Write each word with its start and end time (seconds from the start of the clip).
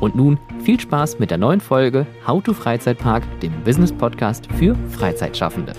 Und 0.00 0.16
nun 0.16 0.38
viel 0.64 0.80
Spaß 0.80 1.18
mit 1.18 1.30
der 1.30 1.36
neuen 1.38 1.60
Folge 1.60 2.06
How 2.26 2.42
to 2.42 2.54
Freizeitpark, 2.54 3.22
dem 3.40 3.52
Business 3.64 3.92
Podcast 3.92 4.48
für 4.58 4.74
Freizeitschaffende. 4.88 5.74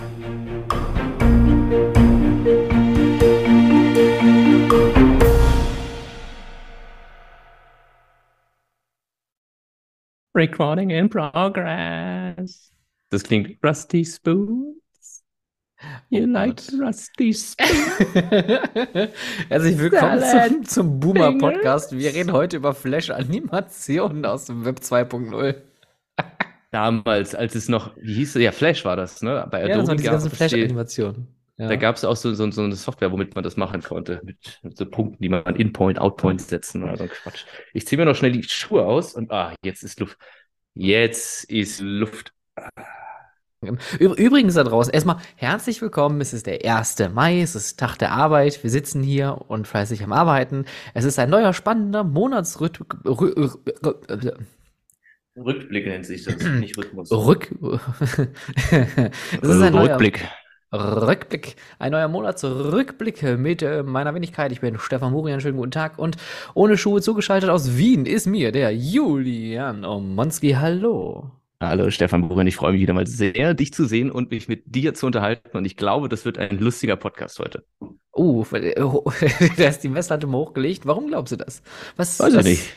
Recording 10.34 10.92
in 10.92 11.10
progress. 11.10 12.71
Das 13.12 13.24
klingt 13.24 13.62
Rusty 13.62 14.06
Spoons. 14.06 15.26
You 16.10 16.24
Oh 16.24 16.28
like 16.28 16.56
Gott. 16.56 16.80
Rusty 16.82 17.34
Spoons? 17.36 17.98
Herzlich 19.50 19.78
willkommen 19.80 20.22
zum, 20.24 20.64
zum 20.66 21.00
Boomer. 21.02 21.38
Podcast. 21.38 21.92
Wir 21.92 22.14
reden 22.14 22.32
heute 22.32 22.56
über 22.56 22.74
Flash-Animationen 22.74 24.26
aus 24.26 24.46
dem 24.46 24.64
Web 24.64 24.80
2.0. 24.80 25.56
Damals, 26.72 27.36
als 27.36 27.56
es 27.56 27.68
noch, 27.68 27.94
wie 27.98 28.14
hieß 28.14 28.38
es? 28.38 28.42
Ja, 28.42 28.54
Flash 28.54 28.86
war 28.86 28.96
das, 28.96 29.22
ne? 29.22 29.46
Bei 29.52 29.68
Ja, 29.68 29.76
das 29.78 29.88
waren 29.90 29.98
diese 29.98 30.10
ganzen 30.10 30.30
die- 30.30 30.36
Flash-Animationen. 30.38 31.28
Ja. 31.58 31.68
Da 31.68 31.76
gab 31.76 31.98
es 31.98 32.06
auch 32.06 32.16
so, 32.16 32.34
so, 32.34 32.50
so 32.50 32.64
eine 32.64 32.76
Software, 32.76 33.12
womit 33.12 33.36
man 33.36 33.44
das 33.44 33.58
machen 33.58 33.82
konnte. 33.84 34.22
Mit, 34.24 34.60
mit 34.64 34.78
so 34.78 34.86
Punkten, 34.86 35.22
die 35.22 35.28
man 35.28 35.44
In-Point, 35.58 36.00
Out-Point 36.00 36.42
setzen 36.42 36.82
oder 36.84 36.96
so 36.96 37.08
Quatsch. 37.08 37.44
Ich 37.74 37.86
ziehe 37.86 38.00
mir 38.00 38.06
noch 38.06 38.16
schnell 38.16 38.32
die 38.32 38.42
Schuhe 38.44 38.86
aus 38.86 39.14
und 39.16 39.32
ah, 39.32 39.54
jetzt 39.66 39.84
ist 39.84 40.00
Luft. 40.00 40.18
Jetzt 40.76 41.44
ist 41.52 41.82
Luft. 41.82 42.34
Ü- 42.58 42.70
Übrigens 44.00 44.56
da 44.56 44.64
draußen, 44.64 44.92
erstmal 44.92 45.18
herzlich 45.36 45.84
willkommen. 45.84 46.20
Es 46.20 46.34
ist 46.34 46.48
der 46.48 46.66
1. 46.66 46.98
Mai, 47.14 47.42
es 47.42 47.54
ist 47.54 47.80
Tag 47.80 47.96
der 47.98 48.12
Arbeit. 48.12 48.64
Wir 48.64 48.72
sitzen 48.72 49.04
hier 49.04 49.38
und 49.50 49.68
fleißig 49.68 50.04
am 50.04 50.12
Arbeiten. 50.12 50.66
Es 50.96 51.06
ist 51.06 51.20
ein 51.20 51.30
neuer 51.30 51.54
spannender 51.54 52.04
Monatsrhythmus. 52.04 53.60
Rückblick 55.38 55.86
nennt 55.86 56.08
sich 56.08 56.24
das, 56.24 56.38
nicht 56.60 56.76
Rhythmus. 56.76 57.12
Rück. 57.12 57.52
es 58.72 58.80
ist 59.48 59.62
ein 59.62 59.74
neuer 59.74 59.92
Rückblick. 59.92 60.28
Rückblick. 60.74 61.56
Ein 61.78 61.92
neuer 61.92 62.08
Monatsrückblick 62.08 63.22
mit 63.38 63.62
äh, 63.62 63.84
meiner 63.84 64.16
Wenigkeit. 64.16 64.52
Ich 64.52 64.62
bin 64.62 64.80
Stefan 64.80 65.12
Murian. 65.12 65.40
Schönen 65.40 65.58
guten 65.58 65.70
Tag. 65.70 66.00
Und 66.00 66.18
ohne 66.56 66.78
Schuhe 66.78 67.02
zugeschaltet 67.02 67.52
aus 67.52 67.78
Wien 67.78 68.08
ist 68.08 68.26
mir 68.26 68.52
der 68.52 68.76
Julian 68.76 69.86
Omonski. 69.86 70.54
Hallo. 70.54 71.41
Hallo 71.62 71.92
Stefan 71.92 72.28
Buren, 72.28 72.48
ich 72.48 72.56
freue 72.56 72.72
mich 72.72 72.82
wieder 72.82 72.96
mal 72.96 73.06
sehr, 73.06 73.54
dich 73.54 73.72
zu 73.72 73.86
sehen 73.86 74.10
und 74.10 74.32
mich 74.32 74.48
mit 74.48 74.64
dir 74.66 74.96
zu 74.96 75.06
unterhalten. 75.06 75.56
Und 75.56 75.64
ich 75.66 75.78
glaube, 75.78 76.10
das 76.10 76.26
wird 76.26 76.40
ein 76.40 76.58
lustiger 76.58 76.96
Podcast 76.96 77.38
heute. 77.38 77.64
Uh, 78.18 78.44
da 79.58 79.68
ist 79.68 79.82
die 79.82 79.90
Messlatte 79.90 80.26
mal 80.26 80.40
hochgelegt. 80.40 80.88
Warum 80.88 81.10
glaubst 81.10 81.34
du 81.34 81.36
das? 81.36 81.62
Was, 81.98 82.20
Weiß 82.20 82.34
was, 82.34 82.48
ich 82.48 82.68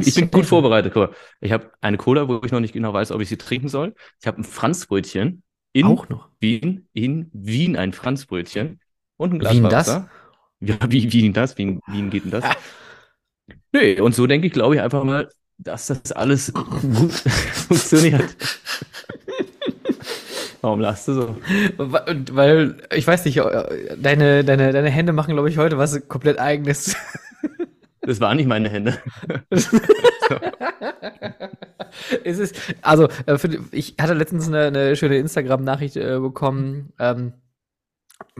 nicht. 0.00 0.08
Ich 0.08 0.14
bin 0.16 0.28
gut 0.28 0.44
vorbereitet. 0.44 0.92
Guck 0.92 1.10
mal, 1.10 1.16
ich 1.40 1.52
habe 1.52 1.70
eine 1.80 1.98
Cola, 1.98 2.26
wo 2.26 2.40
ich 2.44 2.50
noch 2.50 2.58
nicht 2.58 2.72
genau 2.72 2.92
weiß, 2.92 3.12
ob 3.12 3.20
ich 3.20 3.28
sie 3.28 3.38
trinken 3.38 3.68
soll. 3.68 3.94
Ich 4.20 4.26
habe 4.26 4.40
ein 4.40 4.44
Franzbrötchen 4.44 5.44
in 5.72 5.86
Auch 5.86 6.08
noch. 6.08 6.30
Wien, 6.40 6.88
in 6.92 7.30
Wien 7.32 7.76
ein 7.76 7.92
Franzbrötchen 7.92 8.80
und 9.18 9.34
ein 9.34 9.38
Glas 9.38 9.54
Wien 9.54 9.62
das? 9.62 9.86
Wasser. 9.86 10.10
Ja, 10.58 10.74
wie 10.88 11.12
Wien 11.12 11.32
das? 11.32 11.56
Wie 11.58 11.78
Wien 11.86 12.10
geht 12.10 12.24
denn 12.24 12.32
das? 12.32 12.44
Nö, 13.72 14.02
und 14.02 14.16
so 14.16 14.26
denke 14.26 14.48
ich, 14.48 14.52
glaube 14.52 14.74
ich 14.74 14.80
einfach 14.80 15.04
mal, 15.04 15.28
dass 15.62 15.88
das 15.88 16.12
alles 16.12 16.52
gut 16.52 17.12
funktioniert. 17.52 18.36
Warum 20.62 20.80
lachst 20.80 21.08
du 21.08 21.14
so? 21.14 21.36
Weil, 21.78 22.76
ich 22.94 23.06
weiß 23.06 23.24
nicht, 23.24 23.38
äh, 23.38 23.96
deine, 23.96 24.44
deine, 24.44 24.72
deine 24.72 24.90
Hände 24.90 25.12
machen, 25.12 25.32
glaube 25.34 25.48
ich, 25.48 25.58
heute 25.58 25.78
was 25.78 26.08
komplett 26.08 26.38
eigenes. 26.38 26.96
Das 28.02 28.18
waren 28.18 28.38
nicht 28.38 28.46
meine 28.46 28.70
Hände. 28.70 28.96
es 32.24 32.38
ist, 32.38 32.56
also, 32.80 33.08
äh, 33.26 33.36
ich 33.72 33.96
hatte 34.00 34.14
letztens 34.14 34.48
eine, 34.48 34.68
eine 34.68 34.96
schöne 34.96 35.18
Instagram-Nachricht 35.18 35.96
äh, 35.96 36.18
bekommen. 36.18 36.94
Ähm, 36.98 37.34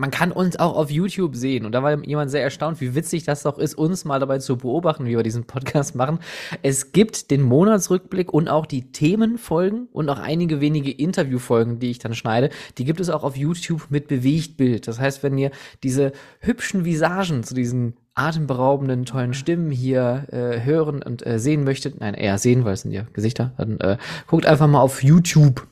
man 0.00 0.10
kann 0.10 0.32
uns 0.32 0.58
auch 0.58 0.76
auf 0.76 0.90
YouTube 0.90 1.36
sehen. 1.36 1.66
Und 1.66 1.72
da 1.72 1.82
war 1.82 2.02
jemand 2.02 2.30
sehr 2.30 2.42
erstaunt, 2.42 2.80
wie 2.80 2.94
witzig 2.94 3.24
das 3.24 3.42
doch 3.42 3.58
ist, 3.58 3.74
uns 3.74 4.06
mal 4.06 4.18
dabei 4.18 4.38
zu 4.38 4.56
beobachten, 4.56 5.04
wie 5.04 5.14
wir 5.14 5.22
diesen 5.22 5.44
Podcast 5.44 5.94
machen. 5.94 6.20
Es 6.62 6.92
gibt 6.92 7.30
den 7.30 7.42
Monatsrückblick 7.42 8.32
und 8.32 8.48
auch 8.48 8.64
die 8.64 8.92
Themenfolgen 8.92 9.88
und 9.92 10.08
auch 10.08 10.18
einige 10.18 10.62
wenige 10.62 10.90
Interviewfolgen, 10.90 11.80
die 11.80 11.90
ich 11.90 11.98
dann 11.98 12.14
schneide. 12.14 12.48
Die 12.78 12.86
gibt 12.86 12.98
es 12.98 13.10
auch 13.10 13.24
auf 13.24 13.36
YouTube 13.36 13.88
mit 13.90 14.08
Bewegtbild. 14.08 14.88
Das 14.88 14.98
heißt, 14.98 15.22
wenn 15.22 15.36
ihr 15.36 15.50
diese 15.82 16.12
hübschen 16.40 16.86
Visagen 16.86 17.42
zu 17.42 17.52
diesen 17.52 17.94
atemberaubenden, 18.14 19.04
tollen 19.04 19.34
Stimmen 19.34 19.70
hier 19.70 20.26
äh, 20.32 20.64
hören 20.64 21.02
und 21.02 21.26
äh, 21.26 21.38
sehen 21.38 21.62
möchtet, 21.62 22.00
nein, 22.00 22.14
eher 22.14 22.38
sehen, 22.38 22.64
weil 22.64 22.72
es 22.72 22.82
sind 22.82 22.92
ja 22.92 23.04
Gesichter, 23.12 23.52
dann 23.58 23.78
äh, 23.80 23.98
guckt 24.26 24.46
einfach 24.46 24.66
mal 24.66 24.80
auf 24.80 25.02
YouTube. 25.02 25.66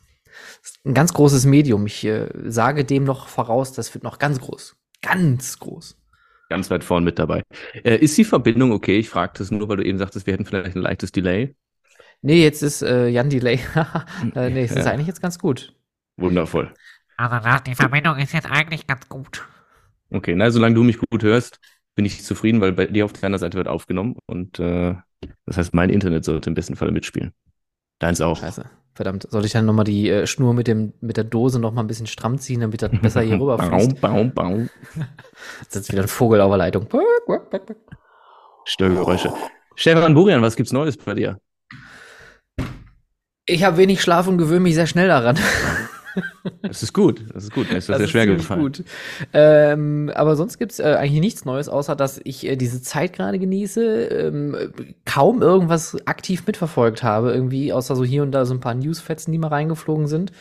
Ist 0.69 0.84
ein 0.87 0.95
ganz 0.95 1.12
großes 1.15 1.45
Medium. 1.47 1.87
Ich 1.87 2.05
äh, 2.05 2.29
sage 2.47 2.84
dem 2.84 3.05
noch 3.05 3.29
voraus, 3.29 3.73
das 3.73 3.95
wird 3.95 4.05
noch 4.05 4.19
ganz 4.19 4.41
groß. 4.41 4.77
Ganz 5.03 5.59
groß. 5.59 5.97
Ganz 6.51 6.71
weit 6.71 6.84
vorn 6.84 7.05
mit 7.05 7.19
dabei. 7.19 7.43
Äh, 7.84 7.97
ist 7.97 8.17
die 8.17 8.25
Verbindung 8.25 8.73
okay? 8.73 8.99
Ich 8.99 9.09
frage 9.09 9.33
das 9.37 9.51
nur, 9.51 9.69
weil 9.69 9.78
du 9.78 9.84
eben 9.84 9.99
sagtest, 9.99 10.27
wir 10.27 10.34
hätten 10.34 10.45
vielleicht 10.45 10.77
ein 10.77 10.83
leichtes 10.83 11.12
Delay. 11.12 11.55
Nee, 12.23 12.43
jetzt 12.43 12.62
ist 12.62 12.83
äh, 12.83 13.09
Jan 13.09 13.31
Delay. 13.31 13.61
äh, 14.34 14.51
nee, 14.51 14.65
es 14.65 14.73
ist 14.73 14.84
Ja. 14.84 14.93
eigentlich 14.93 15.07
jetzt 15.07 15.23
ganz 15.23 15.39
gut. 15.39 15.75
Wundervoll. 16.17 16.73
Also 17.17 17.37
die 17.67 17.75
Verbindung 17.75 18.17
ist 18.19 18.33
jetzt 18.33 18.51
eigentlich 18.51 18.87
ganz 18.87 19.09
gut. 19.09 19.47
Okay, 20.11 20.34
na, 20.34 20.51
solange 20.51 20.75
du 20.75 20.83
mich 20.84 20.99
gut 20.99 21.23
hörst, 21.23 21.59
bin 21.95 22.05
ich 22.05 22.25
zufrieden, 22.25 22.61
weil 22.61 22.73
bei 22.73 22.87
dir 22.87 23.05
auf 23.05 23.12
deiner 23.12 23.39
Seite 23.39 23.57
wird 23.57 23.69
aufgenommen 23.69 24.17
und 24.27 24.59
äh, 24.59 24.95
das 25.47 25.57
heißt, 25.59 25.75
mein 25.75 25.91
Internet 25.91 26.25
sollte 26.25 26.51
im 26.51 26.55
besten 26.55 26.77
Falle 26.77 26.93
mitspielen. 26.93 27.33
Deins 27.99 28.21
auch. 28.21 28.39
Scheiße. 28.41 28.71
Verdammt, 28.98 29.28
soll 29.31 29.44
ich 29.44 29.53
dann 29.53 29.64
nochmal 29.64 29.84
die 29.84 30.10
äh, 30.10 30.26
Schnur 30.26 30.54
mit, 30.54 30.66
dem, 30.66 30.92
mit 31.00 31.16
der 31.16 31.22
Dose 31.22 31.60
noch 31.60 31.72
mal 31.72 31.82
ein 31.82 31.86
bisschen 31.86 32.09
stramm 32.09 32.36
ziehen, 32.36 32.62
damit 32.62 32.82
das 32.82 32.91
besser 33.00 33.20
hier 33.20 33.38
Baum, 33.38 33.48
rüberfließt? 33.48 34.00
baum, 34.00 34.32
baum. 34.32 34.70
Jetzt 35.60 35.76
ist 35.76 35.92
wieder 35.92 36.03
ein 36.03 36.09
Vogel 36.09 36.41
auf 36.41 36.50
der 36.50 36.59
Leitung. 36.59 36.88
Störgeräusche. 38.65 39.33
Stefan 39.77 40.15
Burian, 40.15 40.42
was 40.42 40.56
gibt's 40.56 40.72
Neues 40.72 40.97
bei 40.97 41.15
dir? 41.15 41.39
Ich 43.47 43.62
habe 43.62 43.77
wenig 43.77 44.03
Schlaf 44.03 44.27
und 44.27 44.36
gewöhne 44.36 44.59
mich 44.59 44.74
sehr 44.74 44.89
schnell 44.89 45.06
daran. 45.06 45.39
Das 46.62 46.82
ist 46.82 46.92
gut, 46.92 47.24
das 47.32 47.44
ist 47.44 47.53
gut. 47.53 47.70
Mir 47.70 47.78
ist 47.78 47.88
das, 47.88 47.94
Das 47.94 47.98
sehr 47.98 48.09
schwer 48.09 48.26
gefallen. 48.26 48.60
Gut. 48.60 48.84
Ähm, 49.32 50.10
aber 50.15 50.36
sonst 50.36 50.59
gibt's 50.59 50.78
äh, 50.78 50.97
eigentlich 50.98 51.20
nichts 51.20 51.44
Neues, 51.44 51.68
außer 51.68 51.97
dass 51.97 52.20
ich 52.24 52.47
äh, 52.47 52.56
diese 52.56 52.82
Zeit 52.82 53.12
gerade 53.12 53.38
genieße, 53.38 54.04
ähm, 54.04 54.72
kaum 55.04 55.42
irgendwas 55.42 55.97
aktiv 56.06 56.47
mitverfolgt 56.47 57.03
habe, 57.03 57.32
irgendwie, 57.32 57.72
außer 57.72 57.97
so 57.97 58.04
hier 58.04 58.22
und 58.22 58.32
da 58.32 58.44
so 58.44 58.54
ein 58.54 58.60
paar 58.60 58.74
Newsfetzen, 58.74 59.32
die 59.32 59.38
mal 59.38 59.48
reingeflogen 59.48 60.06
sind. 60.06 60.32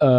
Ähm, 0.00 0.10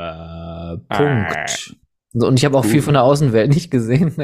äh, 0.00 0.76
Punkt. 0.88 1.76
So, 2.16 2.28
und 2.28 2.38
ich 2.38 2.44
habe 2.44 2.56
auch 2.56 2.64
viel 2.64 2.80
von 2.80 2.94
der 2.94 3.02
Außenwelt 3.02 3.50
nicht 3.54 3.70
gesehen. 3.70 4.14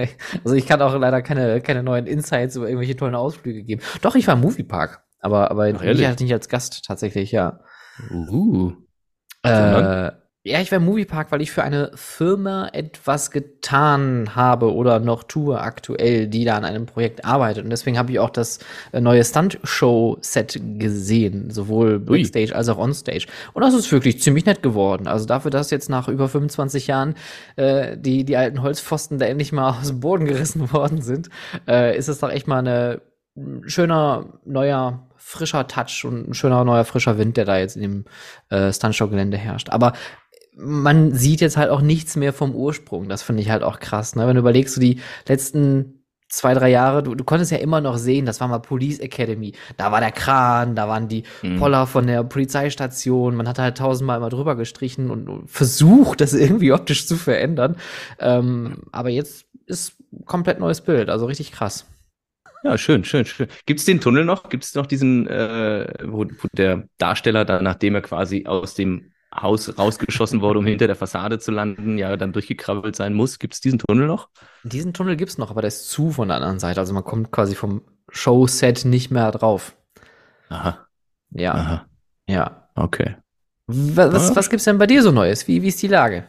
Also 0.44 0.54
ich 0.54 0.66
kann 0.66 0.80
auch 0.80 0.96
leider 0.96 1.22
keine, 1.22 1.60
keine 1.60 1.82
neuen 1.82 2.06
Insights 2.06 2.56
über 2.56 2.68
irgendwelche 2.68 2.96
tollen 2.96 3.16
Ausflüge 3.16 3.64
geben. 3.64 3.82
Doch, 4.00 4.14
ich 4.14 4.26
war 4.26 4.34
im 4.34 4.40
Moviepark. 4.40 5.02
Aber, 5.20 5.50
aber 5.50 5.70
Ach, 5.74 5.82
hatte 5.82 6.22
nicht 6.22 6.32
als 6.32 6.48
Gast 6.48 6.84
tatsächlich, 6.86 7.32
ja. 7.32 7.60
Uh. 8.10 8.72
Äh, 9.42 9.48
Sondern? 9.48 10.12
Ja, 10.42 10.58
ich 10.58 10.70
wäre 10.70 10.80
Moviepark, 10.80 11.32
weil 11.32 11.42
ich 11.42 11.50
für 11.50 11.62
eine 11.62 11.90
Firma 11.94 12.68
etwas 12.72 13.30
getan 13.30 14.34
habe 14.34 14.72
oder 14.74 14.98
noch 14.98 15.22
tue 15.22 15.60
aktuell, 15.60 16.28
die 16.28 16.46
da 16.46 16.56
an 16.56 16.64
einem 16.64 16.86
Projekt 16.86 17.26
arbeitet. 17.26 17.64
Und 17.64 17.68
deswegen 17.68 17.98
habe 17.98 18.10
ich 18.10 18.20
auch 18.20 18.30
das 18.30 18.58
äh, 18.92 19.02
neue 19.02 19.22
Stunt-Show-Set 19.22 20.58
gesehen, 20.78 21.50
sowohl 21.50 21.98
Backstage 21.98 22.56
als 22.56 22.70
auch 22.70 22.78
Onstage. 22.78 23.26
Und 23.52 23.62
das 23.62 23.74
ist 23.74 23.92
wirklich 23.92 24.22
ziemlich 24.22 24.46
nett 24.46 24.62
geworden. 24.62 25.08
Also 25.08 25.26
dafür, 25.26 25.50
dass 25.50 25.70
jetzt 25.70 25.90
nach 25.90 26.08
über 26.08 26.26
25 26.26 26.86
Jahren 26.86 27.16
äh, 27.56 27.98
die, 27.98 28.24
die 28.24 28.38
alten 28.38 28.62
Holzpfosten 28.62 29.18
da 29.18 29.26
endlich 29.26 29.52
mal 29.52 29.68
aus 29.78 29.88
dem 29.88 30.00
Boden 30.00 30.24
gerissen 30.24 30.72
worden 30.72 31.02
sind, 31.02 31.28
äh, 31.68 31.94
ist 31.98 32.08
es 32.08 32.20
doch 32.20 32.30
echt 32.30 32.48
mal 32.48 32.60
eine 32.60 33.02
schöner, 33.66 34.40
neuer, 34.46 35.09
frischer 35.20 35.66
Touch 35.68 36.04
und 36.04 36.30
ein 36.30 36.34
schöner, 36.34 36.64
neuer, 36.64 36.84
frischer 36.84 37.18
Wind, 37.18 37.36
der 37.36 37.44
da 37.44 37.58
jetzt 37.58 37.76
in 37.76 37.82
dem 37.82 38.04
äh, 38.48 38.72
Stuntshow-Gelände 38.72 39.36
herrscht. 39.36 39.68
Aber 39.70 39.92
man 40.56 41.14
sieht 41.14 41.40
jetzt 41.40 41.56
halt 41.56 41.70
auch 41.70 41.80
nichts 41.80 42.16
mehr 42.16 42.32
vom 42.32 42.54
Ursprung. 42.54 43.08
Das 43.08 43.22
finde 43.22 43.42
ich 43.42 43.50
halt 43.50 43.62
auch 43.62 43.78
krass. 43.80 44.16
Ne? 44.16 44.26
Wenn 44.26 44.34
du 44.34 44.40
überlegst, 44.40 44.74
so 44.74 44.80
die 44.80 45.00
letzten 45.28 46.04
zwei, 46.28 46.54
drei 46.54 46.70
Jahre, 46.70 47.02
du, 47.02 47.14
du 47.14 47.24
konntest 47.24 47.50
ja 47.50 47.58
immer 47.58 47.80
noch 47.80 47.96
sehen, 47.96 48.24
das 48.24 48.40
war 48.40 48.48
mal 48.48 48.60
Police 48.60 49.00
Academy. 49.00 49.52
Da 49.76 49.90
war 49.90 50.00
der 50.00 50.12
Kran, 50.12 50.76
da 50.76 50.88
waren 50.88 51.08
die 51.08 51.24
Mhm. 51.42 51.58
Poller 51.58 51.86
von 51.86 52.06
der 52.06 52.22
Polizeistation. 52.24 53.34
Man 53.36 53.48
hat 53.48 53.58
halt 53.58 53.78
tausendmal 53.78 54.18
immer 54.18 54.28
drüber 54.28 54.54
gestrichen 54.56 55.10
und, 55.10 55.28
und 55.28 55.50
versucht, 55.50 56.20
das 56.20 56.32
irgendwie 56.32 56.72
optisch 56.72 57.06
zu 57.06 57.16
verändern. 57.16 57.76
Ähm, 58.18 58.82
aber 58.92 59.08
jetzt 59.10 59.46
ist 59.66 59.94
komplett 60.24 60.60
neues 60.60 60.80
Bild. 60.80 61.10
Also 61.10 61.26
richtig 61.26 61.52
krass. 61.52 61.86
Ja, 62.62 62.76
schön, 62.76 63.04
schön, 63.04 63.24
schön. 63.24 63.48
Gibt 63.64 63.80
es 63.80 63.86
den 63.86 64.00
Tunnel 64.00 64.24
noch? 64.24 64.48
Gibt 64.50 64.64
es 64.64 64.74
noch 64.74 64.86
diesen, 64.86 65.26
äh, 65.26 65.86
wo, 66.04 66.24
wo 66.24 66.48
der 66.52 66.84
Darsteller 66.98 67.44
dann, 67.44 67.64
nachdem 67.64 67.94
er 67.94 68.02
quasi 68.02 68.44
aus 68.46 68.74
dem 68.74 69.12
Haus 69.34 69.78
rausgeschossen 69.78 70.42
wurde, 70.42 70.58
um 70.58 70.66
hinter 70.66 70.86
der 70.86 70.96
Fassade 70.96 71.38
zu 71.38 71.52
landen, 71.52 71.96
ja, 71.96 72.16
dann 72.16 72.32
durchgekrabbelt 72.32 72.96
sein 72.96 73.14
muss? 73.14 73.38
Gibt 73.38 73.54
es 73.54 73.60
diesen 73.60 73.78
Tunnel 73.78 74.06
noch? 74.06 74.28
Diesen 74.62 74.92
Tunnel 74.92 75.16
gibt's 75.16 75.38
noch, 75.38 75.50
aber 75.50 75.62
der 75.62 75.68
ist 75.68 75.88
zu 75.88 76.10
von 76.10 76.28
der 76.28 76.36
anderen 76.36 76.58
Seite. 76.58 76.80
Also 76.80 76.92
man 76.92 77.04
kommt 77.04 77.30
quasi 77.30 77.54
vom 77.54 77.82
Showset 78.10 78.84
nicht 78.84 79.10
mehr 79.10 79.30
drauf. 79.30 79.76
Aha, 80.48 80.86
Ja, 81.30 81.54
aha, 81.54 81.86
ja. 82.26 82.68
okay. 82.74 83.16
Was, 83.68 84.12
was, 84.12 84.36
was 84.36 84.50
gibt's 84.50 84.64
denn 84.64 84.78
bei 84.78 84.86
dir 84.86 85.02
so 85.02 85.12
Neues? 85.12 85.46
Wie, 85.46 85.62
wie 85.62 85.68
ist 85.68 85.80
die 85.80 85.86
Lage? 85.88 86.26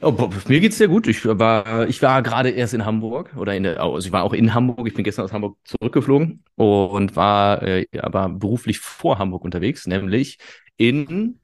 Oh, 0.00 0.30
mir 0.46 0.60
geht's 0.60 0.78
sehr 0.78 0.88
gut. 0.88 1.08
Ich 1.08 1.24
war, 1.24 1.88
ich 1.88 2.00
war 2.02 2.22
gerade 2.22 2.50
erst 2.50 2.72
in 2.72 2.84
Hamburg 2.84 3.34
oder 3.36 3.56
in 3.56 3.64
der, 3.64 3.80
also 3.80 4.06
ich 4.06 4.12
war 4.12 4.22
auch 4.22 4.32
in 4.32 4.54
Hamburg. 4.54 4.86
Ich 4.86 4.94
bin 4.94 5.02
gestern 5.02 5.24
aus 5.24 5.32
Hamburg 5.32 5.56
zurückgeflogen 5.64 6.44
und 6.54 7.16
war 7.16 7.62
äh, 7.62 7.86
aber 7.98 8.28
beruflich 8.28 8.78
vor 8.78 9.18
Hamburg 9.18 9.44
unterwegs, 9.44 9.86
nämlich 9.86 10.38
in 10.76 11.40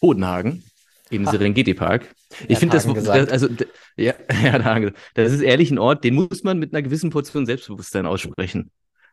Bodenhagen 0.00 0.64
im. 1.10 1.26
Serengeti 1.26 1.74
Park. 1.74 2.14
Ich 2.48 2.58
finde 2.58 2.76
das, 2.76 2.86
das, 2.86 3.28
also 3.28 3.48
ja, 3.96 4.14
ja, 4.42 4.90
das 5.14 5.32
ist 5.32 5.40
ehrlich 5.40 5.70
ein 5.70 5.78
Ort, 5.78 6.02
den 6.02 6.14
muss 6.14 6.42
man 6.42 6.58
mit 6.58 6.72
einer 6.72 6.82
gewissen 6.82 7.10
Portion 7.10 7.46
Selbstbewusstsein 7.46 8.06
aussprechen, 8.06 8.70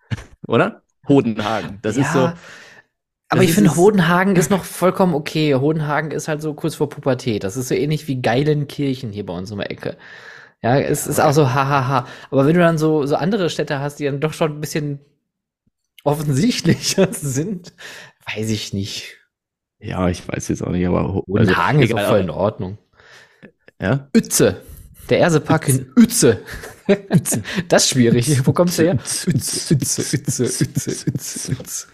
oder? 0.47 0.81
Hodenhagen. 1.07 1.79
Das 1.81 1.97
ist 1.97 2.13
so. 2.13 2.31
Aber 3.33 3.41
das 3.41 3.43
ich 3.45 3.49
ist 3.51 3.55
finde, 3.55 3.75
Hodenhagen 3.75 4.35
ist 4.35 4.49
noch 4.49 4.63
vollkommen 4.63 5.13
okay. 5.13 5.53
Hodenhagen 5.55 6.11
ist 6.11 6.27
halt 6.27 6.41
so 6.41 6.53
kurz 6.53 6.75
vor 6.75 6.89
Pubertät. 6.89 7.43
Das 7.43 7.57
ist 7.57 7.67
so 7.67 7.75
ähnlich 7.75 8.07
wie 8.07 8.21
Geilenkirchen 8.21 9.11
hier 9.11 9.25
bei 9.25 9.33
uns 9.33 9.51
um 9.51 9.59
die 9.59 9.65
Ecke. 9.65 9.97
Ja, 10.61 10.77
es 10.79 11.07
ist 11.07 11.19
auch 11.19 11.33
so 11.33 11.53
hahaha. 11.53 12.07
Aber 12.31 12.45
wenn 12.45 12.53
du 12.55 12.61
dann 12.61 12.77
so, 12.77 13.05
so 13.05 13.15
andere 13.15 13.49
Städte 13.49 13.79
hast, 13.79 13.99
die 13.99 14.05
dann 14.05 14.21
doch 14.21 14.33
schon 14.33 14.53
ein 14.53 14.61
bisschen 14.61 14.99
offensichtlicher 16.03 17.09
sind, 17.11 17.73
weiß 18.35 18.49
ich 18.49 18.73
nicht. 18.73 19.17
Ja, 19.79 20.07
ich 20.07 20.25
weiß 20.27 20.47
jetzt 20.47 20.63
auch 20.63 20.71
nicht, 20.71 20.87
aber 20.87 21.13
Ho- 21.13 21.23
Hodenhagen 21.27 21.81
ist 21.81 21.89
egal, 21.91 22.05
auch 22.05 22.09
voll 22.09 22.19
in 22.21 22.29
Ordnung. 22.29 22.77
Ja. 23.81 24.07
Uetze. 24.15 24.61
Der 25.09 25.19
erste 25.19 25.41
Park 25.41 25.67
in 25.67 25.91
Uetze. 25.97 26.39
das 27.67 27.83
ist 27.83 27.89
schwierig. 27.89 28.45
Wo 28.47 28.53
kommst 28.53 28.79
du 28.79 28.83
her? 28.83 28.93
Uetze, 28.93 29.29
Uetze, 29.29 30.01
Uetze, 30.01 30.43
Uetze, 30.43 31.51
Uetze. 31.51 31.87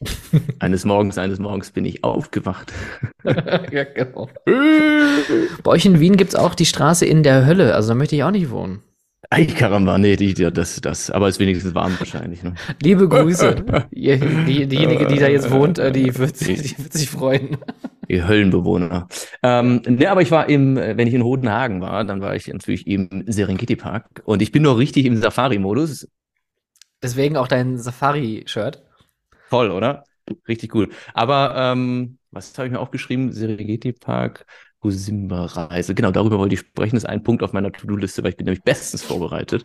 Eines 0.58 0.84
Morgens, 0.84 1.16
eines 1.18 1.38
Morgens 1.38 1.70
bin 1.70 1.84
ich 1.84 2.04
aufgewacht. 2.04 2.72
ja, 3.24 3.84
genau. 3.84 4.28
Bei 5.62 5.70
euch 5.70 5.86
in 5.86 6.00
Wien 6.00 6.16
gibt's 6.16 6.34
auch 6.34 6.54
die 6.54 6.66
Straße 6.66 7.06
in 7.06 7.22
der 7.22 7.46
Hölle. 7.46 7.74
Also 7.74 7.88
da 7.90 7.94
möchte 7.94 8.16
ich 8.16 8.22
auch 8.22 8.30
nicht 8.30 8.50
wohnen. 8.50 8.82
Ei, 9.30 9.44
Karamba, 9.46 9.98
nee, 9.98 10.14
die, 10.14 10.34
die, 10.34 10.52
das, 10.52 10.80
das, 10.80 11.10
aber 11.10 11.28
ist 11.28 11.40
wenigstens 11.40 11.74
warm 11.74 11.98
wahrscheinlich. 11.98 12.44
Ne? 12.44 12.54
Liebe 12.80 13.08
Grüße. 13.08 13.64
Ihr- 13.90 14.18
die, 14.18 14.66
diejenige, 14.66 15.06
die 15.06 15.18
da 15.18 15.26
jetzt 15.26 15.50
wohnt, 15.50 15.78
äh, 15.80 15.90
die 15.90 16.16
wird, 16.16 16.36
sich- 16.36 16.62
die 16.62 16.78
wird 16.78 16.92
sich 16.92 17.10
freuen. 17.10 17.56
Ihr 18.06 18.28
Höllenbewohner. 18.28 19.08
Ähm, 19.42 19.82
ne, 19.84 20.06
aber 20.06 20.22
ich 20.22 20.30
war 20.30 20.48
im, 20.48 20.76
wenn 20.76 21.08
ich 21.08 21.14
in 21.14 21.24
Hodenhagen 21.24 21.80
war, 21.80 22.04
dann 22.04 22.20
war 22.20 22.36
ich 22.36 22.46
natürlich 22.46 22.86
im 22.86 23.24
Serengeti 23.26 23.74
Park 23.74 24.22
und 24.26 24.42
ich 24.42 24.52
bin 24.52 24.62
noch 24.62 24.78
richtig 24.78 25.06
im 25.06 25.16
Safari-Modus. 25.16 26.06
Deswegen 27.02 27.36
auch 27.36 27.48
dein 27.48 27.78
Safari-Shirt. 27.78 28.82
Toll, 29.50 29.70
oder? 29.70 30.04
Richtig 30.48 30.74
cool. 30.74 30.90
Aber 31.14 31.54
ähm, 31.56 32.18
was 32.30 32.56
habe 32.58 32.66
ich 32.66 32.72
mir 32.72 32.80
aufgeschrieben? 32.80 33.32
Serengeti 33.32 33.92
Park, 33.92 34.44
Gusimba-Reise. 34.80 35.94
Genau, 35.94 36.10
darüber 36.10 36.38
wollte 36.38 36.54
ich 36.54 36.60
sprechen. 36.60 36.96
Das 36.96 37.04
ist 37.04 37.08
ein 37.08 37.22
Punkt 37.22 37.42
auf 37.42 37.52
meiner 37.52 37.70
To-Do-Liste, 37.72 38.22
weil 38.22 38.30
ich 38.30 38.36
bin 38.36 38.46
nämlich 38.46 38.62
bestens 38.64 39.02
vorbereitet. 39.02 39.64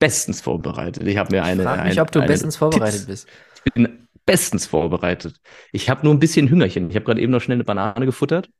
Bestens 0.00 0.40
vorbereitet. 0.40 1.06
Ich 1.06 1.16
habe 1.16 1.30
mir 1.34 1.44
eine. 1.44 1.62
Frag 1.62 1.84
mich, 1.84 1.92
ein- 1.98 2.00
ob 2.00 2.10
du 2.10 2.20
bestens 2.22 2.56
vorbereitet 2.56 3.06
Tipps- 3.06 3.06
bist. 3.06 3.28
Ich 3.64 3.72
bin 3.72 4.08
bestens 4.26 4.66
vorbereitet. 4.66 5.40
Ich 5.72 5.88
habe 5.88 6.04
nur 6.04 6.12
ein 6.14 6.18
bisschen 6.18 6.48
Hüngerchen. 6.48 6.90
Ich 6.90 6.96
habe 6.96 7.04
gerade 7.04 7.20
eben 7.20 7.30
noch 7.32 7.40
schnell 7.40 7.56
eine 7.56 7.64
Banane 7.64 8.04
gefuttert. 8.04 8.50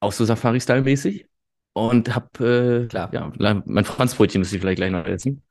Auch 0.00 0.12
so 0.12 0.24
Safari-Style-mäßig. 0.24 1.26
Und 1.74 2.14
habe, 2.14 2.84
äh, 2.84 2.88
Klar. 2.88 3.10
ja, 3.12 3.62
mein 3.66 3.84
Franzbrötchen 3.84 4.40
müsste 4.40 4.56
ich 4.56 4.62
vielleicht 4.62 4.78
gleich 4.78 4.90
noch 4.90 5.06
essen. 5.06 5.42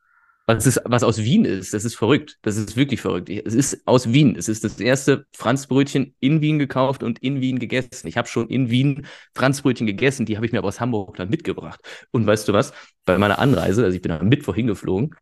Was, 0.50 0.66
ist, 0.66 0.82
was 0.86 1.04
aus 1.04 1.18
Wien 1.18 1.44
ist, 1.44 1.74
das 1.74 1.84
ist 1.84 1.96
verrückt. 1.96 2.38
Das 2.42 2.56
ist 2.56 2.78
wirklich 2.78 3.02
verrückt. 3.02 3.30
Es 3.30 3.54
ist 3.54 3.86
aus 3.86 4.14
Wien. 4.14 4.34
Es 4.38 4.48
ist 4.48 4.64
das 4.64 4.80
erste 4.80 5.26
Franzbrötchen 5.36 6.16
in 6.22 6.40
Wien 6.40 6.58
gekauft 6.58 7.04
und 7.04 7.20
in 7.20 7.42
Wien 7.42 7.60
gegessen. 7.60 8.08
Ich 8.08 8.16
habe 8.16 8.30
schon 8.30 8.48
in 8.48 8.70
Wien 8.70 9.06
Franzbrötchen 9.36 9.86
gegessen, 9.86 10.26
die 10.26 10.38
habe 10.38 10.46
ich 10.46 10.54
mir 10.54 10.60
aber 10.60 10.70
aus 10.70 10.80
Hamburg 10.80 11.18
dann 11.18 11.30
mitgebracht. 11.30 11.82
Und 12.12 12.26
weißt 12.26 12.48
du 12.48 12.54
was? 12.54 12.72
Bei 13.04 13.18
meiner 13.18 13.40
Anreise, 13.40 13.84
also 13.84 13.94
ich 13.94 14.02
bin 14.02 14.12
am 14.14 14.30
Mittwoch 14.30 14.56
hingeflogen 14.56 15.16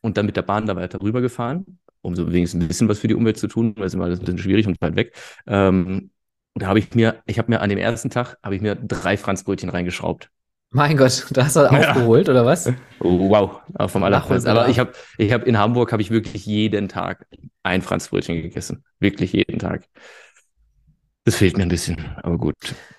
und 0.00 0.16
dann 0.16 0.26
mit 0.26 0.36
der 0.36 0.42
Bahn 0.42 0.66
da 0.66 0.76
weiter 0.76 1.00
rübergefahren, 1.02 1.80
um 2.02 2.14
so 2.14 2.32
wenigstens 2.32 2.62
ein 2.62 2.68
bisschen 2.68 2.88
was 2.88 3.00
für 3.00 3.08
die 3.08 3.14
Umwelt 3.16 3.36
zu 3.36 3.48
tun, 3.48 3.74
weil 3.76 3.86
es 3.86 3.94
immer 3.94 4.04
alles 4.04 4.20
ein 4.20 4.26
bisschen 4.26 4.38
schwierig 4.38 4.68
und 4.68 4.80
weit 4.80 4.94
weg. 4.94 5.12
Ähm, 5.48 6.10
und 6.54 6.62
da 6.62 6.68
habe 6.68 6.78
ich 6.78 6.94
mir, 6.94 7.20
ich 7.26 7.38
habe 7.40 7.50
mir 7.50 7.62
an 7.62 7.68
dem 7.70 7.78
ersten 7.78 8.10
Tag, 8.10 8.36
habe 8.44 8.54
ich 8.54 8.62
mir 8.62 8.76
drei 8.76 9.16
Franzbrötchen 9.16 9.70
reingeschraubt. 9.70 10.30
Mein 10.70 10.96
Gott, 10.96 11.26
da 11.30 11.44
hast 11.44 11.56
du 11.56 11.60
Ja. 11.60 11.70
aufgeholt, 11.70 12.28
oder 12.28 12.44
was? 12.44 12.66
Oh, 13.00 13.30
wow, 13.30 13.60
aber 13.74 13.88
vom 13.88 14.02
allerfeinsten. 14.02 14.50
Aber 14.50 14.68
ich 14.68 14.78
habe, 14.78 14.92
ich 15.16 15.32
habe 15.32 15.44
in 15.46 15.58
Hamburg 15.58 15.92
habe 15.92 16.02
ich 16.02 16.10
wirklich 16.10 16.44
jeden 16.46 16.88
Tag 16.88 17.26
ein 17.62 17.82
Franzbrötchen 17.82 18.42
gegessen, 18.42 18.84
wirklich 19.00 19.32
jeden 19.32 19.58
Tag. 19.58 19.84
Das 21.24 21.36
fehlt 21.36 21.56
mir 21.58 21.62
ein 21.64 21.68
bisschen, 21.68 21.98
aber 22.22 22.38
gut. 22.38 22.54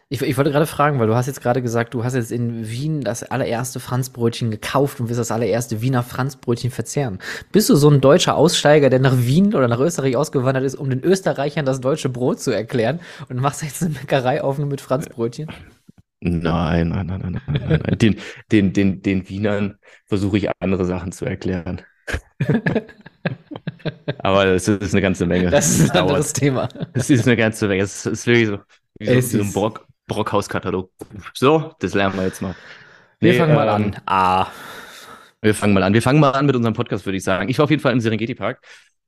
Ich, 0.09 0.21
ich 0.21 0.37
wollte 0.37 0.51
gerade 0.51 0.65
fragen, 0.67 0.99
weil 0.99 1.07
du 1.07 1.15
hast 1.15 1.27
jetzt 1.27 1.41
gerade 1.41 1.61
gesagt, 1.61 1.93
du 1.93 2.03
hast 2.03 2.15
jetzt 2.15 2.31
in 2.31 2.67
Wien 2.69 3.01
das 3.01 3.23
allererste 3.23 3.79
Franzbrötchen 3.79 4.51
gekauft 4.51 4.99
und 4.99 5.07
willst 5.07 5.19
das 5.19 5.31
allererste 5.31 5.81
Wiener 5.81 6.03
Franzbrötchen 6.03 6.71
verzehren. 6.71 7.19
Bist 7.51 7.69
du 7.69 7.75
so 7.75 7.89
ein 7.89 8.01
deutscher 8.01 8.35
Aussteiger, 8.35 8.89
der 8.89 8.99
nach 8.99 9.17
Wien 9.17 9.53
oder 9.55 9.67
nach 9.67 9.79
Österreich 9.79 10.15
ausgewandert 10.15 10.63
ist, 10.63 10.75
um 10.75 10.89
den 10.89 11.03
Österreichern 11.03 11.65
das 11.65 11.81
deutsche 11.81 12.09
Brot 12.09 12.39
zu 12.39 12.51
erklären 12.51 12.99
und 13.29 13.37
machst 13.37 13.63
jetzt 13.63 13.81
eine 13.83 13.91
Bäckerei 13.91 14.43
auf 14.43 14.57
nur 14.57 14.67
mit 14.67 14.81
Franzbrötchen? 14.81 15.47
Nein, 16.21 16.89
nein, 16.89 17.07
nein, 17.07 17.21
nein, 17.21 17.41
nein, 17.47 17.81
nein. 17.85 17.97
Den, 17.97 18.17
den, 18.51 18.73
den, 18.73 19.01
den 19.01 19.29
Wienern 19.29 19.77
versuche 20.05 20.37
ich 20.37 20.49
andere 20.59 20.85
Sachen 20.85 21.11
zu 21.13 21.25
erklären. 21.25 21.81
Aber 24.17 24.45
das 24.45 24.67
ist 24.67 24.93
eine 24.93 25.01
ganze 25.01 25.25
Menge. 25.25 25.49
Das 25.49 25.69
ist 25.69 25.91
ein 25.91 25.93
dauert. 25.93 26.09
anderes 26.09 26.33
Thema. 26.33 26.67
Es 26.93 27.09
ist 27.09 27.25
eine 27.27 27.37
ganze 27.37 27.67
Menge. 27.67 27.83
Es 27.83 28.05
ist 28.05 28.27
wirklich 28.27 28.47
so, 28.47 28.59
wie 28.99 29.07
so, 29.07 29.31
wie 29.31 29.37
so 29.37 29.43
ein 29.43 29.53
Brock, 29.53 29.87
Brockhaus-Katalog. 30.07 30.91
So, 31.33 31.73
das 31.79 31.93
lernen 31.93 32.15
wir 32.17 32.23
jetzt 32.25 32.41
mal. 32.41 32.55
Wir 33.21 33.33
Nee, 33.33 33.33
fangen 33.33 33.55
mal 33.55 33.67
ähm, 33.67 33.93
an. 33.95 34.01
Ah. 34.05 34.47
Wir 35.41 35.55
fangen 35.55 35.73
mal 35.73 35.83
an. 35.83 35.93
Wir 35.93 36.01
fangen 36.01 36.19
mal 36.19 36.31
an 36.31 36.45
mit 36.45 36.55
unserem 36.55 36.73
Podcast, 36.73 37.05
würde 37.05 37.17
ich 37.17 37.23
sagen. 37.23 37.49
Ich 37.49 37.57
war 37.57 37.63
auf 37.65 37.69
jeden 37.69 37.81
Fall 37.81 37.93
im 37.93 37.99
Serengeti 38.01 38.35
Park. 38.35 38.61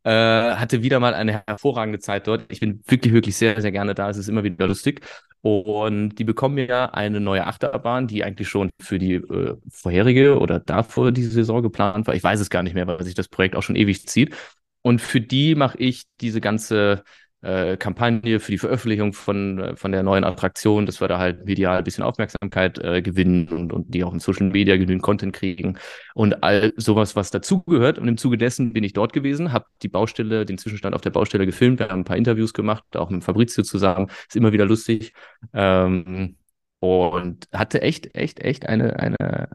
Äh, 0.03 0.11
hatte 0.11 0.81
wieder 0.81 0.99
mal 0.99 1.13
eine 1.13 1.43
hervorragende 1.47 1.99
Zeit 1.99 2.27
dort. 2.27 2.45
Ich 2.49 2.59
bin 2.59 2.81
wirklich, 2.87 3.13
wirklich 3.13 3.35
sehr, 3.35 3.61
sehr 3.61 3.71
gerne 3.71 3.93
da. 3.93 4.09
Es 4.09 4.17
ist 4.17 4.29
immer 4.29 4.43
wieder 4.43 4.67
lustig. 4.67 5.01
Und 5.41 6.15
die 6.19 6.23
bekommen 6.23 6.57
ja 6.59 6.85
eine 6.91 7.19
neue 7.19 7.47
Achterbahn, 7.47 8.07
die 8.07 8.23
eigentlich 8.23 8.47
schon 8.47 8.69
für 8.79 8.99
die 8.99 9.15
äh, 9.15 9.55
vorherige 9.71 10.39
oder 10.39 10.59
davor 10.59 11.11
diese 11.11 11.31
Saison 11.31 11.61
geplant 11.63 12.07
war. 12.07 12.15
Ich 12.15 12.23
weiß 12.23 12.39
es 12.39 12.49
gar 12.49 12.63
nicht 12.63 12.73
mehr, 12.75 12.87
weil 12.87 13.03
sich 13.03 13.15
das 13.15 13.27
Projekt 13.27 13.55
auch 13.55 13.63
schon 13.63 13.75
ewig 13.75 14.07
zieht. 14.07 14.35
Und 14.83 15.01
für 15.01 15.21
die 15.21 15.55
mache 15.55 15.77
ich 15.77 16.03
diese 16.21 16.41
ganze 16.41 17.03
äh, 17.41 17.77
Kampagne 17.77 18.39
für 18.39 18.51
die 18.51 18.57
Veröffentlichung 18.57 19.13
von, 19.13 19.59
äh, 19.59 19.75
von 19.75 19.91
der 19.91 20.03
neuen 20.03 20.23
Attraktion, 20.23 20.85
dass 20.85 21.01
wir 21.01 21.07
da 21.07 21.17
halt 21.17 21.45
medial 21.45 21.77
ein 21.77 21.83
bisschen 21.83 22.03
Aufmerksamkeit 22.03 22.77
äh, 22.79 23.01
gewinnen 23.01 23.47
und, 23.49 23.73
und 23.73 23.93
die 23.93 24.03
auch 24.03 24.13
in 24.13 24.19
Social 24.19 24.49
Media 24.49 24.77
genügend 24.77 25.01
Content 25.01 25.33
kriegen 25.33 25.77
und 26.13 26.43
all 26.43 26.73
sowas, 26.77 27.15
was 27.15 27.31
dazugehört. 27.31 27.97
Und 27.97 28.07
im 28.07 28.17
Zuge 28.17 28.37
dessen 28.37 28.73
bin 28.73 28.83
ich 28.83 28.93
dort 28.93 29.13
gewesen, 29.13 29.51
habe 29.53 29.65
die 29.81 29.87
Baustelle, 29.89 30.45
den 30.45 30.57
Zwischenstand 30.57 30.95
auf 30.95 31.01
der 31.01 31.09
Baustelle 31.09 31.45
gefilmt, 31.45 31.79
wir 31.79 31.89
haben 31.89 32.01
ein 32.01 32.05
paar 32.05 32.17
Interviews 32.17 32.53
gemacht, 32.53 32.83
auch 32.95 33.09
mit 33.09 33.23
Fabrizio 33.23 33.63
zusammen, 33.63 34.07
ist 34.27 34.35
immer 34.35 34.51
wieder 34.51 34.65
lustig. 34.65 35.13
Ähm, 35.53 36.37
und 36.79 37.47
hatte 37.53 37.81
echt, 37.81 38.15
echt, 38.15 38.39
echt 38.39 38.67
eine, 38.67 38.99
eine, 38.99 39.49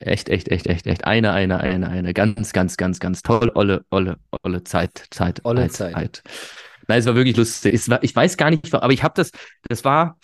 echt, 0.00 0.28
echt, 0.28 0.48
echt, 0.48 0.66
echt, 0.66 0.86
echt 0.86 1.04
eine, 1.04 1.32
eine, 1.32 1.60
eine, 1.60 1.88
eine 1.88 2.12
ganz, 2.12 2.52
ganz, 2.52 2.76
ganz, 2.76 2.98
ganz 3.00 3.22
toll, 3.22 3.50
olle, 3.54 3.84
olle, 3.90 4.16
olle 4.42 4.64
Zeit, 4.64 5.06
Zeit, 5.10 5.40
Olle 5.44 5.68
Zeit. 5.68 5.92
Zeit. 5.94 6.22
Nein, 6.88 6.98
es 6.98 7.06
war 7.06 7.14
wirklich 7.14 7.36
lustig. 7.36 7.74
Es 7.74 7.88
war, 7.88 8.02
ich 8.02 8.14
weiß 8.14 8.36
gar 8.36 8.50
nicht, 8.50 8.74
aber 8.74 8.92
ich 8.92 9.02
habe 9.02 9.14
das, 9.16 9.30
das 9.68 9.84
war, 9.84 10.18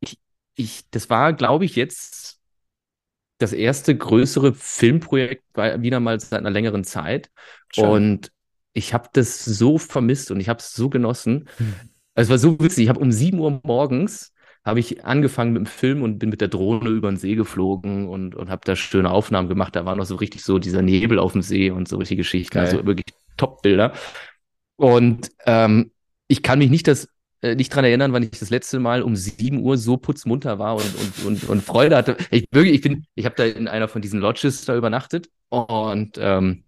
ich, 0.00 0.18
ich, 0.54 0.82
das 0.90 1.10
war, 1.10 1.32
glaube 1.32 1.64
ich, 1.64 1.76
jetzt 1.76 2.38
das 3.38 3.52
erste 3.52 3.96
größere 3.96 4.54
Filmprojekt 4.54 5.44
wieder 5.56 6.00
mal 6.00 6.20
seit 6.20 6.40
einer 6.40 6.50
längeren 6.50 6.84
Zeit. 6.84 7.30
Schön. 7.72 7.84
Und 7.84 8.32
ich 8.72 8.94
habe 8.94 9.08
das 9.12 9.44
so 9.44 9.78
vermisst 9.78 10.30
und 10.30 10.40
ich 10.40 10.48
habe 10.48 10.60
es 10.60 10.72
so 10.72 10.90
genossen. 10.90 11.48
Es 12.14 12.28
war 12.28 12.38
so 12.38 12.60
witzig. 12.60 12.84
Ich 12.84 12.88
habe 12.88 13.00
um 13.00 13.12
7 13.12 13.38
Uhr 13.38 13.60
morgens 13.64 14.32
habe 14.64 14.78
ich 14.80 15.04
angefangen 15.04 15.54
mit 15.54 15.60
dem 15.60 15.66
Film 15.66 16.02
und 16.02 16.18
bin 16.18 16.28
mit 16.28 16.42
der 16.42 16.48
Drohne 16.48 16.90
über 16.90 17.10
den 17.10 17.16
See 17.16 17.34
geflogen 17.34 18.08
und, 18.08 18.34
und 18.34 18.50
habe 18.50 18.60
da 18.64 18.76
schöne 18.76 19.10
Aufnahmen 19.10 19.48
gemacht. 19.48 19.74
Da 19.74 19.86
war 19.86 19.96
noch 19.96 20.04
so 20.04 20.16
richtig 20.16 20.44
so 20.44 20.58
dieser 20.58 20.82
Nebel 20.82 21.18
auf 21.18 21.32
dem 21.32 21.42
See 21.42 21.70
und 21.70 21.88
solche 21.88 22.16
Geschichten. 22.16 22.54
Geil. 22.54 22.66
Also 22.66 22.84
wirklich 22.84 23.06
Top-Bilder. 23.38 23.94
Und 24.76 25.30
ähm, 25.46 25.92
ich 26.30 26.42
kann 26.42 26.60
mich 26.60 26.70
nicht 26.70 26.86
das 26.86 27.08
äh, 27.42 27.54
nicht 27.56 27.74
dran 27.74 27.84
erinnern, 27.84 28.12
wann 28.12 28.22
ich 28.22 28.30
das 28.30 28.50
letzte 28.50 28.78
Mal 28.78 29.02
um 29.02 29.16
7 29.16 29.60
Uhr 29.62 29.76
so 29.76 29.96
putzmunter 29.96 30.58
war 30.58 30.76
und, 30.76 30.94
und, 30.94 31.26
und, 31.26 31.48
und 31.48 31.62
Freude 31.62 31.96
hatte. 31.96 32.16
Ich 32.30 32.46
wirklich, 32.52 32.74
ich 32.74 32.80
bin, 32.82 33.06
ich 33.14 33.24
habe 33.24 33.34
da 33.34 33.44
in 33.44 33.66
einer 33.66 33.88
von 33.88 34.00
diesen 34.00 34.20
Lodges 34.20 34.64
da 34.64 34.76
übernachtet 34.76 35.28
und 35.48 36.18
ähm, 36.20 36.62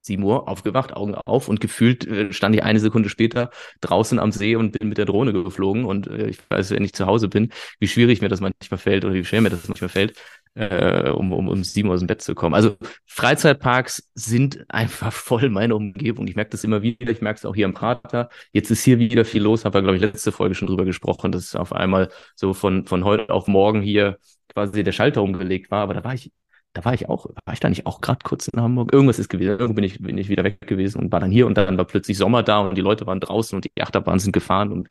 7 0.00 0.22
Uhr 0.22 0.48
aufgewacht, 0.48 0.92
Augen 0.92 1.14
auf 1.14 1.48
und 1.48 1.60
gefühlt 1.60 2.06
äh, 2.06 2.32
stand 2.32 2.54
ich 2.56 2.62
eine 2.64 2.80
Sekunde 2.80 3.08
später 3.08 3.50
draußen 3.80 4.18
am 4.18 4.32
See 4.32 4.56
und 4.56 4.72
bin 4.72 4.88
mit 4.88 4.98
der 4.98 5.06
Drohne 5.06 5.32
geflogen 5.32 5.84
und 5.84 6.08
äh, 6.08 6.28
ich 6.28 6.38
weiß, 6.50 6.70
wenn 6.72 6.84
ich 6.84 6.94
zu 6.94 7.06
Hause 7.06 7.28
bin, 7.28 7.52
wie 7.78 7.88
schwierig 7.88 8.20
mir 8.20 8.28
das 8.28 8.40
manchmal 8.40 8.78
fällt 8.78 9.04
oder 9.04 9.14
wie 9.14 9.24
schwer 9.24 9.40
mir 9.40 9.50
das 9.50 9.68
manchmal 9.68 9.88
fällt, 9.88 10.18
äh, 10.54 11.10
um, 11.10 11.32
um, 11.32 11.48
um 11.48 11.64
7 11.64 11.88
Uhr 11.88 11.94
aus 11.94 12.00
dem 12.00 12.06
Bett 12.06 12.22
zu 12.22 12.34
kommen. 12.34 12.54
Also 12.54 12.76
Freizeitparks 13.06 14.08
sind 14.14 14.64
einfach 14.68 15.12
voll 15.12 15.48
meine 15.50 15.74
Umgebung. 15.74 16.26
Ich 16.26 16.36
merke 16.36 16.50
das 16.50 16.64
immer 16.64 16.82
wieder, 16.82 17.10
ich 17.10 17.20
merke 17.20 17.38
es 17.38 17.44
auch 17.44 17.54
hier 17.54 17.66
im 17.66 17.74
Prater. 17.74 18.28
Jetzt 18.52 18.70
ist 18.70 18.84
hier 18.84 18.98
wieder 18.98 19.24
viel 19.24 19.42
los, 19.42 19.64
habe 19.64 19.78
ja, 19.78 19.82
glaube 19.82 19.96
ich, 19.96 20.02
letzte 20.02 20.32
Folge 20.32 20.54
schon 20.54 20.68
drüber 20.68 20.84
gesprochen, 20.84 21.32
dass 21.32 21.54
auf 21.54 21.72
einmal 21.72 22.10
so 22.34 22.54
von, 22.54 22.86
von 22.86 23.04
heute 23.04 23.30
auf 23.30 23.48
morgen 23.48 23.82
hier 23.82 24.18
quasi 24.52 24.84
der 24.84 24.92
Schalter 24.92 25.22
umgelegt 25.22 25.70
war, 25.70 25.82
aber 25.82 25.94
da 25.94 26.04
war 26.04 26.14
ich 26.14 26.32
da 26.74 26.84
war 26.84 26.92
ich 26.92 27.08
auch, 27.08 27.26
war 27.26 27.54
ich 27.54 27.60
da 27.60 27.68
nicht 27.68 27.86
auch 27.86 28.00
gerade 28.00 28.18
kurz 28.24 28.48
in 28.48 28.60
Hamburg? 28.60 28.92
Irgendwas 28.92 29.20
ist 29.20 29.28
gewesen. 29.28 29.50
Irgendwo 29.50 29.74
bin 29.74 29.84
ich, 29.84 30.00
bin 30.00 30.18
ich 30.18 30.28
wieder 30.28 30.42
weg 30.42 30.60
gewesen 30.66 31.00
und 31.00 31.12
war 31.12 31.20
dann 31.20 31.30
hier 31.30 31.46
und 31.46 31.56
dann 31.56 31.78
war 31.78 31.84
plötzlich 31.84 32.18
Sommer 32.18 32.42
da 32.42 32.58
und 32.58 32.76
die 32.76 32.82
Leute 32.82 33.06
waren 33.06 33.20
draußen 33.20 33.56
und 33.56 33.64
die 33.64 33.80
Achterbahnen 33.80 34.18
sind 34.18 34.32
gefahren 34.32 34.72
und 34.72 34.88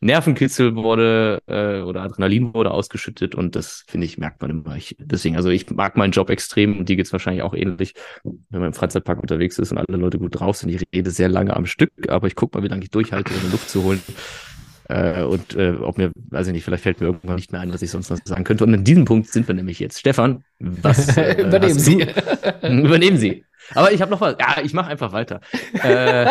Nervenkitzel 0.00 0.76
wurde 0.76 1.40
äh, 1.46 1.80
oder 1.80 2.02
Adrenalin 2.02 2.52
wurde 2.52 2.70
ausgeschüttet 2.70 3.34
und 3.34 3.56
das 3.56 3.84
finde 3.88 4.04
ich, 4.04 4.18
merkt 4.18 4.42
man 4.42 4.50
immer. 4.50 4.76
Ich, 4.76 4.94
deswegen, 4.98 5.36
also 5.36 5.48
ich 5.48 5.70
mag 5.70 5.96
meinen 5.96 6.12
Job 6.12 6.28
extrem 6.28 6.78
und 6.78 6.88
die 6.90 6.96
geht's 6.96 7.12
wahrscheinlich 7.12 7.42
auch 7.42 7.54
ähnlich, 7.54 7.94
wenn 8.24 8.60
man 8.60 8.68
im 8.68 8.74
Freizeitpark 8.74 9.18
unterwegs 9.18 9.58
ist 9.58 9.72
und 9.72 9.78
alle 9.78 9.96
Leute 9.96 10.18
gut 10.18 10.38
drauf 10.38 10.58
sind. 10.58 10.68
Ich 10.68 10.82
rede 10.94 11.10
sehr 11.10 11.30
lange 11.30 11.56
am 11.56 11.64
Stück, 11.64 11.92
aber 12.08 12.26
ich 12.26 12.36
gucke 12.36 12.58
mal, 12.58 12.64
wie 12.64 12.68
lange 12.68 12.82
ich 12.82 12.90
durchhalte, 12.90 13.32
um 13.42 13.50
Luft 13.50 13.70
zu 13.70 13.82
holen. 13.84 14.02
Äh, 14.92 15.22
und 15.22 15.56
äh, 15.56 15.70
ob 15.80 15.96
mir, 15.96 16.12
weiß 16.14 16.48
ich 16.48 16.52
nicht, 16.52 16.64
vielleicht 16.64 16.82
fällt 16.82 17.00
mir 17.00 17.06
irgendwann 17.06 17.36
nicht 17.36 17.50
mehr 17.50 17.62
ein, 17.62 17.72
was 17.72 17.80
ich 17.80 17.90
sonst 17.90 18.10
noch 18.10 18.18
sagen 18.24 18.44
könnte. 18.44 18.64
Und 18.64 18.74
an 18.74 18.84
diesem 18.84 19.06
Punkt 19.06 19.28
sind 19.28 19.48
wir 19.48 19.54
nämlich 19.54 19.78
jetzt. 19.78 19.98
Stefan, 19.98 20.44
was 20.58 21.16
äh, 21.16 21.40
Übernehmen 21.42 21.78
Sie. 21.78 22.06
Du? 22.60 22.68
Übernehmen 22.68 23.16
Sie. 23.16 23.44
Aber 23.74 23.92
ich 23.92 24.02
habe 24.02 24.10
noch 24.10 24.20
was. 24.20 24.36
Ja, 24.38 24.62
ich 24.62 24.74
mache 24.74 24.90
einfach 24.90 25.12
weiter. 25.12 25.40
Äh, 25.82 26.26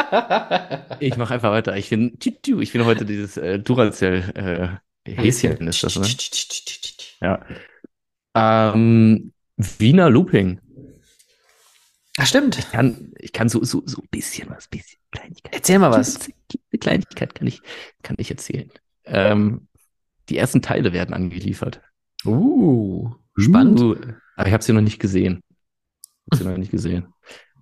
ich 1.00 1.18
mache 1.18 1.34
einfach 1.34 1.52
weiter. 1.52 1.76
Ich 1.76 1.90
finde, 1.90 2.14
ich 2.20 2.72
finde 2.72 2.86
heute 2.86 3.06
dieses 3.06 3.38
äh, 3.38 3.58
Duracell 3.58 4.80
äh, 5.06 5.12
Häschen 5.12 5.68
ist 5.68 5.84
das, 5.84 5.96
ne? 5.96 6.06
Ja. 7.22 7.40
Ähm, 8.36 9.32
Wiener 9.58 10.10
Looping. 10.12 10.60
Ach, 12.18 12.26
stimmt. 12.26 12.60
Ich 12.60 12.72
kann, 12.72 13.14
ich 13.18 13.32
kann 13.32 13.50
so, 13.50 13.64
so, 13.64 13.84
so 13.86 14.02
ein 14.02 14.08
bisschen 14.12 14.50
was, 14.50 14.68
bisschen 14.68 15.00
Kleinigkeit. 15.12 15.54
Erzähl 15.54 15.80
mal 15.80 15.92
was. 15.92 16.20
Eine 16.72 16.80
Kleinigkeit 16.80 17.36
kann 17.36 17.48
ich, 17.48 17.62
kann 18.04 18.18
ich 18.20 18.30
erzählen. 18.30 18.70
Ähm, 19.06 19.68
die 20.30 20.38
ersten 20.38 20.62
Teile 20.62 20.94
werden 20.94 21.14
angeliefert. 21.14 21.82
Uh, 22.26 23.12
spannend. 23.38 23.80
Uh, 23.80 23.96
aber 24.36 24.48
ich 24.48 24.54
habe 24.54 24.64
sie 24.64 24.74
noch 24.74 24.82
nicht 24.82 25.00
gesehen. 25.00 25.42
Hab 26.30 26.40
sie 26.40 26.46
noch 26.46 26.58
nicht 26.58 26.72
gesehen. 26.72 27.08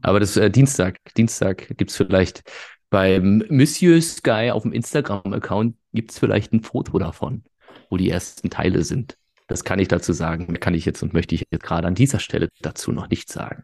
Aber 0.01 0.19
das 0.19 0.37
äh, 0.37 0.49
Dienstag, 0.49 0.97
Dienstag 1.15 1.77
gibt's 1.77 1.95
vielleicht 1.95 2.43
beim 2.89 3.43
Monsieur 3.49 4.01
Sky 4.01 4.51
auf 4.51 4.63
dem 4.63 4.73
Instagram-Account 4.73 5.75
gibt's 5.93 6.17
vielleicht 6.17 6.53
ein 6.53 6.63
Foto 6.63 6.97
davon, 6.97 7.43
wo 7.89 7.97
die 7.97 8.09
ersten 8.09 8.49
Teile 8.49 8.83
sind. 8.83 9.17
Das 9.47 9.63
kann 9.63 9.79
ich 9.79 9.87
dazu 9.87 10.13
sagen. 10.13 10.59
Kann 10.59 10.73
ich 10.73 10.85
jetzt 10.85 11.01
und 11.03 11.13
möchte 11.13 11.35
ich 11.35 11.45
jetzt 11.49 11.63
gerade 11.63 11.87
an 11.87 11.95
dieser 11.95 12.19
Stelle 12.19 12.49
dazu 12.61 12.91
noch 12.91 13.09
nicht 13.09 13.31
sagen. 13.31 13.63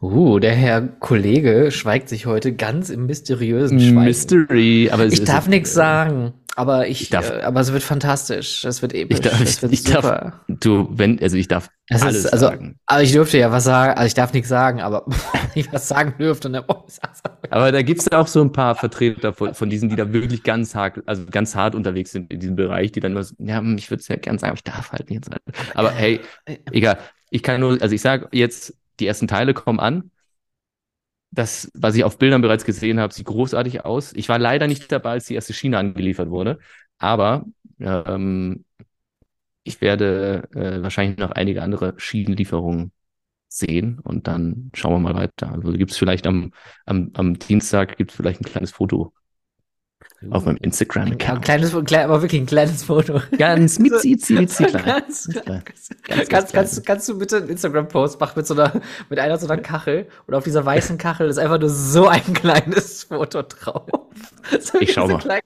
Uh, 0.00 0.38
der 0.38 0.54
Herr 0.54 0.82
Kollege 0.82 1.70
schweigt 1.70 2.08
sich 2.08 2.26
heute 2.26 2.52
ganz 2.54 2.90
im 2.90 3.06
mysteriösen 3.06 3.80
Schweigen. 3.80 4.04
Mystery, 4.04 4.90
aber 4.92 5.04
es 5.06 5.14
ich 5.14 5.24
darf 5.24 5.48
nichts 5.48 5.72
sagen, 5.72 6.34
aber 6.56 6.88
ich, 6.88 7.02
Ich 7.02 7.10
darf- 7.10 7.30
äh, 7.30 7.40
aber 7.42 7.60
es 7.60 7.72
wird 7.72 7.82
fantastisch. 7.82 8.64
Es 8.64 8.82
wird 8.82 8.92
episch. 8.92 9.18
Ich 9.18 9.22
darf, 9.22 9.40
es 9.40 9.62
wird 9.62 9.72
ich 9.72 9.84
darf, 9.84 10.32
du, 10.48 10.88
wenn, 10.90 11.18
also 11.22 11.36
ich 11.36 11.48
darf 11.48 11.70
Es 11.88 12.02
alles 12.02 12.24
ist, 12.24 12.32
also, 12.32 12.46
sagen. 12.46 12.78
aber 12.84 13.02
ich 13.02 13.12
dürfte 13.12 13.38
ja 13.38 13.50
was 13.50 13.64
sagen, 13.64 13.96
also 13.96 14.06
ich 14.06 14.14
darf 14.14 14.32
nichts 14.34 14.48
sagen, 14.50 14.80
aber 14.82 15.06
ich 15.54 15.72
was 15.72 15.88
sagen 15.88 16.14
dürfte? 16.18 16.50
Oh, 16.68 16.82
ich 16.86 16.94
sag's 16.94 17.20
aber. 17.24 17.38
Aber 17.50 17.72
da 17.72 17.80
gibt's 17.82 18.10
auch 18.12 18.26
so 18.26 18.42
ein 18.42 18.52
paar 18.52 18.74
Vertreter 18.74 19.32
von, 19.32 19.54
von 19.54 19.70
diesen, 19.70 19.88
die 19.88 19.96
da 19.96 20.12
wirklich 20.12 20.42
ganz 20.42 20.74
hart, 20.74 21.00
also 21.06 21.24
ganz 21.30 21.54
hart 21.54 21.74
unterwegs 21.74 22.10
sind 22.12 22.30
in 22.30 22.40
diesem 22.40 22.56
Bereich, 22.56 22.92
die 22.92 23.00
dann 23.00 23.12
immer 23.12 23.22
so, 23.22 23.34
ja, 23.38 23.58
hm, 23.58 23.78
ich 23.78 23.90
würde 23.90 24.00
es 24.02 24.08
ja 24.08 24.16
gern 24.16 24.36
sagen, 24.38 24.50
aber 24.50 24.58
ich 24.58 24.64
darf 24.64 24.92
halt 24.92 25.08
nicht 25.08 25.24
sagen. 25.24 25.40
Aber 25.74 25.90
hey, 25.92 26.20
egal. 26.72 26.98
Ich 27.34 27.42
kann 27.42 27.60
nur, 27.62 27.80
also 27.80 27.94
ich 27.94 28.02
sage 28.02 28.28
jetzt, 28.32 28.74
die 29.02 29.06
ersten 29.06 29.28
Teile 29.28 29.54
kommen 29.54 29.80
an. 29.80 30.10
Das, 31.30 31.70
was 31.74 31.94
ich 31.94 32.04
auf 32.04 32.18
Bildern 32.18 32.42
bereits 32.42 32.64
gesehen 32.64 33.00
habe, 33.00 33.12
sieht 33.12 33.26
großartig 33.26 33.84
aus. 33.84 34.12
Ich 34.12 34.28
war 34.28 34.38
leider 34.38 34.66
nicht 34.66 34.90
dabei, 34.92 35.12
als 35.12 35.26
die 35.26 35.34
erste 35.34 35.54
Schiene 35.54 35.78
angeliefert 35.78 36.30
wurde. 36.30 36.58
Aber 36.98 37.46
ähm, 37.80 38.64
ich 39.64 39.80
werde 39.80 40.48
äh, 40.54 40.82
wahrscheinlich 40.82 41.18
noch 41.18 41.30
einige 41.32 41.62
andere 41.62 41.94
Schienenlieferungen 41.96 42.92
sehen 43.48 43.98
und 43.98 44.26
dann 44.26 44.70
schauen 44.74 44.92
wir 44.94 45.12
mal 45.12 45.14
weiter. 45.14 45.52
Also 45.52 45.72
gibt 45.72 45.90
es 45.90 45.98
vielleicht 45.98 46.26
am, 46.26 46.52
am, 46.86 47.10
am 47.14 47.38
Dienstag 47.38 47.96
gibt 47.96 48.10
es 48.10 48.16
vielleicht 48.16 48.40
ein 48.40 48.44
kleines 48.44 48.72
Foto 48.72 49.12
auf 50.30 50.44
meinem 50.44 50.54
Ein, 50.54 50.58
ein 50.60 50.64
Instagram-Account. 50.64 51.42
kleines, 51.42 51.74
ein 51.74 51.84
klein, 51.84 52.04
aber 52.04 52.22
wirklich 52.22 52.40
ein 52.40 52.46
kleines 52.46 52.84
Foto. 52.84 53.20
Ganz 53.38 53.78
mitzi, 53.78 54.10
mitzi, 54.10 54.32
mitzi 54.34 54.64
klein. 54.64 54.84
Ganz, 54.84 55.28
Ganz 55.28 55.44
klein. 55.44 55.62
kannst, 55.64 55.88
Ganz, 56.04 56.28
ganz 56.28 56.52
kannst, 56.52 56.86
kannst, 56.86 57.08
du 57.08 57.18
bitte 57.18 57.38
einen 57.38 57.48
Instagram-Post 57.48 58.20
machen 58.20 58.32
mit 58.36 58.46
so 58.46 58.54
einer, 58.54 58.80
mit 59.08 59.18
einer 59.18 59.38
so 59.38 59.46
einer 59.48 59.60
Kachel 59.62 60.06
und 60.26 60.34
auf 60.34 60.44
dieser 60.44 60.64
weißen 60.64 60.98
Kachel 60.98 61.28
ist 61.28 61.38
einfach 61.38 61.58
nur 61.58 61.70
so 61.70 62.06
ein 62.08 62.22
kleines 62.34 63.04
Foto 63.04 63.42
drauf. 63.42 63.86
So 64.60 64.78
Ich 64.80 64.92
schau 64.92 65.06
so 65.06 65.14
mal. 65.14 65.18
klein 65.18 65.40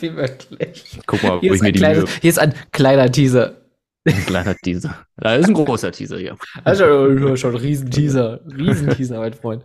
wie 0.00 0.10
möglich. 0.10 1.00
Guck 1.06 1.22
mal, 1.22 1.40
Hier 1.40 1.50
wo 1.50 1.54
ich 1.54 1.62
mir 1.62 1.72
die 1.72 1.80
Mühe. 1.80 1.94
kleines, 1.94 2.10
hier 2.20 2.30
ist 2.30 2.38
ein 2.38 2.52
kleiner 2.72 3.10
Teaser. 3.10 3.59
Ein 4.16 4.26
kleiner 4.26 4.54
Teaser. 4.56 5.06
Da 5.16 5.34
ist 5.36 5.48
ein 5.48 5.54
großer 5.54 5.92
Teaser 5.92 6.18
hier. 6.18 6.36
Also 6.64 6.84
schon, 7.18 7.36
schon 7.36 7.54
ein 7.54 7.60
Riesenteaser. 7.60 8.40
Riesenteaser, 8.46 9.18
mein 9.18 9.34
Freund. 9.34 9.64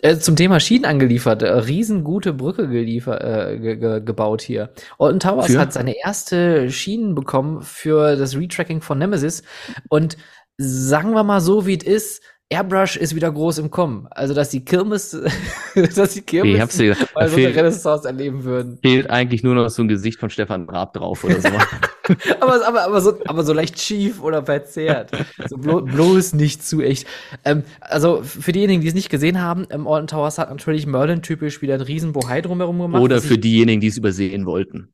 Äh, 0.00 0.16
zum 0.16 0.36
Thema 0.36 0.60
Schienen 0.60 0.84
angeliefert. 0.84 1.42
Äh, 1.42 1.50
riesengute 1.50 2.32
Brücke 2.32 2.68
geliefert, 2.68 3.22
äh, 3.22 3.58
ge 3.58 3.76
ge 3.76 4.00
gebaut 4.00 4.42
hier. 4.42 4.70
Alton 4.98 5.20
Towers 5.20 5.46
Für? 5.46 5.60
hat 5.60 5.72
seine 5.72 5.96
erste 5.96 6.70
Schienen 6.70 7.14
bekommen 7.14 7.62
für 7.62 8.16
das 8.16 8.36
Retracking 8.36 8.80
von 8.80 8.98
Nemesis. 8.98 9.42
Und 9.88 10.16
sagen 10.56 11.12
wir 11.12 11.24
mal 11.24 11.40
so, 11.40 11.66
wie 11.66 11.76
es 11.76 11.84
ist, 11.84 12.22
Airbrush 12.50 12.96
ist 12.96 13.14
wieder 13.14 13.32
groß 13.32 13.58
im 13.58 13.70
Kommen. 13.70 14.06
Also, 14.10 14.34
dass 14.34 14.50
die 14.50 14.64
Kirmes, 14.64 15.10
dass 15.74 16.12
die 16.12 16.20
Kirmes 16.20 16.54
Ich 16.54 16.60
hab's 16.60 16.76
dir 16.76 16.96
mal 17.14 17.28
so 17.28 17.36
eine 17.36 17.54
Renaissance 17.54 18.06
erleben 18.06 18.44
würden. 18.44 18.78
fehlt 18.82 19.08
eigentlich 19.10 19.42
nur 19.42 19.54
noch 19.54 19.70
so 19.70 19.82
ein 19.82 19.88
Gesicht 19.88 20.20
von 20.20 20.30
Stefan 20.30 20.68
Raab 20.68 20.92
drauf 20.92 21.24
oder 21.24 21.40
so. 21.40 21.48
aber, 22.40 22.66
aber, 22.66 22.82
aber, 22.84 23.00
so, 23.00 23.18
aber 23.26 23.44
so 23.44 23.54
leicht 23.54 23.80
schief 23.80 24.22
oder 24.22 24.44
verzerrt. 24.44 25.10
So 25.48 25.56
blo 25.56 25.80
bloß 25.80 26.34
nicht 26.34 26.64
zu 26.64 26.82
echt. 26.82 27.06
Ähm, 27.44 27.64
also 27.80 28.22
für 28.22 28.52
diejenigen, 28.52 28.82
die 28.82 28.88
es 28.88 28.94
nicht 28.94 29.10
gesehen 29.10 29.40
haben, 29.40 29.66
ähm, 29.70 29.86
Alton 29.88 30.06
Towers 30.06 30.38
hat 30.38 30.50
natürlich 30.50 30.86
Merlin-typisch 30.86 31.62
wieder 31.62 31.74
einen 31.74 31.82
riesen 31.82 32.12
Bohai 32.12 32.42
drumherum 32.42 32.78
gemacht. 32.78 33.02
Oder 33.02 33.22
für 33.22 33.38
diejenigen, 33.38 33.80
die 33.80 33.88
es 33.88 33.96
übersehen 33.96 34.44
wollten. 34.44 34.92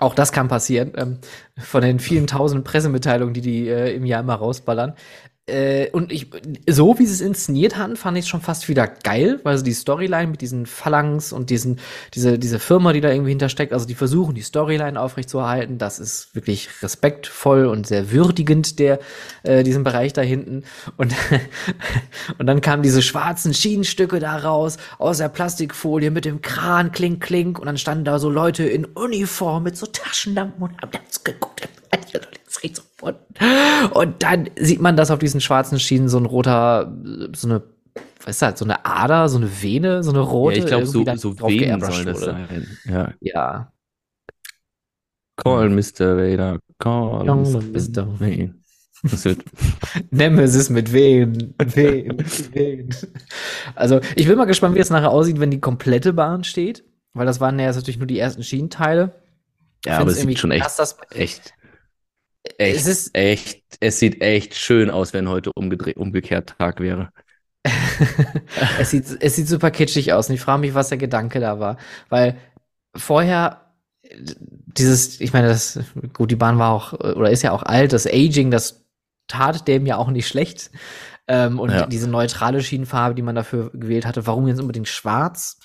Auch 0.00 0.14
das 0.14 0.32
kann 0.32 0.48
passieren. 0.48 0.92
Ähm, 0.96 1.18
von 1.56 1.82
den 1.82 1.98
vielen 1.98 2.26
tausend 2.26 2.64
Pressemitteilungen, 2.64 3.32
die 3.32 3.40
die 3.40 3.68
äh, 3.68 3.94
im 3.94 4.04
Jahr 4.04 4.20
immer 4.20 4.34
rausballern. 4.34 4.94
Äh, 5.48 5.90
und 5.92 6.12
ich, 6.12 6.28
so 6.68 6.98
wie 6.98 7.06
sie 7.06 7.12
es 7.12 7.20
inszeniert 7.20 7.76
hatten, 7.76 7.96
fand 7.96 8.16
ich 8.18 8.24
es 8.24 8.28
schon 8.28 8.40
fast 8.40 8.68
wieder 8.68 8.86
geil, 8.86 9.40
weil 9.42 9.56
so 9.56 9.64
die 9.64 9.72
Storyline 9.72 10.28
mit 10.28 10.40
diesen 10.40 10.66
Phalanx 10.66 11.32
und 11.32 11.50
diesen, 11.50 11.80
diese, 12.14 12.38
diese 12.38 12.58
Firma, 12.58 12.92
die 12.92 13.00
da 13.00 13.10
irgendwie 13.10 13.30
hintersteckt, 13.30 13.72
also 13.72 13.86
die 13.86 13.94
versuchen, 13.94 14.34
die 14.34 14.42
Storyline 14.42 15.00
aufrechtzuerhalten, 15.00 15.78
das 15.78 15.98
ist 15.98 16.34
wirklich 16.34 16.68
respektvoll 16.82 17.66
und 17.66 17.86
sehr 17.86 18.10
würdigend, 18.10 18.78
der, 18.78 19.00
äh, 19.42 19.62
diesen 19.62 19.84
Bereich 19.84 20.12
da 20.12 20.22
hinten. 20.22 20.64
Und, 20.96 21.14
und 22.38 22.46
dann 22.46 22.60
kamen 22.60 22.82
diese 22.82 23.02
schwarzen 23.02 23.54
Schienenstücke 23.54 24.20
da 24.20 24.36
raus, 24.36 24.76
aus 24.98 25.18
der 25.18 25.28
Plastikfolie 25.28 26.10
mit 26.10 26.24
dem 26.24 26.42
Kran, 26.42 26.92
klink, 26.92 27.22
klink, 27.22 27.58
und 27.58 27.66
dann 27.66 27.78
standen 27.78 28.04
da 28.04 28.18
so 28.18 28.30
Leute 28.30 28.64
in 28.64 28.84
Uniform 28.84 29.62
mit 29.62 29.76
so 29.76 29.86
Taschenlampen 29.86 30.62
und 30.62 30.82
haben 30.82 30.92
das 30.92 31.24
geguckt. 31.24 31.68
Das 32.48 32.62
riecht 32.62 32.76
sofort. 32.76 32.87
Und 33.00 34.22
dann 34.22 34.50
sieht 34.56 34.80
man, 34.80 34.96
dass 34.96 35.10
auf 35.10 35.18
diesen 35.20 35.40
schwarzen 35.40 35.78
Schienen 35.78 36.08
so 36.08 36.18
ein 36.18 36.26
roter, 36.26 36.92
so 37.34 37.48
eine, 37.48 37.62
was 38.24 38.36
ist 38.36 38.42
das, 38.42 38.58
so 38.58 38.64
eine 38.64 38.84
Ader, 38.84 39.28
so 39.28 39.36
eine 39.38 39.48
Vene, 39.62 40.02
so 40.02 40.10
eine 40.10 40.20
rote. 40.20 40.56
ja, 40.56 40.62
ich 40.62 40.66
glaube, 40.68 40.86
so, 40.86 41.04
so 41.16 41.34
Venen 41.48 41.80
soll 41.80 42.04
das 42.04 42.20
wurde. 42.20 42.26
sein. 42.26 42.66
Ja. 42.86 43.12
Ja. 43.20 43.72
Call 45.36 45.70
Mr. 45.70 46.16
Vader. 46.16 46.58
Call 46.78 47.24
Call 47.26 47.36
Mr. 47.36 48.20
Vader. 48.20 48.54
Das 49.04 49.24
wird, 49.24 49.44
Nemesis 50.10 50.70
mit 50.70 50.92
wen? 50.92 51.54
Wen? 51.62 52.18
Wen? 52.52 52.88
Also, 53.76 54.00
ich 54.16 54.26
bin 54.26 54.36
mal 54.36 54.46
gespannt, 54.46 54.74
wie 54.74 54.80
es 54.80 54.90
nachher 54.90 55.12
aussieht, 55.12 55.38
wenn 55.38 55.52
die 55.52 55.60
komplette 55.60 56.12
Bahn 56.12 56.42
steht. 56.42 56.82
Weil 57.14 57.26
das 57.26 57.40
waren 57.40 57.58
ja 57.60 57.66
jetzt 57.66 57.76
natürlich 57.76 57.98
nur 57.98 58.08
die 58.08 58.18
ersten 58.18 58.42
Schienenteile. 58.42 59.14
ja, 59.86 59.98
aber 59.98 60.10
es 60.10 60.20
sieht 60.20 60.38
schon 60.40 60.50
echt, 60.50 60.62
krass, 60.62 60.76
dass- 60.76 60.96
echt, 62.58 62.76
Es 62.76 62.86
ist- 62.86 63.14
echt, 63.16 63.62
es 63.80 63.98
sieht 63.98 64.20
echt 64.20 64.54
schön 64.54 64.90
aus, 64.90 65.12
wenn 65.12 65.28
heute 65.28 65.50
umgedreht, 65.54 65.96
umgekehrt 65.96 66.54
Tag 66.58 66.80
wäre. 66.80 67.10
es, 68.78 68.90
sieht, 68.90 69.04
es 69.20 69.36
sieht 69.36 69.48
super 69.48 69.70
kitschig 69.70 70.12
aus 70.12 70.28
und 70.28 70.34
ich 70.34 70.40
frage 70.40 70.60
mich, 70.60 70.74
was 70.74 70.88
der 70.88 70.98
Gedanke 70.98 71.40
da 71.40 71.58
war. 71.60 71.76
Weil 72.08 72.36
vorher 72.96 73.64
dieses, 74.14 75.20
ich 75.20 75.32
meine, 75.32 75.48
das, 75.48 75.78
gut, 76.14 76.30
die 76.30 76.36
Bahn 76.36 76.58
war 76.58 76.72
auch, 76.72 76.92
oder 76.94 77.30
ist 77.30 77.42
ja 77.42 77.52
auch 77.52 77.62
alt, 77.62 77.92
das 77.92 78.06
Aging, 78.06 78.50
das 78.50 78.84
tat 79.26 79.68
dem 79.68 79.86
ja 79.86 79.96
auch 79.96 80.08
nicht 80.10 80.28
schlecht. 80.28 80.70
Ähm, 81.26 81.60
und 81.60 81.70
Ja. 81.70 81.86
diese 81.86 82.08
neutrale 82.08 82.62
Schienenfarbe, 82.62 83.14
die 83.14 83.22
man 83.22 83.34
dafür 83.34 83.70
gewählt 83.74 84.06
hatte, 84.06 84.26
warum 84.26 84.48
jetzt 84.48 84.60
unbedingt 84.60 84.88
schwarz? 84.88 85.58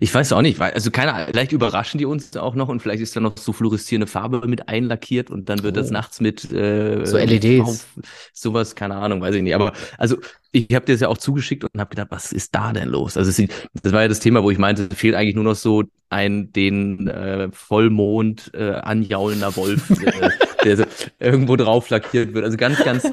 Ich 0.00 0.14
weiß 0.14 0.32
auch 0.32 0.42
nicht, 0.42 0.58
weil, 0.58 0.72
also 0.72 0.90
keine 0.90 1.14
Ahnung, 1.14 1.28
vielleicht 1.30 1.52
überraschen 1.52 1.98
die 1.98 2.04
uns 2.06 2.36
auch 2.36 2.54
noch 2.54 2.68
und 2.68 2.80
vielleicht 2.80 3.02
ist 3.02 3.16
da 3.16 3.20
noch 3.20 3.36
so 3.38 3.52
fluoreszierende 3.52 4.06
Farbe 4.06 4.46
mit 4.46 4.68
einlackiert 4.68 5.30
und 5.30 5.48
dann 5.48 5.62
wird 5.62 5.76
das 5.76 5.88
Oh. 5.90 5.92
nachts 5.92 6.20
mit 6.20 6.50
äh, 6.52 7.04
So 7.06 7.16
LEDs. 7.18 7.60
auf- 7.66 7.86
sowas, 8.32 8.74
keine 8.74 8.96
Ahnung, 8.96 9.20
weiß 9.20 9.34
ich 9.34 9.42
nicht. 9.42 9.54
Aber 9.54 9.72
also 9.98 10.16
ich 10.52 10.68
habe 10.74 10.84
dir 10.84 10.92
das 10.92 11.00
ja 11.00 11.08
auch 11.08 11.18
zugeschickt 11.18 11.64
und 11.64 11.80
habe 11.80 11.90
gedacht, 11.90 12.08
was 12.10 12.32
ist 12.32 12.54
da 12.54 12.72
denn 12.72 12.88
los? 12.88 13.16
Also 13.16 13.30
sieht, 13.30 13.52
das 13.82 13.92
war 13.92 14.02
ja 14.02 14.08
das 14.08 14.20
Thema, 14.20 14.42
wo 14.42 14.50
ich 14.50 14.58
meinte, 14.58 14.88
fehlt 14.94 15.14
eigentlich 15.14 15.34
nur 15.34 15.44
noch 15.44 15.54
so 15.56 15.84
ein 16.10 16.52
den 16.52 17.08
äh, 17.08 17.48
Vollmond 17.52 18.50
äh, 18.54 18.72
anjaulender 18.72 19.56
Wolf, 19.56 19.88
äh, 19.90 20.30
der 20.64 20.76
so 20.76 20.84
irgendwo 21.18 21.56
drauf 21.56 21.88
lackiert 21.90 22.34
wird. 22.34 22.44
Also 22.44 22.56
ganz, 22.56 22.82
ganz 22.84 23.10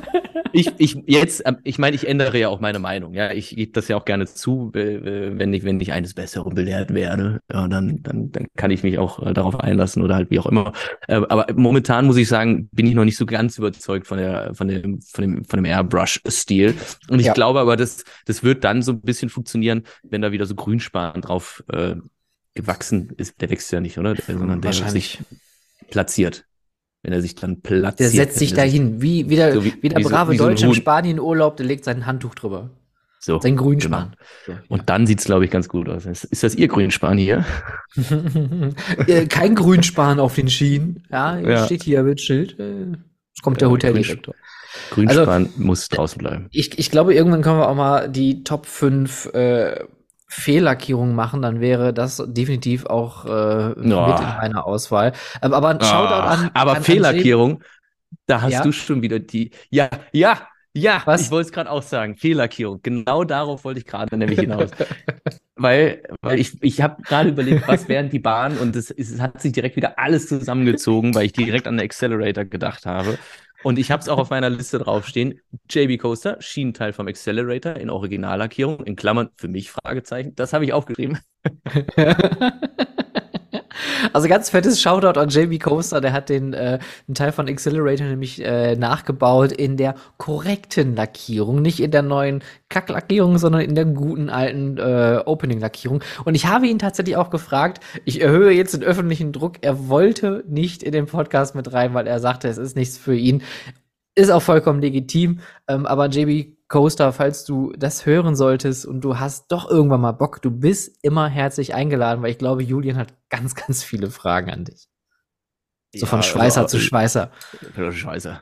ich, 0.51 0.71
ich 0.77 0.97
jetzt, 1.05 1.43
ähm, 1.45 1.57
ich 1.63 1.77
meine, 1.77 1.95
ich 1.95 2.07
ändere 2.07 2.39
ja 2.39 2.49
auch 2.49 2.59
meine 2.59 2.79
Meinung. 2.79 3.13
Ja, 3.13 3.31
ich 3.31 3.55
gebe 3.55 3.71
das 3.71 3.87
ja 3.87 3.97
auch 3.97 4.05
gerne 4.05 4.25
zu, 4.25 4.71
äh, 4.73 5.37
wenn 5.37 5.53
ich, 5.53 5.63
wenn 5.63 5.79
ich 5.79 5.91
eines 5.91 6.13
Besseren 6.13 6.55
belehrt 6.55 6.93
werde. 6.93 7.39
Ja, 7.51 7.67
dann, 7.67 8.01
dann, 8.01 8.31
dann 8.31 8.47
kann 8.55 8.71
ich 8.71 8.81
mich 8.83 8.97
auch 8.97 9.25
äh, 9.25 9.33
darauf 9.33 9.59
einlassen 9.59 10.01
oder 10.03 10.15
halt 10.15 10.31
wie 10.31 10.39
auch 10.39 10.47
immer. 10.47 10.73
Äh, 11.07 11.15
aber 11.29 11.47
momentan 11.55 12.05
muss 12.05 12.17
ich 12.17 12.27
sagen, 12.27 12.67
bin 12.71 12.87
ich 12.87 12.95
noch 12.95 13.05
nicht 13.05 13.17
so 13.17 13.25
ganz 13.25 13.57
überzeugt 13.57 14.07
von 14.07 14.17
der, 14.17 14.53
von 14.55 14.67
dem, 14.67 15.01
von 15.01 15.21
dem, 15.21 15.45
von 15.45 15.57
dem 15.57 15.65
Airbrush-Stil. 15.65 16.75
Und 17.09 17.19
ich 17.19 17.27
Ja. 17.27 17.33
glaube 17.33 17.59
aber, 17.59 17.77
das, 17.77 18.03
das 18.25 18.43
wird 18.43 18.63
dann 18.63 18.81
so 18.81 18.93
ein 18.93 19.01
bisschen 19.01 19.29
funktionieren, 19.29 19.83
wenn 20.03 20.21
da 20.21 20.31
wieder 20.31 20.45
so 20.47 20.55
Grünspan 20.55 21.21
drauf 21.21 21.63
äh, 21.71 21.95
gewachsen 22.55 23.11
ist. 23.17 23.39
Der 23.39 23.49
wächst 23.51 23.71
ja 23.71 23.79
nicht, 23.81 23.97
oder? 23.99 24.15
Der, 24.15 24.25
sondern 24.25 24.61
der 24.61 24.69
Wahrscheinlich. 24.69 25.19
sich 25.19 25.89
platziert. 25.91 26.45
Wenn 27.01 27.13
er 27.13 27.21
sich 27.21 27.35
dann 27.35 27.61
platziert. 27.61 27.99
Der 27.99 28.09
setzt 28.09 28.37
sich 28.39 28.53
dahin, 28.53 29.01
wie, 29.01 29.29
wie 29.29 29.35
der, 29.37 29.53
So 29.53 29.63
wie- 29.63 29.73
wie 29.81 29.89
der 29.89 29.99
wie 29.99 30.03
so- 30.03 30.09
brave 30.09 30.35
so 30.35 30.43
Deutsche 30.43 30.65
im 30.65 30.71
Huhn. 30.71 30.75
Spanienurlaub, 30.75 31.55
der 31.57 31.65
legt 31.65 31.85
sein 31.85 32.05
Handtuch 32.05 32.35
drüber. 32.35 32.71
So, 33.21 33.37
Sein 33.41 33.57
Grünspan. 33.57 34.15
Und 34.69 34.89
dann 34.89 35.05
sieht's, 35.05 35.25
glaube 35.25 35.43
ich, 35.43 35.51
ganz 35.51 35.67
gut 35.67 35.89
aus. 35.89 36.05
Ist, 36.05 36.41
das 36.41 36.55
Ihr 36.55 36.69
Grünspan 36.69 37.17
hier? 37.17 37.45
Äh, 39.07 39.25
Kein 39.27 39.55
Grünspan 39.55 40.19
auf 40.19 40.35
den 40.35 40.49
Schienen. 40.49 41.03
Ja, 41.11 41.37
Ja. 41.39 41.65
steht 41.65 41.83
hier 41.83 42.03
mit 42.03 42.21
Schild. 42.21 42.57
äh, 42.59 42.93
Es 43.35 43.41
kommt 43.41 43.59
der 43.61 43.67
Ja, 43.67 43.71
Hoteldirektor. 43.73 44.35
Grünspan 44.91 45.49
muss 45.57 45.87
draußen 45.89 46.17
bleiben. 46.19 46.47
Ich, 46.51 46.77
ich 46.77 46.91
glaube, 46.91 47.13
irgendwann 47.13 47.41
können 47.41 47.57
wir 47.59 47.67
auch 47.69 47.75
mal 47.75 48.07
die 48.09 48.43
Top 48.43 48.65
5 48.65 49.25
äh, 49.33 49.83
Fehllackierungen 50.29 51.15
machen, 51.15 51.41
dann 51.41 51.59
wäre 51.59 51.93
das 51.93 52.23
definitiv 52.27 52.85
auch 52.85 53.25
äh, 53.25 53.69
mit 53.75 54.19
in 54.19 54.35
meiner 54.35 54.65
Auswahl. 54.65 55.13
Ähm, 55.41 55.53
aber 55.53 55.69
ein 55.69 55.81
Shoutout 55.81 56.27
Ach, 56.27 56.43
an. 56.43 56.51
aber 56.53 56.75
an 56.75 56.83
Fehllackierung, 56.83 57.63
da 58.27 58.41
hast 58.41 58.53
Ja? 58.53 58.63
du 58.65 58.71
schon 58.71 59.01
wieder 59.01 59.19
die. 59.19 59.51
Ja, 59.69 59.89
ja, 60.13 60.47
ja, 60.73 61.03
Was? 61.05 61.21
ich 61.21 61.31
wollte 61.31 61.47
es 61.47 61.51
gerade 61.53 61.71
auch 61.71 61.83
sagen. 61.83 62.15
Fehllackierung. 62.17 62.81
Genau 62.83 63.23
darauf 63.23 63.63
wollte 63.63 63.79
ich 63.79 63.85
gerade 63.87 64.17
nämlich 64.17 64.39
hinaus. 64.39 64.71
weil, 65.55 66.03
weil 66.21 66.39
ich, 66.39 66.61
ich 66.63 66.81
habe 66.81 67.03
gerade 67.03 67.29
überlegt, 67.29 67.67
was 67.67 67.87
wären 67.87 68.09
die 68.09 68.19
Bahnen 68.19 68.57
und 68.59 68.75
es, 68.75 68.91
es 68.91 69.19
hat 69.19 69.41
sich 69.41 69.51
direkt 69.51 69.75
wieder 69.75 69.99
alles 69.99 70.27
zusammengezogen, 70.27 71.15
weil 71.15 71.25
ich 71.25 71.33
direkt 71.33 71.67
an 71.67 71.77
den 71.77 71.85
Accelerator 71.85 72.45
gedacht 72.45 72.85
habe. 72.85 73.19
Und 73.63 73.77
ich 73.77 73.91
habe 73.91 74.01
es 74.01 74.07
auch 74.07 74.17
auf 74.17 74.29
meiner 74.29 74.49
Liste 74.49 74.79
draufstehen. 74.79 75.41
JB 75.69 75.99
Coaster, 75.99 76.37
Schienenteil 76.41 76.93
vom 76.93 77.07
Accelerator 77.07 77.75
in 77.75 77.89
Originallackierung, 77.89 78.85
in 78.85 78.95
Klammern 78.95 79.29
für 79.35 79.47
mich, 79.49 79.69
Fragezeichen. 79.71 80.35
Das 80.35 80.53
habe 80.53 80.65
ich 80.65 80.73
aufgeschrieben. 80.73 81.19
Also 84.13 84.27
ganz 84.27 84.49
fettes 84.49 84.81
Shoutout 84.81 85.19
an 85.19 85.29
JB 85.29 85.59
Coaster, 85.61 86.01
der 86.01 86.13
hat 86.13 86.29
den 86.29 86.53
äh, 86.53 86.79
einen 87.07 87.15
Teil 87.15 87.31
von 87.31 87.47
Accelerator 87.47 88.07
nämlich 88.07 88.43
äh, 88.43 88.75
nachgebaut 88.75 89.51
in 89.51 89.77
der 89.77 89.95
korrekten 90.17 90.95
Lackierung, 90.95 91.61
nicht 91.61 91.79
in 91.79 91.91
der 91.91 92.01
neuen 92.01 92.43
Kacklackierung, 92.69 93.37
sondern 93.37 93.61
in 93.61 93.75
der 93.75 93.85
guten 93.85 94.29
alten 94.29 94.77
äh, 94.77 95.21
Opening-Lackierung. 95.25 96.03
Und 96.25 96.35
ich 96.35 96.45
habe 96.45 96.67
ihn 96.67 96.79
tatsächlich 96.79 97.17
auch 97.17 97.29
gefragt, 97.29 97.83
ich 98.05 98.21
erhöhe 98.21 98.51
jetzt 98.51 98.73
den 98.73 98.83
öffentlichen 98.83 99.31
Druck, 99.31 99.57
er 99.61 99.87
wollte 99.87 100.43
nicht 100.47 100.83
in 100.83 100.91
den 100.91 101.05
Podcast 101.05 101.55
mit 101.55 101.71
rein, 101.73 101.93
weil 101.93 102.07
er 102.07 102.19
sagte, 102.19 102.47
es 102.47 102.57
ist 102.57 102.75
nichts 102.75 102.97
für 102.97 103.15
ihn. 103.15 103.43
Ist 104.15 104.31
auch 104.31 104.41
vollkommen 104.41 104.81
legitim, 104.81 105.39
ähm, 105.67 105.85
aber 105.85 106.07
JB 106.07 106.58
Coaster, 106.69 107.11
falls 107.13 107.45
du 107.45 107.73
das 107.77 108.05
hören 108.05 108.35
solltest 108.35 108.85
und 108.85 109.01
du 109.01 109.19
hast 109.19 109.51
doch 109.51 109.69
irgendwann 109.69 110.01
mal 110.01 110.11
Bock, 110.13 110.41
du 110.41 110.51
bist 110.51 110.97
immer 111.01 111.27
herzlich 111.27 111.73
eingeladen, 111.73 112.21
weil 112.21 112.31
ich 112.31 112.37
glaube, 112.37 112.63
Julian 112.63 112.97
hat 112.97 113.13
ganz, 113.29 113.55
ganz 113.55 113.83
viele 113.83 114.11
Fragen 114.11 114.51
an 114.51 114.65
dich. 114.65 114.87
So 115.95 116.05
von 116.05 116.19
Ja, 116.19 116.23
Schweißer 116.23 116.61
also, 116.61 116.77
zu 116.77 116.83
Schweißer. 116.83 117.31
Scheiße. 117.91 118.41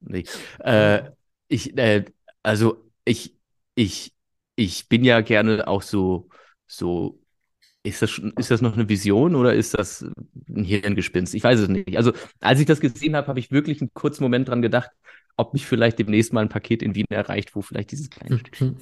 Nee. 0.00 0.24
Äh, 0.60 1.10
ich, 1.48 1.76
äh, 1.78 2.04
also 2.42 2.90
ich, 3.04 3.36
ich, 3.74 4.14
ich 4.56 4.88
bin 4.88 5.04
ja 5.04 5.20
gerne 5.20 5.66
auch 5.66 5.82
so, 5.82 6.28
so, 6.66 7.20
ist 7.84 8.02
das 8.02 8.10
schon, 8.10 8.32
ist 8.38 8.50
das 8.50 8.62
noch 8.62 8.74
eine 8.74 8.88
Vision 8.88 9.34
oder 9.36 9.54
ist 9.54 9.74
das 9.74 10.02
ein 10.48 10.64
Hirngespinst? 10.64 11.34
Ich 11.34 11.44
weiß 11.44 11.60
es 11.60 11.68
nicht. 11.68 11.96
Also, 11.96 12.12
als 12.40 12.60
ich 12.60 12.66
das 12.66 12.80
gesehen 12.80 13.16
habe, 13.16 13.28
habe 13.28 13.40
ich 13.40 13.50
wirklich 13.50 13.80
einen 13.80 13.94
kurzen 13.94 14.22
Moment 14.24 14.48
dran 14.48 14.62
gedacht, 14.62 14.90
ob 15.36 15.52
mich 15.52 15.66
vielleicht 15.66 15.98
demnächst 15.98 16.32
mal 16.32 16.42
ein 16.42 16.48
Paket 16.48 16.82
in 16.82 16.94
Wien 16.94 17.06
erreicht, 17.10 17.54
wo 17.56 17.62
vielleicht 17.62 17.90
dieses 17.92 18.10
kleine 18.10 18.38
Stückchen 18.40 18.76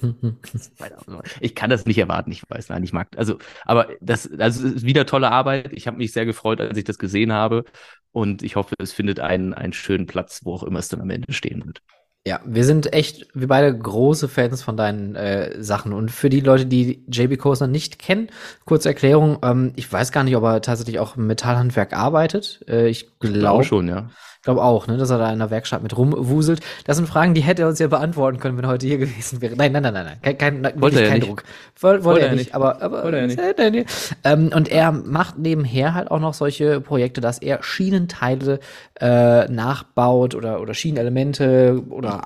ich 1.39 1.55
kann 1.55 1.69
das 1.69 1.85
nicht 1.85 1.97
erwarten, 1.97 2.31
ich 2.31 2.43
weiß, 2.47 2.69
nein, 2.69 2.83
ich 2.83 2.93
mag, 2.93 3.07
also, 3.15 3.37
aber 3.65 3.89
das, 4.01 4.29
also 4.37 4.67
es 4.67 4.73
ist 4.75 4.85
wieder 4.85 5.05
tolle 5.05 5.31
Arbeit. 5.31 5.71
Ich 5.73 5.87
habe 5.87 5.97
mich 5.97 6.11
sehr 6.11 6.25
gefreut, 6.25 6.61
als 6.61 6.77
ich 6.77 6.83
das 6.83 6.99
gesehen 6.99 7.33
habe 7.33 7.65
und 8.11 8.43
ich 8.43 8.55
hoffe, 8.55 8.75
es 8.79 8.93
findet 8.93 9.19
einen, 9.19 9.53
einen 9.53 9.73
schönen 9.73 10.05
Platz, 10.05 10.41
wo 10.43 10.53
auch 10.53 10.63
immer 10.63 10.79
es 10.79 10.89
dann 10.89 11.01
am 11.01 11.09
Ende 11.09 11.33
stehen 11.33 11.65
wird. 11.65 11.81
Ja, 12.25 12.39
wir 12.45 12.63
sind 12.63 12.93
echt, 12.93 13.27
wir 13.33 13.49
beide 13.49 13.77
große 13.77 14.29
Fans 14.29 14.63
von 14.63 14.77
deinen 14.77 15.13
äh, 15.15 15.61
Sachen. 15.61 15.91
Und 15.91 16.09
für 16.09 16.29
die 16.29 16.39
Leute, 16.39 16.65
die 16.65 17.03
JB 17.11 17.37
Coaster 17.37 17.67
nicht 17.67 17.99
kennen, 17.99 18.29
kurze 18.63 18.87
Erklärung, 18.87 19.39
ähm, 19.43 19.73
ich 19.75 19.91
weiß 19.91 20.13
gar 20.13 20.23
nicht, 20.23 20.37
ob 20.37 20.43
er 20.43 20.61
tatsächlich 20.61 20.99
auch 20.99 21.17
im 21.17 21.27
Metallhandwerk 21.27 21.91
arbeitet. 21.91 22.63
Äh, 22.69 22.87
ich 22.87 23.19
Glaube 23.19 23.39
glaube 23.39 23.63
schon, 23.65 23.89
ja. 23.89 24.09
Glaube 24.43 24.61
auch, 24.61 24.87
ne, 24.87 24.97
dass 24.97 25.09
er 25.09 25.17
da 25.17 25.31
in 25.31 25.39
der 25.39 25.49
Werkstatt 25.49 25.81
mit 25.81 25.97
rumwuselt. 25.97 26.59
Das 26.85 26.97
sind 26.97 27.07
Fragen, 27.07 27.33
die 27.33 27.41
hätte 27.41 27.63
er 27.63 27.69
uns 27.69 27.79
ja 27.79 27.87
beantworten 27.87 28.39
können, 28.39 28.57
wenn 28.57 28.65
er 28.65 28.71
heute 28.71 28.85
hier 28.85 28.97
gewesen 28.97 29.41
wäre. 29.41 29.55
Nein, 29.55 29.71
nein, 29.71 29.83
nein, 29.83 29.93
nein, 29.93 30.05
nein. 30.05 30.37
Kein, 30.37 30.63
kein, 30.63 30.81
Wollte 30.81 31.01
er 31.01 31.09
kein 31.09 31.19
nicht. 31.19 31.29
Druck. 31.29 31.43
Woll, 31.79 31.91
wollte, 31.91 32.05
Wollte 32.05 32.21
er 32.21 32.27
er 32.27 32.35
nicht, 32.35 32.45
nicht. 32.45 32.55
aber, 32.55 32.81
aber 32.81 33.03
Wollte 33.03 33.17
er 33.17 33.27
nicht. 33.27 33.39
Äh, 33.43 33.53
nein, 33.57 33.73
nein. 33.73 33.85
Ähm, 34.23 34.51
und 34.55 34.69
er 34.69 34.91
macht 34.91 35.37
nebenher 35.37 35.93
halt 35.93 36.11
auch 36.11 36.19
noch 36.19 36.33
solche 36.33 36.79
Projekte, 36.81 37.19
dass 37.19 37.39
er 37.39 37.63
Schienenteile 37.63 38.59
äh, 38.99 39.47
nachbaut 39.49 40.35
oder, 40.35 40.61
oder 40.61 40.73
Schienenelemente 40.73 41.81
oder 41.89 42.23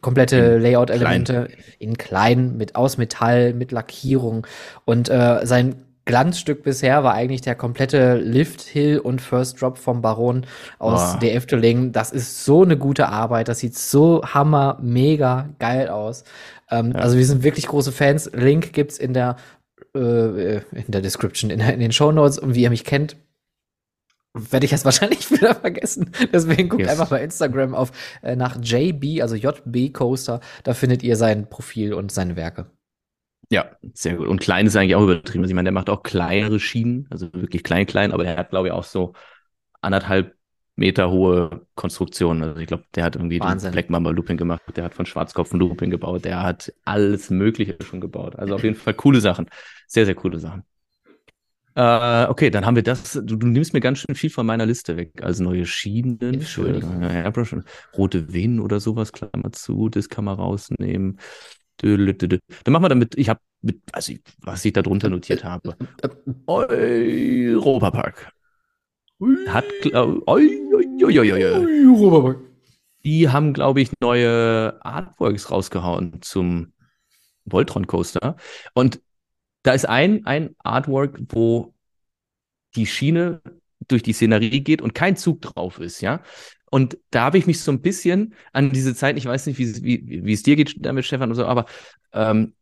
komplette 0.00 0.58
Layout-Elemente 0.58 1.48
in 1.78 1.96
klein 1.96 2.56
mit 2.56 2.74
aus 2.74 2.98
Metall, 2.98 3.52
mit 3.54 3.72
Lackierung. 3.72 4.46
Und 4.84 5.08
äh, 5.08 5.40
sein 5.44 5.85
Glanzstück 6.06 6.62
bisher 6.62 7.04
war 7.04 7.14
eigentlich 7.14 7.40
der 7.42 7.56
komplette 7.56 8.14
Lift 8.16 8.62
Hill 8.62 8.98
und 9.00 9.20
First 9.20 9.60
Drop 9.60 9.76
vom 9.76 10.00
Baron 10.00 10.46
aus 10.78 11.12
Boah. 11.14 11.18
der 11.20 11.34
Efteling. 11.34 11.92
Das 11.92 12.12
ist 12.12 12.44
so 12.44 12.62
eine 12.62 12.78
gute 12.78 13.08
Arbeit. 13.08 13.48
Das 13.48 13.58
sieht 13.58 13.76
so 13.76 14.22
hammer, 14.24 14.78
mega 14.80 15.50
geil 15.58 15.88
aus. 15.88 16.24
Ähm, 16.70 16.92
Ja. 16.92 17.00
Also 17.00 17.18
wir 17.18 17.26
sind 17.26 17.42
wirklich 17.42 17.66
große 17.66 17.92
Fans. 17.92 18.30
Link 18.32 18.72
gibt's 18.72 18.98
in 18.98 19.12
der 19.14 19.36
äh, 19.94 20.56
in 20.58 20.84
der 20.88 21.00
Description, 21.02 21.50
in, 21.50 21.58
der, 21.58 21.74
in 21.74 21.80
den 21.80 21.92
Show 21.92 22.12
Notes. 22.12 22.38
Und 22.38 22.54
wie 22.54 22.62
ihr 22.62 22.70
mich 22.70 22.84
kennt, 22.84 23.16
werde 24.32 24.64
ich 24.64 24.70
das 24.70 24.84
wahrscheinlich 24.86 25.30
wieder 25.32 25.54
vergessen. 25.56 26.12
Deswegen 26.32 26.68
guckt 26.68 26.82
Yes. 26.82 26.90
einfach 26.92 27.08
bei 27.08 27.22
Instagram 27.22 27.74
auf 27.74 27.90
äh, 28.22 28.36
nach 28.36 28.58
JB, 28.62 29.22
also 29.22 29.34
JB 29.34 29.92
Coaster. 29.92 30.40
Da 30.62 30.72
findet 30.74 31.02
ihr 31.02 31.16
sein 31.16 31.48
Profil 31.48 31.94
und 31.94 32.12
seine 32.12 32.36
Werke. 32.36 32.66
Ja, 33.50 33.70
sehr 33.94 34.16
gut. 34.16 34.26
Und 34.26 34.40
klein 34.40 34.66
ist 34.66 34.76
eigentlich 34.76 34.96
auch 34.96 35.02
übertrieben. 35.02 35.44
Also 35.44 35.52
ich 35.52 35.54
meine, 35.54 35.66
der 35.66 35.72
macht 35.72 35.88
auch 35.88 36.02
kleinere 36.02 36.58
Schienen, 36.58 37.06
also 37.10 37.32
wirklich 37.32 37.62
klein, 37.62 37.86
klein, 37.86 38.12
aber 38.12 38.24
der 38.24 38.36
hat, 38.36 38.50
glaube 38.50 38.68
ich, 38.68 38.72
auch 38.72 38.84
so 38.84 39.12
anderthalb 39.80 40.34
Meter 40.74 41.10
hohe 41.10 41.66
Konstruktionen. 41.74 42.42
Also 42.42 42.60
ich 42.60 42.66
glaube, 42.66 42.84
der 42.94 43.04
hat 43.04 43.16
irgendwie 43.16 43.40
Wahnsinn. 43.40 43.70
den 43.70 43.72
Black 43.72 43.90
Mamba 43.90 44.10
Looping 44.10 44.36
gemacht, 44.36 44.62
der 44.74 44.84
hat 44.84 44.94
von 44.94 45.06
Schwarzkopf 45.06 45.52
ein 45.52 45.60
Looping 45.60 45.90
gebaut, 45.90 46.24
der 46.24 46.42
hat 46.42 46.72
alles 46.84 47.30
Mögliche 47.30 47.76
schon 47.82 48.00
gebaut. 48.00 48.36
Also 48.36 48.54
auf 48.54 48.64
jeden 48.64 48.76
Fall 48.76 48.94
coole 48.94 49.20
Sachen. 49.20 49.48
Sehr, 49.86 50.04
sehr 50.04 50.14
coole 50.14 50.38
Sachen. 50.38 50.64
Äh, 51.76 52.26
okay, 52.28 52.50
dann 52.50 52.64
haben 52.64 52.74
wir 52.74 52.82
das. 52.82 53.12
Du, 53.12 53.36
du 53.36 53.46
nimmst 53.46 53.74
mir 53.74 53.80
ganz 53.80 53.98
schön 53.98 54.14
viel 54.14 54.30
von 54.30 54.46
meiner 54.46 54.64
Liste 54.64 54.96
weg. 54.96 55.12
Also 55.22 55.44
neue 55.44 55.66
Schienen, 55.66 56.18
Entschuldigung. 56.20 57.02
Airbrush, 57.02 57.52
und 57.52 57.64
rote 57.96 58.32
Venen 58.32 58.60
oder 58.60 58.80
sowas, 58.80 59.12
Klammer 59.12 59.52
zu, 59.52 59.90
das 59.90 60.08
kann 60.08 60.24
man 60.24 60.36
rausnehmen. 60.36 61.18
Dann 61.82 62.72
machen 62.72 62.84
wir 62.84 62.88
damit, 62.88 63.16
ich 63.16 63.28
habe 63.28 63.40
mit, 63.62 63.80
also 63.92 64.12
was 64.40 64.64
ich 64.64 64.72
da 64.72 64.82
drunter 64.82 65.08
notiert 65.08 65.44
habe. 65.44 65.76
Europapark. 66.46 68.32
Hat, 69.48 69.64
oi, 69.92 70.24
oi, 70.26 71.18
oi, 71.18 71.32
oi. 71.32 72.34
Die 73.04 73.28
haben, 73.28 73.52
glaube 73.52 73.80
ich, 73.80 73.90
neue 74.00 74.84
Artworks 74.84 75.50
rausgehauen 75.50 76.20
zum 76.22 76.72
Voltron 77.44 77.86
Coaster. 77.86 78.36
Und 78.74 79.00
da 79.62 79.72
ist 79.72 79.88
ein, 79.88 80.26
ein 80.26 80.54
Artwork, 80.58 81.18
wo 81.28 81.74
die 82.74 82.86
Schiene 82.86 83.40
durch 83.88 84.02
die 84.02 84.12
Szenerie 84.12 84.60
geht 84.60 84.82
und 84.82 84.94
kein 84.94 85.16
Zug 85.16 85.40
drauf 85.40 85.78
ist, 85.78 86.00
ja. 86.00 86.20
Und 86.70 86.98
da 87.10 87.22
habe 87.24 87.38
ich 87.38 87.46
mich 87.46 87.60
so 87.60 87.70
ein 87.72 87.80
bisschen 87.80 88.34
an 88.52 88.70
diese 88.70 88.94
Zeit, 88.94 89.16
ich 89.16 89.26
weiß 89.26 89.46
nicht, 89.46 89.58
wie, 89.58 89.64
es- 89.64 89.82
wie, 89.82 90.24
wie 90.24 90.32
es 90.32 90.42
dir 90.42 90.56
geht 90.56 90.76
damit, 90.84 91.04
Stefan, 91.04 91.30
und 91.30 91.36
so, 91.36 91.46
aber 91.46 91.66
ähm, 92.12 92.54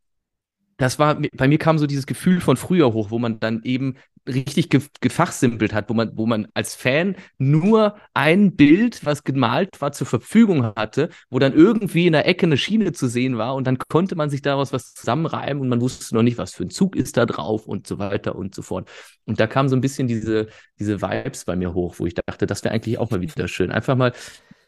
das 0.76 0.98
war, 0.98 1.20
bei 1.32 1.48
mir 1.48 1.58
kam 1.58 1.78
so 1.78 1.87
dieses 1.87 2.06
Gefühl 2.06 2.40
von 2.40 2.56
früher 2.56 2.92
hoch, 2.92 3.10
wo 3.10 3.18
man 3.18 3.40
dann 3.40 3.62
eben 3.64 3.96
richtig 4.26 4.70
ge 4.70 4.80
gefachsimpelt 5.00 5.74
hat, 5.74 5.90
wo 5.90 5.94
man, 5.94 6.16
wo 6.16 6.26
man 6.26 6.48
als 6.54 6.74
Fan 6.74 7.16
nur 7.38 7.96
ein 8.14 8.56
Bild, 8.56 9.04
was 9.04 9.22
gemalt 9.22 9.80
war, 9.80 9.92
zur 9.92 10.06
Verfügung 10.06 10.64
hatte, 10.76 11.10
wo 11.28 11.38
dann 11.38 11.52
irgendwie 11.52 12.06
in 12.06 12.12
der 12.14 12.26
Ecke 12.26 12.46
eine 12.46 12.56
Schiene 12.56 12.92
zu 12.92 13.06
sehen 13.08 13.37
war 13.37 13.54
und 13.54 13.66
dann 13.66 13.78
konnte 13.78 14.16
man 14.16 14.30
sich 14.30 14.42
daraus 14.42 14.72
was 14.72 14.94
zusammenreimen 14.94 15.60
und 15.60 15.68
man 15.68 15.80
wusste 15.80 16.14
noch 16.14 16.22
nicht, 16.22 16.38
was 16.38 16.54
für 16.54 16.64
ein 16.64 16.70
Zug 16.70 16.96
ist 16.96 17.16
da 17.16 17.26
drauf 17.26 17.66
und 17.66 17.87
so 17.87 17.98
weiter 17.98 18.34
und 18.34 18.54
so 18.54 18.62
fort. 18.62 18.88
Und 19.26 19.40
da 19.40 19.46
kam 19.46 19.68
so 19.68 19.76
ein 19.76 19.80
bisschen 19.80 20.08
diese, 20.08 20.48
diese 20.78 21.02
Vibes 21.02 21.44
bei 21.44 21.56
mir 21.56 21.74
hoch, 21.74 21.96
wo 21.98 22.06
ich 22.06 22.14
dachte, 22.14 22.46
das 22.46 22.64
wäre 22.64 22.74
eigentlich 22.74 22.98
auch 22.98 23.10
mal 23.10 23.20
wieder 23.20 23.48
schön. 23.48 23.70
Einfach 23.70 23.96
mal, 23.96 24.12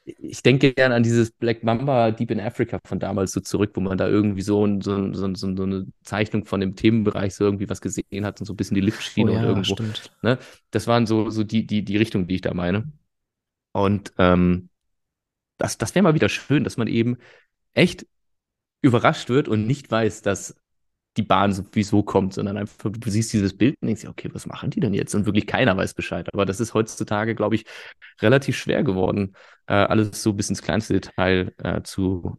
ich 0.06 0.42
denke 0.42 0.72
gerne 0.72 0.94
an 0.94 1.02
dieses 1.02 1.32
Black 1.32 1.64
Mamba 1.64 2.12
Deep 2.12 2.30
in 2.30 2.40
Africa 2.40 2.78
von 2.86 3.00
damals 3.00 3.32
so 3.32 3.40
zurück, 3.40 3.72
wo 3.74 3.80
man 3.80 3.98
da 3.98 4.08
irgendwie 4.08 4.42
so, 4.42 4.64
ein- 4.64 4.80
so, 4.80 5.12
so, 5.12 5.34
so, 5.34 5.46
eine 5.64 5.86
Zeichnung 6.04 6.44
von 6.44 6.60
dem 6.60 6.76
Themenbereich 6.76 7.34
so 7.34 7.44
irgendwie 7.44 7.68
was 7.68 7.80
gesehen 7.80 8.24
hat 8.24 8.40
und 8.40 8.46
so 8.46 8.52
ein 8.52 8.56
bisschen 8.56 8.76
die 8.76 8.80
Liftschiene 8.80 9.32
und 9.32 9.42
irgendwo. 9.44 9.72
Oh 9.72 9.76
stimmt. 9.76 10.12
Ne? 10.22 10.38
Das 10.70 10.86
waren 10.86 11.06
so, 11.06 11.30
so 11.30 11.44
die, 11.44 11.66
die, 11.66 11.84
die 11.84 11.96
Richtung, 11.96 12.28
die 12.28 12.36
ich 12.36 12.40
da 12.40 12.54
meine. 12.54 12.92
Und 13.72 14.12
ähm, 14.18 14.70
das, 15.58 15.78
das 15.78 15.94
wäre 15.94 16.02
mal 16.02 16.14
wieder 16.14 16.28
schön, 16.28 16.64
dass 16.64 16.76
man 16.76 16.88
eben 16.88 17.18
echt 17.74 18.06
überrascht 18.82 19.28
wird 19.28 19.48
und 19.48 19.66
nicht 19.66 19.90
weiß, 19.90 20.22
dass 20.22 20.56
die 21.16 21.22
Bahn 21.22 21.52
sowieso 21.52 22.02
kommt, 22.02 22.34
sondern 22.34 22.56
einfach, 22.56 22.90
du 22.92 23.10
siehst 23.10 23.32
dieses 23.32 23.56
Bild 23.56 23.76
und 23.80 23.86
denkst 23.88 24.02
dir, 24.02 24.10
okay, 24.10 24.28
was 24.32 24.46
machen 24.46 24.70
die 24.70 24.80
denn 24.80 24.94
jetzt? 24.94 25.14
Und 25.14 25.26
wirklich 25.26 25.46
keiner 25.46 25.76
weiß 25.76 25.94
Bescheid. 25.94 26.28
Aber 26.32 26.46
das 26.46 26.60
ist 26.60 26.74
heutzutage, 26.74 27.34
glaube 27.34 27.54
ich, 27.56 27.64
relativ 28.20 28.56
schwer 28.56 28.82
geworden, 28.84 29.34
äh, 29.66 29.74
alles 29.74 30.22
so 30.22 30.32
bis 30.32 30.48
ins 30.50 30.62
kleinste 30.62 30.94
Detail 30.94 31.52
äh, 31.58 31.82
zu, 31.82 32.38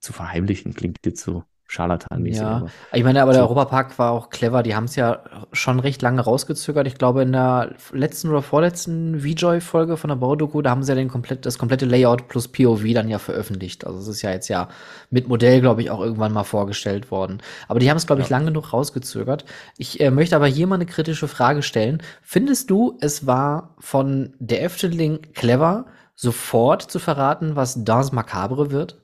zu 0.00 0.12
verheimlichen. 0.12 0.74
Klingt 0.74 0.98
jetzt 1.04 1.22
so 1.24 1.44
scharlatanmäßig. 1.70 2.40
Ja. 2.42 2.48
aber- 2.56 2.70
Ich 2.92 3.04
meine, 3.04 3.22
aber 3.22 3.32
der 3.32 3.42
So. 3.42 3.46
Europapark 3.48 3.96
war 3.98 4.10
auch 4.10 4.28
clever. 4.30 4.62
Die 4.64 4.74
haben 4.74 4.84
es 4.84 4.96
ja 4.96 5.20
schon 5.52 5.78
recht 5.78 6.02
lange 6.02 6.20
rausgezögert. 6.20 6.86
Ich 6.88 6.96
glaube, 6.96 7.22
in 7.22 7.30
der 7.32 7.74
letzten 7.92 8.28
oder 8.28 8.42
vorletzten 8.42 9.20
VJoy-Folge 9.20 9.96
von 9.96 10.08
der 10.08 10.16
Baudoku, 10.16 10.62
da 10.62 10.70
haben 10.70 10.82
sie 10.82 10.90
ja 10.90 10.96
den 10.96 11.08
komplett, 11.08 11.46
das 11.46 11.58
komplette 11.58 11.86
Layout 11.86 12.26
plus 12.28 12.48
POV 12.48 12.92
dann 12.92 13.08
ja 13.08 13.18
veröffentlicht. 13.18 13.86
Also 13.86 14.00
es 14.00 14.08
ist 14.08 14.22
ja 14.22 14.30
jetzt 14.32 14.48
ja 14.48 14.68
mit 15.10 15.28
Modell, 15.28 15.60
glaube 15.60 15.82
ich, 15.82 15.90
auch 15.90 16.00
irgendwann 16.00 16.32
mal 16.32 16.44
vorgestellt 16.44 17.10
worden. 17.12 17.38
Aber 17.68 17.78
die 17.78 17.88
haben 17.88 17.96
es, 17.98 18.06
glaube 18.06 18.22
ich, 18.22 18.28
Ja. 18.28 18.36
lang 18.36 18.46
genug 18.46 18.72
rausgezögert. 18.72 19.44
Ich 19.78 20.00
äh, 20.00 20.10
möchte 20.10 20.34
aber 20.34 20.46
hier 20.48 20.66
mal 20.66 20.74
eine 20.74 20.86
kritische 20.86 21.28
Frage 21.28 21.62
stellen. 21.62 22.02
Findest 22.22 22.68
du, 22.70 22.98
es 23.00 23.26
war 23.26 23.74
von 23.78 24.34
der 24.40 24.64
Efteling 24.64 25.20
clever, 25.34 25.86
sofort 26.16 26.82
zu 26.90 26.98
verraten, 26.98 27.56
was 27.56 27.84
Dance 27.84 28.14
Macabre 28.14 28.70
wird? 28.70 28.99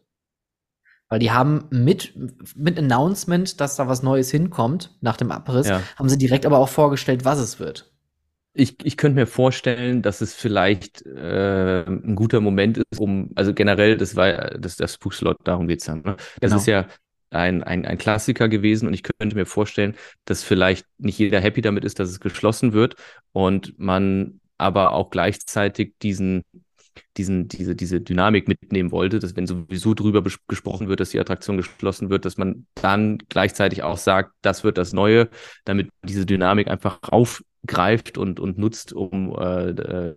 Weil 1.09 1.21
die 1.21 1.31
haben 1.31 1.67
mit, 1.71 2.15
mit 2.57 2.79
Announcement, 2.79 3.61
dass 3.61 3.77
da 3.77 3.87
was 3.89 4.03
Neues 4.03 4.31
hinkommt, 4.31 4.97
nach 5.01 5.17
dem 5.17 5.31
Abriss, 5.31 5.69
Ja. 5.69 5.83
haben 5.97 6.09
sie 6.09 6.19
direkt 6.19 6.47
aber 6.47 6.59
auch 6.59 6.69
vorgestellt, 6.69 7.25
was 7.25 7.39
es 7.39 7.61
wird. 7.61 7.93
Ich, 8.59 8.77
ich 8.85 8.97
könnte 8.97 9.17
mir 9.21 9.27
vorstellen, 9.27 10.01
dass 10.01 10.23
es 10.23 10.35
vielleicht 10.35 11.05
äh, 11.05 11.85
ein 11.87 12.15
guter 12.15 12.41
Moment 12.41 12.79
ist, 12.79 12.99
um, 12.99 13.31
also 13.35 13.53
generell, 13.53 13.99
das 13.99 14.17
war 14.17 14.29
ja 14.29 14.51
das, 14.59 14.77
das 14.77 14.95
Spookslot, 14.95 15.37
darum 15.45 15.69
geht's 15.69 15.87
ja. 15.87 15.97
Ne? 15.97 16.17
Das 16.41 16.53
Genau. 16.53 16.57
ist 16.57 16.67
ja 16.67 16.87
ein, 17.31 17.63
ein, 17.63 17.85
ein 17.85 17.99
Klassiker 17.99 18.49
gewesen 18.49 18.89
und 18.89 18.95
ich 18.95 19.03
könnte 19.03 19.37
mir 19.37 19.45
vorstellen, 19.45 19.95
dass 20.25 20.43
vielleicht 20.43 20.87
nicht 20.97 21.19
jeder 21.19 21.39
happy 21.41 21.61
damit 21.61 21.85
ist, 21.85 21.99
dass 21.99 22.09
es 22.09 22.19
geschlossen 22.21 22.73
wird 22.73 22.97
und 23.33 23.79
man 23.79 24.41
aber 24.57 24.93
auch 24.93 25.11
gleichzeitig 25.11 25.93
diesen, 26.01 26.43
diesen, 27.17 27.49
diese, 27.49 27.75
diese 27.75 28.01
Dynamik 28.01 28.49
mitnehmen 28.49 28.91
wollte, 28.91 29.19
dass 29.19 29.37
wenn 29.37 29.47
sowieso 29.47 29.95
drüber 29.95 30.23
gesprochen 30.23 30.89
wird, 30.89 31.01
dass 31.01 31.11
die 31.11 31.21
Attraktion 31.21 31.57
geschlossen 31.57 32.11
wird, 32.11 32.25
dass 32.25 32.37
man 32.37 32.67
dann 32.75 33.19
gleichzeitig 33.29 33.83
auch 33.83 33.99
sagt, 33.99 34.33
das 34.43 34.65
wird 34.65 34.79
das 34.79 34.93
Neue, 34.93 35.29
damit 35.65 35.91
diese 36.03 36.27
Dynamik 36.27 36.69
einfach 36.69 36.99
aufgreift 37.03 38.19
und, 38.19 38.41
und 38.41 38.59
nutzt, 38.59 38.93
um 38.93 39.37
äh, 39.39 39.71
äh, 39.71 40.15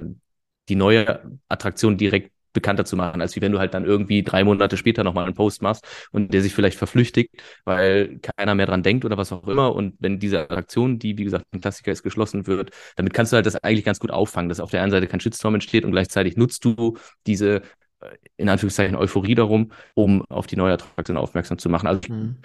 die 0.70 0.76
neue 0.76 1.40
Attraktion 1.48 1.98
direkt 1.98 2.32
bekannter 2.54 2.86
zu 2.86 2.96
machen, 2.96 3.22
als 3.22 3.36
wie 3.36 3.42
wenn 3.42 3.52
du 3.52 3.60
halt 3.60 3.74
dann 3.74 3.86
irgendwie 3.86 4.24
drei 4.24 4.44
Monate 4.44 4.78
später 4.78 5.04
nochmal 5.04 5.26
einen 5.26 5.34
Post 5.36 5.62
machst 5.62 5.86
und 6.12 6.34
der 6.34 6.42
sich 6.42 6.54
vielleicht 6.54 6.78
verflüchtigt, 6.78 7.36
weil 7.66 8.20
keiner 8.20 8.56
mehr 8.56 8.66
dran 8.66 8.84
denkt 8.84 9.06
oder 9.06 9.18
was 9.18 9.32
auch 9.32 9.48
immer. 9.48 9.76
Und 9.76 9.96
wenn 10.00 10.20
diese 10.20 10.40
Attraktion, 10.42 11.00
die 11.00 11.18
wie 11.18 11.24
gesagt 11.24 11.46
ein 11.54 11.62
Klassiker 11.62 11.92
ist, 11.92 12.04
geschlossen 12.04 12.48
wird, 12.48 12.72
damit 12.96 13.14
kannst 13.14 13.32
du 13.32 13.36
halt 13.36 13.46
das 13.46 13.56
eigentlich 13.58 13.86
ganz 13.86 14.00
gut 14.00 14.12
auffangen, 14.12 14.50
dass 14.50 14.60
auf 14.60 14.72
der 14.72 14.82
einen 14.82 14.92
Seite 14.92 15.08
kein 15.08 15.20
Shitstorm 15.20 15.56
entsteht 15.56 15.86
und 15.86 15.92
gleichzeitig 15.92 16.38
nutzt 16.38 16.66
du 16.66 16.98
diese 17.28 17.62
äh, 18.02 18.16
in 18.38 18.50
Anführungszeichen 18.50 18.96
Euphorie 18.96 19.36
darum, 19.36 19.72
um 19.94 20.24
auf 20.30 20.48
die 20.48 20.56
neue 20.56 20.74
Attraktion 20.74 21.18
aufmerksam 21.18 21.58
zu 21.58 21.70
machen. 21.70 21.88
Also 21.88 22.02
Hm. 22.08 22.38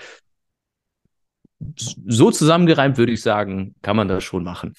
so 1.77 2.31
zusammengereimt 2.31 2.99
würde 2.99 3.13
ich 3.13 3.23
sagen, 3.23 3.75
kann 3.83 3.97
man 3.97 4.09
das 4.09 4.25
schon 4.25 4.45
machen. 4.45 4.75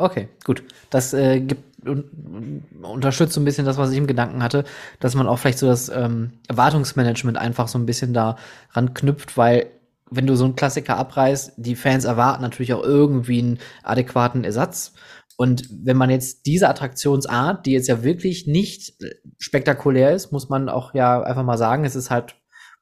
Okay, 0.00 0.28
gut. 0.44 0.62
Das 0.88 1.12
äh, 1.12 1.40
gibt 1.40 1.86
un 1.86 2.64
unterstützt 2.82 3.34
so 3.34 3.40
ein 3.40 3.44
bisschen 3.44 3.66
das, 3.66 3.76
was 3.76 3.90
ich 3.90 3.98
im 3.98 4.06
Gedanken 4.06 4.42
hatte, 4.42 4.64
dass 4.98 5.14
man 5.14 5.26
auch 5.26 5.38
vielleicht 5.38 5.58
so 5.58 5.66
das 5.66 5.90
ähm, 5.90 6.32
Erwartungsmanagement 6.48 7.36
einfach 7.36 7.68
so 7.68 7.78
ein 7.78 7.84
bisschen 7.84 8.14
da 8.14 8.36
ranknüpft, 8.72 9.36
weil 9.36 9.70
wenn 10.10 10.26
du 10.26 10.36
so 10.36 10.44
einen 10.44 10.56
Klassiker 10.56 10.96
abreißt, 10.96 11.52
die 11.58 11.76
Fans 11.76 12.04
erwarten 12.06 12.42
natürlich 12.42 12.72
auch 12.72 12.82
irgendwie 12.82 13.40
einen 13.40 13.58
adäquaten 13.82 14.44
Ersatz. 14.44 14.94
Und 15.36 15.68
wenn 15.70 15.98
man 15.98 16.08
jetzt 16.10 16.46
diese 16.46 16.68
Attraktionsart, 16.68 17.66
die 17.66 17.72
jetzt 17.72 17.88
ja 17.88 18.02
wirklich 18.02 18.46
nicht 18.46 18.94
spektakulär 19.38 20.14
ist, 20.14 20.32
muss 20.32 20.48
man 20.48 20.70
auch 20.70 20.94
ja 20.94 21.22
einfach 21.22 21.44
mal 21.44 21.58
sagen, 21.58 21.84
es 21.84 21.94
ist 21.94 22.10
halt 22.10 22.36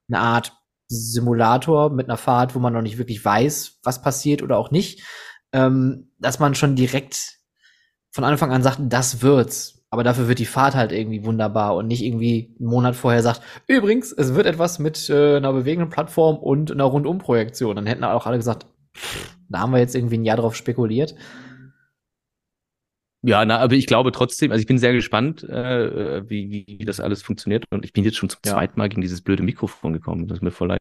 eine 0.08 0.20
Art 0.20 0.56
Simulator 0.86 1.90
mit 1.90 2.08
einer 2.08 2.16
Fahrt, 2.16 2.54
wo 2.54 2.60
man 2.60 2.72
noch 2.72 2.82
nicht 2.82 2.98
wirklich 2.98 3.24
weiß, 3.24 3.80
was 3.82 4.02
passiert 4.02 4.42
oder 4.42 4.56
auch 4.56 4.70
nicht, 4.70 5.02
ähm, 5.52 6.10
dass 6.18 6.38
man 6.38 6.54
schon 6.54 6.76
direkt 6.76 7.38
von 8.10 8.24
Anfang 8.24 8.52
an 8.52 8.62
sagt, 8.62 8.78
das 8.80 9.22
wird's. 9.22 9.74
Aber 9.90 10.04
dafür 10.04 10.28
wird 10.28 10.38
die 10.38 10.44
Fahrt 10.44 10.74
halt 10.74 10.92
irgendwie 10.92 11.24
wunderbar 11.24 11.74
und 11.74 11.86
nicht 11.86 12.04
irgendwie 12.04 12.54
einen 12.58 12.68
Monat 12.68 12.94
vorher 12.94 13.22
sagt, 13.22 13.40
übrigens, 13.66 14.12
es 14.12 14.34
wird 14.34 14.46
etwas 14.46 14.78
mit 14.78 15.08
äh, 15.08 15.36
einer 15.36 15.52
bewegenden 15.52 15.88
Plattform 15.88 16.36
und 16.36 16.70
einer 16.70 16.84
Rundumprojektion. 16.84 17.76
Dann 17.76 17.86
hätten 17.86 18.04
auch 18.04 18.26
alle 18.26 18.36
gesagt, 18.36 18.66
da 19.48 19.60
haben 19.60 19.72
wir 19.72 19.78
jetzt 19.78 19.94
irgendwie 19.94 20.18
ein 20.18 20.24
Jahr 20.24 20.36
drauf 20.36 20.54
spekuliert. 20.56 21.14
Ja, 23.22 23.44
na, 23.44 23.58
aber 23.58 23.74
ich 23.74 23.86
glaube 23.88 24.12
trotzdem, 24.12 24.52
also 24.52 24.60
ich 24.60 24.66
bin 24.68 24.78
sehr 24.78 24.92
gespannt, 24.92 25.42
äh, 25.42 26.22
wie, 26.30 26.66
wie, 26.68 26.84
das 26.84 27.00
alles 27.00 27.20
funktioniert. 27.22 27.64
Und 27.70 27.84
ich 27.84 27.92
bin 27.92 28.04
jetzt 28.04 28.16
schon 28.16 28.28
zum 28.28 28.38
Ja. 28.46 28.52
zweiten 28.52 28.78
Mal 28.78 28.88
gegen 28.88 29.00
dieses 29.02 29.22
blöde 29.22 29.42
Mikrofon 29.42 29.92
gekommen. 29.92 30.28
Das 30.28 30.38
ist 30.38 30.42
mir 30.42 30.52
voll 30.52 30.68
leid. 30.68 30.80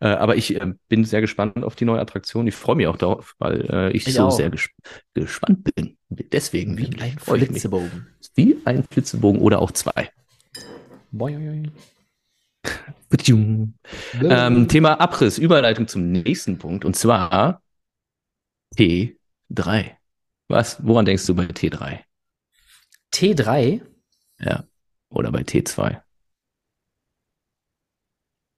Äh, 0.00 0.08
aber 0.08 0.34
ich 0.34 0.60
äh, 0.60 0.72
bin 0.88 1.04
sehr 1.04 1.20
gespannt 1.20 1.62
auf 1.62 1.76
die 1.76 1.84
neue 1.84 2.00
Attraktion. 2.00 2.48
Ich 2.48 2.56
freue 2.56 2.74
mich 2.74 2.88
auch 2.88 2.96
darauf, 2.96 3.34
weil 3.38 3.60
äh, 3.70 3.90
ich, 3.92 4.08
Ich 4.08 4.14
so 4.14 4.24
auch. 4.26 4.30
sehr 4.32 4.50
ges 4.50 4.68
gespannt 5.14 5.68
bin. 5.74 5.96
Deswegen 6.08 6.76
Wie 6.76 6.90
ein. 7.00 7.16
Flitzebogen. 7.18 8.08
Wie 8.34 8.56
ein 8.64 8.82
Flitzebogen 8.90 9.40
oder 9.40 9.60
auch 9.60 9.70
zwei. 9.70 10.10
Boing. 11.12 11.70
Putschung. 13.08 13.74
Ähm, 14.20 14.66
Thema 14.68 15.00
Abriss, 15.00 15.38
Überleitung 15.38 15.86
zum 15.86 16.10
nächsten 16.10 16.58
Punkt 16.58 16.84
und 16.84 16.96
zwar 16.96 17.62
T3. 18.76 19.97
Was? 20.48 20.84
Woran 20.84 21.04
denkst 21.04 21.26
du 21.26 21.34
bei 21.34 21.44
T3? 21.44 22.00
T3? 23.12 23.82
Ja. 24.40 24.64
Oder 25.10 25.30
bei 25.30 25.42
T2? 25.42 26.00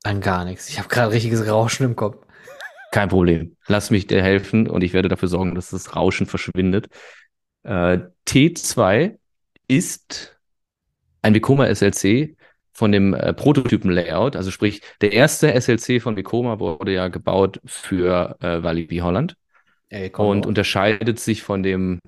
An 0.05 0.21
gar 0.21 0.45
nichts. 0.45 0.69
Ich 0.69 0.79
habe 0.79 0.89
gerade 0.89 1.13
richtiges 1.13 1.47
Rauschen 1.47 1.85
im 1.85 1.97
Kopf. 1.97 2.25
Kein 2.93 3.09
Problem. 3.09 3.57
Lass 3.67 3.91
mich 3.91 4.07
dir 4.07 4.23
helfen 4.23 4.69
und 4.69 4.83
ich 4.83 4.93
werde 4.93 5.09
dafür 5.09 5.29
sorgen, 5.29 5.55
dass 5.55 5.71
das 5.71 5.95
Rauschen 5.95 6.27
verschwindet. 6.27 6.89
Äh, 7.63 7.99
T2 8.27 9.19
ist 9.69 10.41
ein 11.23 11.35
Vekoma 11.35 11.73
SLC 11.73 12.37
von 12.73 12.93
dem 12.93 13.15
äh, 13.15 13.33
Prototypen-Layout. 13.33 14.37
Also 14.37 14.51
sprich, 14.51 14.81
der 15.01 15.13
erste 15.13 15.61
SLC 15.61 16.01
von 16.01 16.17
Vekoma 16.17 16.59
wurde 16.59 16.93
ja 16.93 17.09
gebaut 17.09 17.61
für 17.65 18.37
äh, 18.41 18.63
Walibi 18.63 18.99
Holland. 18.99 19.37
Ey, 19.91 20.13
und 20.17 20.47
unterscheidet 20.47 21.19
sich 21.19 21.43
von 21.43 21.63
dem 21.63 22.01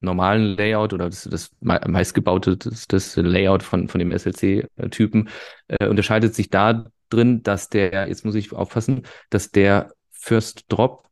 normalen 0.00 0.56
Layout 0.56 0.92
oder 0.92 1.06
das, 1.08 1.24
das 1.24 1.50
mei- 1.60 1.80
meistgebaute 1.86 2.56
das, 2.56 2.86
das 2.88 3.16
Layout 3.16 3.62
von, 3.62 3.88
von 3.88 3.98
dem 3.98 4.12
SLC-Typen, 4.12 5.28
äh, 5.68 5.86
unterscheidet 5.88 6.34
sich 6.34 6.50
da 6.50 6.86
drin, 7.10 7.42
dass 7.42 7.68
der, 7.68 8.08
jetzt 8.08 8.24
muss 8.24 8.34
ich 8.34 8.52
aufpassen, 8.52 9.02
dass 9.30 9.50
der 9.50 9.92
First 10.10 10.64
Drop 10.68 11.08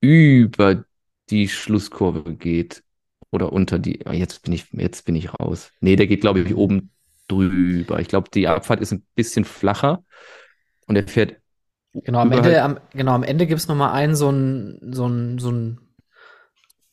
über 0.00 0.84
die 1.30 1.48
Schlusskurve 1.48 2.34
geht 2.36 2.82
oder 3.30 3.52
unter 3.52 3.78
die, 3.78 4.06
ah, 4.06 4.12
jetzt 4.12 4.42
bin 4.42 4.52
ich, 4.52 4.66
jetzt 4.72 5.04
bin 5.04 5.14
ich 5.14 5.32
raus. 5.38 5.72
Nee, 5.80 5.96
der 5.96 6.06
geht, 6.06 6.20
glaube 6.22 6.40
ich, 6.40 6.54
oben 6.54 6.90
drüber. 7.28 8.00
Ich 8.00 8.08
glaube, 8.08 8.30
die 8.32 8.48
Abfahrt 8.48 8.80
ist 8.80 8.92
ein 8.92 9.06
bisschen 9.14 9.44
flacher 9.44 10.04
und 10.86 10.96
er 10.96 11.06
fährt 11.08 11.38
Genau, 11.92 12.20
am 12.20 12.30
Ende, 12.32 12.62
am, 12.62 12.78
genau, 12.92 13.12
am 13.12 13.22
Ende 13.24 13.46
gibt's 13.46 13.66
noch 13.66 13.74
mal 13.74 13.92
einen, 13.92 14.14
so 14.14 14.30
ein, 14.30 14.78
so 14.92 15.06
ein, 15.08 15.38
so 15.38 15.50
ein, 15.50 15.80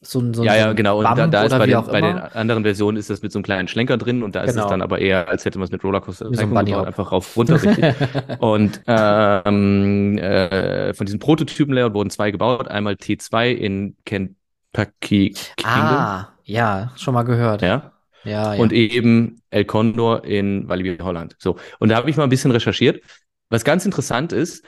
so 0.01 0.19
ein, 0.19 0.33
so 0.33 0.41
ein 0.41 0.45
ja, 0.45 0.55
ja, 0.55 0.73
genau. 0.73 0.97
Und 0.99 1.03
da, 1.03 1.13
Bump 1.13 1.31
da 1.31 1.43
ist 1.43 1.51
oder 1.53 1.59
bei 1.59 1.65
den, 1.67 1.85
bei 1.85 2.01
den 2.01 2.17
anderen 2.17 2.63
Versionen 2.63 2.97
ist 2.97 3.09
das 3.09 3.21
mit 3.21 3.31
so 3.31 3.37
einem 3.39 3.43
kleinen 3.43 3.67
Schlenker 3.67 3.97
drin 3.97 4.23
und 4.23 4.35
da 4.35 4.41
ist 4.41 4.51
es 4.51 4.55
Genau. 4.55 4.69
dann 4.69 4.81
aber 4.81 4.99
eher, 4.99 5.27
als 5.27 5.45
hätte 5.45 5.59
man 5.59 5.65
es 5.65 5.71
mit 5.71 5.83
Rollercoaster 5.83 6.25
so 6.33 6.41
ein 6.41 6.51
Hop. 6.75 6.87
einfach 6.87 7.11
rauf, 7.11 7.35
runter 7.37 7.59
und 8.39 8.81
ähm, 8.87 10.17
äh, 10.17 10.93
von 10.93 11.05
diesem 11.05 11.19
Prototypen-Layout 11.19 11.93
wurden 11.93 12.09
zwei 12.09 12.31
gebaut. 12.31 12.67
Einmal 12.67 12.95
T2 12.95 13.51
in 13.51 13.95
Kentucky 14.05 15.35
Kingdom. 15.57 15.73
Ah, 15.83 16.29
ja, 16.43 16.91
schon 16.95 17.13
mal 17.13 17.23
gehört. 17.23 17.61
Ja. 17.61 17.91
ja. 18.23 18.53
ja. 18.55 18.61
Und 18.61 18.73
eben 18.73 19.41
El 19.51 19.65
Condor 19.65 20.23
in 20.25 20.67
Walibi 20.69 20.97
Holland. 21.03 21.35
So. 21.39 21.57
Und 21.79 21.89
da 21.89 21.97
habe 21.97 22.09
ich 22.09 22.17
mal 22.17 22.23
ein 22.23 22.29
bisschen 22.29 22.51
recherchiert. 22.51 23.01
Was 23.49 23.63
ganz 23.63 23.85
interessant 23.85 24.33
ist, 24.33 24.65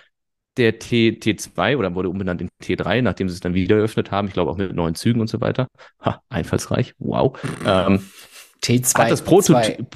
der 0.57 0.79
T, 0.79 1.11
T2 1.11 1.77
oder 1.77 1.95
wurde 1.95 2.09
umbenannt 2.09 2.41
in 2.41 2.49
T3, 2.61 3.01
nachdem 3.01 3.29
sie 3.29 3.35
es 3.35 3.39
dann 3.39 3.53
wieder 3.53 3.77
eröffnet 3.77 4.11
haben. 4.11 4.27
Ich 4.27 4.33
glaube 4.33 4.51
auch 4.51 4.57
mit 4.57 4.73
neuen 4.73 4.95
Zügen 4.95 5.21
und 5.21 5.27
so 5.27 5.41
weiter. 5.41 5.67
Ha, 6.01 6.21
einfallsreich. 6.29 6.93
Wow. 6.97 7.37
Ähm, 7.65 8.05
T2. 8.63 8.97
hat 8.97 9.11
das 9.11 9.21
Prototyp, 9.21 9.87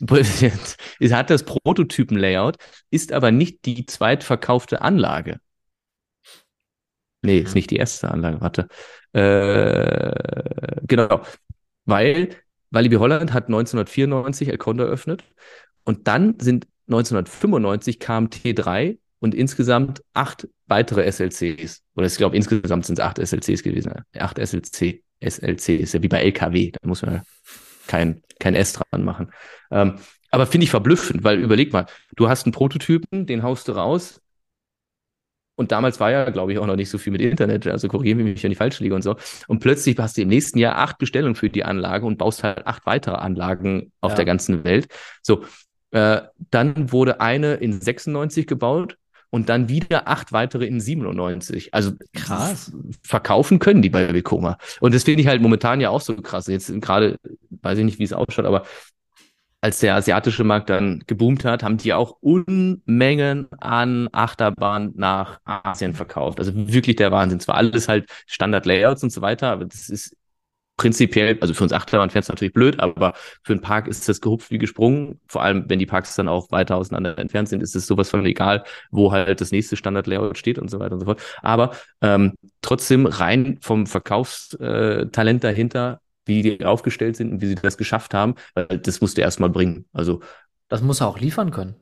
es 1.00 1.12
hat 1.12 1.30
das 1.30 1.44
Prototypen-Layout, 1.44 2.56
ist 2.90 3.12
aber 3.12 3.30
nicht 3.30 3.64
die 3.64 3.86
zweitverkaufte 3.86 4.82
Anlage. 4.82 5.40
Nee, 7.22 7.38
ist 7.38 7.54
nicht 7.54 7.70
die 7.70 7.76
erste 7.76 8.10
Anlage, 8.10 8.40
warte. 8.40 8.68
Äh, 9.12 10.80
genau. 10.86 11.22
Weil 11.84 12.30
Walibi 12.70 12.96
Holland 12.96 13.32
hat 13.32 13.44
1994 13.44 14.48
El 14.48 14.58
Condor 14.58 14.86
eröffnet 14.86 15.24
und 15.84 16.08
dann 16.08 16.38
sind 16.40 16.66
1995 16.88 18.00
kam 18.00 18.26
T3 18.26 18.98
und 19.22 19.34
insgesamt 19.34 20.02
acht 20.14 20.48
weitere 20.66 21.10
SLCs. 21.10 21.82
Oder 21.94 22.06
ich 22.06 22.16
glaube, 22.16 22.36
insgesamt 22.36 22.84
sind 22.86 22.98
es 22.98 23.04
acht 23.04 23.18
SLCs 23.18 23.62
gewesen. 23.62 23.92
Acht 24.18 24.38
SLC. 24.38 25.02
SLC 25.20 25.68
ist 25.78 25.94
ja 25.94 26.02
wie 26.02 26.08
bei 26.08 26.22
LKW. 26.22 26.72
Da 26.72 26.80
muss 26.88 27.02
man 27.02 27.14
ja 27.14 27.22
kein, 27.86 28.22
kein 28.40 28.56
S 28.56 28.72
dran 28.72 29.04
machen. 29.04 29.30
Ähm, 29.70 29.94
aber 30.32 30.46
finde 30.46 30.64
ich 30.64 30.70
verblüffend, 30.70 31.22
weil 31.22 31.38
überleg 31.38 31.72
mal, 31.72 31.86
du 32.16 32.28
hast 32.28 32.46
einen 32.46 32.52
Prototypen, 32.52 33.26
den 33.26 33.44
haust 33.44 33.68
du 33.68 33.72
raus. 33.72 34.20
Und 35.54 35.70
damals 35.70 36.00
war 36.00 36.10
ja, 36.10 36.30
glaube 36.30 36.52
ich, 36.52 36.58
auch 36.58 36.66
noch 36.66 36.76
nicht 36.76 36.90
so 36.90 36.98
viel 36.98 37.12
mit 37.12 37.20
Internet, 37.20 37.66
also 37.66 37.86
korrigieren 37.86 38.18
wir 38.18 38.24
mich, 38.24 38.42
wenn 38.42 38.50
ich 38.50 38.58
falsch 38.58 38.80
liege 38.80 38.94
und 38.94 39.02
so. 39.02 39.16
Und 39.46 39.60
plötzlich 39.60 39.96
hast 39.98 40.16
du 40.16 40.22
im 40.22 40.28
nächsten 40.28 40.58
Jahr 40.58 40.78
acht 40.78 40.98
Bestellungen 40.98 41.36
für 41.36 41.50
die 41.50 41.62
Anlage 41.64 42.06
und 42.06 42.16
baust 42.18 42.42
halt 42.42 42.66
acht 42.66 42.86
weitere 42.86 43.16
Anlagen 43.16 43.92
auf 44.00 44.12
Ja. 44.12 44.16
der 44.16 44.24
ganzen 44.24 44.64
Welt. 44.64 44.88
So, 45.22 45.44
äh, 45.92 46.22
dann 46.50 46.90
wurde 46.90 47.20
eine 47.20 47.54
in 47.54 47.80
96 47.80 48.46
gebaut 48.46 48.96
und 49.32 49.48
dann 49.48 49.70
wieder 49.70 50.08
acht 50.08 50.32
weitere 50.32 50.66
in 50.66 50.78
97. 50.78 51.72
Also 51.72 51.92
Krass. 52.14 52.70
verkaufen 53.02 53.58
können 53.58 53.80
die 53.80 53.88
bei 53.88 54.12
Vekoma. 54.12 54.58
Und 54.80 54.94
das 54.94 55.04
finde 55.04 55.22
ich 55.22 55.26
halt 55.26 55.40
momentan 55.40 55.80
ja 55.80 55.88
auch 55.88 56.02
so 56.02 56.14
krass. 56.14 56.48
Jetzt 56.48 56.70
gerade, 56.82 57.18
weiß 57.62 57.78
ich 57.78 57.84
nicht, 57.84 57.98
wie 57.98 58.04
es 58.04 58.12
ausschaut, 58.12 58.44
aber 58.44 58.64
als 59.62 59.78
der 59.78 59.94
asiatische 59.94 60.44
Markt 60.44 60.68
dann 60.68 61.02
geboomt 61.06 61.46
hat, 61.46 61.62
haben 61.62 61.78
die 61.78 61.94
auch 61.94 62.18
Unmengen 62.20 63.46
an 63.58 64.08
Achterbahnen 64.12 64.92
nach 64.96 65.40
Asien 65.44 65.94
verkauft. 65.94 66.38
Also 66.38 66.52
wirklich 66.54 66.96
der 66.96 67.10
Wahnsinn. 67.10 67.40
Zwar 67.40 67.54
alles 67.54 67.88
halt 67.88 68.10
Standard-Layouts 68.26 69.02
und 69.02 69.10
so 69.10 69.22
weiter, 69.22 69.50
aber 69.50 69.64
das 69.64 69.88
ist 69.88 70.14
prinzipiell, 70.82 71.38
also 71.40 71.54
für 71.54 71.62
uns 71.62 71.72
Achterbahnfans 71.72 72.28
natürlich 72.28 72.52
blöd, 72.52 72.80
aber 72.80 73.14
für 73.42 73.52
einen 73.52 73.62
Park 73.62 73.86
ist 73.86 74.08
das 74.08 74.20
gehupft 74.20 74.50
wie 74.50 74.58
gesprungen. 74.58 75.20
Vor 75.28 75.42
allem, 75.42 75.64
wenn 75.68 75.78
die 75.78 75.86
Parks 75.86 76.16
dann 76.16 76.28
auch 76.28 76.50
weiter 76.50 76.76
auseinander 76.76 77.16
entfernt 77.18 77.48
sind, 77.48 77.62
ist 77.62 77.76
es 77.76 77.86
sowas 77.86 78.10
von 78.10 78.26
egal, 78.26 78.64
wo 78.90 79.12
halt 79.12 79.40
das 79.40 79.52
nächste 79.52 79.76
Standard-Layout 79.76 80.36
steht 80.36 80.58
und 80.58 80.68
so 80.70 80.80
weiter 80.80 80.94
und 80.94 81.00
so 81.00 81.06
fort. 81.06 81.22
Aber 81.40 81.72
ähm, 82.00 82.32
trotzdem 82.62 83.06
rein 83.06 83.58
vom 83.62 83.86
Verkaufstalent 83.86 85.44
dahinter, 85.44 86.00
wie 86.26 86.42
die 86.42 86.64
aufgestellt 86.64 87.16
sind 87.16 87.32
und 87.32 87.40
wie 87.42 87.46
sie 87.46 87.54
das 87.54 87.76
geschafft 87.76 88.12
haben, 88.14 88.34
weil 88.54 88.66
das 88.66 89.00
musst 89.00 89.16
du 89.18 89.22
erstmal 89.22 89.50
bringen. 89.50 89.86
Also 89.92 90.20
Das 90.68 90.82
muss 90.82 91.00
er 91.00 91.06
auch 91.06 91.18
liefern 91.20 91.52
können. 91.52 91.76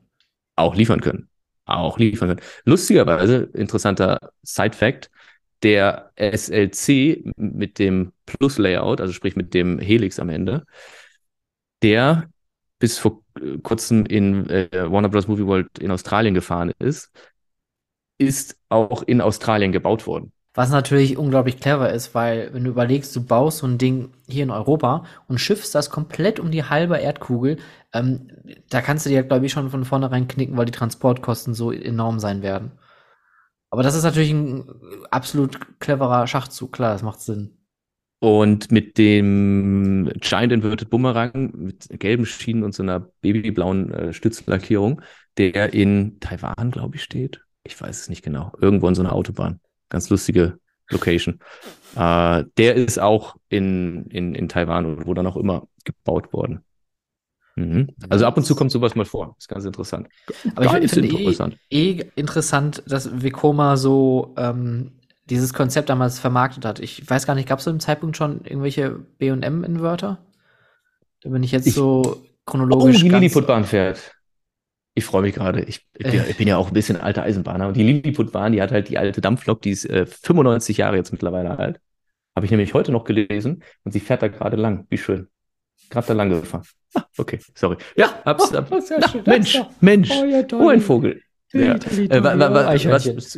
auch 0.55 0.75
liefern 0.75 1.01
können. 1.01 1.29
Auch 1.65 1.97
liefern 1.97 2.29
können. 2.29 2.41
Lustigerweise, 2.65 3.49
interessanter 3.53 4.19
Side-Fact, 4.43 5.09
der 5.63 6.11
SLC 6.15 7.23
mit 7.35 7.79
dem 7.79 8.13
Plus-Layout, 8.25 9.01
also 9.01 9.13
sprich 9.13 9.35
mit 9.35 9.53
dem 9.53 9.79
Helix 9.79 10.19
am 10.19 10.29
Ende, 10.29 10.65
der 11.81 12.29
bis 12.79 12.97
vor 12.97 13.21
kurzem 13.63 14.05
in 14.05 14.49
äh, 14.49 14.69
Warner 14.71 15.09
Bros. 15.09 15.27
Movie 15.27 15.45
World 15.45 15.79
in 15.79 15.91
Australien 15.91 16.33
gefahren 16.33 16.73
ist, 16.79 17.11
ist 18.17 18.57
auch 18.69 19.03
in 19.03 19.21
Australien 19.21 19.71
gebaut 19.71 20.07
worden. 20.07 20.31
Was 20.53 20.69
natürlich 20.69 21.17
unglaublich 21.17 21.61
clever 21.61 21.93
ist, 21.93 22.13
weil 22.13 22.53
wenn 22.53 22.65
du 22.65 22.71
überlegst, 22.71 23.15
du 23.15 23.23
baust 23.23 23.59
so 23.59 23.67
ein 23.67 23.77
Ding 23.77 24.11
hier 24.27 24.43
in 24.43 24.49
Europa 24.49 25.05
und 25.27 25.39
schiffst 25.39 25.73
das 25.75 25.89
komplett 25.89 26.41
um 26.41 26.51
die 26.51 26.65
halbe 26.65 26.97
Erdkugel, 26.97 27.57
ähm, 27.93 28.27
da 28.69 28.81
kannst 28.81 29.05
du 29.05 29.09
dir, 29.09 29.23
glaube 29.23 29.45
ich, 29.45 29.53
schon 29.53 29.69
von 29.69 29.85
vornherein 29.85 30.27
knicken, 30.27 30.57
weil 30.57 30.65
die 30.65 30.73
Transportkosten 30.73 31.53
so 31.53 31.71
enorm 31.71 32.19
sein 32.19 32.41
werden. 32.41 32.71
Aber 33.71 33.83
das 33.83 33.95
ist 33.95 34.03
natürlich 34.03 34.31
ein 34.31 34.65
absolut 35.09 35.79
cleverer 35.79 36.27
Schachzug, 36.27 36.73
klar, 36.73 36.91
das 36.93 37.03
macht 37.03 37.21
Sinn. 37.21 37.57
Und 38.19 38.71
mit 38.71 38.99
dem 38.99 40.11
Giant 40.19 40.53
Inverted 40.53 40.89
Bumerang 40.91 41.51
mit 41.55 41.87
gelben 41.89 42.25
Schienen 42.25 42.63
und 42.63 42.75
so 42.75 42.83
einer 42.83 42.99
babyblauen 42.99 43.91
äh, 43.91 44.13
Stützlackierung, 44.13 45.01
der 45.37 45.73
in 45.73 46.19
Taiwan, 46.19 46.69
glaube 46.69 46.97
ich, 46.97 47.03
steht. 47.03 47.41
Ich 47.63 47.79
weiß 47.79 48.01
es 48.01 48.09
nicht 48.09 48.23
genau. 48.23 48.51
Irgendwo 48.59 48.87
in 48.89 48.93
so 48.93 49.01
einer 49.01 49.13
Autobahn. 49.13 49.59
Ganz 49.89 50.09
lustige 50.09 50.59
Location. 50.89 51.39
Äh, 51.95 52.43
der 52.57 52.75
ist 52.75 52.99
auch 52.99 53.37
in, 53.49 54.05
in, 54.07 54.35
in 54.35 54.49
Taiwan 54.49 54.85
oder 54.85 55.07
wo 55.07 55.13
dann 55.13 55.27
auch 55.27 55.37
immer 55.37 55.67
gebaut 55.85 56.33
worden. 56.33 56.63
Mhm. 57.55 57.89
Also 58.09 58.25
ab 58.25 58.37
und 58.37 58.43
zu 58.43 58.55
kommt 58.55 58.71
sowas 58.71 58.95
mal 58.95 59.05
vor. 59.05 59.35
Ist 59.37 59.49
ganz 59.49 59.65
interessant. 59.65 60.07
Aber 60.55 60.65
ich 60.65 60.71
Ganz 60.71 60.93
finde 60.93 61.09
eh, 61.09 61.11
interessant. 61.19 61.57
eh 61.69 62.03
interessant, 62.15 62.83
dass 62.87 63.21
Vekoma 63.21 63.75
so 63.77 64.33
ähm, 64.37 64.93
dieses 65.29 65.53
Konzept 65.53 65.89
damals 65.89 66.19
vermarktet 66.19 66.65
hat. 66.65 66.79
Ich 66.79 67.09
weiß 67.09 67.25
gar 67.25 67.35
nicht, 67.35 67.47
gab 67.47 67.59
es 67.59 67.65
zu 67.65 67.69
dem 67.71 67.79
Zeitpunkt 67.79 68.17
schon 68.17 68.41
irgendwelche 68.45 68.91
B&M-Inverter? 69.17 70.19
Da 71.23 71.29
bin 71.29 71.43
ich 71.43 71.51
jetzt 71.51 71.67
Ich- 71.67 71.73
so 71.73 72.01
Oh, 72.05 72.17
chronologisch 72.45 72.97
die 73.01 73.09
ganz- 73.09 73.21
Lilliputbahn 73.21 73.63
fährt. 73.65 74.13
Ich 74.93 75.05
freue 75.05 75.21
mich 75.21 75.33
gerade. 75.35 75.61
Ich, 75.61 75.87
ich, 75.97 76.11
bin, 76.11 76.23
ich 76.29 76.37
bin 76.37 76.47
ja 76.49 76.57
auch 76.57 76.67
ein 76.67 76.73
bisschen 76.73 76.97
alter 76.99 77.23
Eisenbahner. 77.23 77.67
Und 77.67 77.77
die 77.77 77.83
Lilliputbahn, 77.83 78.51
die 78.51 78.61
hat 78.61 78.71
halt 78.71 78.89
die 78.89 78.97
alte 78.97 79.21
Dampflok, 79.21 79.61
die 79.61 79.71
ist 79.71 79.85
äh, 79.85 80.05
95 80.05 80.77
Jahre 80.77 80.97
jetzt 80.97 81.11
mittlerweile 81.13 81.57
alt. 81.57 81.79
Habe 82.35 82.45
ich 82.45 82.51
nämlich 82.51 82.73
heute 82.73 82.91
noch 82.91 83.03
gelesen 83.05 83.63
und 83.83 83.91
sie 83.91 83.99
fährt 84.01 84.21
da 84.21 84.27
gerade 84.27 84.57
lang. 84.57 84.85
Wie 84.89 84.97
schön. 84.97 85.27
Gerade 85.91 86.07
da 86.07 86.13
lang 86.13 86.29
gefahren. 86.29 86.63
Ah, 86.95 87.03
okay, 87.17 87.39
sorry. 87.53 87.77
Ja, 87.95 88.09
hab's. 88.25 88.51
hab, 88.51 88.71
Oh, 88.71 88.79
sehr 88.79 88.99
na, 88.99 89.07
schön, 89.09 89.21
Mensch, 89.25 89.53
das 89.53 89.65
Mensch. 89.79 90.09
Oh, 90.11 90.25
ja. 90.25 90.41
Oh, 90.53 90.69
ein 90.69 90.81
Vogel. 90.81 91.21
Ja. 91.53 91.73
Äh, 91.75 92.23
wa, 92.23 92.39
wa, 92.39 92.53
wa, 92.53 92.73
was, 92.73 93.37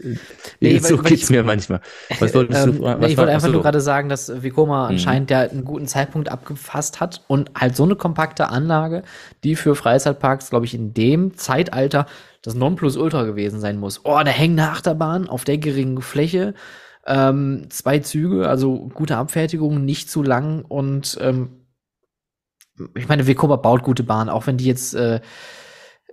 nee, 0.59 0.77
so 0.77 0.97
weil- 0.97 1.03
geht's 1.03 1.23
ich- 1.23 1.29
mir 1.31 1.43
manchmal. 1.43 1.81
Was 2.19 2.33
wolltest 2.35 2.63
Ähm, 2.67 2.73
du 2.77 2.83
fragen? 2.83 2.99
nee, 2.99 3.05
Was 3.05 3.11
ich 3.11 3.17
wollte 3.17 3.31
einfach 3.31 3.51
nur 3.51 3.63
gerade 3.63 3.81
sagen, 3.81 4.07
dass 4.07 4.43
Vekoma 4.43 4.83
Mhm. 4.83 4.89
anscheinend 4.91 5.31
ja 5.31 5.39
einen 5.41 5.65
guten 5.65 5.87
Zeitpunkt 5.87 6.29
abgefasst 6.29 6.99
hat 6.99 7.23
und 7.27 7.49
halt 7.59 7.75
so 7.75 7.83
eine 7.83 7.95
kompakte 7.95 8.49
Anlage, 8.49 9.01
die 9.43 9.55
für 9.55 9.73
Freizeitparks, 9.73 10.51
glaube 10.51 10.65
ich, 10.67 10.75
in 10.75 10.93
dem 10.93 11.35
Zeitalter 11.37 12.05
das 12.43 12.53
Nonplusultra 12.53 13.23
gewesen 13.23 13.59
sein 13.59 13.77
muss. 13.79 14.01
Oh, 14.03 14.13
eine 14.13 14.29
hängende 14.29 14.63
Achterbahn 14.63 15.27
auf 15.27 15.43
der 15.43 15.57
geringen 15.57 16.01
Fläche, 16.03 16.53
ähm, 17.07 17.65
zwei 17.69 17.97
Züge, 17.99 18.47
also 18.47 18.89
gute 18.93 19.17
Abfertigung, 19.17 19.83
nicht 19.85 20.11
zu 20.11 20.21
lang 20.21 20.63
und 20.67 21.17
ähm, 21.19 21.49
ich 22.95 23.07
meine, 23.07 23.27
Vekoma 23.27 23.57
baut 23.57 23.83
gute 23.83 24.03
Bahnen, 24.03 24.29
auch 24.29 24.47
wenn 24.47 24.57
die 24.57 24.65
jetzt 24.65 24.95
äh, 24.95 25.21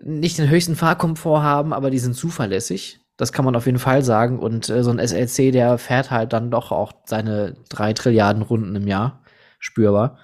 nicht 0.02 0.38
den 0.38 0.48
höchsten 0.48 0.76
Fahrkomfort 0.76 1.42
haben, 1.42 1.72
aber 1.72 1.90
die 1.90 1.98
sind 1.98 2.14
zuverlässig. 2.14 3.00
Das 3.16 3.32
kann 3.32 3.44
man 3.44 3.56
auf 3.56 3.66
jeden 3.66 3.78
Fall 3.78 4.02
sagen. 4.02 4.38
Und 4.38 4.68
äh, 4.70 4.82
so 4.82 4.90
ein 4.90 5.06
SLC, 5.06 5.52
der 5.52 5.78
fährt 5.78 6.10
halt 6.10 6.32
dann 6.32 6.50
doch 6.50 6.72
auch 6.72 6.92
seine 7.04 7.54
drei 7.68 7.92
Trilliarden 7.92 8.42
Runden 8.42 8.74
im 8.76 8.86
Jahr 8.86 9.22
spürbar. 9.58 10.18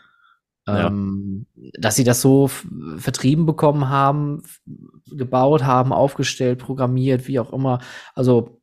Ja. 0.67 0.89
Ähm, 0.89 1.47
dass 1.79 1.95
sie 1.95 2.05
das 2.05 2.21
so 2.21 2.51
vertrieben 2.97 3.47
bekommen 3.47 3.89
haben, 3.89 4.43
gebaut 5.07 5.63
haben, 5.63 5.93
aufgestellt, 5.93 6.59
programmiert, 6.59 7.29
wie 7.29 7.39
auch 7.39 7.53
immer. 7.53 7.79
Also 8.15 8.61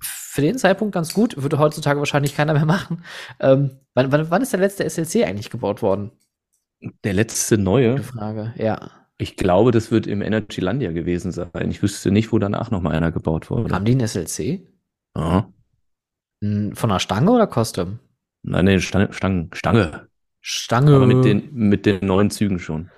für 0.00 0.42
den 0.42 0.58
Zeitpunkt 0.58 0.92
ganz 0.92 1.14
gut. 1.14 1.40
Würde 1.40 1.58
heutzutage 1.58 1.98
wahrscheinlich 1.98 2.36
keiner 2.36 2.52
mehr 2.52 2.64
machen. 2.66 3.04
Ähm, 3.40 3.78
wann, 3.94 4.12
wann, 4.12 4.30
wann 4.30 4.42
ist 4.42 4.52
der 4.52 4.60
letzte 4.60 4.88
SLC 4.88 5.24
eigentlich 5.24 5.50
gebaut 5.50 5.80
worden? 5.80 6.10
Der 7.04 7.12
letzte 7.14 7.58
neue, 7.58 7.98
Frage. 8.02 8.52
Ja. 8.56 8.90
ich 9.18 9.36
glaube, 9.36 9.70
das 9.70 9.90
wird 9.90 10.06
im 10.06 10.20
Energylandia 10.22 10.92
gewesen 10.92 11.32
sein. 11.32 11.50
Ich 11.70 11.82
wüsste 11.82 12.10
nicht, 12.10 12.32
wo 12.32 12.38
danach 12.38 12.70
noch 12.70 12.82
mal 12.82 12.90
einer 12.92 13.10
gebaut 13.12 13.50
wurde. 13.50 13.74
Haben 13.74 13.84
die 13.84 13.92
einen 13.92 14.06
SLC? 14.06 14.60
Aha. 15.14 15.52
N- 16.42 16.74
Von 16.74 16.90
der 16.90 16.98
Stange 16.98 17.30
oder 17.30 17.46
Custom? 17.46 17.98
Nein, 18.42 18.66
nee, 18.66 18.78
Stange, 18.80 19.12
Stange, 19.12 19.48
Stange. 19.52 20.08
Stange. 20.40 20.94
Aber 20.94 21.06
mit 21.06 21.24
den, 21.24 21.52
mit 21.52 21.86
den 21.86 22.06
neuen 22.06 22.30
Zügen 22.30 22.58
schon. 22.58 22.90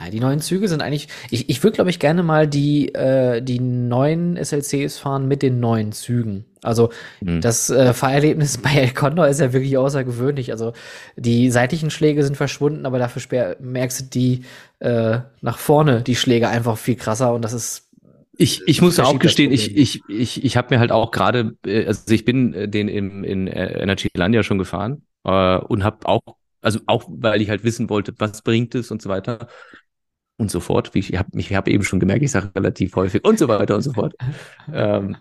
Ja, 0.00 0.10
die 0.10 0.20
neuen 0.20 0.40
Züge 0.40 0.68
sind 0.68 0.80
eigentlich. 0.82 1.08
Ich, 1.30 1.48
ich 1.48 1.62
würde, 1.62 1.74
glaube 1.76 1.90
ich, 1.90 1.98
gerne 1.98 2.22
mal 2.22 2.46
die, 2.46 2.94
äh, 2.94 3.42
die 3.42 3.58
neuen 3.60 4.36
SLCs 4.36 4.98
fahren 4.98 5.26
mit 5.26 5.42
den 5.42 5.60
neuen 5.60 5.92
Zügen. 5.92 6.44
Also 6.62 6.90
Hm. 7.24 7.40
das 7.40 7.70
äh, 7.70 7.92
Fahrerlebnis 7.94 8.58
bei 8.62 8.70
El 8.74 8.90
Condor 8.94 9.26
ist 9.28 9.40
ja 9.40 9.52
wirklich 9.52 9.76
außergewöhnlich. 9.76 10.52
Also 10.52 10.72
die 11.16 11.50
seitlichen 11.50 11.90
Schläge 11.90 12.22
sind 12.24 12.36
verschwunden, 12.36 12.86
aber 12.86 12.98
dafür 12.98 13.56
merkst 13.60 14.00
du 14.00 14.04
die 14.04 14.44
äh, 14.80 15.18
nach 15.40 15.58
vorne, 15.58 16.02
die 16.02 16.16
Schläge 16.16 16.48
einfach 16.48 16.78
viel 16.78 16.96
krasser 16.96 17.34
und 17.34 17.42
das 17.42 17.52
ist 17.52 17.88
Ich, 18.36 18.62
ich 18.68 18.80
muss 18.82 19.00
auch 19.00 19.18
gestehen, 19.18 19.50
ich, 19.50 19.76
ich, 19.76 20.08
ich, 20.08 20.44
ich 20.44 20.56
habe 20.56 20.72
mir 20.74 20.78
halt 20.80 20.92
auch 20.92 21.10
gerade, 21.10 21.56
äh, 21.66 21.86
also 21.86 22.12
ich 22.14 22.24
bin 22.24 22.54
äh, 22.54 22.68
den 22.68 22.88
im, 22.88 23.24
in 23.24 23.48
äh, 23.48 23.80
Energylandia 23.82 24.42
schon 24.44 24.58
gefahren 24.58 25.02
äh, 25.24 25.56
und 25.58 25.82
habe 25.82 26.06
auch, 26.06 26.22
also 26.60 26.78
auch, 26.86 27.04
weil 27.08 27.42
ich 27.42 27.50
halt 27.50 27.64
wissen 27.64 27.90
wollte, 27.90 28.14
was 28.18 28.42
bringt 28.42 28.74
es 28.76 28.90
und 28.92 29.02
so 29.02 29.08
weiter 29.08 29.48
und 30.38 30.50
so 30.50 30.60
fort. 30.60 30.94
Wie 30.94 31.00
Ich 31.00 31.16
habe 31.16 31.28
ich 31.38 31.54
hab 31.54 31.68
eben 31.68 31.84
schon 31.84 32.00
gemerkt, 32.00 32.22
ich 32.22 32.30
sage 32.30 32.50
relativ 32.54 32.96
häufig 32.96 33.24
und 33.24 33.38
so 33.38 33.48
weiter 33.48 33.74
und 33.74 33.82
so 33.82 33.92
fort. 33.92 34.14
ähm, 34.72 35.16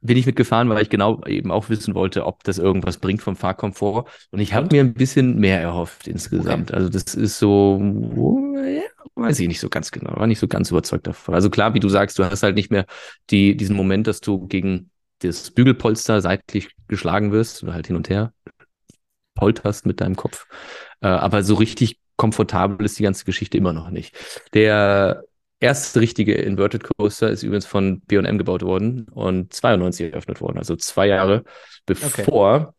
bin 0.00 0.16
ich 0.16 0.26
mitgefahren, 0.26 0.68
weil 0.68 0.82
ich 0.82 0.90
genau 0.90 1.22
eben 1.24 1.50
auch 1.50 1.68
wissen 1.68 1.94
wollte, 1.94 2.26
ob 2.26 2.44
das 2.44 2.58
irgendwas 2.58 2.98
bringt 2.98 3.22
vom 3.22 3.36
Fahrkomfort. 3.36 4.04
Und 4.30 4.40
ich 4.40 4.54
habe 4.54 4.68
mir 4.70 4.82
ein 4.82 4.94
bisschen 4.94 5.38
mehr 5.38 5.60
erhofft 5.60 6.06
insgesamt. 6.06 6.72
Also 6.72 6.88
das 6.88 7.14
ist 7.14 7.38
so, 7.38 7.80
ja, 8.56 8.82
weiß 9.14 9.40
ich 9.40 9.48
nicht 9.48 9.60
so 9.60 9.68
ganz 9.68 9.90
genau, 9.90 10.16
war 10.16 10.26
nicht 10.26 10.38
so 10.38 10.48
ganz 10.48 10.70
überzeugt 10.70 11.06
davon. 11.06 11.34
Also 11.34 11.50
klar, 11.50 11.74
wie 11.74 11.80
du 11.80 11.88
sagst, 11.88 12.18
du 12.18 12.24
hast 12.24 12.42
halt 12.42 12.54
nicht 12.54 12.70
mehr 12.70 12.86
die, 13.30 13.56
diesen 13.56 13.76
Moment, 13.76 14.06
dass 14.06 14.20
du 14.20 14.46
gegen 14.46 14.90
das 15.20 15.50
Bügelpolster 15.50 16.20
seitlich 16.20 16.70
geschlagen 16.88 17.32
wirst 17.32 17.62
oder 17.62 17.74
halt 17.74 17.86
hin 17.86 17.96
und 17.96 18.08
her 18.08 18.32
polterst 19.34 19.86
mit 19.86 20.00
deinem 20.00 20.16
Kopf. 20.16 20.46
Äh, 21.00 21.08
aber 21.08 21.42
so 21.42 21.54
richtig 21.54 21.98
komfortabel 22.16 22.84
ist 22.86 22.98
die 22.98 23.02
ganze 23.02 23.24
Geschichte 23.24 23.58
immer 23.58 23.72
noch 23.72 23.90
nicht. 23.90 24.16
Der 24.54 25.24
erste 25.60 26.00
richtige 26.00 26.34
Inverted 26.34 26.84
Coaster 26.84 27.30
ist 27.30 27.42
übrigens 27.42 27.66
von 27.66 28.00
B&M 28.00 28.38
gebaut 28.38 28.62
worden 28.62 29.08
und 29.10 29.52
92 29.52 30.12
eröffnet 30.12 30.40
worden, 30.40 30.58
also 30.58 30.76
zwei 30.76 31.06
Jahre 31.08 31.44
bevor 31.86 32.74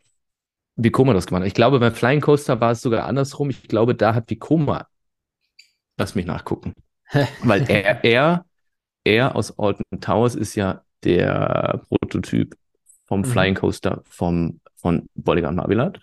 Vekoma 0.76 1.14
das 1.14 1.26
gemacht 1.28 1.42
hat. 1.42 1.48
Ich 1.48 1.56
glaube, 1.56 1.80
beim 1.80 1.94
Flying 1.94 2.22
Coaster 2.22 2.62
war 2.62 2.72
es 2.72 2.82
sogar 2.82 3.06
andersrum. 3.06 3.50
Ich 3.50 3.64
glaube, 3.64 3.96
da 3.96 4.14
hat 4.16 4.30
Vekoma, 4.30 4.88
lass 5.98 6.16
mich 6.16 6.26
nachgucken, 6.26 6.74
weil 7.44 7.70
er, 7.70 8.04
er, 8.04 8.46
er 9.04 9.36
aus 9.36 9.58
Alton 9.58 10.02
Towers 10.02 10.36
ist 10.36 10.56
ja 10.56 10.84
der 11.04 11.82
Prototyp 11.90 12.56
vom 13.08 13.22
Mhm. 13.22 13.26
Flying 13.26 13.56
Coaster 13.56 14.04
vom, 14.06 14.60
von 14.76 15.08
Bodyguard 15.16 15.56
Marvelad. 15.56 16.00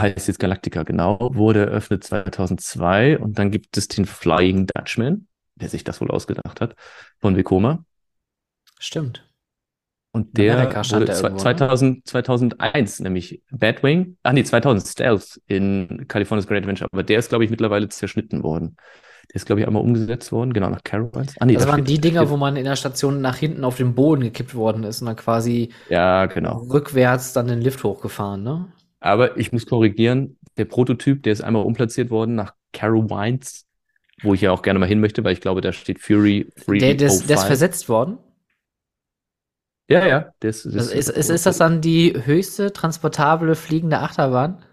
Heißt 0.00 0.28
jetzt 0.28 0.38
Galactica, 0.40 0.82
genau, 0.82 1.18
wurde 1.34 1.66
eröffnet 1.66 2.04
2002 2.04 3.18
und 3.18 3.38
dann 3.38 3.50
gibt 3.50 3.76
es 3.76 3.88
den 3.88 4.04
Flying 4.04 4.66
Dutchman, 4.66 5.26
der 5.56 5.68
sich 5.68 5.84
das 5.84 6.00
wohl 6.00 6.10
ausgedacht 6.10 6.60
hat, 6.60 6.74
von 7.20 7.36
Vekoma. 7.36 7.84
Stimmt. 8.78 9.28
Und 10.14 10.36
der 10.36 10.74
wurde 10.90 11.06
der 11.06 11.22
ne? 11.30 11.36
2000, 11.36 12.06
2001, 12.06 13.00
nämlich 13.00 13.42
Batwing, 13.50 14.18
ach 14.22 14.32
nee, 14.32 14.44
2000 14.44 14.86
Stealth 14.86 15.40
in 15.46 16.06
California's 16.06 16.46
Great 16.46 16.62
Adventure, 16.62 16.88
aber 16.92 17.02
der 17.02 17.18
ist, 17.18 17.30
glaube 17.30 17.44
ich, 17.44 17.50
mittlerweile 17.50 17.88
zerschnitten 17.88 18.42
worden. 18.42 18.76
Der 19.30 19.36
ist, 19.36 19.46
glaube 19.46 19.60
ich, 19.62 19.66
einmal 19.66 19.82
umgesetzt 19.82 20.30
worden, 20.30 20.52
genau, 20.52 20.68
nach 20.68 20.82
Carolines. 20.84 21.34
Ah 21.40 21.46
nee, 21.46 21.54
Das 21.54 21.62
da 21.64 21.70
waren 21.70 21.86
steht- 21.86 21.96
die 21.96 22.00
Dinger, 22.00 22.28
wo 22.28 22.36
man 22.36 22.56
in 22.56 22.64
der 22.64 22.76
Station 22.76 23.22
nach 23.22 23.36
hinten 23.36 23.64
auf 23.64 23.78
den 23.78 23.94
Boden 23.94 24.20
gekippt 24.22 24.54
worden 24.54 24.84
ist 24.84 25.00
und 25.00 25.06
dann 25.06 25.16
quasi 25.16 25.70
Ja, 25.88 26.26
genau. 26.26 26.58
rückwärts 26.58 27.32
dann 27.32 27.46
den 27.46 27.62
Lift 27.62 27.82
hochgefahren, 27.82 28.42
ne? 28.42 28.66
Aber 29.02 29.36
ich 29.36 29.52
muss 29.52 29.66
korrigieren, 29.66 30.38
der 30.56 30.64
Prototyp, 30.64 31.24
der 31.24 31.32
ist 31.32 31.40
einmal 31.40 31.64
umplatziert 31.64 32.10
worden 32.10 32.36
nach 32.36 32.54
Carolines, 32.72 33.66
wo 34.22 34.32
ich 34.32 34.40
ja 34.42 34.52
auch 34.52 34.62
gerne 34.62 34.78
mal 34.78 34.88
hin 34.88 35.00
möchte, 35.00 35.24
weil 35.24 35.32
ich 35.32 35.40
glaube, 35.40 35.60
da 35.60 35.72
steht 35.72 36.00
Fury 36.00 36.48
Der, 36.68 36.94
der, 36.94 37.08
ist, 37.08 37.28
der 37.28 37.36
ist 37.36 37.42
305. 37.42 37.46
versetzt 37.46 37.88
worden. 37.88 38.18
Ja, 39.88 40.06
ja, 40.06 40.18
ist, 40.40 40.64
Das 40.64 40.92
ist, 40.92 41.10
ist, 41.10 41.28
ist 41.30 41.46
das 41.46 41.58
dann 41.58 41.80
die 41.80 42.14
höchste 42.24 42.72
transportable 42.72 43.56
fliegende 43.56 43.98
Achterbahn? 43.98 44.64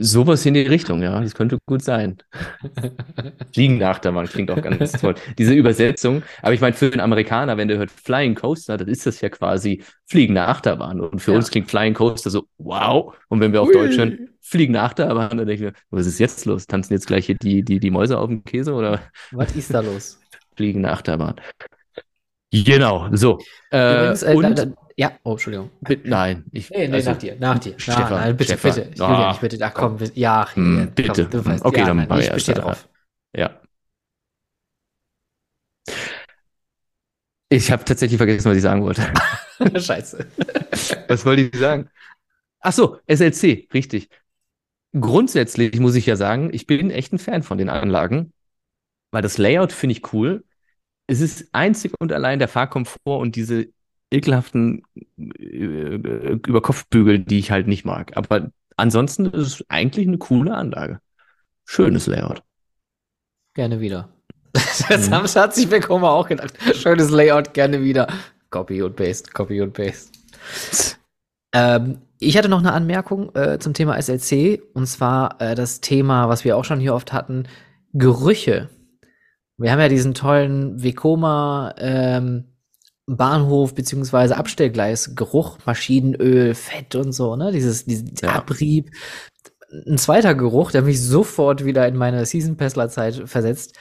Sowas 0.00 0.44
in 0.46 0.54
die 0.54 0.62
Richtung, 0.62 1.02
ja, 1.02 1.20
das 1.20 1.34
könnte 1.34 1.58
gut 1.66 1.82
sein. 1.82 2.16
Fliegende 3.54 3.88
Achterbahn 3.88 4.26
klingt 4.26 4.50
auch 4.50 4.60
ganz 4.60 4.92
toll. 4.92 5.14
Diese 5.38 5.54
Übersetzung, 5.54 6.22
aber 6.42 6.54
ich 6.54 6.60
meine, 6.60 6.74
für 6.74 6.90
den 6.90 7.00
Amerikaner, 7.00 7.56
wenn 7.56 7.68
der 7.68 7.78
hört 7.78 7.90
Flying 7.90 8.34
Coaster, 8.34 8.76
dann 8.76 8.88
ist 8.88 9.06
das 9.06 9.20
ja 9.20 9.28
quasi 9.28 9.82
fliegende 10.06 10.42
Achterbahn. 10.42 11.00
Und 11.00 11.20
für 11.20 11.32
Ja. 11.32 11.36
uns 11.38 11.50
klingt 11.50 11.70
Flying 11.70 11.94
Coaster 11.94 12.30
so, 12.30 12.46
wow. 12.58 13.14
Und 13.28 13.40
wenn 13.40 13.52
wir 13.52 13.62
auf 13.62 13.68
Ui. 13.68 13.74
Deutsch 13.74 13.96
hören, 13.98 14.28
fliegende 14.40 14.80
Achterbahn, 14.80 15.36
dann 15.36 15.46
denke 15.46 15.54
ich 15.54 15.60
mir, 15.60 15.72
was 15.90 16.06
ist 16.06 16.18
jetzt 16.18 16.44
los? 16.46 16.66
Tanzen 16.66 16.92
jetzt 16.94 17.06
gleich 17.06 17.26
hier 17.26 17.36
die, 17.36 17.62
die, 17.62 17.78
die 17.80 17.90
Mäuse 17.90 18.18
auf 18.18 18.28
dem 18.28 18.44
Käse 18.44 18.72
oder 18.74 19.00
Was 19.30 19.54
ist 19.56 19.72
da 19.72 19.80
los? 19.80 20.18
fliegende 20.56 20.90
Achterbahn? 20.90 21.36
Genau, 22.52 23.08
so. 23.12 23.38
Äh, 23.70 23.94
Übrigens, 23.94 24.22
äh, 24.22 24.34
und, 24.34 24.42
da, 24.58 24.64
da, 24.64 24.72
ja, 24.96 25.12
oh, 25.24 25.32
Entschuldigung. 25.32 25.70
nein, 26.04 26.44
ich, 26.52 26.70
Nee, 26.70 26.88
nee, 26.88 26.94
also, 26.94 27.10
nach 27.10 27.18
dir, 27.18 27.36
nach 27.38 27.58
dir. 27.58 27.74
Stefan, 27.78 28.02
nein, 28.02 28.10
nein, 28.12 28.36
bitte, 28.36 28.56
Stefan. 28.56 28.74
bitte. 28.74 28.90
Ich 28.94 28.98
will 29.00 29.06
ja 29.06 29.14
Ah, 29.24 29.28
nicht, 29.28 29.40
bitte. 29.40 29.58
Ach 29.66 29.74
komm, 29.74 29.96
bitte. 29.96 30.18
ja, 30.18 30.48
Hm, 30.54 30.76
hier, 30.76 30.86
bitte. 30.86 31.28
Komm, 31.30 31.44
weißt, 31.44 31.64
Okay, 31.64 31.80
ja, 31.80 31.86
dann 31.86 32.06
mach 32.08 32.18
ich 32.18 32.26
erst 32.28 32.48
drauf. 32.48 32.88
Ja. 33.36 33.60
Ich 37.48 37.70
habe 37.70 37.84
tatsächlich 37.84 38.16
vergessen, 38.16 38.50
was 38.50 38.56
ich 38.56 38.62
sagen 38.62 38.82
wollte. 38.82 39.02
Scheiße. 39.80 40.26
Was 41.08 41.24
wollte 41.24 41.42
ich 41.42 41.56
sagen? 41.56 41.88
Ach 42.60 42.72
so, 42.72 42.98
SLC, 43.06 43.68
richtig. 43.74 44.08
Grundsätzlich 44.98 45.78
muss 45.80 45.96
ich 45.96 46.06
ja 46.06 46.16
sagen, 46.16 46.50
ich 46.54 46.66
bin 46.66 46.90
echt 46.90 47.12
ein 47.14 47.20
Fan 47.20 47.42
von 47.44 47.58
den 47.58 47.68
Anlagen, 47.70 48.32
weil 49.12 49.22
das 49.22 49.38
Layout 49.38 49.72
finde 49.72 49.94
ich 49.94 50.14
cool. 50.14 50.45
Es 51.06 51.20
ist 51.20 51.48
einzig 51.52 51.92
und 52.00 52.12
allein 52.12 52.38
der 52.38 52.48
Fahrkomfort 52.48 53.20
und 53.20 53.36
diese 53.36 53.68
ekelhaften 54.10 54.82
äh, 55.18 56.32
Überkopfbügel, 56.46 57.20
die 57.20 57.38
ich 57.38 57.50
halt 57.50 57.66
nicht 57.66 57.84
mag. 57.84 58.16
Aber 58.16 58.50
ansonsten 58.76 59.26
ist 59.26 59.46
es 59.46 59.64
eigentlich 59.68 60.06
eine 60.06 60.18
coole 60.18 60.54
Anlage. 60.54 61.00
Schönes 61.64 62.06
Layout. 62.06 62.42
Gerne 63.54 63.80
wieder. 63.80 64.04
Mhm. 64.04 64.16
Das 64.88 65.10
haben 65.10 65.26
hat 65.26 65.54
sich 65.54 65.68
Bekommer 65.68 66.10
auch 66.10 66.28
gedacht. 66.28 66.54
Schönes 66.74 67.10
Layout, 67.10 67.52
gerne 67.52 67.82
wieder. 67.82 68.06
Copy 68.50 68.82
und 68.82 68.96
Paste, 68.96 69.30
Copy 69.32 69.60
und 69.60 69.74
Paste. 69.74 70.10
Ähm, 71.52 71.98
ich 72.18 72.36
hatte 72.38 72.48
noch 72.48 72.60
eine 72.60 72.72
Anmerkung 72.72 73.34
äh, 73.34 73.58
zum 73.58 73.74
Thema 73.74 74.00
SLC 74.00 74.62
und 74.72 74.86
zwar 74.86 75.40
äh, 75.40 75.54
das 75.54 75.80
Thema, 75.80 76.28
was 76.28 76.44
wir 76.44 76.56
auch 76.56 76.64
schon 76.64 76.80
hier 76.80 76.94
oft 76.94 77.12
hatten, 77.12 77.44
Gerüche. 77.92 78.68
Wir 79.58 79.72
haben 79.72 79.80
ja 79.80 79.88
diesen 79.88 80.14
tollen 80.14 80.82
Vekoma 80.82 81.74
ähm, 81.78 82.44
Bahnhof 83.06 83.74
beziehungsweise 83.74 84.36
Abstellgleis 84.36 85.14
Geruch, 85.14 85.58
Maschinenöl, 85.64 86.54
Fett 86.54 86.94
und 86.94 87.12
so, 87.12 87.36
ne? 87.36 87.52
Dieses, 87.52 87.84
diesen 87.84 88.12
Ja. 88.20 88.32
Abrieb. 88.34 88.90
Ein 89.86 89.98
zweiter 89.98 90.34
Geruch, 90.34 90.70
der 90.70 90.82
mich 90.82 91.00
sofort 91.02 91.64
wieder 91.64 91.86
in 91.88 91.96
meine 91.96 92.24
Season 92.26 92.56
Passler 92.56 92.88
Zeit 92.88 93.22
versetzt. 93.28 93.76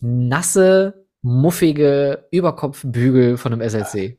Nasse, 0.00 1.06
muffige 1.22 2.26
Überkopfbügel 2.30 3.36
von 3.36 3.52
einem 3.52 3.68
SLC. 3.68 4.18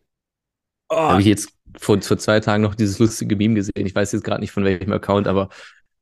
Da 0.90 1.12
habe 1.12 1.22
ich 1.22 1.28
jetzt 1.28 1.50
vor, 1.80 2.02
vor 2.02 2.18
zwei 2.18 2.40
Tagen 2.40 2.64
noch 2.64 2.76
dieses 2.76 3.00
lustige 3.00 3.36
Meme 3.36 3.56
gesehen. 3.56 3.86
Ich 3.86 3.96
weiß 3.96 4.12
jetzt 4.14 4.24
gerade 4.24 4.42
nicht 4.42 4.52
von 4.52 4.64
welchem 4.64 4.92
Account, 4.94 5.28
aber 5.28 5.50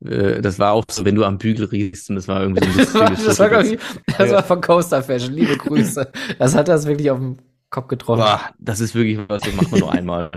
äh, 0.04 0.40
das 0.40 0.58
war 0.58 0.72
auch 0.72 0.84
so, 0.90 1.04
wenn 1.04 1.14
du 1.14 1.24
am 1.24 1.38
Bügel 1.38 1.66
riechst 1.66 2.10
und 2.10 2.16
das 2.16 2.28
war 2.28 2.42
irgendwie 2.42 2.64
so 2.84 3.00
ein 3.00 3.16
Das 3.26 3.38
war, 3.38 3.50
das 3.50 3.50
war, 3.50 3.64
ich, 3.64 3.78
das 4.18 4.30
Ja. 4.30 4.36
war 4.36 4.42
von 4.44 4.60
Coaster 4.60 5.02
Fashion. 5.02 5.32
Liebe 5.34 5.56
Grüße. 5.56 6.10
Das 6.38 6.54
hat 6.54 6.68
das 6.68 6.86
wirklich 6.86 7.10
auf 7.10 7.18
den 7.18 7.38
Kopf 7.70 7.88
getroffen. 7.88 8.20
Boah, 8.20 8.40
das 8.58 8.80
ist 8.80 8.94
wirklich 8.94 9.18
was, 9.28 9.42
das 9.42 9.54
macht 9.54 9.70
man 9.70 9.80
nur 9.80 9.92
einmal. 9.92 10.30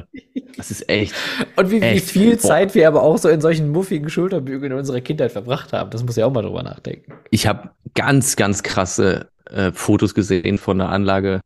Das 0.58 0.72
ist 0.72 0.90
echt. 0.90 1.14
Und 1.56 1.72
wie, 1.72 1.82
wie 1.82 1.86
Echt? 1.86 2.10
viel 2.10 2.32
Boah. 2.32 2.40
Zeit 2.40 2.76
wir 2.76 2.88
aber 2.88 3.04
auch 3.04 3.18
so 3.18 3.30
in 3.30 3.40
solchen 3.40 3.70
muffigen 3.70 4.10
Schulterbügeln 4.10 4.72
in 4.72 4.78
unserer 4.78 5.00
Kindheit 5.02 5.32
verbracht 5.32 5.72
haben. 5.74 5.90
Das 5.92 6.04
muss 6.04 6.16
ja 6.16 6.26
auch 6.26 6.34
mal 6.34 6.42
drüber 6.42 6.64
nachdenken. 6.64 7.14
Ich 7.32 7.48
habe 7.48 7.70
ganz, 7.94 8.36
ganz 8.36 8.64
krasse 8.64 9.30
äh, 9.46 9.72
Fotos 9.72 10.14
gesehen 10.14 10.58
von 10.58 10.82
einer 10.82 10.90
Anlage 10.92 11.42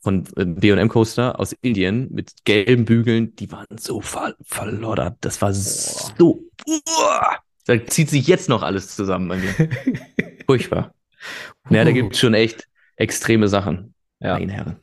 von 0.00 0.24
äh, 0.36 0.44
B&M 0.44 0.88
Coaster 0.88 1.40
aus 1.40 1.54
Indien 1.62 2.08
mit 2.12 2.32
gelben 2.44 2.84
Bügeln. 2.84 3.34
Die 3.36 3.50
waren 3.50 3.66
so 3.78 4.00
ver 4.00 4.34
verloddert. 4.42 5.16
Das 5.20 5.40
war 5.42 5.52
so. 5.52 6.44
Uah. 6.66 7.38
Da 7.66 7.84
zieht 7.86 8.10
sich 8.10 8.26
jetzt 8.26 8.48
noch 8.48 8.62
alles 8.62 8.94
zusammen 8.96 9.28
bei 9.28 9.36
mir. 9.36 9.52
Furchtbar. 10.46 10.94
Ja, 11.70 11.84
da 11.84 11.90
Uh. 11.90 11.94
gibt 11.94 12.14
es 12.14 12.20
schon 12.20 12.34
echt 12.34 12.68
extreme 12.96 13.48
Sachen. 13.48 13.94
Ja. 14.20 14.34
Meine 14.38 14.52
Herren. 14.52 14.76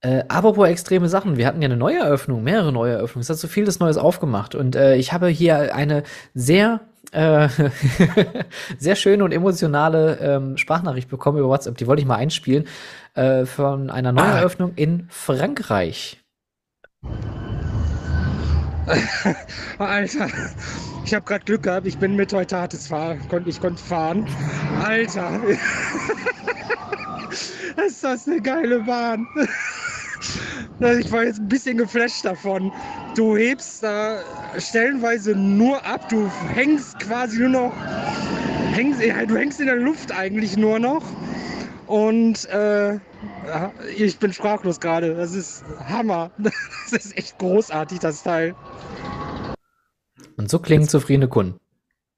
Äh, 0.00 0.24
apropos 0.28 0.68
extreme 0.68 1.08
Sachen, 1.08 1.36
wir 1.38 1.46
hatten 1.46 1.62
ja 1.62 1.66
eine 1.66 1.76
neue 1.78 1.98
Eröffnung, 1.98 2.42
mehrere 2.44 2.72
neue 2.72 2.92
Eröffnungen. 2.92 3.22
Es 3.22 3.30
hat 3.30 3.38
so 3.38 3.48
vieles 3.48 3.80
Neues 3.80 3.96
aufgemacht. 3.96 4.54
Und 4.54 4.76
äh, 4.76 4.96
ich 4.96 5.12
habe 5.12 5.28
hier 5.28 5.74
eine 5.74 6.02
sehr, 6.34 6.80
äh, 7.12 7.48
sehr 8.78 8.96
schöne 8.96 9.24
und 9.24 9.32
emotionale 9.32 10.18
ähm, 10.20 10.56
Sprachnachricht 10.58 11.08
bekommen 11.08 11.38
über 11.38 11.48
WhatsApp. 11.48 11.78
Die 11.78 11.86
wollte 11.86 12.02
ich 12.02 12.06
mal 12.08 12.16
einspielen. 12.16 12.64
Äh, 13.14 13.46
von 13.46 13.88
einer 13.90 14.12
neuen 14.12 14.28
Ah. 14.30 14.38
Eröffnung 14.40 14.72
in 14.76 15.06
Frankreich. 15.08 16.20
Alter, 19.78 20.28
ich 21.04 21.14
habe 21.14 21.24
gerade 21.24 21.44
Glück 21.44 21.62
gehabt. 21.62 21.86
Ich 21.86 21.98
bin 21.98 22.16
mit 22.16 22.32
heute 22.32 22.58
hartes 22.58 22.86
fahren. 22.86 23.20
Ich 23.46 23.60
konnte 23.60 23.82
fahren. 23.82 24.26
Alter, 24.82 25.40
ist 27.86 28.04
das 28.04 28.26
eine 28.26 28.40
geile 28.40 28.80
Bahn. 28.80 29.26
Ich 30.98 31.10
war 31.12 31.24
jetzt 31.24 31.40
ein 31.40 31.48
bisschen 31.48 31.78
geflasht 31.78 32.24
davon. 32.24 32.72
Du 33.14 33.36
hebst 33.36 33.82
da 33.82 34.20
stellenweise 34.58 35.34
nur 35.34 35.84
ab. 35.86 36.08
Du 36.08 36.30
hängst 36.52 36.98
quasi 36.98 37.38
nur 37.38 37.48
noch. 37.48 37.72
Hängst, 38.72 39.00
du 39.00 39.36
hängst 39.36 39.60
in 39.60 39.66
der 39.66 39.76
Luft 39.76 40.12
eigentlich 40.12 40.56
nur 40.56 40.78
noch. 40.78 41.02
Und 41.86 42.46
äh, 42.46 42.98
ich 43.96 44.18
bin 44.18 44.32
sprachlos 44.32 44.80
gerade. 44.80 45.14
Das 45.14 45.34
ist 45.34 45.64
Hammer. 45.86 46.30
Das 46.90 47.06
ist 47.06 47.18
echt 47.18 47.38
großartig, 47.38 47.98
das 47.98 48.22
Teil. 48.22 48.54
Und 50.36 50.50
so 50.50 50.58
klingen 50.58 50.86
zufriedene 50.86 51.28
Kunden. 51.28 51.58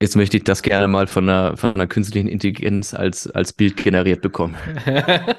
Jetzt 0.03 0.17
möchte 0.17 0.37
ich 0.37 0.45
das 0.45 0.63
gerne 0.63 0.89
mal 0.89 1.07
von 1.07 1.29
einer, 1.29 1.57
von 1.57 1.75
einer 1.75 1.87
künstlichen 1.87 2.29
Intelligenz 2.29 2.93
als, 2.93 3.31
als 3.31 3.53
Bild 3.53 3.77
generiert 3.77 4.23
bekommen. 4.23 4.57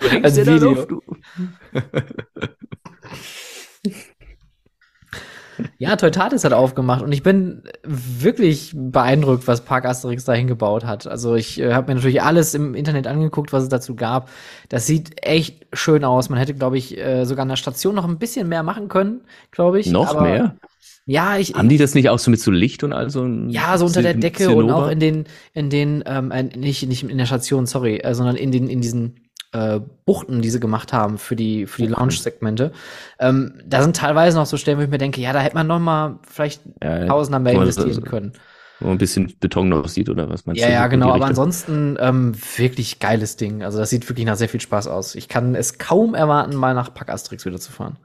Du 0.00 0.08
hängst 0.08 0.24
Als 0.24 0.36
Video. 0.38 0.72
Luft, 0.72 0.90
du. 0.90 1.02
Ja, 5.78 5.96
Teutatis 5.96 6.44
hat 6.44 6.52
aufgemacht 6.52 7.02
und 7.02 7.12
ich 7.12 7.22
bin 7.22 7.62
wirklich 7.84 8.72
beeindruckt, 8.74 9.46
was 9.46 9.62
Park 9.62 9.84
Asterix 9.84 10.24
da 10.24 10.32
hingebaut 10.32 10.84
hat. 10.84 11.06
Also 11.06 11.34
ich 11.34 11.60
äh, 11.60 11.74
habe 11.74 11.88
mir 11.90 11.96
natürlich 11.96 12.22
alles 12.22 12.54
im 12.54 12.74
Internet 12.74 13.06
angeguckt, 13.06 13.52
was 13.52 13.64
es 13.64 13.68
dazu 13.68 13.94
gab. 13.94 14.30
Das 14.68 14.86
sieht 14.86 15.24
echt 15.26 15.66
schön 15.72 16.04
aus. 16.04 16.28
Man 16.28 16.38
hätte, 16.38 16.54
glaube 16.54 16.78
ich, 16.78 16.98
äh, 16.98 17.24
sogar 17.24 17.42
an 17.42 17.48
der 17.48 17.56
Station 17.56 17.94
noch 17.94 18.06
ein 18.08 18.18
bisschen 18.18 18.48
mehr 18.48 18.62
machen 18.62 18.88
können, 18.88 19.22
glaube 19.50 19.80
ich. 19.80 19.86
Noch 19.86 20.10
Aber- 20.10 20.22
mehr? 20.22 20.56
Ja, 21.04 21.36
ich. 21.36 21.54
Haben 21.54 21.68
die 21.68 21.78
das 21.78 21.94
nicht 21.94 22.08
auch 22.10 22.18
so 22.20 22.30
mit 22.30 22.40
so 22.40 22.52
Licht 22.52 22.84
und 22.84 22.92
all 22.92 23.10
so? 23.10 23.26
ja, 23.48 23.76
so 23.76 23.86
unter 23.86 24.02
der 24.02 24.14
Decke 24.14 24.50
und 24.50 24.66
Zinnober? 24.66 24.76
auch 24.76 24.88
in 24.88 25.00
den, 25.00 25.24
in 25.52 25.68
den, 25.68 26.04
ähm, 26.06 26.30
äh, 26.30 26.44
nicht, 26.44 26.86
nicht 26.86 27.02
in 27.02 27.18
der 27.18 27.26
Station, 27.26 27.66
sorry, 27.66 27.96
äh, 27.96 28.14
sondern 28.14 28.36
in 28.36 28.52
den, 28.52 28.68
in 28.68 28.80
diesen 28.80 29.16
äh, 29.52 29.80
Buchten, 30.04 30.42
die 30.42 30.50
sie 30.50 30.60
gemacht 30.60 30.92
haben 30.92 31.18
für 31.18 31.36
die, 31.36 31.66
für 31.66 31.82
die 31.82 31.88
Buchten. 31.88 32.00
Lounge-Segmente. 32.00 32.72
Ähm, 33.18 33.54
da 33.66 33.82
sind 33.82 33.96
teilweise 33.96 34.36
noch 34.38 34.46
so 34.46 34.56
Stellen, 34.56 34.78
wo 34.78 34.82
ich 34.82 34.90
mir 34.90 34.98
denke, 34.98 35.20
ja, 35.20 35.32
da 35.32 35.40
hätte 35.40 35.54
man 35.54 35.66
noch 35.66 35.78
mal 35.78 36.18
vielleicht 36.28 36.62
Ja, 36.82 37.06
Tausender 37.06 37.38
mehr 37.38 37.52
investieren 37.54 37.94
so- 37.94 38.00
können. 38.02 38.32
Wo 38.80 38.90
ein 38.90 38.98
bisschen 38.98 39.32
Beton 39.38 39.68
noch 39.68 39.86
sieht 39.86 40.08
oder 40.08 40.28
was 40.28 40.44
meinst 40.44 40.60
Ja, 40.60 40.66
du? 40.66 40.72
ja, 40.72 40.86
genau. 40.88 41.12
Aber 41.12 41.26
ansonsten 41.26 41.96
ähm, 42.00 42.34
wirklich 42.56 42.98
geiles 42.98 43.36
Ding. 43.36 43.62
Also 43.62 43.78
das 43.78 43.90
sieht 43.90 44.08
wirklich 44.08 44.26
nach 44.26 44.36
sehr 44.36 44.48
viel 44.48 44.60
Spaß 44.60 44.88
aus. 44.88 45.14
Ich 45.14 45.28
kann 45.28 45.54
es 45.54 45.78
kaum 45.78 46.14
erwarten, 46.16 46.56
mal 46.56 46.74
nach 46.74 46.92
Pack 46.92 47.08
Asterix 47.10 47.44
wieder 47.46 47.60
zu 47.60 47.70
fahren. 47.70 47.96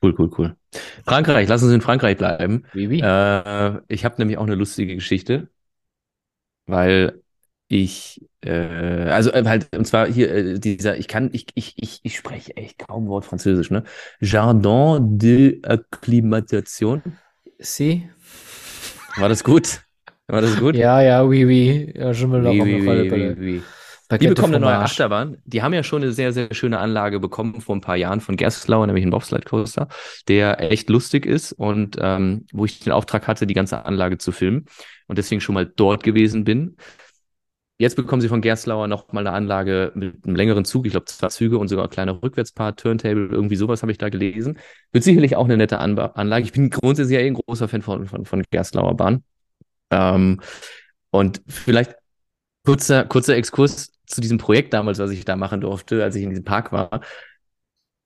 Cool, 0.00 0.14
cool, 0.18 0.30
cool. 0.38 0.56
Frankreich, 1.04 1.48
lass 1.48 1.62
uns 1.62 1.72
in 1.72 1.80
Frankreich 1.80 2.16
bleiben. 2.16 2.64
Wie, 2.72 2.90
wie? 2.90 3.00
Äh, 3.00 3.80
ich 3.88 4.04
habe 4.04 4.14
nämlich 4.18 4.38
auch 4.38 4.44
eine 4.44 4.54
lustige 4.54 4.94
Geschichte, 4.94 5.48
weil 6.66 7.21
ich, 7.72 8.20
äh, 8.44 8.50
also 8.50 9.32
äh, 9.32 9.44
halt, 9.46 9.74
und 9.74 9.86
zwar 9.86 10.06
hier 10.06 10.30
äh, 10.30 10.58
dieser, 10.58 10.98
ich 10.98 11.08
kann, 11.08 11.30
ich, 11.32 11.46
ich, 11.54 11.72
ich, 11.76 12.00
ich 12.02 12.16
spreche 12.16 12.54
echt 12.54 12.78
kaum 12.78 13.08
Wort 13.08 13.24
Französisch, 13.24 13.70
ne? 13.70 13.84
Jardin 14.20 15.18
de 15.18 15.62
Acclimatation. 15.64 17.02
Sie? 17.58 18.10
War 19.16 19.30
das 19.30 19.42
gut? 19.42 19.80
War 20.26 20.42
das 20.42 20.58
gut? 20.58 20.76
Ja, 20.76 21.00
ja, 21.00 21.24
oui, 21.24 21.46
oui. 21.46 21.92
Ja, 21.94 22.12
je 22.12 22.26
me 22.26 22.46
Oui, 22.46 22.60
oui, 22.60 22.86
oui, 22.86 23.10
oui, 23.10 23.36
oui. 23.38 23.62
Die 24.20 24.28
bekommen 24.28 24.54
eine 24.54 24.66
neue. 24.66 24.78
Achterbahn. 24.78 25.38
Die 25.46 25.62
haben 25.62 25.72
ja 25.72 25.82
schon 25.82 26.02
eine 26.02 26.12
sehr, 26.12 26.34
sehr 26.34 26.52
schöne 26.52 26.78
Anlage 26.78 27.18
bekommen 27.18 27.62
vor 27.62 27.74
ein 27.74 27.80
paar 27.80 27.96
Jahren 27.96 28.20
von 28.20 28.36
Gerstlauer, 28.36 28.86
nämlich 28.86 29.04
einen 29.04 29.10
Bobsled 29.10 29.46
Coaster, 29.46 29.88
der 30.28 30.60
echt 30.70 30.90
lustig 30.90 31.24
ist 31.24 31.52
und 31.52 31.96
ähm, 31.98 32.44
wo 32.52 32.66
ich 32.66 32.80
den 32.80 32.92
Auftrag 32.92 33.26
hatte, 33.26 33.46
die 33.46 33.54
ganze 33.54 33.86
Anlage 33.86 34.18
zu 34.18 34.30
filmen 34.30 34.66
und 35.06 35.16
deswegen 35.16 35.40
schon 35.40 35.54
mal 35.54 35.64
dort 35.64 36.02
gewesen 36.02 36.44
bin. 36.44 36.76
Jetzt 37.82 37.96
bekommen 37.96 38.22
sie 38.22 38.28
von 38.28 38.40
Gerstlauer 38.40 38.86
noch 38.86 39.12
mal 39.12 39.26
eine 39.26 39.34
Anlage 39.34 39.90
mit 39.96 40.24
einem 40.24 40.36
längeren 40.36 40.64
Zug, 40.64 40.86
ich 40.86 40.92
glaube 40.92 41.06
zwei 41.06 41.26
Züge 41.26 41.58
und 41.58 41.66
sogar 41.66 41.86
ein 41.86 41.90
kleiner 41.90 42.22
Rückwärtspart, 42.22 42.78
Turntable, 42.78 43.26
irgendwie 43.26 43.56
sowas 43.56 43.82
habe 43.82 43.90
ich 43.90 43.98
da 43.98 44.08
gelesen. 44.08 44.60
Wird 44.92 45.02
sicherlich 45.02 45.34
auch 45.34 45.46
eine 45.46 45.56
nette 45.56 45.80
Anba 45.80 46.12
Anlage. 46.14 46.44
Ich 46.44 46.52
bin 46.52 46.70
grundsätzlich 46.70 47.16
ja 47.16 47.24
eh 47.24 47.26
ein 47.26 47.34
großer 47.34 47.66
Fan 47.66 47.82
von, 47.82 48.06
von, 48.06 48.24
von 48.24 48.44
Gerstlauer 48.52 48.96
Bahn. 48.96 49.24
Ähm, 49.90 50.40
und 51.10 51.42
vielleicht 51.48 51.96
kurzer, 52.64 53.04
kurzer 53.04 53.34
Exkurs 53.34 53.90
zu 54.06 54.20
diesem 54.20 54.38
Projekt 54.38 54.72
damals, 54.74 55.00
was 55.00 55.10
ich 55.10 55.24
da 55.24 55.34
machen 55.34 55.60
durfte, 55.60 56.04
als 56.04 56.14
ich 56.14 56.22
in 56.22 56.30
diesem 56.30 56.44
Park 56.44 56.70
war. 56.70 57.00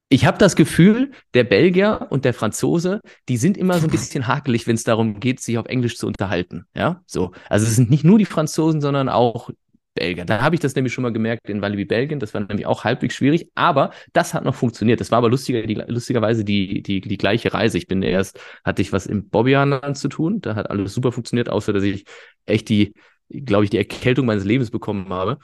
Ich 0.09 0.25
habe 0.25 0.39
das 0.39 0.57
Gefühl, 0.57 1.11
der 1.35 1.45
Belgier 1.45 2.07
und 2.09 2.25
der 2.25 2.33
Franzose, 2.33 3.03
die 3.29 3.37
sind 3.37 3.59
immer 3.59 3.79
so 3.79 3.89
ein 3.89 3.91
bisschen 3.91 4.27
hakelig, 4.27 4.67
wenn 4.67 4.77
es 4.77 4.85
darum 4.85 5.21
geht, 5.21 5.41
sich 5.41 5.59
auf 5.59 5.67
Englisch 5.67 5.99
zu 5.99 6.07
unterhalten. 6.07 6.65
Ja, 6.75 7.03
so. 7.07 7.33
Also 7.51 7.67
es 7.67 7.77
sind 7.77 7.91
nicht 7.91 8.05
nur 8.05 8.19
die 8.19 8.25
Franzosen, 8.25 8.81
sondern 8.81 9.11
auch 9.11 9.51
Belgier. 9.97 10.25
Da 10.25 10.41
habe 10.41 10.55
ich 10.55 10.61
das 10.61 10.75
nämlich 10.77 10.93
schon 10.93 11.03
mal 11.03 11.13
gemerkt 11.13 11.49
in 11.51 11.61
Walibi 11.61 11.85
Belgien. 11.85 12.21
Das 12.21 12.33
war 12.35 12.41
nämlich 12.43 12.67
auch 12.67 12.85
halbwegs 12.85 13.15
schwierig, 13.17 13.51
aber 13.57 13.91
das 14.13 14.35
hat 14.35 14.45
noch 14.45 14.55
funktioniert. 14.55 15.01
Das 15.01 15.11
war 15.11 15.19
aber 15.19 15.31
lustiger, 15.31 15.63
die, 15.63 15.75
lustigerweise 15.75 16.45
die, 16.45 16.83
die, 16.83 17.01
die 17.01 17.19
gleiche 17.19 17.53
Reise. 17.53 17.79
Ich 17.79 17.89
bin 17.89 18.03
erst, 18.03 18.39
hatte 18.65 18.83
ich 18.83 18.93
was 18.93 19.07
im 19.07 19.29
Bobbianland 19.29 19.99
zu 19.99 20.09
tun. 20.09 20.41
Da 20.41 20.55
hat 20.55 20.71
alles 20.71 20.95
super 20.95 21.11
funktioniert, 21.11 21.49
außer 21.49 21.73
dass 21.73 21.83
ich 21.83 22.05
echt 22.45 22.69
die, 22.69 22.95
glaube 23.29 23.65
ich, 23.65 23.71
die 23.71 23.79
Erkältung 23.79 24.27
meines 24.27 24.45
Lebens 24.45 24.71
bekommen 24.71 25.09
habe. 25.09 25.39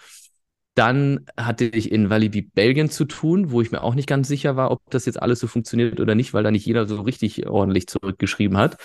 Dann 0.74 1.26
hatte 1.36 1.66
ich 1.66 1.92
in 1.92 2.08
Walibi 2.08 2.42
Belgien 2.42 2.88
zu 2.88 3.04
tun, 3.04 3.50
wo 3.50 3.60
ich 3.60 3.72
mir 3.72 3.82
auch 3.82 3.94
nicht 3.94 4.08
ganz 4.08 4.28
sicher 4.28 4.56
war, 4.56 4.70
ob 4.70 4.80
das 4.90 5.04
jetzt 5.04 5.20
alles 5.20 5.40
so 5.40 5.46
funktioniert 5.46 6.00
oder 6.00 6.14
nicht, 6.14 6.32
weil 6.32 6.44
da 6.44 6.50
nicht 6.50 6.64
jeder 6.64 6.86
so 6.86 7.02
richtig 7.02 7.46
ordentlich 7.46 7.88
zurückgeschrieben 7.88 8.56
hat. 8.56 8.78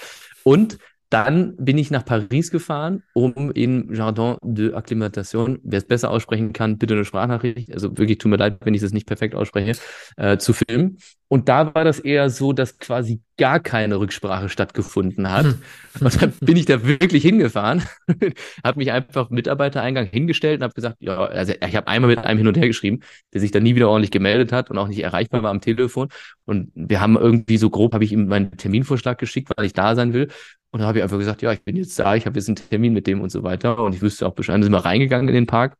Und 0.43 0.79
dann 1.09 1.55
bin 1.57 1.77
ich 1.77 1.89
nach 1.89 2.03
Paris 2.03 2.51
gefahren, 2.51 3.03
um 3.13 3.51
in 3.51 3.93
Jardin 3.93 4.35
de 4.41 4.73
Acclimatation, 4.73 5.59
wer 5.63 5.77
es 5.79 5.87
besser 5.87 6.11
aussprechen 6.11 6.51
kann, 6.51 6.77
bitte 6.77 6.95
eine 6.95 7.05
Sprachnachricht, 7.05 7.73
also 7.73 7.97
wirklich 7.97 8.17
tut 8.17 8.29
mir 8.29 8.37
leid, 8.37 8.57
wenn 8.65 8.73
ich 8.73 8.81
das 8.81 8.91
nicht 8.91 9.07
perfekt 9.07 9.33
ausspreche, 9.33 9.79
äh, 10.17 10.37
zu 10.37 10.53
filmen. 10.53 10.97
Und 11.29 11.47
da 11.47 11.73
war 11.73 11.85
das 11.85 11.99
eher 11.99 12.29
so, 12.29 12.51
dass 12.51 12.77
quasi 12.77 13.21
gar 13.37 13.59
keine 13.59 13.99
Rücksprache 13.99 14.49
stattgefunden 14.49 15.29
hat. 15.31 15.45
Hm. 15.45 15.61
Und 16.01 16.21
dann 16.21 16.31
bin 16.41 16.57
ich 16.57 16.65
da 16.65 16.85
wirklich 16.85 17.23
hingefahren, 17.23 17.83
habe 18.63 18.77
mich 18.77 18.91
einfach 18.91 19.29
Mitarbeitereingang 19.29 20.05
hingestellt 20.05 20.59
und 20.59 20.63
habe 20.63 20.75
gesagt, 20.75 20.97
ja, 20.99 21.17
also 21.17 21.53
ich 21.53 21.75
habe 21.75 21.87
einmal 21.87 22.09
mit 22.09 22.19
einem 22.19 22.37
hin 22.37 22.47
und 22.47 22.55
her 22.55 22.67
geschrieben, 22.67 22.99
der 23.33 23.41
sich 23.41 23.49
dann 23.49 23.63
nie 23.63 23.73
wieder 23.73 23.89
ordentlich 23.89 24.11
gemeldet 24.11 24.51
hat 24.51 24.69
und 24.69 24.77
auch 24.77 24.87
nicht 24.87 24.99
erreichbar 24.99 25.41
war 25.41 25.49
am 25.49 25.59
Telefon. 25.59 26.09
Und 26.45 26.71
wir 26.75 27.01
haben 27.01 27.17
irgendwie 27.17 27.57
so 27.57 27.71
grob, 27.71 27.95
habe 27.95 28.03
ich 28.03 28.11
ihm 28.11 28.27
meinen 28.27 28.55
Terminvorschlag 28.57 29.17
geschickt, 29.17 29.51
weil 29.55 29.65
ich 29.65 29.73
da 29.73 29.95
sein 29.95 30.13
will. 30.13 30.27
Und 30.69 30.81
dann 30.81 30.87
habe 30.87 30.99
ich 30.99 31.03
einfach 31.03 31.17
gesagt, 31.17 31.41
ja, 31.41 31.51
ich 31.51 31.63
bin 31.63 31.75
jetzt 31.75 31.97
da, 31.97 32.15
ich 32.15 32.27
habe 32.27 32.37
jetzt 32.37 32.47
einen 32.47 32.57
Termin 32.57 32.93
mit 32.93 33.07
dem 33.07 33.21
und 33.21 33.31
so 33.31 33.41
weiter. 33.41 33.79
Und 33.79 33.95
ich 33.95 34.01
wüsste 34.03 34.27
auch 34.27 34.33
Bescheid. 34.33 34.53
Dann 34.53 34.63
sind 34.63 34.71
wir 34.71 34.85
reingegangen 34.85 35.27
in 35.27 35.33
den 35.33 35.47
Park. 35.47 35.77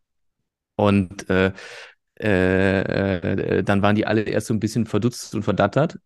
Und 0.76 1.30
äh, 1.30 1.51
äh, 2.20 3.60
äh, 3.60 3.64
dann 3.64 3.82
waren 3.82 3.95
die 3.95 4.08
alle 4.08 4.22
erst 4.22 4.47
so 4.47 4.53
ein 4.53 4.60
bisschen 4.60 4.86
verdutzt 4.88 5.36
und 5.36 5.43
verdattert. 5.43 5.99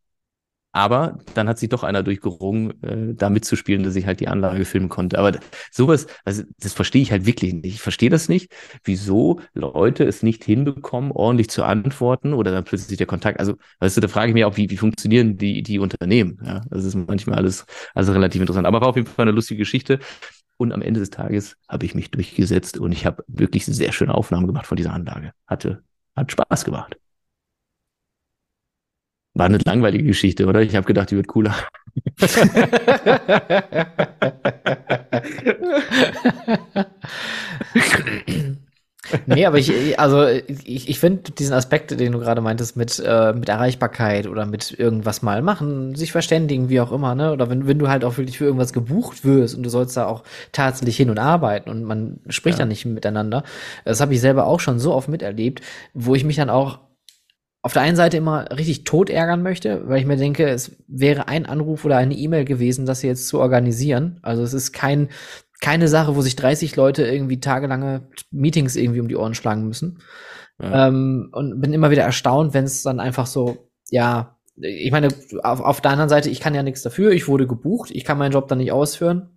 Aber 0.74 1.19
dann 1.34 1.49
hat 1.49 1.59
sich 1.59 1.69
doch 1.69 1.84
einer 1.84 2.01
durchgerungen, 2.01 2.82
äh, 2.84 3.13
da 3.13 3.30
mitzuspielen, 3.30 3.84
dass 3.84 3.95
ich 3.95 4.05
halt 4.05 4.22
die 4.22 4.30
Anlage 4.30 4.63
filmen 4.63 4.88
konnte. 4.89 5.19
Aber 5.19 5.34
sowas, 5.69 6.07
also 6.24 6.43
das 6.59 6.74
verstehe 6.74 7.01
ich 7.01 7.11
halt 7.11 7.26
wirklich 7.26 7.53
nicht. 7.53 7.65
Ich 7.65 7.82
verstehe 7.82 8.09
das 8.09 8.30
nicht, 8.30 8.53
wieso 8.84 9.41
Leute 9.53 10.05
es 10.05 10.24
nicht 10.24 10.43
hinbekommen, 10.45 11.11
ordentlich 11.11 11.49
zu 11.49 11.63
antworten 11.63 12.34
oder 12.34 12.51
dann 12.51 12.63
plötzlich 12.63 12.97
der 12.97 13.07
Kontakt. 13.07 13.39
Also, 13.39 13.55
weißt 13.80 13.97
du, 13.97 14.01
da 14.01 14.07
frage 14.07 14.30
ich 14.30 14.34
mich 14.34 14.45
auch, 14.45 14.55
wie, 14.55 14.69
wie 14.69 14.78
funktionieren 14.78 15.38
die, 15.38 15.61
die 15.61 15.80
Unternehmen? 15.80 16.39
Ja, 16.45 16.61
das 16.69 16.86
ist 16.86 16.95
manchmal 16.95 17.38
alles 17.38 17.65
also 17.93 18.13
relativ 18.13 18.39
interessant. 18.41 18.65
Aber 18.65 18.82
war 18.82 18.88
auf 18.88 18.95
jeden 18.95 19.07
Fall 19.07 19.24
eine 19.24 19.32
lustige 19.32 19.59
Geschichte. 19.59 19.99
Und 20.57 20.72
am 20.74 20.82
Ende 20.84 20.99
des 20.99 21.09
Tages 21.09 21.57
habe 21.67 21.86
ich 21.86 21.95
mich 21.95 22.11
durchgesetzt 22.11 22.78
und 22.78 22.91
ich 22.91 23.05
habe 23.05 23.24
wirklich 23.28 23.65
sehr 23.65 23.91
schöne 23.91 24.13
Aufnahmen 24.13 24.47
gemacht 24.47 24.67
von 24.67 24.78
dieser 24.78 24.93
Anlage. 24.93 25.34
Hatte, 25.47 25.84
hat 26.15 26.32
Spaß 26.32 26.65
gemacht. 26.65 26.97
War 29.34 29.45
eine 29.45 29.59
langweilige 29.65 30.03
Geschichte, 30.05 30.45
oder? 30.45 30.61
Ich 30.61 30.75
habe 30.75 30.86
gedacht, 30.86 31.11
die 31.11 31.15
wird 31.15 31.27
cooler. 31.27 31.55
nee, 39.25 39.45
aber 39.45 39.57
ich, 39.57 39.99
also 39.99 40.27
ich, 40.27 40.89
ich 40.89 40.99
finde 40.99 41.32
diesen 41.32 41.53
Aspekt, 41.53 41.91
den 41.99 42.11
du 42.11 42.19
gerade 42.19 42.41
meintest, 42.41 42.77
mit, 42.77 43.01
äh, 43.03 43.34
mit 43.34 43.49
Erreichbarkeit 43.49 44.27
oder 44.27 44.45
mit 44.45 44.77
irgendwas 44.77 45.21
mal 45.21 45.41
machen, 45.41 45.95
sich 45.95 46.11
verständigen, 46.11 46.69
wie 46.69 46.79
auch 46.79 46.91
immer, 46.91 47.15
ne? 47.15 47.32
Oder 47.32 47.49
wenn, 47.49 47.67
wenn 47.67 47.79
du 47.79 47.88
halt 47.89 48.03
auch 48.05 48.17
wirklich 48.17 48.38
für 48.38 48.45
irgendwas 48.45 48.73
gebucht 48.73 49.25
wirst 49.25 49.55
und 49.55 49.63
du 49.63 49.69
sollst 49.69 49.97
da 49.97 50.05
auch 50.05 50.23
tatsächlich 50.51 50.97
hin 50.97 51.09
und 51.09 51.19
arbeiten 51.19 51.69
und 51.69 51.84
man 51.84 52.19
spricht 52.29 52.57
Ja. 52.59 52.63
dann 52.63 52.69
nicht 52.69 52.86
miteinander. 52.86 53.43
Das 53.86 54.01
habe 54.01 54.13
ich 54.13 54.21
selber 54.21 54.45
auch 54.45 54.59
schon 54.59 54.79
so 54.79 54.93
oft 54.93 55.09
miterlebt, 55.09 55.61
wo 55.93 56.15
ich 56.15 56.23
mich 56.23 56.36
dann 56.36 56.49
auch 56.49 56.79
auf 57.64 57.74
der 57.74 57.84
einen 57.84 57.95
Seite 57.95 58.18
immer 58.18 58.49
richtig 58.57 58.86
tot 58.86 59.09
ärgern 59.09 59.43
möchte, 59.43 59.88
weil 59.88 59.99
ich 59.99 60.05
mir 60.05 60.18
denke, 60.18 60.49
es 60.49 60.78
wäre 60.88 61.28
ein 61.28 61.45
Anruf 61.45 61.86
oder 61.86 61.97
eine 61.97 62.16
E-Mail 62.16 62.45
gewesen, 62.45 62.86
das 62.86 63.03
jetzt 63.03 63.28
zu 63.28 63.39
organisieren. 63.39 64.20
Also 64.24 64.41
es 64.41 64.53
ist 64.53 64.72
kein, 64.72 65.09
keine 65.59 65.88
Sache, 65.88 66.16
wo 66.16 66.22
sich 66.22 66.36
30 66.36 66.76
Leute 66.76 67.05
irgendwie 67.05 67.39
tagelange 67.39 68.07
Meetings 68.32 68.76
irgendwie 68.76 68.99
um 68.99 69.07
die 69.07 69.16
Ohren 69.16 69.36
schlagen 69.36 69.68
müssen. 69.68 69.99
Ja. 70.59 70.88
Ähm, 70.88 71.30
und 71.32 71.62
bin 71.62 71.74
immer 71.74 71.91
wieder 71.91 72.03
erstaunt, 72.03 72.53
wenn 72.53 72.64
es 72.66 72.82
dann 72.82 72.99
einfach 72.99 73.28
so, 73.28 73.70
ja, 73.89 74.38
ich 74.55 74.91
meine, 74.91 75.09
auf, 75.43 75.62
auf 75.62 75.82
der 75.82 75.91
anderen 75.91 76.09
Seite, 76.09 76.30
ich 76.30 76.39
kann 76.39 76.55
ja 76.55 76.64
nichts 76.64 76.82
dafür, 76.82 77.12
ich 77.12 77.28
wurde 77.28 77.47
gebucht, 77.47 77.91
ich 77.91 78.05
kann 78.05 78.18
meinen 78.18 78.32
Job 78.32 78.47
dann 78.47 78.57
nicht 78.57 78.72
ausführen. 78.72 79.30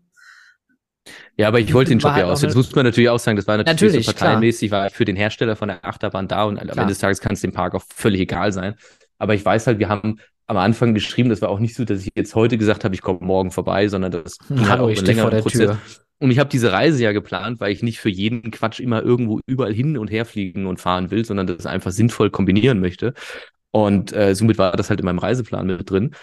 Ja, 1.36 1.48
aber 1.48 1.60
ich 1.60 1.72
wollte 1.74 1.90
den 1.90 1.98
Job 1.98 2.12
halt 2.12 2.24
ja 2.26 2.32
ausführen. 2.32 2.48
Das 2.50 2.56
eine- 2.56 2.64
muss 2.64 2.74
man 2.74 2.84
natürlich 2.84 3.10
auch 3.10 3.18
sagen. 3.18 3.36
Das 3.36 3.46
war 3.46 3.56
natürlich, 3.56 3.80
Natürlich, 3.82 4.06
so 4.06 4.12
parteimäßig, 4.12 4.70
war 4.70 4.90
für 4.90 5.04
den 5.04 5.16
Hersteller 5.16 5.56
von 5.56 5.68
der 5.68 5.84
Achterbahn 5.84 6.28
da 6.28 6.44
und 6.44 6.58
am 6.58 6.64
Klar. 6.66 6.78
Ende 6.78 6.92
des 6.92 6.98
Tages 6.98 7.20
kann 7.20 7.32
es 7.34 7.40
dem 7.40 7.52
Park 7.52 7.74
auch 7.74 7.82
völlig 7.94 8.20
egal 8.20 8.52
sein. 8.52 8.74
Aber 9.18 9.34
ich 9.34 9.44
weiß 9.44 9.66
halt, 9.66 9.78
wir 9.78 9.88
haben 9.88 10.18
am 10.46 10.56
Anfang 10.56 10.94
geschrieben, 10.94 11.30
das 11.30 11.40
war 11.42 11.48
auch 11.48 11.58
nicht 11.58 11.74
so, 11.74 11.84
dass 11.84 12.00
ich 12.02 12.10
jetzt 12.14 12.34
heute 12.34 12.58
gesagt 12.58 12.84
habe, 12.84 12.94
ich 12.94 13.00
komme 13.02 13.20
morgen 13.22 13.50
vorbei, 13.50 13.88
sondern 13.88 14.12
das 14.12 14.38
halt 14.50 14.68
Hallo, 14.68 14.84
auch 14.84 14.88
ich 14.90 14.98
stehe 15.00 15.16
vor 15.16 15.30
der 15.30 15.40
Prozess. 15.40 15.58
Tür. 15.70 15.78
Und 16.20 16.30
ich 16.30 16.38
habe 16.38 16.48
diese 16.48 16.70
Reise 16.72 17.02
ja 17.02 17.12
geplant, 17.12 17.60
weil 17.60 17.72
ich 17.72 17.82
nicht 17.82 17.98
für 17.98 18.08
jeden 18.08 18.50
Quatsch 18.50 18.80
immer 18.80 19.02
irgendwo 19.02 19.40
überall 19.46 19.74
hin 19.74 19.98
und 19.98 20.10
her 20.10 20.24
fliegen 20.24 20.66
und 20.66 20.80
fahren 20.80 21.10
will, 21.10 21.24
sondern 21.24 21.46
das 21.46 21.66
einfach 21.66 21.90
sinnvoll 21.90 22.30
kombinieren 22.30 22.80
möchte. 22.80 23.14
Und 23.72 24.12
äh, 24.12 24.34
somit 24.34 24.56
war 24.56 24.72
das 24.72 24.88
halt 24.90 25.00
in 25.00 25.06
meinem 25.06 25.18
Reiseplan 25.18 25.66
mit 25.66 25.90
drin. 25.90 26.14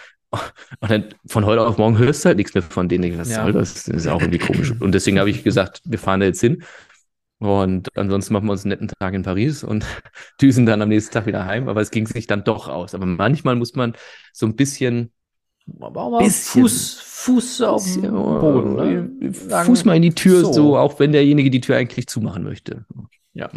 Und 0.80 0.90
dann 0.90 1.04
von 1.26 1.44
heute 1.46 1.66
auf 1.66 1.76
morgen 1.78 1.98
hörst 1.98 2.24
du 2.24 2.28
halt 2.28 2.38
nichts 2.38 2.54
mehr 2.54 2.62
von 2.62 2.88
denen. 2.88 3.18
Was 3.18 3.30
Ja. 3.30 3.42
soll 3.42 3.52
das? 3.52 3.84
Das 3.84 3.88
ist 3.88 4.06
auch 4.06 4.20
irgendwie 4.20 4.38
komisch. 4.38 4.72
Und 4.80 4.92
deswegen 4.92 5.18
habe 5.18 5.28
ich 5.30 5.44
gesagt, 5.44 5.82
wir 5.84 5.98
fahren 5.98 6.20
da 6.20 6.26
jetzt 6.26 6.40
hin. 6.40 6.62
Und 7.38 7.88
ansonsten 7.96 8.32
machen 8.32 8.46
wir 8.46 8.52
uns 8.52 8.64
einen 8.64 8.70
netten 8.70 8.88
Tag 9.00 9.14
in 9.14 9.24
Paris 9.24 9.64
und 9.64 9.84
düsen 10.40 10.64
dann 10.64 10.80
am 10.80 10.88
nächsten 10.88 11.12
Tag 11.12 11.26
wieder 11.26 11.44
heim. 11.44 11.68
Aber 11.68 11.80
es 11.80 11.90
ging 11.90 12.06
sich 12.06 12.28
dann 12.28 12.44
doch 12.44 12.68
aus. 12.68 12.94
Aber 12.94 13.04
manchmal 13.04 13.56
muss 13.56 13.74
man 13.74 13.94
so 14.32 14.46
ein 14.46 14.54
bisschen 14.56 15.10
Bisschen- 15.66 16.62
Fuß, 16.62 17.00
Fuß 17.00 17.62
auf 17.62 17.84
dem 17.94 18.12
Boden. 18.12 18.74
Ne? 19.20 19.32
Sagen- 19.32 19.66
Fuß 19.66 19.84
mal 19.84 19.96
in 19.96 20.02
die 20.02 20.14
Tür, 20.14 20.40
so. 20.44 20.52
so. 20.52 20.76
auch 20.78 20.98
wenn 21.00 21.12
derjenige 21.12 21.50
die 21.50 21.60
Tür 21.60 21.76
eigentlich 21.76 22.06
zumachen 22.06 22.42
möchte. 22.44 22.84
Ja. 23.34 23.50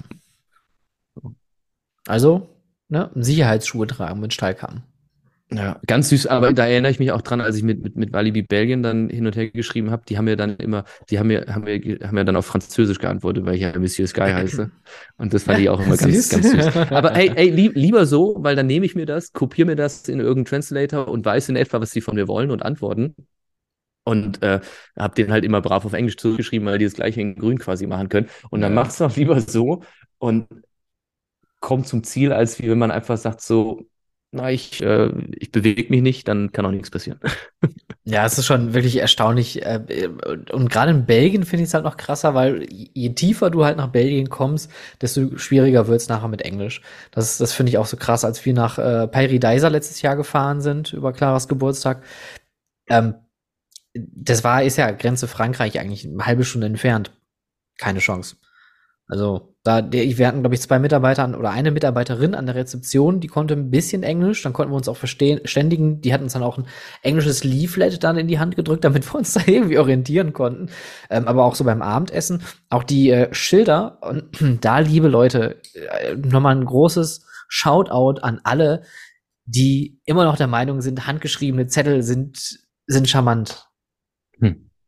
Also, 2.07 2.49
ne, 2.89 3.09
Sicherheitsschuhe 3.15 3.87
tragen 3.87 4.19
mit 4.19 4.33
Steilkamm. 4.33 4.83
Ja, 5.51 5.79
ganz 5.85 6.09
süß, 6.09 6.25
aber 6.25 6.53
da 6.53 6.65
erinnere 6.65 6.91
ich 6.91 6.97
mich 6.99 7.11
auch 7.11 7.21
dran, 7.21 7.39
als 7.39 7.55
ich 7.55 7.61
mit, 7.61 7.83
mit, 7.83 7.95
mit 7.95 8.11
Walibi 8.13 8.41
Belgien 8.41 8.81
dann 8.81 9.09
hin 9.09 9.27
und 9.27 9.35
her 9.35 9.47
geschrieben 9.51 9.91
habe, 9.91 10.01
die 10.09 10.17
haben 10.17 10.25
mir 10.25 10.35
dann 10.35 10.55
immer, 10.57 10.85
die 11.11 11.19
haben 11.19 11.27
mir, 11.27 11.45
haben 11.47 11.63
mir, 11.65 11.79
haben 12.03 12.15
mir 12.15 12.25
dann 12.25 12.35
auf 12.35 12.47
Französisch 12.47 12.97
geantwortet, 12.97 13.45
weil 13.45 13.53
ich 13.55 13.61
ja 13.61 13.77
Monsieur 13.77 14.07
Sky 14.07 14.31
heiße. 14.33 14.71
Und 15.17 15.33
das 15.35 15.43
fand 15.43 15.59
ich 15.59 15.69
auch 15.69 15.79
immer 15.79 15.97
ganz, 15.97 16.27
Süß. 16.27 16.29
ganz 16.29 16.49
süß. 16.49 16.71
Aber 16.91 17.11
hey, 17.13 17.31
ey, 17.35 17.51
lieb, 17.51 17.73
lieber 17.75 18.07
so, 18.07 18.37
weil 18.39 18.55
dann 18.55 18.65
nehme 18.65 18.87
ich 18.87 18.95
mir 18.95 19.05
das, 19.05 19.33
kopiere 19.33 19.67
mir 19.67 19.75
das 19.75 20.07
in 20.09 20.19
irgendeinen 20.19 20.45
Translator 20.45 21.07
und 21.07 21.23
weiß 21.25 21.49
in 21.49 21.55
etwa, 21.57 21.79
was 21.79 21.91
die 21.91 22.01
von 22.01 22.15
mir 22.15 22.27
wollen 22.27 22.49
und 22.49 22.63
antworten. 22.63 23.15
Und 24.03 24.43
äh, 24.43 24.61
habe 24.97 25.15
den 25.15 25.31
halt 25.31 25.45
immer 25.45 25.61
brav 25.61 25.85
auf 25.85 25.93
Englisch 25.93 26.17
zurückgeschrieben, 26.17 26.67
weil 26.67 26.79
die 26.79 26.85
das 26.85 26.95
gleiche 26.95 27.21
in 27.21 27.35
Grün 27.35 27.59
quasi 27.59 27.87
machen 27.87 28.09
können. 28.09 28.29
Und 28.51 28.61
dann 28.61 28.73
Ja. 28.73 28.75
mach's 28.75 28.97
doch 28.99 29.15
lieber 29.15 29.41
so 29.41 29.83
und 30.19 30.47
kommt 31.59 31.87
zum 31.87 32.03
Ziel, 32.03 32.31
als 32.33 32.59
wie 32.59 32.69
wenn 32.69 32.77
man 32.77 32.91
einfach 32.91 33.17
sagt 33.17 33.41
so, 33.41 33.87
na, 34.35 34.51
ich, 34.51 34.81
äh, 34.81 35.09
ich 35.37 35.51
bewege 35.51 35.89
mich 35.89 36.01
nicht, 36.01 36.27
dann 36.27 36.51
kann 36.51 36.65
auch 36.65 36.71
nichts 36.71 36.91
passieren. 36.91 37.19
Ja, 38.07 38.23
es 38.25 38.37
ist 38.37 38.45
schon 38.45 38.75
wirklich 38.75 38.97
erstaunlich. 38.97 39.65
äh, 39.65 40.07
Und 40.51 40.69
gerade 40.69 40.91
in 40.91 41.05
Belgien 41.07 41.43
finde 41.43 41.63
ich 41.63 41.69
es 41.69 41.73
halt 41.73 41.83
noch 41.83 41.97
krasser, 41.97 42.35
weil 42.35 42.67
je 42.71 43.09
tiefer 43.13 43.49
du 43.49 43.65
halt 43.65 43.77
nach 43.77 43.87
Belgien 43.87 44.29
kommst, 44.29 44.69
desto 45.01 45.37
schwieriger 45.39 45.87
wird 45.87 46.01
es 46.01 46.07
nachher 46.09 46.27
mit 46.27 46.43
Englisch. 46.43 46.81
Das, 47.11 47.39
das 47.39 47.53
finde 47.53 47.71
ich 47.71 47.79
auch 47.79 47.87
so 47.87 47.97
krass, 47.97 48.23
als 48.23 48.45
wir 48.45 48.53
nach 48.53 48.77
äh, 48.77 49.07
Pairidaisa 49.07 49.69
letztes 49.69 50.03
Jahr 50.03 50.15
gefahren 50.15 50.61
sind, 50.61 50.93
über 50.93 51.13
Claras 51.13 51.47
Geburtstag. 51.47 52.03
Ähm, 52.89 53.15
das 53.95 54.43
war, 54.43 54.63
ist 54.63 54.77
ja 54.77 54.91
Grenze 54.91 55.27
Frankreich 55.27 55.79
eigentlich 55.79 56.05
eine 56.07 56.25
halbe 56.25 56.45
Stunde 56.45 56.67
entfernt. 56.67 57.11
Keine 57.79 57.99
Chance. 57.99 58.37
Also, 59.07 59.55
da, 59.63 59.81
der, 59.81 60.03
wir 60.17 60.27
hatten, 60.27 60.41
glaube 60.41 60.55
ich, 60.55 60.61
zwei 60.61 60.79
Mitarbeiter 60.79 61.37
oder 61.37 61.51
eine 61.51 61.71
Mitarbeiterin 61.71 62.33
an 62.33 62.45
der 62.45 62.55
Rezeption, 62.55 63.19
die 63.19 63.27
konnte 63.27 63.53
ein 63.53 63.69
bisschen 63.69 64.03
Englisch, 64.03 64.41
dann 64.41 64.53
konnten 64.53 64.71
wir 64.71 64.77
uns 64.77 64.87
auch 64.87 64.97
verstehen, 64.97 65.41
ständigen. 65.45 66.01
Die 66.01 66.13
hat 66.13 66.21
uns 66.21 66.33
dann 66.33 66.43
auch 66.43 66.57
ein 66.57 66.67
englisches 67.03 67.43
Leaflet 67.43 68.03
dann 68.03 68.17
in 68.17 68.27
die 68.27 68.39
Hand 68.39 68.55
gedrückt, 68.55 68.83
damit 68.83 69.11
wir 69.11 69.15
uns 69.17 69.33
da 69.35 69.41
irgendwie 69.45 69.77
orientieren 69.77 70.33
konnten. 70.33 70.69
Ähm, 71.09 71.27
aber 71.27 71.45
auch 71.45 71.55
so 71.55 71.63
beim 71.63 71.81
Abendessen, 71.81 72.41
auch 72.69 72.83
die 72.83 73.11
äh, 73.11 73.33
Schilder, 73.33 73.99
und 74.01 74.23
da, 74.63 74.79
liebe 74.79 75.07
Leute, 75.07 75.61
äh, 75.73 76.15
nochmal 76.15 76.55
ein 76.55 76.65
großes 76.65 77.25
Shoutout 77.47 78.21
an 78.21 78.41
alle, 78.43 78.81
die 79.45 79.99
immer 80.05 80.25
noch 80.25 80.37
der 80.37 80.47
Meinung 80.47 80.81
sind, 80.81 81.05
handgeschriebene 81.05 81.67
Zettel 81.67 82.01
sind, 82.01 82.59
sind 82.87 83.07
charmant. 83.07 83.67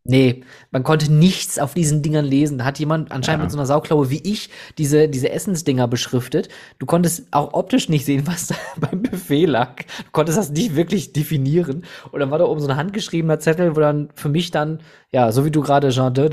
Nee, 0.09 0.45
man 0.71 0.83
konnte 0.83 1.11
nichts 1.11 1.59
auf 1.59 1.73
diesen 1.73 2.01
Dingern 2.01 2.23
lesen. 2.23 2.57
Da 2.57 2.63
hat 2.63 2.79
jemand 2.79 3.11
anscheinend 3.11 3.41
Ja. 3.41 3.43
mit 3.43 3.51
so 3.51 3.57
einer 3.57 3.65
Sauklaue 3.65 4.09
wie 4.09 4.21
ich 4.23 4.49
diese, 4.77 5.09
diese 5.09 5.29
Essensdinger 5.31 5.85
beschriftet. 5.89 6.47
Du 6.79 6.85
konntest 6.85 7.27
auch 7.31 7.53
optisch 7.53 7.89
nicht 7.89 8.05
sehen, 8.05 8.23
was 8.25 8.47
da 8.47 8.55
beim 8.77 9.01
Buffet 9.03 9.45
lag. 9.45 9.75
Du 10.05 10.11
konntest 10.13 10.37
das 10.37 10.49
nicht 10.49 10.77
wirklich 10.77 11.11
definieren. 11.11 11.83
Und 12.11 12.21
dann 12.21 12.31
war 12.31 12.39
da 12.39 12.45
oben 12.45 12.61
so 12.61 12.69
ein 12.69 12.77
handgeschriebener 12.77 13.39
Zettel, 13.39 13.75
wo 13.75 13.81
dann 13.81 14.07
für 14.15 14.29
mich 14.29 14.49
dann, 14.49 14.79
ja, 15.11 15.33
so 15.33 15.43
wie 15.43 15.51
du 15.51 15.61
gerade 15.61 15.89
Jean 15.89 16.13
de 16.13 16.29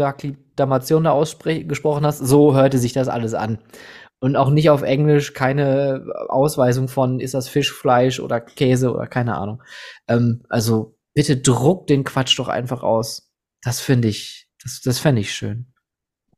Damation 0.54 1.02
da 1.04 1.10
ausgesprochen 1.10 2.06
hast, 2.06 2.18
so 2.18 2.54
hörte 2.54 2.78
sich 2.78 2.92
das 2.92 3.08
alles 3.08 3.34
an. 3.34 3.58
Und 4.20 4.36
auch 4.36 4.50
nicht 4.50 4.70
auf 4.70 4.82
Englisch, 4.82 5.32
keine 5.34 6.06
Ausweisung 6.28 6.86
von, 6.86 7.18
ist 7.18 7.34
das 7.34 7.48
Fisch, 7.48 7.72
Fleisch 7.72 8.20
oder 8.20 8.40
Käse 8.40 8.92
oder 8.92 9.08
keine 9.08 9.36
Ahnung. 9.36 9.62
Ähm, 10.06 10.44
also 10.48 10.96
bitte 11.12 11.36
druck 11.38 11.88
den 11.88 12.04
Quatsch 12.04 12.38
doch 12.38 12.48
einfach 12.48 12.84
aus. 12.84 13.32
Das 13.64 13.80
finde 13.80 14.08
ich, 14.08 14.46
das, 14.62 14.80
das 14.82 14.98
fände 14.98 15.20
ich 15.20 15.32
schön. 15.34 15.66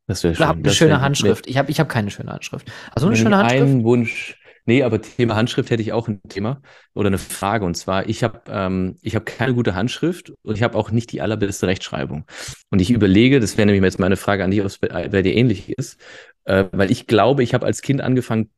Das 0.06 0.22
wäre 0.22 0.32
Oder 0.32 0.36
schön. 0.38 0.46
habt 0.48 0.58
eine 0.66 0.74
schöne 0.74 1.00
Handschrift. 1.00 1.46
Ich 1.46 1.56
habe 1.56 1.70
ich 1.70 1.80
hab 1.80 1.88
keine 1.88 2.10
schöne 2.10 2.32
Handschrift. 2.32 2.70
Also 2.94 3.08
eine 3.08 3.16
schöne 3.16 3.36
Handschrift? 3.36 3.62
Einen 3.62 3.84
Wunsch. 3.84 4.38
Nee, 4.68 4.82
aber 4.82 5.00
Thema 5.00 5.36
Handschrift 5.36 5.70
hätte 5.70 5.82
ich 5.82 5.92
auch 5.92 6.08
ein 6.08 6.20
Thema 6.28 6.60
oder 6.94 7.06
eine 7.06 7.18
Frage. 7.18 7.64
Und 7.64 7.76
zwar, 7.76 8.08
ich 8.08 8.24
habe 8.24 8.40
ähm, 8.48 8.96
ich 9.00 9.14
habe 9.14 9.24
keine 9.24 9.54
gute 9.54 9.74
Handschrift 9.76 10.32
und 10.42 10.56
ich 10.56 10.62
habe 10.62 10.76
auch 10.76 10.90
nicht 10.90 11.12
die 11.12 11.20
allerbeste 11.20 11.66
Rechtschreibung. 11.68 12.24
Und 12.70 12.80
ich 12.80 12.90
überlege, 12.90 13.38
das 13.38 13.56
wäre 13.56 13.66
nämlich 13.66 13.82
jetzt 13.84 14.00
meine 14.00 14.16
Frage 14.16 14.42
an 14.44 14.50
dich, 14.50 14.60
ob 14.60 14.66
es 14.66 14.78
bei, 14.78 15.08
bei 15.08 15.22
dir 15.22 15.34
ähnlich 15.34 15.70
ist, 15.78 16.00
äh, 16.44 16.64
weil 16.72 16.90
ich 16.90 17.06
glaube, 17.06 17.44
ich 17.44 17.54
habe 17.54 17.64
als 17.66 17.80
Kind 17.80 18.00
angefangen, 18.00 18.50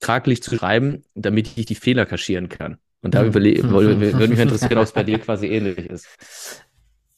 traglich 0.00 0.42
zu 0.42 0.56
schreiben, 0.56 1.02
damit 1.14 1.56
ich 1.56 1.66
die 1.66 1.74
Fehler 1.74 2.06
kaschieren 2.06 2.48
kann. 2.48 2.78
Und 3.02 3.14
da 3.14 3.20
Hm. 3.20 3.28
überlege, 3.28 3.70
würde 3.70 4.28
mich 4.28 4.38
interessieren, 4.38 4.78
ob 4.78 4.84
es 4.84 4.92
bei 4.92 5.04
dir 5.04 5.18
quasi 5.18 5.46
ähnlich 5.46 5.78
ist. 5.78 6.06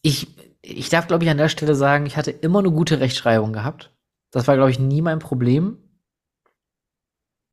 Ich, 0.03 0.27
ich 0.63 0.89
darf, 0.89 1.09
glaube 1.09 1.25
ich, 1.25 1.31
an 1.31 1.37
der 1.37 1.49
Stelle 1.49 1.75
sagen, 1.75 2.07
ich 2.07 2.17
hatte 2.17 2.31
immer 2.31 2.61
eine 2.61 2.71
gute 2.71 3.01
Rechtschreibung 3.01 3.53
gehabt. 3.53 3.93
Das 4.31 4.47
war, 4.47 4.55
glaube 4.57 4.71
ich, 4.71 4.79
nie 4.79 5.03
mein 5.03 5.19
Problem. 5.19 5.82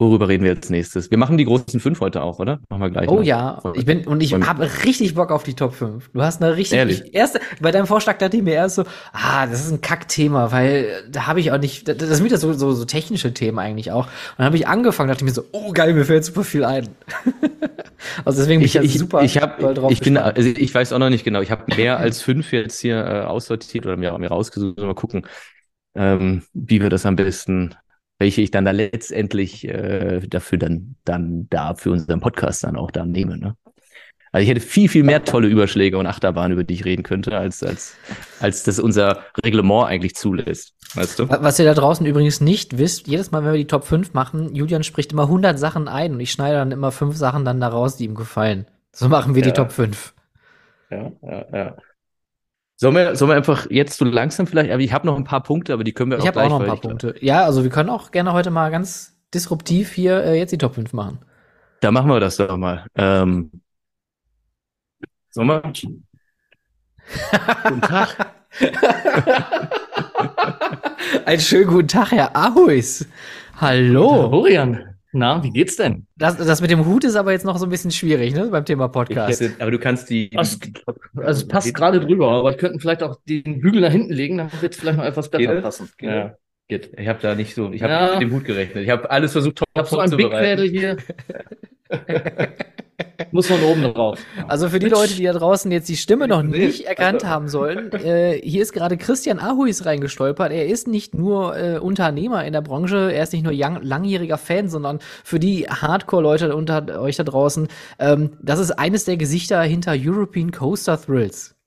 Worüber 0.01 0.29
reden 0.29 0.45
wir 0.45 0.51
als 0.51 0.69
nächstes? 0.69 1.11
Wir 1.11 1.17
machen 1.17 1.37
die 1.37 1.43
großen 1.43 1.81
fünf 1.81 1.99
heute 1.99 2.21
auch, 2.21 2.39
oder? 2.39 2.61
Machen 2.69 2.81
wir 2.83 2.89
gleich. 2.89 3.09
Oh 3.09 3.15
noch. 3.15 3.23
ja, 3.23 3.61
ich 3.75 3.83
bin 3.83 4.07
und 4.07 4.23
ich 4.23 4.33
habe 4.33 4.69
richtig 4.85 5.13
Bock 5.13 5.29
auf 5.29 5.43
die 5.43 5.55
Top 5.55 5.73
5. 5.73 6.11
Du 6.13 6.21
hast 6.21 6.41
eine 6.41 6.55
richtig 6.55 6.77
Ehrlich? 6.77 7.03
ich, 7.05 7.13
erste 7.13 7.41
bei 7.59 7.71
deinem 7.71 7.85
Vorschlag 7.85 8.17
dachte 8.17 8.37
ich 8.37 8.43
mir 8.43 8.53
erst 8.53 8.75
so, 8.75 8.85
ah, 9.11 9.45
das 9.45 9.65
ist 9.65 9.71
ein 9.73 9.81
Kackthema, 9.81 10.53
weil 10.53 11.03
da 11.11 11.27
habe 11.27 11.41
ich 11.41 11.51
auch 11.51 11.57
nicht 11.57 11.85
das, 11.89 11.97
das 11.97 12.09
sind 12.15 12.23
wieder 12.23 12.37
so, 12.37 12.53
so 12.53 12.71
so 12.71 12.85
technische 12.85 13.33
Themen 13.33 13.59
eigentlich 13.59 13.91
auch. 13.91 14.05
Und 14.05 14.13
dann 14.37 14.45
habe 14.45 14.55
ich 14.55 14.69
angefangen, 14.69 15.09
dachte 15.09 15.25
ich 15.25 15.29
mir 15.29 15.33
so, 15.35 15.43
oh 15.51 15.73
geil, 15.73 15.93
mir 15.93 16.05
fällt 16.05 16.23
super 16.23 16.45
viel 16.45 16.63
ein. 16.63 16.87
also 18.23 18.39
deswegen 18.39 18.61
bin 18.61 18.67
ich, 18.67 18.75
Ich, 18.75 18.97
super 18.99 19.21
ich, 19.21 19.37
hab, 19.41 19.59
drauf 19.59 19.91
ich 19.91 19.99
bin, 19.99 20.13
gespannt. 20.13 20.37
also 20.37 20.49
ich 20.49 20.73
weiß 20.73 20.93
auch 20.93 20.99
noch 20.99 21.09
nicht 21.09 21.25
genau. 21.25 21.41
Ich 21.41 21.51
habe 21.51 21.75
mehr 21.75 21.99
als 21.99 22.21
fünf 22.21 22.53
jetzt 22.53 22.79
hier 22.79 23.05
äh, 23.05 23.21
aussortiert 23.25 23.85
oder 23.85 23.97
mir, 23.97 24.17
mir 24.17 24.29
rausgesucht. 24.29 24.77
Mal 24.77 24.95
gucken, 24.95 25.27
ähm, 25.93 26.43
wie 26.53 26.81
wir 26.81 26.89
das 26.89 27.05
am 27.05 27.17
besten, 27.17 27.75
welche 28.20 28.41
ich 28.41 28.51
dann 28.51 28.65
da 28.65 28.72
letztendlich 28.72 29.67
äh, 29.67 30.20
dafür 30.28 30.57
dann, 30.57 30.95
dann 31.05 31.47
da 31.49 31.74
für 31.76 31.91
unseren 31.91 32.20
Podcast 32.20 32.63
dann 32.63 32.76
auch 32.76 32.91
da 32.91 33.05
nehme. 33.05 33.38
Ne? 33.38 33.55
Also 34.32 34.43
ich 34.43 34.49
hätte 34.49 34.61
viel, 34.61 34.89
viel 34.89 35.03
mehr 35.03 35.24
tolle 35.24 35.47
Überschläge 35.47 35.97
und 35.97 36.05
Achterbahnen, 36.05 36.51
über 36.53 36.63
die 36.63 36.76
ich 36.76 36.86
reden 36.86 37.01
könnte, 37.03 37.36
als, 37.38 37.63
als, 37.63 37.95
als 38.39 38.63
das 38.63 38.78
unser 38.80 39.24
Reglement 39.43 39.88
eigentlich 39.88 40.15
zulässt. 40.15 40.74
Weißt 40.93 41.17
du? 41.20 41.30
Wa- 41.30 41.39
Was 41.41 41.57
ihr 41.57 41.65
da 41.65 41.74
draußen 41.74 42.05
übrigens 42.05 42.39
nicht 42.41 42.78
wisst, 42.78 43.07
jedes 43.07 43.32
Mal, 43.32 43.43
wenn 43.43 43.53
wir 43.53 43.57
die 43.57 43.67
Top 43.67 43.86
5 43.86 44.13
machen, 44.13 44.53
Julian 44.53 44.84
spricht 44.84 45.13
immer 45.13 45.24
100 45.24 45.57
Sachen 45.57 45.88
ein 45.88 46.13
und 46.13 46.20
ich 46.20 46.32
schneide 46.32 46.57
dann 46.57 46.72
immer 46.72 46.91
fünf 46.91 47.15
Sachen 47.15 47.43
dann 47.45 47.59
da 47.59 47.70
raus, 47.70 47.97
die 47.97 48.05
ihm 48.05 48.15
gefallen. 48.15 48.67
So 48.91 49.07
machen 49.09 49.34
wir 49.34 49.41
die 49.41 49.49
Ja. 49.49 49.55
Top 49.55 49.72
5. 49.72 50.13
Ja, 50.91 51.11
ja, 51.22 51.45
ja. 51.53 51.78
Sollen 52.82 52.95
wir, 52.95 53.13
sollen 53.17 53.32
wir 53.32 53.36
einfach 53.36 53.67
jetzt 53.69 53.97
so 53.97 54.05
langsam 54.05 54.47
vielleicht, 54.47 54.71
aber 54.71 54.82
ich 54.82 54.93
habe 54.93 55.05
noch 55.05 55.17
ein 55.17 55.25
paar 55.25 55.43
Punkte, 55.43 55.73
aber 55.73 55.84
die 55.84 55.91
können 55.91 56.11
wir 56.11 56.17
Ich 56.17 56.23
auch 56.23 56.27
habe 56.27 56.39
auch 56.39 56.43
gleich, 56.43 56.49
noch 56.49 56.59
ein 56.61 56.65
paar 56.65 56.75
ich 56.75 56.82
glaub- 56.82 56.91
Punkte. 57.01 57.15
Ja, 57.19 57.43
also 57.43 57.63
wir 57.63 57.69
können 57.69 57.89
auch 57.89 58.11
gerne 58.11 58.32
heute 58.32 58.51
mal 58.51 58.71
ganz 58.71 59.17
disruptiv 59.34 59.91
hier 59.91 60.23
äh, 60.23 60.39
jetzt 60.39 60.51
die 60.51 60.57
Top 60.57 60.75
5 60.75 60.93
machen. 60.93 61.19
Da 61.82 61.91
machen 61.91 62.09
wir 62.09 62.21
das 62.21 62.38
doch 62.38 62.55
mal. 62.55 62.86
Ähm, 62.95 63.51
sollen 65.30 65.47
wir? 65.49 65.61
Guten 67.63 67.82
Tag. 67.82 68.15
Einen 71.25 71.41
schönen 71.41 71.67
guten 71.67 71.88
Tag, 71.89 72.11
Herr 72.11 72.34
Ahuis. 72.34 73.05
Hallo. 73.59 74.30
Florian, 74.30 74.88
na, 75.12 75.43
wie 75.43 75.49
geht's 75.49 75.76
denn? 75.76 76.05
Das, 76.18 76.38
das 76.38 76.62
mit 76.62 76.70
dem 76.72 76.86
Hut 76.86 77.03
ist 77.03 77.16
aber 77.16 77.32
jetzt 77.32 77.45
noch 77.45 77.57
so 77.57 77.66
ein 77.66 77.70
bisschen 77.70 77.91
schwierig, 77.91 78.34
ne, 78.34 78.47
beim 78.47 78.66
Thema 78.66 78.88
Podcast. 78.89 79.41
hätte, 79.41 79.62
aber 79.62 79.72
du 79.72 79.80
kannst 79.80 80.10
die. 80.10 80.30
Also, 80.36 80.57
also 81.16 81.41
es 81.41 81.47
passt 81.47 81.74
gerade 81.74 81.99
drüber, 81.99 82.30
aber 82.32 82.51
wir 82.51 82.57
könnten 82.57 82.80
vielleicht 82.80 83.03
auch 83.03 83.20
den 83.28 83.60
Bügel 83.62 83.82
nach 83.82 83.91
hinten 83.91 84.14
legen, 84.14 84.38
dann 84.38 84.51
wird 84.62 84.74
es 84.74 84.80
vielleicht 84.80 84.97
noch 84.97 85.05
etwas 85.05 85.32
Geht 85.32 85.39
besser 85.41 85.55
das? 85.55 85.64
passen. 85.64 85.89
Ja, 86.01 86.36
geht. 86.68 86.91
Ich 86.97 87.07
habe 87.07 87.20
da 87.22 87.36
nicht 87.36 87.55
so, 87.55 87.72
ich 87.72 87.82
habe 87.82 87.93
Ja. 87.93 88.12
mit 88.14 88.22
dem 88.22 88.32
Hut 88.32 88.45
gerechnet. 88.45 88.84
Ich 88.84 88.89
habe 88.89 89.10
alles 89.10 89.32
versucht, 89.32 89.57
top 89.57 89.68
Ich 89.74 89.80
habe 89.80 89.89
so 89.89 89.99
ein 89.99 90.10
Big 90.12 90.32
Mädel 90.32 90.70
hier. 90.70 90.97
Muss 93.32 93.47
von 93.47 93.61
oben 93.63 93.82
drauf. 93.93 94.20
Also 94.47 94.70
für 94.70 94.80
die 94.80 94.89
Leute, 94.89 95.13
die 95.13 95.24
da 95.24 95.34
draußen 95.34 95.72
jetzt 95.72 95.89
die 95.89 95.97
Stimme 95.97 96.28
noch 96.28 96.43
nicht 96.43 96.86
erkannt 96.86 97.24
also- 97.24 97.28
haben 97.28 97.47
sollen, 97.47 97.91
äh, 97.93 98.39
hier 98.41 98.61
ist 98.61 98.74
gerade 98.74 98.97
Christian 98.97 99.39
Ahuis 99.39 99.86
reingestolpert. 99.86 100.51
Er 100.51 100.67
ist 100.67 100.88
nicht 100.88 101.13
nur 101.15 101.57
äh, 101.57 101.80
Unternehmer 101.80 102.45
in 102.45 102.53
der 102.53 102.61
Branche, 102.61 103.11
er 103.11 103.24
ist 103.24 103.34
nicht 103.34 103.43
nur 103.43 103.53
young, 103.55 103.80
langjähriger 103.82 104.38
Fan, 104.38 104.70
sondern 104.70 104.99
für 105.24 105.39
die 105.39 105.67
Hardcore-Leute 105.67 106.55
unter 106.55 107.01
euch 107.01 107.17
da 107.17 107.24
draußen, 107.24 107.67
ähm, 107.99 108.32
das 108.41 108.59
ist 108.59 108.72
eines 108.72 109.05
der 109.05 109.17
Gesichter 109.17 109.61
hinter 109.61 109.93
European 109.97 110.51
Coaster 110.51 110.99
Thrills. 110.99 111.59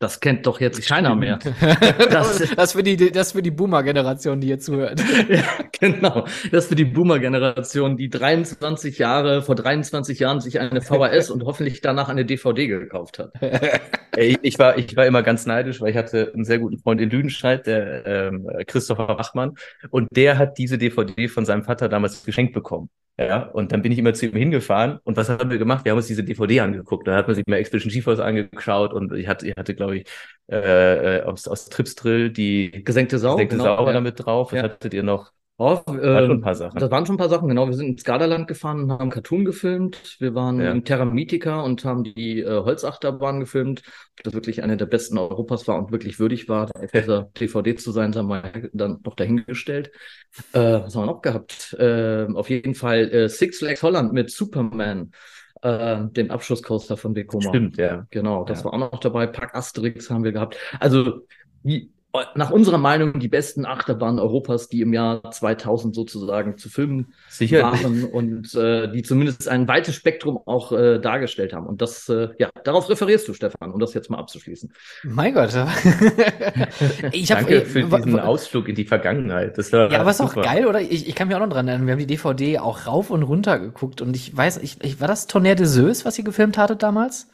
Das 0.00 0.20
kennt 0.20 0.46
doch 0.46 0.60
jetzt 0.60 0.86
keiner 0.86 1.16
mehr. 1.16 1.40
Das, 2.10 2.38
Das- 2.56 2.72
für 2.72 2.82
die, 2.84 3.10
das 3.10 3.32
für 3.32 3.42
die 3.42 3.50
Boomer-Generation, 3.50 4.40
die 4.40 4.46
hier 4.46 4.60
zuhört. 4.60 5.00
ja, 5.28 5.42
genau. 5.80 6.24
Das 6.52 6.66
für 6.66 6.76
die 6.76 6.84
Boomer-Generation, 6.84 7.96
die 7.96 8.08
23 8.08 8.98
Jahre, 8.98 9.42
vor 9.42 9.56
23 9.56 10.18
Jahren 10.20 10.40
sich 10.40 10.60
eine 10.60 10.80
VHS 10.82 11.30
und 11.30 11.44
hoffentlich 11.44 11.80
danach 11.80 12.08
eine 12.08 12.24
DVD 12.24 12.68
gekauft 12.68 13.18
hat. 13.18 13.32
Ey, 14.12 14.38
ich 14.42 14.58
war, 14.58 14.78
ich 14.78 14.96
war 14.96 15.06
immer 15.06 15.22
ganz 15.22 15.46
neidisch, 15.46 15.80
weil 15.80 15.90
ich 15.90 15.96
hatte 15.96 16.30
einen 16.32 16.44
sehr 16.44 16.58
guten 16.60 16.78
Freund 16.78 17.00
in 17.00 17.10
Lüdenscheid, 17.10 17.66
der 17.66 18.06
ähm, 18.06 18.48
Christopher 18.66 19.06
Bachmann, 19.16 19.54
und 19.90 20.08
der 20.12 20.38
hat 20.38 20.58
diese 20.58 20.78
DVD 20.78 21.26
von 21.28 21.44
seinem 21.44 21.64
Vater 21.64 21.88
damals 21.88 22.24
geschenkt 22.24 22.52
bekommen. 22.54 22.88
Ja, 23.20 23.42
und 23.48 23.72
dann 23.72 23.82
bin 23.82 23.90
ich 23.90 23.98
immer 23.98 24.14
zu 24.14 24.26
ihm 24.26 24.36
hingefahren 24.36 25.00
und 25.02 25.16
was 25.16 25.28
haben 25.28 25.50
wir 25.50 25.58
gemacht? 25.58 25.84
Wir 25.84 25.90
haben 25.90 25.96
uns 25.98 26.06
diese 26.06 26.22
DVD 26.22 26.60
angeguckt. 26.60 27.08
Da 27.08 27.16
hat 27.16 27.26
man 27.26 27.34
sich 27.34 27.44
mal 27.48 27.56
Expedition 27.56 27.92
GeForce 27.92 28.20
angeschaut 28.20 28.92
und 28.92 29.12
ich 29.12 29.26
hatte, 29.26 29.48
ich 29.48 29.56
hatte, 29.56 29.74
glaube 29.74 29.98
ich, 29.98 30.06
äh, 30.48 31.18
äh, 31.18 31.22
aus, 31.24 31.48
aus 31.48 31.68
Trips 31.68 31.96
Drill 31.96 32.30
die 32.30 32.70
Gesenkte 32.84 33.18
Sau. 33.18 33.34
Gesenkte 33.34 33.56
genau, 33.56 33.76
Sau 33.76 33.86
ja. 33.86 33.92
damit 33.92 34.24
drauf. 34.24 34.52
Was 34.52 34.58
Ja. 34.58 34.62
hattet 34.62 34.94
ihr 34.94 35.02
noch? 35.02 35.32
Oh, 35.60 35.82
War 35.84 35.84
schon 35.86 36.00
ähm, 36.04 36.30
ein 36.30 36.40
paar 36.40 36.54
Sachen. 36.54 36.78
Das 36.78 36.88
waren 36.92 37.04
schon 37.04 37.16
ein 37.16 37.18
paar 37.18 37.28
Sachen, 37.28 37.48
genau. 37.48 37.66
Wir 37.66 37.74
sind 37.74 37.88
ins 37.88 38.04
Gardaland 38.04 38.46
gefahren 38.46 38.84
und 38.84 38.92
haben 38.92 39.10
Cartoon 39.10 39.44
gefilmt. 39.44 40.16
Wir 40.20 40.32
waren 40.36 40.60
Ja. 40.60 40.70
im 40.70 40.84
Terra 40.84 41.04
Mythica 41.04 41.62
und 41.62 41.84
haben 41.84 42.04
die 42.04 42.40
äh, 42.42 42.46
Holzachterbahn 42.48 43.40
gefilmt. 43.40 43.82
Das 44.22 44.34
wirklich 44.34 44.62
eine 44.62 44.76
der 44.76 44.86
besten 44.86 45.18
Europas 45.18 45.66
war 45.66 45.76
und 45.76 45.90
wirklich 45.90 46.20
würdig 46.20 46.48
war, 46.48 46.70
dieser 46.94 47.22
DVD 47.40 47.74
zu 47.74 47.90
sein, 47.90 48.14
haben 48.14 48.28
wir 48.28 48.68
dann 48.72 49.00
noch 49.04 49.16
dahingestellt. 49.16 49.90
Äh, 50.52 50.60
was 50.60 50.94
haben 50.94 51.02
wir 51.02 51.06
noch 51.06 51.22
gehabt? 51.22 51.74
Äh, 51.76 52.26
auf 52.32 52.50
jeden 52.50 52.76
Fall 52.76 53.10
äh, 53.10 53.28
Six 53.28 53.58
Flags 53.58 53.82
Holland 53.82 54.12
mit 54.12 54.30
Superman, 54.30 55.10
äh, 55.62 56.04
dem 56.10 56.30
Abschusscoaster 56.30 56.96
von 56.96 57.16
Vekoma. 57.16 57.48
Stimmt, 57.48 57.78
ja. 57.78 58.06
Genau, 58.10 58.44
das 58.44 58.60
Ja. 58.60 58.66
war 58.66 58.74
auch 58.74 58.92
noch 58.92 59.00
dabei. 59.00 59.26
Pack 59.26 59.56
Asterix 59.56 60.08
haben 60.08 60.22
wir 60.22 60.30
gehabt. 60.30 60.56
Also 60.78 61.22
die, 61.64 61.90
nach 62.34 62.50
unserer 62.50 62.78
Meinung 62.78 63.18
die 63.18 63.28
besten 63.28 63.66
Achterbahnen 63.66 64.18
Europas, 64.18 64.68
die 64.68 64.80
im 64.80 64.92
Jahr 64.92 65.30
2000 65.30 65.94
sozusagen 65.94 66.58
zu 66.58 66.68
filmen 66.68 67.14
Sicher. 67.28 67.62
waren 67.62 68.04
und 68.04 68.54
äh, 68.54 68.90
die 68.90 69.02
zumindest 69.02 69.48
ein 69.48 69.68
weites 69.68 69.94
Spektrum 69.94 70.38
auch 70.46 70.72
äh, 70.72 70.98
dargestellt 70.98 71.52
haben. 71.52 71.66
Und 71.66 71.82
das, 71.82 72.08
äh, 72.08 72.28
ja, 72.38 72.50
darauf 72.64 72.88
referierst 72.88 73.28
du, 73.28 73.34
Stefan, 73.34 73.72
um 73.72 73.80
das 73.80 73.94
jetzt 73.94 74.10
mal 74.10 74.18
abzuschließen. 74.18 74.72
mein 75.04 75.34
Gott. 75.34 75.48
ich 77.12 77.30
hab, 77.30 77.40
Danke 77.40 77.60
ey, 77.60 77.64
für 77.64 77.84
diesen 77.84 78.18
Ausflug 78.18 78.68
in 78.68 78.74
die 78.74 78.84
Vergangenheit. 78.84 79.58
Das 79.58 79.72
war 79.72 79.90
Ja, 79.90 80.00
aber 80.00 80.10
ist 80.10 80.20
auch 80.20 80.34
geil, 80.34 80.66
oder? 80.66 80.80
Ich, 80.80 81.08
ich 81.08 81.14
kann 81.14 81.28
mich 81.28 81.36
auch 81.36 81.40
noch 81.40 81.48
dran 81.48 81.68
erinnern. 81.68 81.86
Wir 81.86 81.92
haben 81.92 82.00
die 82.00 82.06
DVD 82.06 82.58
auch 82.58 82.86
rauf 82.86 83.10
und 83.10 83.22
runter 83.22 83.58
geguckt 83.58 84.00
und 84.00 84.14
ich 84.14 84.36
weiß, 84.36 84.58
ich, 84.58 84.82
ich 84.82 85.00
war 85.00 85.08
das 85.08 85.26
Tonnerre 85.26 85.56
de 85.56 85.66
Zeus, 85.66 86.04
was 86.04 86.18
ihr 86.18 86.24
gefilmt 86.24 86.58
hattet 86.58 86.82
damals? 86.82 87.28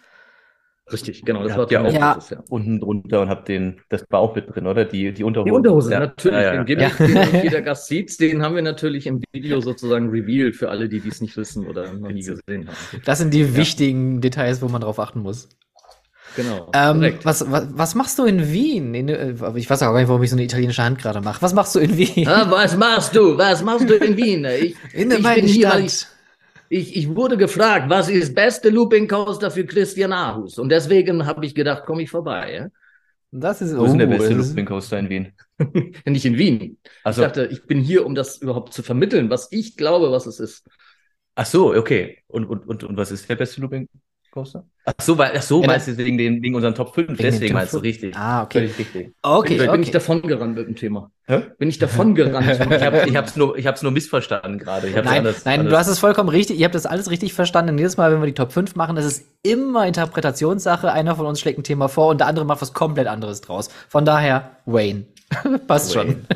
Richtig, 0.93 1.25
genau, 1.25 1.43
das 1.43 1.57
war 1.57 1.71
ja 1.73 1.83
auch- 1.83 2.15
Zeus, 2.19 2.31
ja. 2.31 2.43
unten 2.51 2.79
drunter 2.79 3.23
und 3.23 3.29
hab 3.31 3.47
den, 3.47 3.81
das 3.89 4.05
war 4.11 4.21
auch 4.21 4.35
mit 4.35 4.55
drin, 4.55 4.67
oder? 4.67 4.85
Die, 4.85 5.13
die 5.15 5.25
Unterhose. 5.25 5.49
Die 5.51 5.57
Unterhose, 5.57 5.93
Ja. 5.93 6.01
natürlich. 6.01 6.37
Ja, 6.43 6.55
ja. 6.55 6.65
Den 6.65 6.67
Gimmick, 6.67 6.97
den 6.99 7.43
jeder 7.43 7.63
Gast 7.63 7.87
sieht, 7.89 8.21
den 8.21 8.43
haben 8.43 8.55
wir 8.55 8.61
natürlich 8.63 9.07
im 9.07 9.23
Video 9.33 9.61
sozusagen 9.61 10.11
revealed 10.11 10.55
für 10.57 10.69
alle, 10.69 10.89
die 10.91 11.01
dies 11.01 11.23
nicht 11.23 11.37
wissen 11.39 11.67
oder 11.67 11.91
noch 11.95 12.11
nie 12.11 12.23
gesehen 12.23 12.69
haben. 12.69 12.77
Das 13.07 13.19
sind 13.19 13.33
die 13.33 13.57
wichtigen 13.57 14.21
Details, 14.21 14.61
wo 14.61 14.69
man 14.69 14.83
drauf 14.83 14.99
achten 15.01 15.21
muss. 15.21 15.49
Genau. 16.37 16.71
Ähm, 16.75 17.15
was, 17.23 17.51
was, 17.51 17.69
was 17.73 17.95
machst 17.95 18.19
du 18.19 18.25
in 18.25 18.53
Wien? 18.53 18.93
In, 18.95 19.09
äh, 19.09 19.35
ich 19.55 19.71
weiß 19.71 19.83
auch 19.83 19.93
gar 19.93 20.01
nicht, 20.01 20.09
warum 20.09 20.23
ich 20.23 20.31
so 20.31 20.37
eine 20.37 20.43
italienische 20.45 20.83
Hand 20.83 20.99
gerade 20.99 21.21
mache. 21.21 21.41
Was 21.43 21.55
machst 21.55 21.75
du 21.77 21.79
in 21.79 21.97
Wien? 21.97 22.27
Ah, 22.27 22.47
was 22.51 22.77
machst 22.77 23.15
du? 23.15 23.39
Was 23.39 23.63
machst 23.63 23.89
du 23.89 23.95
in 23.95 24.17
Wien? 24.17 24.45
Ich, 24.45 24.75
in 24.93 25.11
ich 25.13 25.23
bin 25.23 25.47
hier, 25.47 25.71
weil 25.71 25.89
Stadt. 25.89 26.09
Ich, 26.75 26.97
ich 26.97 27.15
wurde 27.15 27.37
gefragt, 27.37 27.89
was 27.89 28.09
ist 28.09 28.35
beste 28.35 28.69
Looping 28.69 29.07
Coaster 29.07 29.49
für 29.53 29.65
Christian 29.65 30.13
Ahus? 30.13 30.59
Und 30.59 30.71
deswegen 30.71 31.25
habe 31.25 31.47
ich 31.47 31.55
gedacht, 31.55 31.85
komme 31.85 32.03
ich 32.03 32.11
vorbei. 32.11 32.53
Ja? 32.53 32.69
Das 33.31 33.63
ist, 33.63 33.77
Wo 33.77 33.85
ist 33.85 33.93
denn 33.93 34.01
der 34.01 34.09
oh, 34.09 34.19
beste 34.19 34.35
Looping 34.35 34.67
Coaster 34.67 34.99
in 34.99 35.09
Wien? 35.09 35.33
Nicht 36.05 36.25
in 36.25 36.37
Wien. 36.37 36.79
Also, 37.05 37.23
Ich 37.23 37.29
dachte, 37.29 37.47
ich 37.47 37.65
bin 37.67 37.79
hier, 37.79 38.05
um 38.05 38.17
das 38.17 38.39
überhaupt 38.39 38.73
zu 38.75 38.83
vermitteln, 38.83 39.31
was 39.31 39.53
ich 39.53 39.77
glaube, 39.77 40.11
was 40.11 40.27
es 40.27 40.41
ist. 40.41 40.67
ach 41.37 41.47
so, 41.47 41.73
okay. 41.73 42.19
Und, 42.27 42.45
und, 42.45 42.67
und, 42.67 42.83
und 42.83 42.97
was 42.97 43.13
ist 43.13 43.29
der 43.29 43.37
beste 43.37 43.61
Looping 43.61 43.89
Coaster? 44.35 44.65
Ach 44.85 44.93
so, 45.01 45.17
weil, 45.17 45.33
ach 45.37 45.41
so, 45.43 45.63
Ja, 45.63 45.69
meinst 45.69 45.89
du 45.89 45.97
wegen, 45.97 46.19
den, 46.19 46.43
wegen 46.43 46.55
unseren 46.55 46.75
Top 46.75 46.95
5? 46.95 47.07
den 47.07 47.17
Deswegen 47.17 47.55
meinst 47.55 47.73
du 47.73 47.79
5. 47.79 47.85
richtig. 47.85 48.17
Ah, 48.17 48.43
okay. 48.43 48.59
Völlig 48.59 48.79
richtig. 48.79 49.15
Okay, 49.23 49.55
Vielleicht 49.55 49.73
bin 49.73 49.81
ich 49.83 49.89
okay. 49.89 49.93
davon 49.95 50.23
gerannt 50.23 50.57
mit 50.57 50.67
dem 50.67 50.77
Thema. 50.77 51.11
Hä? 51.27 51.43
Bin 51.59 51.69
ich 51.71 51.79
davon 51.79 52.15
gerannt? 52.15 52.47
Ich 52.51 52.61
habe 52.83 53.05
ich 53.09 53.17
hab's 53.17 53.37
nur, 53.37 53.57
ich 53.57 53.67
hab's 53.67 53.83
nur 53.83 53.93
missverstanden 53.93 54.59
gerade. 54.59 54.91
Nein, 54.91 55.07
anders- 55.07 55.45
nein, 55.45 55.61
anders- 55.61 55.73
du 55.73 55.79
hast 55.79 55.87
es 55.89 55.99
vollkommen 56.01 56.29
richtig. 56.29 56.59
Ihr 56.59 56.65
habt 56.67 56.75
das 56.75 56.85
alles 56.85 57.09
richtig 57.11 57.33
verstanden. 57.33 57.79
Jedes 57.79 57.97
Mal, 57.97 58.13
wenn 58.13 58.21
wir 58.21 58.27
die 58.27 58.35
Top 58.35 58.53
5 58.53 58.75
machen, 58.75 58.97
das 58.97 59.05
ist 59.07 59.25
immer 59.43 59.87
Interpretationssache. 59.87 60.93
Einer 60.93 61.17
von 61.17 61.25
uns 61.27 61.41
schlägt 61.41 61.59
ein 61.59 61.65
Thema 61.65 61.89
vor 61.89 62.09
und 62.09 62.19
der 62.21 62.27
andere 62.27 62.45
macht 62.45 62.61
was 62.61 62.75
komplett 62.75 63.07
anderes 63.07 63.41
draus. 63.41 63.71
Von 63.89 64.05
daher, 64.05 64.51
Wayne. 64.67 65.05
Passt 65.67 65.95
schon. 65.95 66.27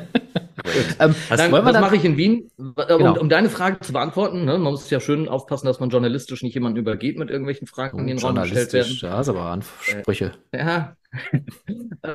Wayne. 0.68 0.96
Ähm, 1.00 1.14
wollen 1.52 1.52
wir 1.52 1.62
das 1.64 1.72
dann, 1.72 1.80
mache 1.82 1.96
ich 1.96 2.04
in 2.04 2.16
Wien. 2.16 2.50
Um, 2.56 2.74
Genau. 2.76 3.18
um 3.20 3.28
deine 3.28 3.50
Frage 3.50 3.80
zu 3.80 3.92
beantworten, 3.92 4.44
ne, 4.44 4.52
man 4.58 4.72
muss 4.72 4.88
ja 4.90 5.00
schön 5.00 5.28
aufpassen, 5.28 5.66
dass 5.66 5.80
man 5.80 5.90
journalistisch 5.90 6.42
nicht 6.42 6.54
jemanden 6.54 6.78
übergeht 6.78 7.18
mit 7.18 7.30
irgendwelchen 7.30 7.66
Fragen, 7.66 7.98
die 8.06 8.12
in 8.12 8.16
den 8.18 8.24
Raum 8.24 8.34
gestellt 8.36 8.72
werden. 8.72 8.96
ja, 9.00 9.20
ist 9.20 9.28
aber 9.28 9.42
Ansprüche. 9.46 10.32
Ja. 10.54 10.96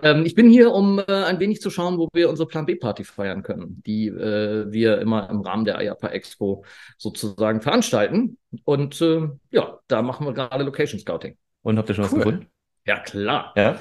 ähm, 0.03 0.25
ich 0.25 0.35
bin 0.35 0.49
hier, 0.49 0.71
um 0.71 0.99
äh, 0.99 1.03
ein 1.07 1.39
wenig 1.39 1.61
zu 1.61 1.69
schauen, 1.69 1.97
wo 1.97 2.07
wir 2.13 2.29
unsere 2.29 2.47
Plan 2.47 2.65
B-Party 2.65 3.03
feiern 3.03 3.41
können, 3.43 3.81
die 3.85 4.07
äh, 4.07 4.71
wir 4.71 4.99
immer 4.99 5.29
im 5.29 5.41
Rahmen 5.41 5.65
der 5.65 5.81
IAPA 5.81 6.09
Expo 6.09 6.63
sozusagen 6.97 7.61
veranstalten. 7.61 8.37
Und 8.65 9.01
äh, 9.01 9.29
ja, 9.51 9.79
da 9.87 10.01
machen 10.01 10.25
wir 10.27 10.33
gerade 10.33 10.63
Location 10.63 10.99
Scouting. 10.99 11.37
Und 11.63 11.77
habt 11.77 11.89
ihr 11.89 11.95
schon 11.95 12.05
was 12.05 12.11
Cool. 12.11 12.19
gefunden? 12.19 12.47
Ja, 12.85 12.99
klar. 12.99 13.53
Ja. 13.55 13.79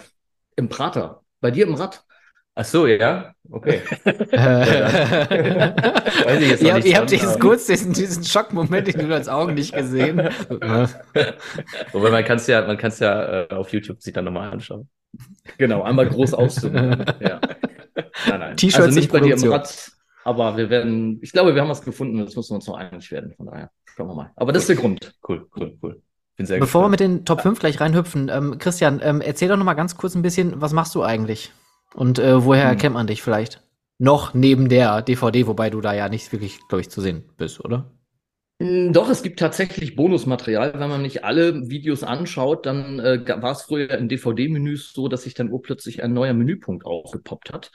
Im 0.57 0.69
Prater. 0.69 1.23
Bei 1.41 1.51
dir 1.51 1.67
im 1.67 1.75
Rad. 1.75 2.05
Ach 2.55 2.65
so, 2.65 2.87
ja? 2.87 3.32
Okay. 3.51 3.81
Weiß 6.25 6.41
ich 6.41 6.49
jetzt 6.49 6.63
ihr, 6.63 6.75
nicht 6.75 6.87
ihr 6.87 6.97
habt 6.97 7.13
aber- 7.13 7.39
kurz 7.39 7.67
diesen, 7.67 7.93
diesen 7.93 8.25
Schockmoment 8.25 8.89
in 8.89 9.09
den 9.09 9.29
Augen 9.29 9.55
nicht 9.55 9.75
gesehen. 9.75 10.19
Wobei 11.93 12.11
man 12.11 12.25
kann 12.25 12.37
es 12.37 12.47
ja, 12.47 12.67
man 12.67 12.79
kann 12.79 12.89
es 12.91 12.99
ja 13.01 13.43
äh, 13.43 13.49
auf 13.55 13.73
YouTube 13.73 14.01
sich 14.01 14.13
dann 14.13 14.25
nochmal 14.27 14.51
anschauen. 14.51 14.89
Genau, 15.59 15.83
einmal 15.83 16.09
groß 16.09 16.35
auszoomen. 16.35 17.05
ja. 17.21 17.41
Nein, 18.29 18.41
nein. 18.41 18.57
T-Shirts 18.57 18.87
Also 18.87 18.99
nicht 18.99 19.13
bei 19.13 19.21
dir 19.21 19.35
im. 19.37 19.53
Rad, 19.53 19.91
aber 20.25 20.57
wir 20.57 20.71
werden, 20.71 21.19
ich 21.21 21.33
glaube, 21.33 21.55
wir 21.55 21.61
haben 21.63 21.69
was 21.69 21.83
gefunden, 21.83 22.19
jetzt 22.19 22.37
müssen 22.37 22.51
wir 22.53 22.57
uns 22.57 22.67
noch 22.67 22.77
einig 22.77 23.11
werden. 23.11 23.35
Von 23.37 23.47
daher, 23.47 23.71
schauen 23.97 24.07
wir 24.09 24.15
mal. 24.15 24.31
Aber 24.37 24.53
das 24.53 24.63
ist 24.63 24.69
der 24.69 24.77
Grund. 24.77 25.15
Cool, 25.29 25.47
cool, 25.57 25.77
cool. 25.83 26.01
Bin 26.37 26.47
sehr 26.47 26.59
Bevor 26.61 26.83
wir 26.83 26.91
gespannt. 26.91 27.11
mit 27.11 27.19
den 27.21 27.25
Top 27.27 27.43
5 27.43 27.59
gleich 27.59 27.81
reinhüpfen, 27.81 28.31
ähm, 28.33 28.57
Christian, 28.59 29.01
ähm, 29.03 29.21
erzähl 29.21 29.49
doch 29.49 29.57
noch 29.59 29.65
mal 29.67 29.75
ganz 29.75 29.97
kurz 29.97 30.15
ein 30.15 30.23
bisschen, 30.23 30.61
was 30.63 30.73
machst 30.73 30.95
du 30.95 31.03
eigentlich? 31.03 31.53
Und 31.95 32.19
äh, 32.19 32.45
woher 32.45 32.75
Hm. 32.75 32.77
kennt 32.77 32.95
man 32.95 33.07
dich 33.07 33.23
vielleicht? 33.23 33.63
Noch 33.99 34.35
neben 34.35 34.69
der 34.69 35.03
DVD, 35.03 35.47
wobei 35.47 35.71
du 35.71 35.81
da 35.81 35.95
ja 35.95 36.09
nicht 36.09 36.31
wirklich, 36.33 36.61
glaube 36.69 36.81
ich, 36.83 36.91
zu 36.91 37.01
sehen 37.01 37.25
bist, 37.37 37.65
oder? 37.65 37.91
Mm, 38.59 38.93
Doch, 38.93 39.09
es 39.09 39.23
gibt 39.23 39.39
tatsächlich 39.39 39.97
Bonusmaterial. 39.97 40.75
Wenn 40.79 40.89
man 40.89 41.03
nicht 41.03 41.25
alle 41.25 41.69
Videos 41.71 42.03
anschaut, 42.03 42.67
dann 42.67 42.99
äh, 43.01 43.25
war 43.43 43.53
es 43.53 43.63
früher 43.63 43.91
in 43.99 44.09
DVD-Menüs 44.09 44.93
so, 44.93 45.09
dass 45.09 45.23
sich 45.25 45.35
dann 45.35 45.51
urplötzlich 45.51 46.03
ein 46.03 46.13
neuer 46.13 46.35
Menüpunkt 46.35 46.85
aufgepoppt 46.87 47.53
hat. 47.53 47.73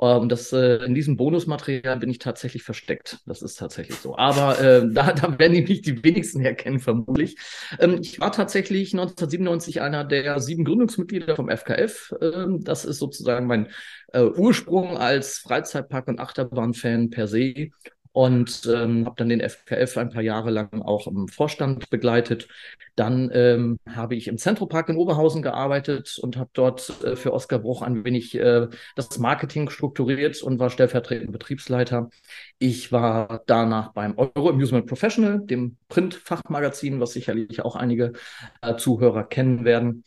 Ähm, 0.00 0.28
das, 0.28 0.52
äh, 0.52 0.84
in 0.84 0.94
diesem 0.94 1.16
Bonusmaterial 1.16 1.96
bin 1.98 2.10
ich 2.10 2.18
tatsächlich 2.18 2.62
versteckt. 2.62 3.18
Das 3.26 3.42
ist 3.42 3.56
tatsächlich 3.56 3.96
so. 3.96 4.16
Aber 4.16 4.60
äh, 4.60 4.88
da, 4.92 5.12
da 5.12 5.38
werden 5.38 5.52
die 5.54 5.62
nicht 5.62 5.86
die 5.86 6.02
wenigsten 6.04 6.40
herkennen, 6.40 6.78
vermutlich. 6.78 7.36
Ähm, 7.78 7.98
ich 8.00 8.20
war 8.20 8.32
tatsächlich 8.32 8.92
1997 8.92 9.80
einer 9.80 10.04
der 10.04 10.40
sieben 10.40 10.64
Gründungsmitglieder 10.64 11.34
vom 11.34 11.48
FKF. 11.48 12.14
Ähm, 12.20 12.62
das 12.62 12.84
ist 12.84 12.98
sozusagen 12.98 13.46
mein 13.46 13.68
äh, 14.12 14.22
Ursprung 14.22 14.96
als 14.96 15.38
Freizeitpark- 15.38 16.08
und 16.08 16.20
Achterbahn-Fan 16.20 17.10
per 17.10 17.26
se 17.26 17.70
und 18.18 18.66
ähm, 18.66 19.06
habe 19.06 19.14
dann 19.16 19.28
den 19.28 19.40
FKF 19.40 19.96
ein 19.96 20.10
paar 20.10 20.22
Jahre 20.22 20.50
lang 20.50 20.82
auch 20.82 21.06
im 21.06 21.28
Vorstand 21.28 21.88
begleitet. 21.88 22.48
Dann 22.96 23.30
ähm, 23.32 23.78
habe 23.88 24.16
ich 24.16 24.26
im 24.26 24.38
Zentropark 24.38 24.88
in 24.88 24.96
Oberhausen 24.96 25.40
gearbeitet 25.40 26.18
und 26.20 26.36
habe 26.36 26.50
dort 26.52 27.00
äh, 27.04 27.14
für 27.14 27.32
Oskar 27.32 27.60
Bruch 27.60 27.80
ein 27.80 28.04
wenig 28.04 28.34
äh, 28.34 28.66
das 28.96 29.20
Marketing 29.20 29.70
strukturiert 29.70 30.42
und 30.42 30.58
war 30.58 30.68
stellvertretender 30.68 31.30
Betriebsleiter. 31.30 32.10
Ich 32.58 32.90
war 32.90 33.44
danach 33.46 33.92
beim 33.92 34.18
Euro 34.18 34.48
Amusement 34.48 34.86
Professional, 34.86 35.38
dem 35.38 35.76
Print-Fachmagazin, 35.86 36.98
was 36.98 37.12
sicherlich 37.12 37.64
auch 37.64 37.76
einige 37.76 38.14
äh, 38.62 38.74
Zuhörer 38.74 39.22
kennen 39.22 39.64
werden. 39.64 40.02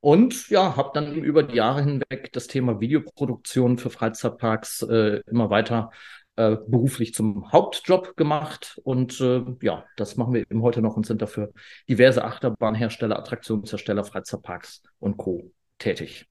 Und 0.00 0.50
ja, 0.50 0.76
habe 0.76 0.90
dann 0.92 1.14
über 1.14 1.42
die 1.42 1.56
Jahre 1.56 1.82
hinweg 1.82 2.34
das 2.34 2.48
Thema 2.48 2.80
Videoproduktion 2.80 3.78
für 3.78 3.88
Freizeitparks 3.88 4.82
äh, 4.82 5.22
immer 5.26 5.48
weiter 5.48 5.90
äh, 6.36 6.56
beruflich 6.66 7.14
zum 7.14 7.50
Hauptjob 7.52 8.16
gemacht. 8.16 8.80
Und 8.84 9.20
äh, 9.20 9.42
ja, 9.62 9.84
das 9.96 10.16
machen 10.16 10.34
wir 10.34 10.42
eben 10.42 10.62
heute 10.62 10.82
noch 10.82 10.96
und 10.96 11.06
sind 11.06 11.22
dafür 11.22 11.52
diverse 11.88 12.24
Achterbahnhersteller, 12.24 13.18
Attraktionshersteller, 13.18 14.04
Freizeitparks 14.04 14.82
und 14.98 15.16
Co. 15.16 15.50
tätig. 15.78 16.28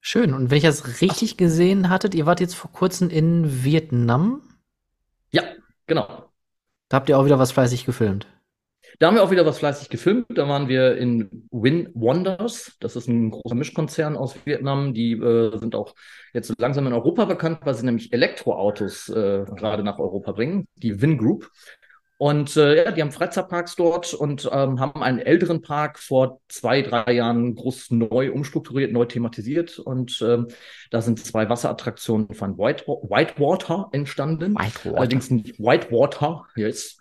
Schön. 0.00 0.34
Und 0.34 0.50
wenn 0.50 0.58
ich 0.58 0.64
das 0.64 1.00
richtig 1.00 1.36
gesehen 1.36 1.88
hattet, 1.88 2.14
ihr 2.14 2.26
wart 2.26 2.40
jetzt 2.40 2.54
vor 2.54 2.70
kurzem 2.72 3.10
in 3.10 3.64
Vietnam. 3.64 4.42
Ja, 5.30 5.42
genau. 5.86 6.30
Da 6.88 6.96
habt 6.96 7.08
ihr 7.08 7.18
auch 7.18 7.24
wieder 7.24 7.38
was 7.38 7.52
fleißig 7.52 7.84
gefilmt. 7.84 8.26
Da 8.98 9.06
haben 9.06 9.14
wir 9.14 9.22
auch 9.22 9.30
wieder 9.30 9.46
was 9.46 9.58
fleißig 9.58 9.88
gefilmt. 9.88 10.26
Da 10.30 10.48
waren 10.48 10.68
wir 10.68 10.96
in 10.96 11.48
Win 11.50 11.90
Wonders. 11.94 12.76
Das 12.80 12.96
ist 12.96 13.08
ein 13.08 13.30
großer 13.30 13.54
Mischkonzern 13.54 14.16
aus 14.16 14.34
Vietnam. 14.44 14.94
Die 14.94 15.12
äh, 15.12 15.56
sind 15.58 15.74
auch 15.74 15.94
jetzt 16.32 16.52
langsam 16.58 16.86
in 16.86 16.92
Europa 16.92 17.24
bekannt, 17.26 17.60
weil 17.62 17.74
sie 17.74 17.84
nämlich 17.84 18.12
Elektroautos 18.12 19.08
äh, 19.08 19.44
gerade 19.56 19.82
nach 19.82 19.98
Europa 19.98 20.32
bringen. 20.32 20.68
Die 20.76 21.00
Win 21.02 21.18
Group. 21.18 21.50
Und 22.18 22.56
äh, 22.56 22.84
ja, 22.84 22.92
die 22.92 23.02
haben 23.02 23.12
Freizeitparks 23.12 23.76
dort 23.76 24.14
und 24.14 24.48
ähm, 24.50 24.80
haben 24.80 25.02
einen 25.02 25.18
älteren 25.18 25.60
Park 25.60 25.98
vor 25.98 26.40
zwei, 26.48 26.80
drei 26.80 27.12
Jahren 27.12 27.54
groß 27.54 27.90
neu 27.90 28.32
umstrukturiert, 28.32 28.90
neu 28.90 29.04
thematisiert. 29.04 29.78
Und 29.78 30.22
ähm, 30.26 30.48
da 30.90 31.02
sind 31.02 31.22
zwei 31.22 31.50
Wasserattraktionen 31.50 32.32
von 32.32 32.56
White, 32.56 32.86
Whitewater 32.86 33.90
entstanden. 33.92 34.54
Whitewater. 34.54 34.96
Allerdings 34.96 35.30
nicht 35.30 35.58
Whitewater, 35.58 36.46
yes. 36.56 36.98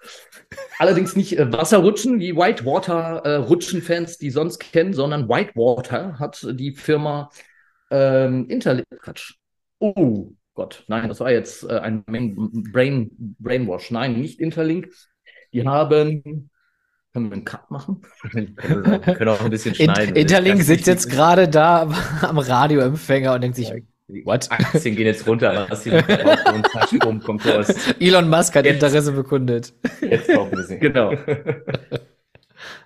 Allerdings 0.79 1.15
nicht 1.15 1.39
äh, 1.39 1.49
Wasserrutschen, 1.51 2.19
wie 2.19 2.35
Whitewater-Rutschen-Fans 2.35 4.17
die 4.17 4.31
sonst 4.31 4.59
kennen, 4.59 4.91
sondern 4.91 5.29
Whitewater 5.29 6.19
hat 6.19 6.45
die 6.51 6.73
Firma 6.73 7.29
ähm, 7.89 8.49
Interlink. 8.49 8.85
Quatsch. 8.99 9.35
Oh 9.79 10.33
Gott, 10.55 10.83
nein, 10.87 11.07
das 11.09 11.19
war 11.19 11.31
jetzt 11.31 11.63
äh, 11.69 11.77
ein 11.79 12.03
Brain 12.05 13.35
Brainwash. 13.39 13.91
Nein, 13.91 14.19
nicht 14.19 14.39
Interlink. 14.39 14.87
Die 15.53 15.65
haben. 15.67 16.49
Können 17.13 17.27
wir 17.29 17.33
einen 17.33 17.45
Cut 17.45 17.69
machen? 17.71 18.01
Wir 18.33 18.99
können 18.99 19.29
auch- 19.29 19.39
auch 19.39 19.45
ein 19.45 19.49
bisschen 19.51 19.73
In, 19.75 19.85
schneiden. 19.93 20.15
Interlink 20.15 20.61
sitzt 20.63 20.87
jetzt 20.87 21.09
gerade 21.09 21.47
da 21.47 21.89
am 22.21 22.37
Radioempfänger 22.39 23.33
und 23.35 23.41
denkt 23.41 23.55
sich, 23.55 23.71
what? 24.25 24.51
Aktien 24.51 24.97
gehen 24.97 25.05
jetzt 25.05 25.25
runter, 25.25 25.65
was. 25.69 25.85
Elon 27.99 28.29
Musk 28.29 28.55
hat 28.55 28.65
Jetzt. 28.65 28.73
Interesse 28.75 29.11
bekundet. 29.13 29.73
Jetzt 30.01 30.27
kaufen 30.29 30.57
wir 30.57 30.63
sie. 30.63 30.77
Genau. 30.79 31.13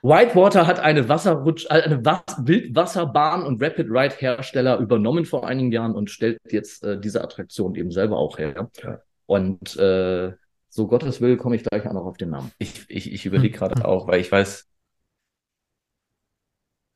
Whitewater 0.02 0.66
hat 0.68 0.80
eine 0.80 1.10
Wasserrutsch, 1.10 1.66
äh, 1.66 1.82
eine 1.82 2.04
Was 2.06 2.22
Wildwasserbahn 2.40 3.44
und 3.44 3.62
Rapid 3.62 3.88
Ride 3.90 4.16
Hersteller 4.18 4.78
übernommen 4.78 5.26
vor 5.26 5.48
einigen 5.48 5.72
Jahren 5.72 5.94
und 5.94 6.10
stellt 6.10 6.40
jetzt 6.52 6.84
äh, 6.84 7.00
diese 7.00 7.24
Attraktion 7.24 7.76
eben 7.76 7.92
selber 7.92 8.18
auch 8.18 8.38
her. 8.38 8.70
Ja. 8.84 9.02
Und 9.26 9.76
äh, 9.78 10.34
so 10.70 10.88
Gottes 10.88 11.22
Will 11.22 11.38
komme 11.38 11.56
ich 11.56 11.64
gleich 11.64 11.86
auch 11.86 11.94
noch 11.94 12.06
auf 12.06 12.18
den 12.18 12.30
Namen. 12.30 12.52
Ich, 12.58 12.86
ich, 12.90 13.12
ich 13.12 13.26
überlege 13.26 13.58
gerade 13.58 13.86
auch, 13.86 14.08
weil 14.08 14.22
ich 14.22 14.32
weiß, 14.32 14.68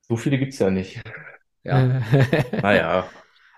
so 0.02 0.16
viele 0.16 0.38
gibt's 0.38 0.58
ja 0.58 0.70
nicht. 0.70 1.00
Ja. 1.62 2.02
Naja, 2.62 3.08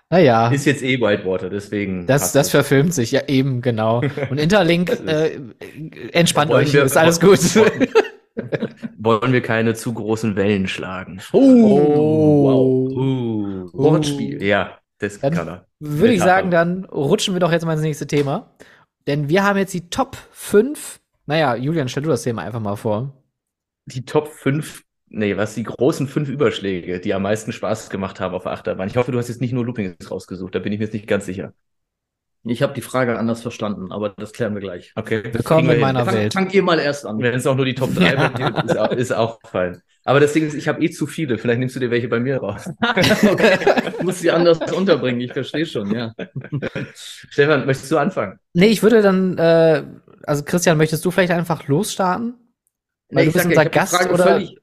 naja, 0.09 0.47
ist 0.49 0.65
jetzt 0.65 0.83
eh 0.83 1.01
Whitewater, 1.01 1.49
deswegen. 1.49 2.07
das, 2.07 2.31
das 2.31 2.47
es. 2.47 2.51
verfilmt 2.51 2.93
sich, 2.93 3.11
ja 3.11 3.27
eben, 3.27 3.61
genau. 3.61 4.01
Und 4.29 4.37
Interlink, 4.37 4.89
äh, 5.05 5.37
entspannt 6.13 6.51
euch, 6.51 6.73
ist 6.73 6.95
alles 6.95 7.19
gut. 7.19 7.39
Wollen 9.07 9.31
wir 9.31 9.41
keine 9.41 9.73
zu 9.73 9.93
großen 9.93 10.35
Wellen 10.35 10.67
schlagen? 10.67 11.21
Oh. 11.31 12.89
Uh. 12.91 13.69
Wortspiel. 13.71 14.43
Ja, 14.43 14.79
das 14.97 15.19
Dann 15.21 15.33
kann 15.33 15.47
er. 15.47 15.65
Würde 15.79 16.13
ich 16.13 16.19
sagen, 16.19 16.51
dann 16.51 16.83
rutschen 16.83 17.33
wir 17.33 17.39
doch 17.39 17.53
jetzt 17.53 17.63
mal 17.63 17.71
ins 17.71 17.83
nächste 17.83 18.05
Thema. 18.05 18.51
Denn 19.07 19.29
wir 19.29 19.45
haben 19.45 19.57
jetzt 19.57 19.73
die 19.73 19.89
Top 19.89 20.17
5. 20.31 20.99
Naja, 21.25 21.55
Julian, 21.55 21.87
stell 21.87 22.03
du 22.03 22.09
das 22.09 22.23
Thema 22.23 22.41
einfach 22.41 22.59
mal 22.59 22.75
vor. 22.75 23.13
Die 23.85 24.03
Top 24.03 24.27
5, 24.27 24.83
nee, 25.07 25.37
was, 25.37 25.55
die 25.55 25.63
großen 25.63 26.09
fünf 26.09 26.27
Überschläge, 26.27 26.99
die 26.99 27.13
am 27.13 27.21
meisten 27.21 27.53
Spaß 27.53 27.89
gemacht 27.89 28.19
haben 28.19 28.35
auf 28.35 28.43
der 28.43 28.51
Achterbahn. 28.51 28.89
Ich 28.89 28.97
hoffe, 28.97 29.13
du 29.13 29.17
hast 29.17 29.29
jetzt 29.29 29.39
nicht 29.39 29.53
nur 29.53 29.65
Loopings 29.65 30.11
rausgesucht, 30.11 30.53
da 30.53 30.59
bin 30.59 30.73
ich 30.73 30.79
mir 30.79 30.85
jetzt 30.85 30.93
nicht 30.93 31.07
ganz 31.07 31.25
sicher. 31.25 31.53
Ich 32.49 32.61
habe 32.61 32.73
die 32.73 32.81
Frage 32.81 33.17
anders 33.17 33.41
verstanden, 33.41 33.91
aber 33.91 34.09
das 34.09 34.33
klären 34.33 34.53
wir 34.53 34.61
gleich. 34.61 34.93
Okay. 34.95 35.23
Willkommen 35.31 35.69
in 35.69 35.79
meiner 35.81 36.05
Fang, 36.05 36.15
Welt. 36.15 36.33
fangt 36.33 36.53
ihr 36.53 36.63
mal 36.63 36.79
erst 36.79 37.05
an. 37.05 37.19
Wenn 37.19 37.33
es 37.33 37.45
auch 37.45 37.55
nur 37.55 37.65
die 37.65 37.75
Top 37.75 37.93
3 37.93 38.13
Ja. 38.13 38.61
ist, 38.61 38.77
auch, 38.77 38.91
ist 38.91 39.11
auch 39.13 39.39
fein. 39.43 39.81
Aber 40.05 40.21
das 40.21 40.31
Ding 40.31 40.47
ist, 40.47 40.53
ich 40.53 40.67
habe 40.69 40.81
eh 40.81 40.89
zu 40.89 41.05
viele. 41.05 41.37
Vielleicht 41.37 41.59
nimmst 41.59 41.75
du 41.75 41.79
dir 41.81 41.91
welche 41.91 42.07
bei 42.07 42.19
mir 42.19 42.37
raus. 42.37 42.69
okay. 43.29 43.57
Ich 43.97 44.03
muss 44.03 44.19
sie 44.19 44.31
anders 44.31 44.59
unterbringen, 44.71 45.19
ich 45.19 45.33
verstehe 45.33 45.65
schon, 45.65 45.91
ja. 45.93 46.13
Stefan, 46.93 47.65
möchtest 47.65 47.91
du 47.91 47.97
anfangen? 47.97 48.39
Nee, 48.53 48.67
ich 48.67 48.81
würde 48.81 49.01
dann, 49.01 49.37
äh, 49.37 49.83
also 50.23 50.43
Christian, 50.43 50.77
möchtest 50.77 51.03
du 51.03 51.11
vielleicht 51.11 51.33
einfach 51.33 51.67
losstarten? 51.67 52.35
Weil 53.09 53.25
du 53.25 53.31
bist 53.33 53.43
sag 53.43 53.49
unser 53.51 53.65
Gast, 53.69 53.95
Frage 53.95 54.13
oder? 54.13 54.23
Völlig, 54.23 54.57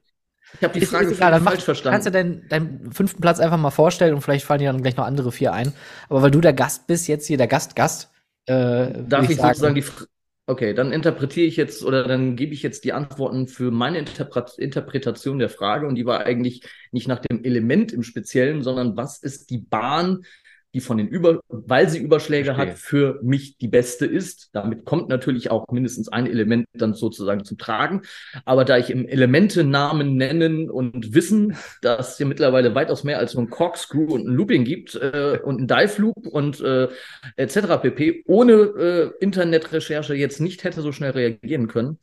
ich 0.59 0.63
habe 0.65 0.75
die 0.75 0.81
Ist- 0.81 0.91
Frage 0.91 1.07
ist 1.07 1.13
egal, 1.13 1.31
völlig 1.33 1.45
mach, 1.45 1.53
falsch 1.53 1.65
verstanden. 1.65 1.95
kannst 1.95 2.07
du 2.07 2.11
deinen, 2.13 2.49
deinen 2.49 2.93
fünften 2.93 3.21
Platz 3.21 3.41
einfach 3.41 3.59
mal 3.59 3.71
vorstellen 3.71 4.15
und 4.15 4.21
vielleicht 4.21 4.45
fallen 4.45 4.61
dir 4.61 4.73
dann 4.73 4.83
gleich 4.83 4.97
noch 4.97 5.05
andere 5.07 5.33
vier 5.33 5.53
ein. 5.53 5.73
Aber 6.09 6.23
weil 6.23 6.31
du 6.31 6.41
der 6.41 6.53
Gast 6.53 6.87
bist, 6.87 7.09
jetzt 7.09 7.27
hier 7.27 7.37
der 7.39 7.49
Gast, 7.49 7.77
Gast, 7.77 8.11
äh, 8.47 8.89
Darf 9.09 9.29
ich, 9.29 9.37
sagen, 9.37 9.49
sozusagen 9.55 9.75
die. 9.75 9.83
Fr- 9.83 10.07
Okay, 10.47 10.75
dann 10.75 10.93
interpretiere 10.93 11.47
ich 11.47 11.57
jetzt 11.57 11.83
oder 11.83 12.05
dann 12.07 12.37
gebe 12.37 12.53
ich 12.53 12.63
jetzt 12.63 12.85
die 12.85 12.93
Antworten 12.93 13.49
für 13.49 13.71
meine 13.71 13.99
Interpret 13.99 14.59
Interpretation 14.59 15.39
der 15.39 15.49
Frage 15.49 15.87
und 15.87 15.95
die 15.95 16.05
war 16.05 16.21
eigentlich 16.27 16.61
nicht 16.93 17.09
nach 17.09 17.21
dem 17.21 17.43
Element 17.45 17.93
im 17.93 18.03
Speziellen, 18.03 18.63
sondern 18.63 18.95
was 18.95 19.23
ist 19.23 19.49
die 19.49 19.57
Bahn, 19.57 20.27
die 20.75 20.81
von 20.81 20.99
den 20.99 21.09
Über, 21.09 21.41
weil 21.49 21.89
sie 21.89 21.99
Überschläge 21.99 22.55
Verstehe. 22.55 22.73
hat, 22.73 22.79
für 22.79 23.21
mich 23.23 23.57
die 23.59 23.69
beste 23.69 24.07
ist. 24.07 24.51
Damit 24.53 24.85
kommt 24.85 25.09
natürlich 25.09 25.51
auch 25.51 25.69
mindestens 25.71 26.09
ein 26.09 26.27
Element 26.27 26.67
dann 26.75 26.95
sozusagen 26.95 27.45
zum 27.45 27.59
Tragen. 27.59 28.03
Aber 28.45 28.65
da 28.65 28.77
ich 28.77 28.91
im 28.91 29.07
Elemente 29.07 29.63
Namen 29.65 30.17
nennen 30.17 30.69
und 30.69 31.15
wissen, 31.15 31.57
dass 31.81 32.13
es 32.13 32.17
hier 32.19 32.27
mittlerweile 32.27 32.75
weitaus 32.75 33.05
mehr 33.05 33.19
als 33.19 33.35
nur 33.35 33.45
ein 33.45 33.51
Corkscrew 33.51 34.13
und 34.13 34.27
ein 34.27 34.35
Looping 34.35 34.65
gibt 34.65 34.97
äh, 34.97 35.39
und 35.43 35.61
ein 35.61 35.69
Dive 35.69 36.03
Loop 36.03 36.27
und 36.27 36.61
äh, 36.61 36.89
etc. 37.37 37.81
pp. 37.81 38.25
ohne 38.27 38.53
äh, 38.53 39.11
Internetrecherche 39.21 40.15
jetzt 40.15 40.41
nicht 40.41 40.65
hätte 40.65 40.83
so 40.83 40.91
schnell 40.91 41.13
reagieren 41.13 41.69
können, 41.69 41.99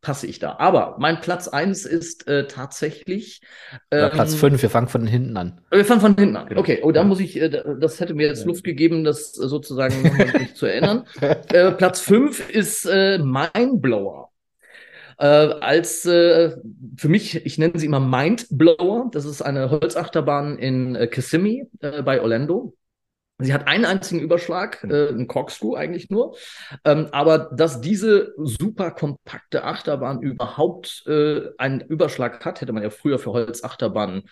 passe 0.00 0.26
ich 0.26 0.38
da. 0.38 0.56
Aber 0.58 0.96
mein 0.98 1.20
Platz 1.20 1.48
eins 1.48 1.84
ist 1.84 2.28
äh, 2.28 2.46
tatsächlich. 2.46 3.40
Oder 3.90 4.10
Platz 4.10 4.32
ähm, 4.34 4.38
5, 4.38 4.62
wir 4.62 4.70
fangen 4.70 4.88
von 4.88 5.06
hinten 5.06 5.36
an. 5.36 5.60
wir 5.70 5.84
fangen 5.84 6.00
von 6.00 6.16
hinten 6.16 6.36
an. 6.36 6.48
Genau. 6.48 6.60
Okay, 6.60 6.80
oh, 6.82 6.92
da 6.92 7.00
Ja. 7.00 7.06
muss 7.06 7.20
ich, 7.20 7.40
äh, 7.40 7.62
das 7.80 8.00
hätte 8.00 8.14
mir 8.14 8.26
jetzt 8.28 8.44
Luft 8.46 8.64
gegeben, 8.64 9.04
das 9.04 9.32
sozusagen 9.32 10.02
nochmal 10.02 10.32
mich 10.38 10.54
zu 10.54 10.66
erinnern. 10.66 11.04
Äh, 11.20 11.72
Platz 11.72 12.00
5 12.00 12.50
ist 12.50 12.84
äh, 12.86 13.18
Mindblower. 13.18 14.30
Äh, 15.18 15.24
als 15.26 16.04
äh, 16.06 16.56
für 16.96 17.08
mich, 17.08 17.44
ich 17.44 17.58
nenne 17.58 17.78
sie 17.78 17.86
immer 17.86 17.98
Mindblower. 18.00 19.10
Das 19.12 19.24
ist 19.24 19.42
eine 19.42 19.70
Holzachterbahn 19.70 20.58
in 20.58 20.94
äh, 20.94 21.06
Kissimmee 21.08 21.66
äh, 21.80 22.02
bei 22.02 22.22
Orlando. 22.22 22.74
Sie 23.40 23.54
hat 23.54 23.68
einen 23.68 23.84
einzigen 23.84 24.20
Überschlag, 24.20 24.82
äh, 24.82 25.08
einen 25.08 25.28
Corkscrew 25.28 25.74
eigentlich 25.76 26.10
nur. 26.10 26.36
Ähm, 26.84 27.08
aber 27.12 27.50
dass 27.54 27.80
diese 27.80 28.34
super 28.36 28.90
kompakte 28.90 29.62
Achterbahn 29.64 30.20
überhaupt 30.22 31.04
äh, 31.06 31.42
einen 31.56 31.80
Überschlag 31.80 32.44
hat, 32.44 32.60
hätte 32.60 32.72
man 32.72 32.82
ja 32.82 32.90
früher 32.90 33.18
für 33.20 33.32
Holzachterbahnen 33.32 34.28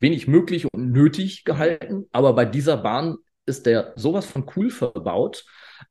wenig 0.00 0.26
möglich 0.26 0.66
und 0.72 0.90
nötig 0.92 1.44
gehalten. 1.44 2.06
Aber 2.10 2.32
bei 2.32 2.44
dieser 2.44 2.76
Bahn 2.78 3.16
ist 3.46 3.66
der 3.66 3.92
sowas 3.96 4.26
von 4.26 4.46
cool 4.56 4.70
verbaut. 4.70 5.44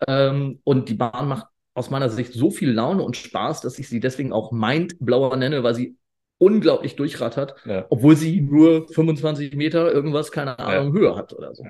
Ähm, 0.08 0.60
und 0.66 0.90
die 0.90 0.94
Bahn 0.96 1.28
macht 1.30 1.48
aus 1.74 1.90
meiner 1.90 2.10
Sicht 2.10 2.34
so 2.34 2.52
viel 2.52 2.72
Laune 2.72 3.04
und 3.04 3.16
Spaß, 3.16 3.62
dass 3.62 3.80
ich 3.80 3.88
sie 3.88 4.00
deswegen 4.00 4.34
auch 4.34 4.52
Mindblower 4.52 5.38
nenne, 5.38 5.64
weil 5.64 5.76
sie 5.76 5.96
unglaublich 6.38 6.96
durchrattert, 6.96 7.56
Ja. 7.66 7.86
obwohl 7.90 8.16
sie 8.16 8.42
nur 8.42 8.88
25 8.90 9.56
Meter 9.56 9.92
irgendwas, 9.92 10.32
keine 10.32 10.60
Ahnung, 10.60 10.94
Höhe 10.94 11.16
hat 11.16 11.34
oder 11.34 11.56
so. 11.56 11.66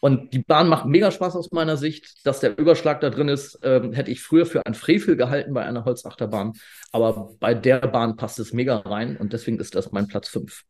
Und 0.00 0.32
die 0.32 0.40
Bahn 0.40 0.68
macht 0.68 0.86
mega 0.86 1.10
Spaß 1.10 1.34
aus 1.36 1.50
meiner 1.50 1.76
Sicht. 1.76 2.24
Dass 2.26 2.40
der 2.40 2.56
Überschlag 2.58 3.00
da 3.00 3.10
drin 3.10 3.28
ist, 3.28 3.58
ähm, 3.62 3.92
hätte 3.92 4.10
ich 4.10 4.22
früher 4.22 4.46
für 4.46 4.64
ein 4.64 4.74
Frevel 4.74 5.16
gehalten 5.16 5.52
bei 5.54 5.64
einer 5.64 5.84
Holzachterbahn. 5.84 6.52
Aber 6.92 7.30
bei 7.40 7.54
der 7.54 7.80
Bahn 7.80 8.16
passt 8.16 8.38
es 8.38 8.52
mega 8.52 8.76
rein 8.76 9.16
und 9.16 9.32
deswegen 9.32 9.58
ist 9.58 9.74
das 9.74 9.90
mein 9.92 10.06
Platz 10.06 10.28
5. 10.28 10.64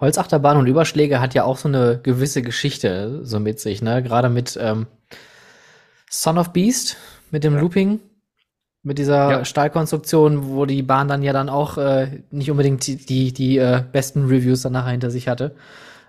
Holzachterbahn 0.00 0.56
und 0.56 0.66
Überschläge 0.66 1.20
hat 1.20 1.34
ja 1.34 1.44
auch 1.44 1.56
so 1.56 1.68
eine 1.68 2.00
gewisse 2.02 2.42
Geschichte 2.42 3.20
so 3.24 3.40
mit 3.40 3.58
sich, 3.60 3.82
ne? 3.82 4.02
Gerade 4.02 4.28
mit 4.28 4.56
ähm, 4.60 4.86
Son 6.10 6.38
of 6.38 6.52
Beast, 6.52 6.96
mit 7.30 7.44
dem 7.44 7.54
Ja. 7.54 7.60
Looping, 7.60 8.00
mit 8.82 8.98
dieser 8.98 9.30
Ja. 9.30 9.44
Stahlkonstruktion, 9.44 10.48
wo 10.48 10.66
die 10.66 10.82
Bahn 10.82 11.08
dann 11.08 11.22
ja 11.22 11.32
dann 11.32 11.48
auch 11.48 11.78
äh, 11.78 12.22
nicht 12.30 12.50
unbedingt 12.50 12.86
die, 12.86 12.96
die, 12.96 13.32
die 13.32 13.58
äh, 13.58 13.82
besten 13.92 14.26
Reviews 14.26 14.62
danach 14.62 14.88
hinter 14.90 15.10
sich 15.10 15.28
hatte. 15.28 15.54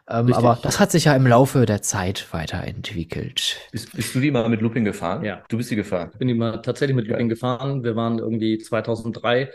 Ähm, 0.10 0.34
aber 0.34 0.60
das 0.62 0.80
hat 0.80 0.92
sich 0.92 1.06
ja 1.06 1.16
im 1.16 1.28
Laufe 1.28 1.66
der 1.66 1.82
Zeit 1.82 2.28
weiterentwickelt. 2.32 3.58
Bist, 3.72 3.96
bist 3.96 4.16
du 4.16 4.20
die 4.20 4.32
mal 4.32 4.50
mit 4.50 4.62
Looping 4.62 4.84
gefahren? 4.86 5.24
Ja. 5.24 5.44
Du 5.50 5.58
bist 5.58 5.70
die 5.72 5.76
gefahren. 5.76 6.12
bin 6.18 6.30
ich 6.30 6.36
mal 6.38 6.62
tatsächlich 6.62 6.96
mit 6.96 7.08
Looping 7.08 7.30
gefahren. 7.30 7.84
Wir 7.84 7.96
waren 7.96 8.20
irgendwie 8.20 8.58
2003 8.58 9.50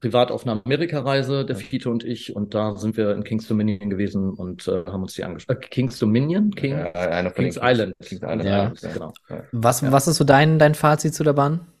privat 0.00 0.32
auf 0.32 0.44
einer 0.44 0.60
Amerikareise, 0.64 1.44
der 1.44 1.54
Fiete 1.54 1.88
und 1.88 2.02
ich, 2.02 2.34
und 2.34 2.54
da 2.54 2.74
sind 2.76 2.96
wir 2.96 3.12
in 3.14 3.22
Kings 3.22 3.46
Dominion 3.46 3.88
gewesen 3.88 4.30
und 4.30 4.66
äh, 4.66 4.84
haben 4.86 5.02
uns 5.02 5.14
die 5.14 5.22
angeschaut. 5.22 5.56
Äh, 5.56 5.68
Kings 5.68 5.96
Dominion? 6.00 6.50
King? 6.50 6.72
Ja, 6.72 6.90
einer 6.92 7.30
von 7.30 7.44
Kings 7.44 7.54
den 7.54 7.64
Island. 7.64 7.94
Kings 8.02 8.22
Island. 8.22 8.44
Ja. 8.44 8.72
Genau. 8.92 9.12
Was, 9.52 9.80
Ja. 9.80 9.92
was 9.92 10.08
ist 10.08 10.16
so 10.16 10.24
dein, 10.24 10.58
dein 10.58 10.74
Fazit 10.74 11.14
zu 11.14 11.22
der 11.22 11.34
Bahn? 11.34 11.71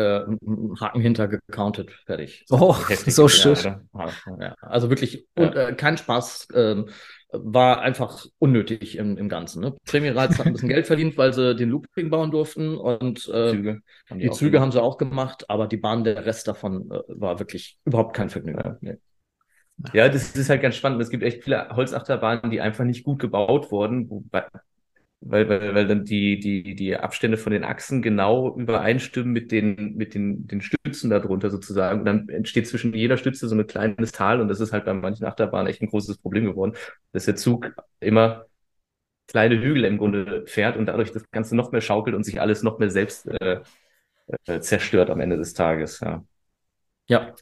Äh, 0.00 0.80
Haken 0.80 1.00
hinter 1.00 1.28
gecountet, 1.28 1.90
fertig. 2.06 2.44
Oh, 2.50 2.74
Heftig, 2.88 3.14
so 3.14 3.28
schön. 3.28 3.54
Ja. 3.54 3.80
Ja, 4.40 4.54
also 4.60 4.90
wirklich 4.90 5.26
Ja. 5.36 5.46
und, 5.48 5.54
äh, 5.56 5.74
kein 5.74 5.96
Spaß. 5.96 6.48
Ähm, 6.54 6.88
war 7.32 7.80
einfach 7.80 8.26
unnötig 8.38 8.98
im, 8.98 9.16
im 9.16 9.28
Ganzen. 9.28 9.62
Ne? 9.62 9.76
Prämierreiz 9.86 10.36
hat 10.38 10.46
ein 10.46 10.52
bisschen 10.52 10.68
Geld 10.68 10.88
verdient, 10.88 11.16
weil 11.16 11.32
sie 11.32 11.54
den 11.54 11.68
Looping 11.70 12.10
bauen 12.10 12.32
durften 12.32 12.76
und 12.76 13.28
äh, 13.28 13.50
Züge. 13.52 13.80
haben 14.08 14.18
die 14.18 14.28
auch 14.28 14.34
Züge 14.34 14.50
gemacht. 14.50 14.62
haben 14.62 14.72
sie 14.72 14.82
auch 14.82 14.98
gemacht, 14.98 15.48
aber 15.48 15.68
die 15.68 15.76
Bahn, 15.76 16.02
der 16.02 16.24
Rest 16.26 16.48
davon 16.48 16.90
äh, 16.90 16.98
war 17.08 17.38
wirklich 17.38 17.78
überhaupt 17.84 18.16
kein 18.16 18.30
Vergnügen. 18.30 18.76
Nee. 18.80 18.96
Ja, 19.92 20.08
das 20.08 20.34
ist 20.36 20.50
halt 20.50 20.60
ganz 20.60 20.76
spannend. 20.76 21.00
Es 21.00 21.08
gibt 21.10 21.22
echt 21.22 21.42
viele 21.44 21.68
Holzachterbahnen, 21.70 22.50
die 22.50 22.60
einfach 22.60 22.84
nicht 22.84 23.04
gut 23.04 23.18
gebaut 23.20 23.70
wurden, 23.70 24.10
wobei, 24.10 24.44
weil, 25.20 25.48
weil, 25.48 25.74
weil 25.74 25.86
dann 25.86 26.04
die, 26.04 26.40
die, 26.40 26.74
die 26.74 26.96
Abstände 26.96 27.36
von 27.36 27.52
den 27.52 27.64
Achsen 27.64 28.02
genau 28.02 28.56
übereinstimmen 28.56 29.32
mit 29.32 29.52
den, 29.52 29.96
mit 29.96 30.14
den, 30.14 30.46
den 30.46 30.62
Stützen 30.62 31.10
darunter 31.10 31.50
sozusagen. 31.50 32.00
Und 32.00 32.06
dann 32.06 32.28
entsteht 32.28 32.68
zwischen 32.68 32.94
jeder 32.94 33.16
Stütze 33.16 33.46
so 33.48 33.54
ein 33.54 33.66
kleines 33.66 34.12
Tal 34.12 34.40
und 34.40 34.48
das 34.48 34.60
ist 34.60 34.72
halt 34.72 34.86
bei 34.86 34.94
manchen 34.94 35.26
Achterbahnen 35.26 35.68
echt 35.68 35.82
ein 35.82 35.88
großes 35.88 36.18
Problem 36.18 36.44
geworden, 36.46 36.74
dass 37.12 37.26
der 37.26 37.36
Zug 37.36 37.72
immer 38.00 38.46
kleine 39.28 39.60
Hügel 39.60 39.84
im 39.84 39.98
Grunde 39.98 40.44
fährt 40.46 40.76
und 40.76 40.86
dadurch 40.86 41.12
das 41.12 41.30
Ganze 41.30 41.56
noch 41.56 41.72
mehr 41.72 41.80
schaukelt 41.80 42.16
und 42.16 42.24
sich 42.24 42.40
alles 42.40 42.62
noch 42.62 42.78
mehr 42.78 42.90
selbst 42.90 43.28
äh, 43.28 43.60
äh, 44.46 44.60
zerstört 44.60 45.10
am 45.10 45.20
Ende 45.20 45.36
des 45.36 45.54
Tages. 45.54 46.00
Ja. 46.00 46.24
Ja, 47.08 47.34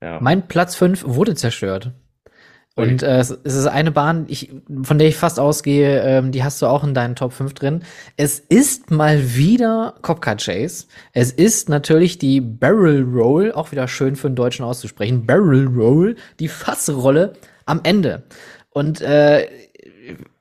Ja. 0.00 0.18
Mein 0.20 0.48
Platz 0.48 0.74
5 0.74 1.04
wurde 1.06 1.34
zerstört. 1.34 1.92
Und 2.74 3.02
äh, 3.02 3.18
es 3.18 3.30
ist 3.30 3.66
eine 3.66 3.90
Bahn, 3.90 4.24
ich, 4.28 4.50
von 4.82 4.98
der 4.98 5.08
ich 5.08 5.16
fast 5.16 5.38
ausgehe, 5.38 6.00
ähm, 6.02 6.32
die 6.32 6.42
hast 6.42 6.62
du 6.62 6.66
auch 6.66 6.82
in 6.82 6.94
deinen 6.94 7.16
Top 7.16 7.34
5 7.34 7.52
drin. 7.52 7.82
Es 8.16 8.38
ist 8.38 8.90
mal 8.90 9.34
wieder 9.34 9.94
Copcar 10.00 10.36
Chase. 10.36 10.86
Es 11.12 11.32
ist 11.32 11.68
natürlich 11.68 12.16
die 12.18 12.40
Barrel 12.40 13.02
Roll, 13.02 13.52
auch 13.52 13.72
wieder 13.72 13.88
schön 13.88 14.16
für 14.16 14.28
einen 14.28 14.36
Deutschen 14.36 14.64
auszusprechen. 14.64 15.26
Barrel 15.26 15.66
Roll, 15.66 16.16
die 16.40 16.48
Fassrolle 16.48 17.34
am 17.66 17.80
Ende. 17.82 18.22
Und 18.70 19.02
äh, 19.02 19.48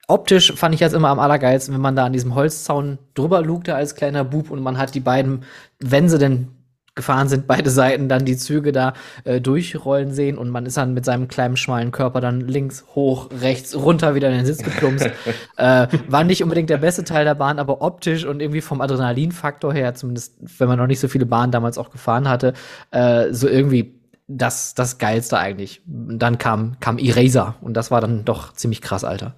optisch 0.08 0.54
fand 0.54 0.74
ich 0.74 0.80
das 0.80 0.94
immer 0.94 1.10
am 1.10 1.20
allergeilsten, 1.20 1.74
wenn 1.74 1.82
man 1.82 1.98
da 1.98 2.06
an 2.06 2.14
diesem 2.14 2.34
Holzzaun 2.34 2.98
drüber 3.14 3.42
lugte 3.42 3.76
als 3.76 3.96
kleiner 3.96 4.24
Bub 4.24 4.52
und 4.52 4.64
man 4.64 4.78
hat 4.78 4.96
die 4.96 5.02
beiden, 5.02 5.44
wenn 5.80 6.08
sie 6.08 6.18
denn 6.18 6.48
gefahren 6.96 7.30
sind, 7.30 7.48
beide 7.48 7.70
Seiten 7.70 8.10
dann 8.10 8.26
die 8.26 8.36
Züge 8.36 8.74
da 8.74 8.94
äh, 9.24 9.40
durchrollen 9.40 10.12
sehen 10.12 10.38
und 10.38 10.50
man 10.50 10.66
ist 10.66 10.76
dann 10.76 10.94
mit 10.94 11.06
seinem 11.06 11.30
kleinen 11.30 11.56
schmalen 11.56 11.92
Körper 11.92 12.20
dann 12.20 12.42
links, 12.42 12.86
hoch, 12.96 13.30
rechts, 13.42 13.76
runter 13.76 14.14
wieder 14.14 14.30
in 14.30 14.38
den 14.38 14.46
Sitz 14.46 14.62
geplumpst. 14.62 15.10
äh, 15.58 15.88
war 16.08 16.24
nicht 16.26 16.44
unbedingt 16.44 16.70
der 16.70 16.78
beste 16.78 17.06
Teil 17.06 17.24
der 17.24 17.36
Bahn, 17.36 17.60
aber 17.60 17.82
optisch 17.82 18.26
und 18.26 18.42
irgendwie 18.42 18.62
vom 18.62 18.82
Adrenalinfaktor 18.82 19.74
her, 19.74 19.94
zumindest 19.96 20.36
wenn 20.60 20.68
man 20.68 20.78
noch 20.78 20.88
nicht 20.88 21.00
so 21.00 21.08
viele 21.08 21.26
Bahnen 21.26 21.52
damals 21.52 21.78
auch 21.78 21.92
gefahren 21.92 22.28
hatte, 22.28 22.54
äh, 22.92 23.32
so 23.32 23.48
irgendwie 23.48 24.02
das, 24.28 24.76
das 24.76 24.98
Geilste 24.98 25.38
eigentlich. 25.38 25.82
Und 25.88 26.20
dann 26.20 26.38
kam, 26.38 26.78
kam 26.82 26.98
Eraser 26.98 27.56
und 27.62 27.76
das 27.76 27.92
war 27.92 28.02
dann 28.02 28.26
doch 28.26 28.54
ziemlich 28.54 28.82
krass, 28.82 29.04
Alter. 29.04 29.34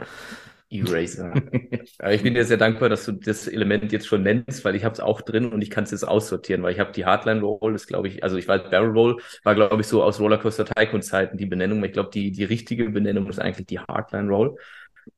Eraser. 0.74 1.34
Aber 2.00 2.14
ich 2.14 2.24
bin 2.24 2.34
dir 2.34 2.46
sehr 2.46 2.58
dankbar, 2.58 2.90
dass 2.90 3.06
du 3.06 3.12
das 3.14 3.48
Element 3.48 3.92
jetzt 3.92 4.08
schon 4.08 4.24
nennst, 4.24 4.66
weil 4.66 4.76
ich 4.76 4.84
habe 4.84 4.94
es 4.94 5.00
auch 5.00 5.22
drin 5.22 5.52
und 5.54 5.62
ich 5.62 5.70
kann 5.70 5.84
es 5.84 5.92
jetzt 5.92 6.08
aussortieren, 6.08 6.64
weil 6.64 6.74
ich 6.74 6.80
habe 6.80 6.92
die 6.92 7.06
Hardline 7.06 7.42
Roll, 7.42 7.76
ist 7.76 7.88
glaube 7.88 8.08
ich, 8.08 8.24
also 8.24 8.38
ich 8.38 8.48
weiß, 8.48 8.70
Barrel 8.70 8.92
Roll 8.92 9.18
war 9.44 9.56
glaube 9.56 9.82
ich 9.82 9.88
so 9.88 10.04
aus 10.04 10.20
Rollercoaster 10.20 10.66
Tycoon 10.66 11.02
Zeiten 11.02 11.38
die 11.38 11.46
Benennung, 11.46 11.84
ich 11.84 11.94
glaube 11.94 12.10
die 12.14 12.32
die 12.32 12.44
richtige 12.44 12.90
Benennung 12.90 13.30
ist 13.30 13.40
eigentlich 13.40 13.68
die 13.68 13.80
Hardline 13.80 14.30
Roll. 14.30 14.58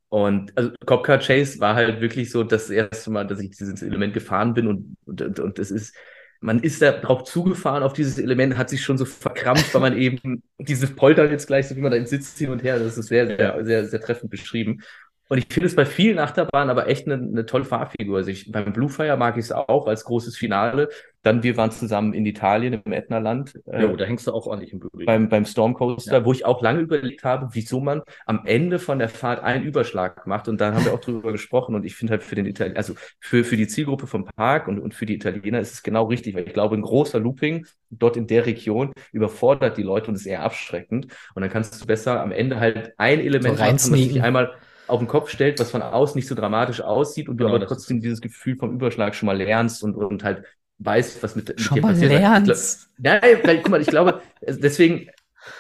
Und 0.10 0.58
also 0.58 0.72
Copcar 0.86 1.20
Chase 1.20 1.60
war 1.60 1.76
halt 1.76 2.00
wirklich 2.02 2.32
so 2.32 2.44
das 2.44 2.70
erste 2.70 3.12
Mal, 3.12 3.26
dass 3.26 3.40
ich 3.40 3.50
dieses 3.50 3.82
Element 3.82 4.14
gefahren 4.14 4.54
bin 4.54 4.68
und 4.68 4.98
und, 5.06 5.40
und, 5.40 5.60
das 5.60 5.72
ist 5.72 5.96
man 6.42 6.60
ist 6.60 6.82
da 6.82 6.92
drauf 6.92 7.24
zugefahren 7.24 7.84
auf 7.84 7.94
dieses 7.94 8.20
Element, 8.20 8.58
hat 8.58 8.70
sich 8.70 8.84
schon 8.84 8.98
so 8.98 9.06
verkrampft, 9.06 9.74
weil 9.74 9.82
man 9.82 9.98
eben 9.98 10.44
dieses 10.60 10.96
Poltern 10.96 11.32
jetzt 11.32 11.48
gleich, 11.48 11.68
so 11.68 11.76
wie 11.76 11.82
man 11.82 11.92
da 11.92 11.98
im 11.98 12.06
Sitz 12.06 12.38
hin 12.38 12.52
und 12.52 12.64
her, 12.64 12.78
das 12.78 12.98
ist 12.98 13.08
sehr, 13.08 13.26
sehr, 13.26 13.66
sehr, 13.66 13.86
sehr 13.86 14.02
treffend 14.02 14.30
beschrieben. 14.30 14.82
Und 15.28 15.40
ich 15.40 15.48
finde 15.52 15.66
es 15.68 15.76
bei 15.76 15.86
vielen 15.88 16.20
Achterbahnen 16.20 16.70
aber 16.70 16.88
echt 16.88 17.08
eine, 17.08 17.16
eine 17.16 17.46
tolle 17.48 17.66
Fahrfigur. 17.66 18.18
Also 18.18 18.30
ich, 18.30 18.52
beim 18.52 18.72
Bluefire 18.74 19.18
mag 19.18 19.38
ich 19.38 19.46
es 19.46 19.52
auch 19.52 19.88
als 19.88 20.04
großes 20.06 20.38
Finale. 20.38 20.90
Dann 21.24 21.42
wir 21.42 21.58
waren 21.58 21.72
zusammen 21.72 22.14
in 22.14 22.28
Italien 22.28 22.74
im 22.86 22.94
Ätnaland. 22.94 23.60
Äh, 23.66 23.82
jo, 23.82 23.96
da 23.96 24.06
hängst 24.06 24.28
du 24.28 24.32
auch 24.32 24.46
ordentlich 24.46 24.72
im 24.72 24.80
Bügel. 24.82 25.08
beim, 25.08 25.28
beim 25.28 25.46
Stormcoaster, 25.46 26.20
Ja. 26.20 26.26
wo 26.26 26.32
ich 26.32 26.46
auch 26.46 26.62
lange 26.62 26.82
überlegt 26.82 27.24
habe, 27.24 27.48
wieso 27.54 27.80
man 27.80 28.04
am 28.28 28.42
Ende 28.46 28.78
von 28.78 29.00
der 29.00 29.10
Fahrt 29.10 29.42
einen 29.44 29.64
Überschlag 29.64 30.28
macht. 30.28 30.48
Und 30.48 30.62
dann 30.62 30.76
haben 30.76 30.86
wir 30.86 30.94
auch 30.94 31.00
drüber 31.02 31.32
gesprochen. 31.32 31.74
Und 31.74 31.86
ich 31.86 31.96
finde 31.96 32.12
halt 32.12 32.22
für 32.24 32.36
den 32.36 32.46
Italiener, 32.46 32.78
also 32.78 32.94
für, 33.20 33.44
für 33.44 33.58
die 33.58 33.68
Zielgruppe 33.68 34.06
vom 34.06 34.26
Park 34.26 34.68
und, 34.68 34.78
und 34.78 34.94
für 34.94 35.08
die 35.08 35.16
Italiener 35.16 35.60
ist 35.60 35.74
es 35.74 35.82
genau 35.82 36.06
richtig, 36.06 36.36
weil 36.36 36.46
ich 36.46 36.54
glaube, 36.54 36.76
ein 36.76 36.84
großer 36.84 37.20
Looping 37.20 37.66
dort 37.90 38.16
in 38.16 38.28
der 38.28 38.46
Region 38.46 38.92
überfordert 39.12 39.78
die 39.78 39.84
Leute 39.84 40.10
und 40.10 40.16
ist 40.16 40.28
eher 40.28 40.44
abschreckend. 40.44 41.08
Und 41.34 41.42
dann 41.42 41.50
kannst 41.50 41.82
du 41.82 41.88
besser 41.88 42.22
am 42.22 42.32
Ende 42.32 42.60
halt 42.60 42.94
ein 42.98 43.20
Element 43.20 43.56
So 43.58 43.64
machen, 43.64 43.70
reinsneaken. 43.70 44.14
sich 44.14 44.22
einmal 44.22 44.54
auf 44.88 45.00
den 45.00 45.08
Kopf 45.08 45.30
stellt, 45.30 45.60
was 45.60 45.72
von 45.72 45.82
außen 45.82 46.18
nicht 46.18 46.28
so 46.28 46.36
dramatisch 46.36 46.82
aussieht 46.82 47.30
und 47.30 47.38
du 47.38 47.46
Genau, 47.46 47.56
aber 47.56 47.66
trotzdem 47.66 48.02
dieses 48.02 48.22
Gefühl 48.22 48.56
vom 48.56 48.74
Überschlag 48.74 49.16
schon 49.16 49.28
mal 49.28 49.38
lernst 49.38 49.84
und, 49.84 49.96
und 49.96 50.24
halt 50.24 50.44
weißt, 50.80 51.24
was 51.24 51.36
mit, 51.36 51.60
Schon 51.60 51.76
dir 51.76 51.82
mal 51.82 51.94
passiert. 51.94 52.12
Weil 52.12 52.18
ich 52.18 52.24
glaub- 52.24 52.46
lernst. 52.46 52.90
Nein, 52.98 53.22
weil, 53.44 53.58
guck 53.62 53.70
mal, 53.70 53.82
ich 53.82 53.88
glaube, 53.88 54.22
deswegen, 54.42 55.10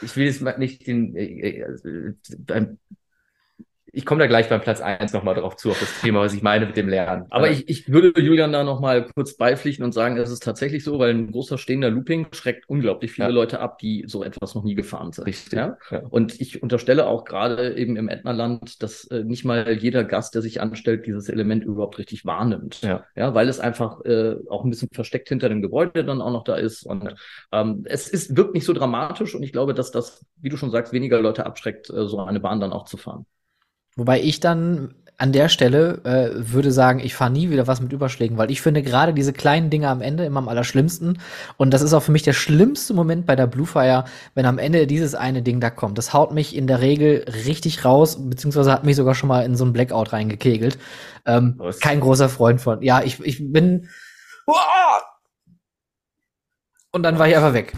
ich 0.01 0.15
will 0.15 0.25
jetzt 0.25 0.41
mal 0.41 0.57
nicht 0.57 0.85
den, 0.87 1.15
äh, 1.15 1.59
äh, 1.59 2.13
beim, 2.39 2.77
ich 3.95 4.05
komme 4.05 4.19
da 4.19 4.27
gleich 4.27 4.49
beim 4.49 4.59
Platz 4.59 4.81
1 4.81 5.13
nochmal 5.13 5.35
drauf 5.35 5.55
zu, 5.55 5.71
auf 5.71 5.79
das 5.79 6.01
Thema, 6.01 6.19
was 6.19 6.33
ich 6.33 6.41
meine 6.41 6.65
mit 6.65 6.75
dem 6.75 6.89
Lernen. 6.89 7.25
Aber 7.29 7.49
ich, 7.49 7.69
ich 7.69 7.89
würde 7.89 8.19
Julian 8.19 8.51
da 8.51 8.63
nochmal 8.63 9.07
kurz 9.15 9.37
beipflichten 9.37 9.85
und 9.85 9.93
sagen, 9.93 10.17
es 10.17 10.29
ist 10.29 10.43
tatsächlich 10.43 10.83
so, 10.83 10.99
weil 10.99 11.13
ein 11.13 11.31
großer 11.31 11.57
stehender 11.57 11.89
Looping 11.89 12.27
schreckt 12.33 12.67
unglaublich 12.67 13.13
viele 13.13 13.29
Ja. 13.29 13.33
Leute 13.33 13.59
ab, 13.61 13.77
die 13.79 14.03
so 14.07 14.23
etwas 14.23 14.53
noch 14.53 14.63
nie 14.63 14.75
gefahren 14.75 15.13
sind. 15.13 15.25
Richtig. 15.25 15.53
Ja? 15.53 15.77
Ja. 15.89 16.01
Und 16.09 16.41
ich 16.41 16.61
unterstelle 16.61 17.07
auch 17.07 17.23
gerade 17.23 17.75
eben 17.77 17.95
im 17.95 18.09
Ätnaland, 18.09 18.83
dass 18.83 19.05
äh, 19.05 19.23
nicht 19.23 19.45
mal 19.45 19.71
jeder 19.71 20.03
Gast, 20.03 20.35
der 20.35 20.41
sich 20.41 20.59
anstellt, 20.59 21.05
dieses 21.05 21.29
Element 21.29 21.63
überhaupt 21.63 21.97
richtig 21.97 22.25
wahrnimmt. 22.25 22.81
Ja. 22.81 23.05
ja 23.15 23.33
weil 23.33 23.47
es 23.47 23.61
einfach 23.61 24.03
äh, 24.03 24.35
auch 24.49 24.65
ein 24.65 24.69
bisschen 24.69 24.89
versteckt 24.91 25.29
hinter 25.29 25.47
dem 25.47 25.61
Gebäude 25.61 26.03
dann 26.03 26.21
auch 26.21 26.31
noch 26.31 26.43
da 26.43 26.55
ist. 26.55 26.85
Und 26.85 27.15
ähm, 27.53 27.83
es 27.85 28.09
ist, 28.09 28.35
wirkt 28.35 28.53
nicht 28.53 28.65
so 28.65 28.73
dramatisch 28.73 29.35
und 29.35 29.43
ich 29.43 29.53
glaube, 29.53 29.73
dass 29.73 29.91
das, 29.91 30.25
wie 30.41 30.49
du 30.49 30.57
schon 30.57 30.71
sagst, 30.71 30.91
weniger 30.91 31.21
Leute 31.21 31.45
abschreckt, 31.45 31.89
äh, 31.89 32.07
so 32.07 32.19
eine 32.19 32.41
Bahn 32.41 32.59
dann 32.59 32.73
auch 32.73 32.83
zu 32.85 32.97
fahren. 32.97 33.25
Wobei 33.95 34.21
ich 34.21 34.39
dann 34.39 34.93
an 35.17 35.31
der 35.31 35.47
Stelle 35.47 36.01
äh, 36.03 36.51
würde 36.51 36.71
sagen, 36.71 36.99
ich 36.99 37.15
fahre 37.15 37.31
nie 37.31 37.49
wieder 37.49 37.67
was 37.67 37.79
mit 37.79 37.93
Überschlägen, 37.93 38.37
weil 38.37 38.51
ich 38.51 38.61
finde 38.61 38.83
gerade 38.83 39.13
diese 39.13 39.31
kleinen 39.31 39.69
Dinge 39.69 39.87
am 39.87 40.01
Ende 40.01 40.25
immer 40.25 40.39
am 40.39 40.49
allerschlimmsten. 40.49 41.19
Und 41.55 41.73
das 41.73 41.81
ist 41.81 41.93
auch 41.93 42.03
für 42.03 42.11
mich 42.11 42.23
der 42.23 42.33
schlimmste 42.33 42.93
Moment 42.93 43.25
bei 43.25 43.37
der 43.37 43.47
Bluefire, 43.47 44.03
wenn 44.33 44.45
am 44.45 44.57
Ende 44.57 44.87
dieses 44.87 45.15
eine 45.15 45.41
Ding 45.41 45.61
da 45.61 45.69
kommt. 45.69 45.97
Das 45.97 46.13
haut 46.13 46.33
mich 46.33 46.55
in 46.55 46.67
der 46.67 46.81
Regel 46.81 47.23
richtig 47.45 47.85
raus, 47.85 48.29
beziehungsweise 48.29 48.73
hat 48.73 48.83
mich 48.83 48.97
sogar 48.97 49.15
schon 49.15 49.29
mal 49.29 49.45
in 49.45 49.55
so 49.55 49.63
ein 49.63 49.71
Blackout 49.71 50.11
reingekegelt. 50.11 50.77
Ähm, 51.25 51.55
Was? 51.57 51.79
kein 51.79 52.01
großer 52.01 52.27
Freund 52.27 52.59
von. 52.59 52.81
Ja, 52.81 53.01
ich, 53.01 53.21
ich 53.21 53.51
bin. 53.51 53.87
Und 56.91 57.03
dann 57.03 57.17
war 57.17 57.27
ich 57.27 57.35
einfach 57.37 57.53
weg. 57.53 57.73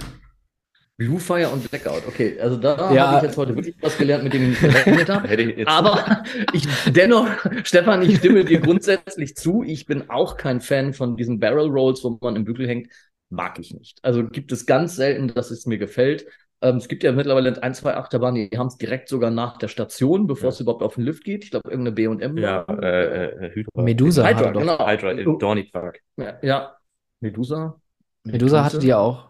Blue 0.98 1.20
Fire 1.20 1.50
und 1.50 1.70
Blackout, 1.70 2.08
okay. 2.08 2.39
Also 2.39 2.58
da 2.58 2.91
Ja. 2.91 3.08
habe 3.08 3.18
ich 3.18 3.24
jetzt 3.24 3.38
heute 3.38 3.56
wirklich 3.56 3.76
was 3.82 3.98
gelernt, 3.98 4.24
mit 4.24 4.34
dem 4.34 4.52
ich 4.52 4.62
nicht 4.62 4.74
gerechnet 4.74 5.10
habe. 5.10 5.28
Hätte 5.30 5.43
ich 5.43 5.58
jetzt 5.58 5.68
Aber 5.70 6.24
ich 6.54 6.68
dennoch, 6.91 7.28
Stefan, 7.64 8.02
ich 8.02 8.18
stimme 8.18 8.43
dir 8.43 8.60
grundsätzlich 8.60 9.36
zu. 9.36 9.62
Ich 9.64 9.86
bin 9.86 10.10
auch 10.10 10.38
kein 10.38 10.60
Fan 10.60 10.93
von 10.93 11.16
diesen 11.16 11.39
Barrel 11.39 11.70
Rolls, 11.70 12.04
wo 12.04 12.18
man 12.20 12.36
im 12.36 12.45
Bügel 12.45 12.68
hängt. 12.68 12.91
Mag 13.30 13.60
ich 13.60 13.74
nicht. 13.76 14.00
Also 14.04 14.26
gibt 14.26 14.52
es 14.52 14.66
ganz 14.66 14.95
selten, 14.95 15.28
dass 15.28 15.52
es 15.52 15.66
mir 15.68 15.78
gefällt. 15.78 16.26
Ähm, 16.62 16.78
es 16.78 16.88
gibt 16.88 17.04
ja 17.04 17.12
mittlerweile 17.12 17.62
ein, 17.62 17.76
zwei 17.76 17.95
Achterbahnen, 17.95 18.50
die 18.50 18.58
haben 18.58 18.66
es 18.68 18.78
direkt 18.78 19.10
sogar 19.10 19.30
nach 19.30 19.58
der 19.58 19.68
Station, 19.68 20.26
bevor 20.26 20.45
Ja. 20.45 20.50
es 20.50 20.60
überhaupt 20.60 20.82
auf 20.82 20.95
den 20.95 21.04
Lift 21.04 21.24
geht. 21.24 21.43
Ich 21.43 21.52
glaube, 21.52 21.70
irgendeine 21.70 21.91
B&M. 21.93 22.38
ja, 22.38 22.62
äh, 22.82 23.26
äh, 23.45 23.52
Hydra. 23.54 23.84
Medusa 23.84 24.28
Hydra, 24.28 24.50
genau. 24.52 24.88
Hydra 24.88 25.12
im 25.12 25.38
Dorney 25.38 25.66
Park. 25.66 26.00
Ja, 26.16 26.39
ja. 26.41 26.76
Medusa. 27.20 27.80
Medusa 28.24 28.64
hatte 28.66 28.80
die 28.80 28.95
auch. 28.95 29.28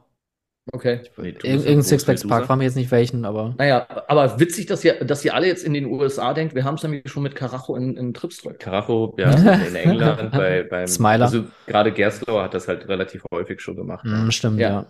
Okay. 0.74 1.02
Ir 1.18 1.44
irgendein 1.46 1.82
Sixpacks 1.82 2.28
Park, 2.28 2.50
war 2.50 2.56
mir 2.58 2.66
jetzt 2.66 2.76
nicht 2.76 2.92
welchen, 2.92 3.24
aber. 3.26 3.56
Naja, 3.58 3.88
aber 4.08 4.40
witzig, 4.40 4.66
dass 4.66 4.84
ihr, 4.84 5.04
dass 5.06 5.24
ihr 5.24 5.34
alle 5.34 5.48
jetzt 5.48 5.64
in 5.64 5.74
den 5.74 5.86
USA 5.86 6.34
denkt, 6.34 6.56
wir 6.56 6.64
haben 6.66 6.76
es 6.76 6.84
nämlich 6.84 7.10
schon 7.10 7.24
mit 7.24 7.36
Karacho 7.36 7.76
in, 7.76 7.96
in 7.96 8.14
Tripströck. 8.14 8.60
Karacho, 8.60 9.16
ja, 9.18 9.32
in 9.68 9.76
England, 9.76 10.32
bei, 10.32 10.64
beim, 10.64 10.88
Smiler. 10.88 11.26
also 11.26 11.46
gerade 11.68 11.92
Gerstlauer 11.94 12.44
hat 12.44 12.54
das 12.54 12.68
halt 12.68 12.88
relativ 12.88 13.24
häufig 13.34 13.62
schon 13.62 13.76
gemacht. 13.78 14.04
Mm, 14.06 14.30
stimmt, 14.30 14.60
Ja. 14.60 14.70
ja. 14.70 14.86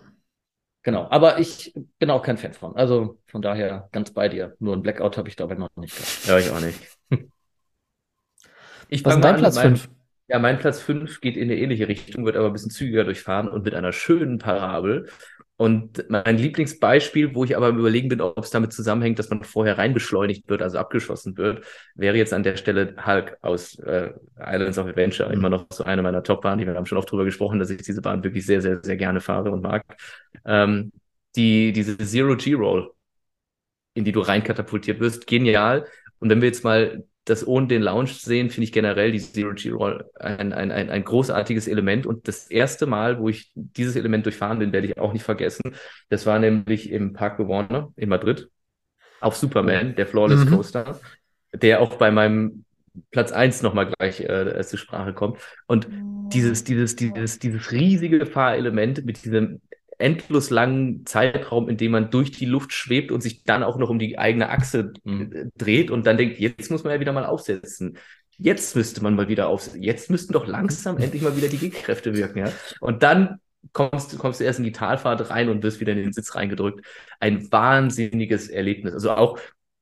Genau, 0.82 1.06
aber 1.10 1.38
ich 1.38 1.74
bin 1.98 2.10
auch 2.10 2.22
kein 2.22 2.38
Fan 2.38 2.54
von. 2.54 2.74
Also 2.76 3.18
von 3.26 3.42
daher 3.42 3.88
ganz 3.92 4.12
bei 4.12 4.28
dir. 4.28 4.54
Nur 4.58 4.74
ein 4.74 4.82
Blackout 4.82 5.18
habe 5.18 5.28
ich 5.28 5.36
dabei 5.36 5.54
noch 5.56 5.68
nicht 5.76 5.94
gehabt. 5.94 6.26
Ja, 6.26 6.38
ich 6.38 6.50
auch 6.50 6.60
nicht. 6.64 6.78
Ich 8.88 9.04
Was 9.04 9.16
ist 9.16 9.20
dein 9.24 9.36
Platz 9.36 9.56
mit 9.56 9.64
meinem- 9.64 9.76
5? 9.76 9.90
Ja, 10.28 10.38
mein 10.38 10.58
Platz 10.58 10.80
5 10.80 11.20
geht 11.20 11.36
in 11.36 11.44
eine 11.44 11.56
ähnliche 11.56 11.88
Richtung, 11.88 12.24
wird 12.26 12.36
aber 12.36 12.46
ein 12.46 12.52
bisschen 12.52 12.70
zügiger 12.70 13.04
durchfahren 13.04 13.48
und 13.48 13.64
mit 13.64 13.74
einer 13.74 13.92
schönen 13.92 14.38
Parabel. 14.38 15.08
Und 15.60 16.08
mein 16.08 16.38
Lieblingsbeispiel, 16.38 17.34
wo 17.34 17.42
ich 17.42 17.56
aber 17.56 17.70
Überlegen 17.70 18.08
bin, 18.08 18.20
ob 18.20 18.38
es 18.38 18.50
damit 18.50 18.72
zusammenhängt, 18.72 19.18
dass 19.18 19.28
man 19.28 19.42
vorher 19.42 19.76
reinbeschleunigt 19.76 20.48
wird, 20.48 20.62
also 20.62 20.78
abgeschossen 20.78 21.36
wird, 21.36 21.64
wäre 21.96 22.16
jetzt 22.16 22.32
an 22.32 22.44
der 22.44 22.56
Stelle 22.56 22.94
Hulk 23.04 23.36
aus 23.40 23.76
äh, 23.80 24.12
Islands 24.38 24.78
of 24.78 24.86
Adventure. 24.86 25.32
Immer 25.32 25.50
noch 25.50 25.66
so 25.72 25.82
eine 25.82 26.00
meiner 26.00 26.22
Top-Bahnen. 26.22 26.64
Wir 26.64 26.76
haben 26.76 26.86
schon 26.86 26.96
oft 26.96 27.10
drüber 27.10 27.24
gesprochen, 27.24 27.58
dass 27.58 27.70
ich 27.70 27.82
diese 27.82 28.00
Bahn 28.00 28.22
wirklich 28.22 28.46
sehr, 28.46 28.62
sehr, 28.62 28.78
sehr 28.84 28.96
gerne 28.96 29.20
fahre 29.20 29.50
und 29.50 29.62
mag. 29.62 29.82
Ähm, 30.44 30.92
die, 31.34 31.72
diese 31.72 31.98
Zero-G-Roll, 31.98 32.92
in 33.94 34.04
die 34.04 34.12
du 34.12 34.20
reinkatapultiert 34.20 35.00
wirst, 35.00 35.26
genial. 35.26 35.86
Und 36.20 36.30
wenn 36.30 36.40
wir 36.40 36.46
jetzt 36.46 36.62
mal 36.62 37.02
das 37.28 37.46
ohne 37.46 37.66
den 37.66 37.82
Lounge 37.82 38.08
sehen, 38.08 38.50
finde 38.50 38.64
ich 38.64 38.72
generell 38.72 39.12
die 39.12 39.20
Zero-G-Roll 39.20 40.10
ein, 40.18 40.52
ein, 40.52 40.70
ein, 40.70 40.90
ein 40.90 41.04
großartiges 41.04 41.68
Element. 41.68 42.06
Und 42.06 42.28
das 42.28 42.50
erste 42.50 42.86
Mal, 42.86 43.18
wo 43.20 43.28
ich 43.28 43.50
dieses 43.54 43.96
Element 43.96 44.24
durchfahren 44.26 44.58
bin, 44.58 44.72
werde 44.72 44.86
ich 44.86 44.98
auch 44.98 45.12
nicht 45.12 45.24
vergessen. 45.24 45.74
Das 46.08 46.26
war 46.26 46.38
nämlich 46.38 46.90
im 46.90 47.12
Park 47.12 47.38
Warner 47.38 47.92
in 47.96 48.08
Madrid 48.08 48.48
auf 49.20 49.36
Superman, 49.36 49.94
der 49.96 50.06
Flawless 50.06 50.44
Mhm. 50.44 50.50
Coaster, 50.50 51.00
der 51.52 51.80
auch 51.80 51.94
bei 51.96 52.10
meinem 52.10 52.64
Platz 53.10 53.32
1 53.32 53.62
nochmal 53.62 53.90
gleich 53.90 54.20
äh, 54.20 54.62
zur 54.64 54.78
Sprache 54.78 55.12
kommt. 55.12 55.38
Und 55.66 55.88
dieses, 56.32 56.64
dieses, 56.64 56.96
dieses, 56.96 57.38
dieses 57.38 57.72
riesige 57.72 58.26
Fahrelement 58.26 59.04
mit 59.04 59.24
diesem 59.24 59.60
endlos 59.98 60.50
langen 60.50 61.04
Zeitraum, 61.06 61.68
in 61.68 61.76
dem 61.76 61.92
man 61.92 62.10
durch 62.10 62.30
die 62.30 62.46
Luft 62.46 62.72
schwebt 62.72 63.10
und 63.12 63.20
sich 63.20 63.44
dann 63.44 63.62
auch 63.62 63.78
noch 63.78 63.90
um 63.90 63.98
die 63.98 64.18
eigene 64.18 64.48
Achse 64.50 64.92
äh, 65.04 65.46
dreht 65.56 65.90
und 65.90 66.06
dann 66.06 66.16
denkt, 66.16 66.38
jetzt 66.38 66.70
muss 66.70 66.84
man 66.84 66.92
ja 66.94 67.00
wieder 67.00 67.12
mal 67.12 67.26
aufsetzen. 67.26 67.98
Jetzt 68.36 68.76
müsste 68.76 69.02
man 69.02 69.16
mal 69.16 69.28
wieder 69.28 69.48
aufsetzen. 69.48 69.82
Jetzt 69.82 70.10
müssten 70.10 70.32
doch 70.32 70.46
langsam 70.46 70.98
endlich 70.98 71.22
mal 71.22 71.36
wieder 71.36 71.48
die 71.48 71.58
G-Kräfte 71.58 72.14
wirken, 72.14 72.38
ja. 72.38 72.52
Und 72.80 73.02
dann 73.02 73.40
kommst, 73.72 74.12
du- 74.12 74.18
kommst 74.18 74.40
du 74.40 74.44
erst 74.44 74.60
in 74.60 74.64
die 74.64 74.72
Talfahrt 74.72 75.30
rein 75.30 75.48
und 75.48 75.62
wirst 75.62 75.80
wieder 75.80 75.92
in 75.92 75.98
den 75.98 76.12
Sitz 76.12 76.34
reingedrückt. 76.34 76.84
Ein 77.20 77.50
wahnsinniges 77.50 78.48
Erlebnis. 78.48 78.94
Also 78.94 79.10
auch, 79.12 79.38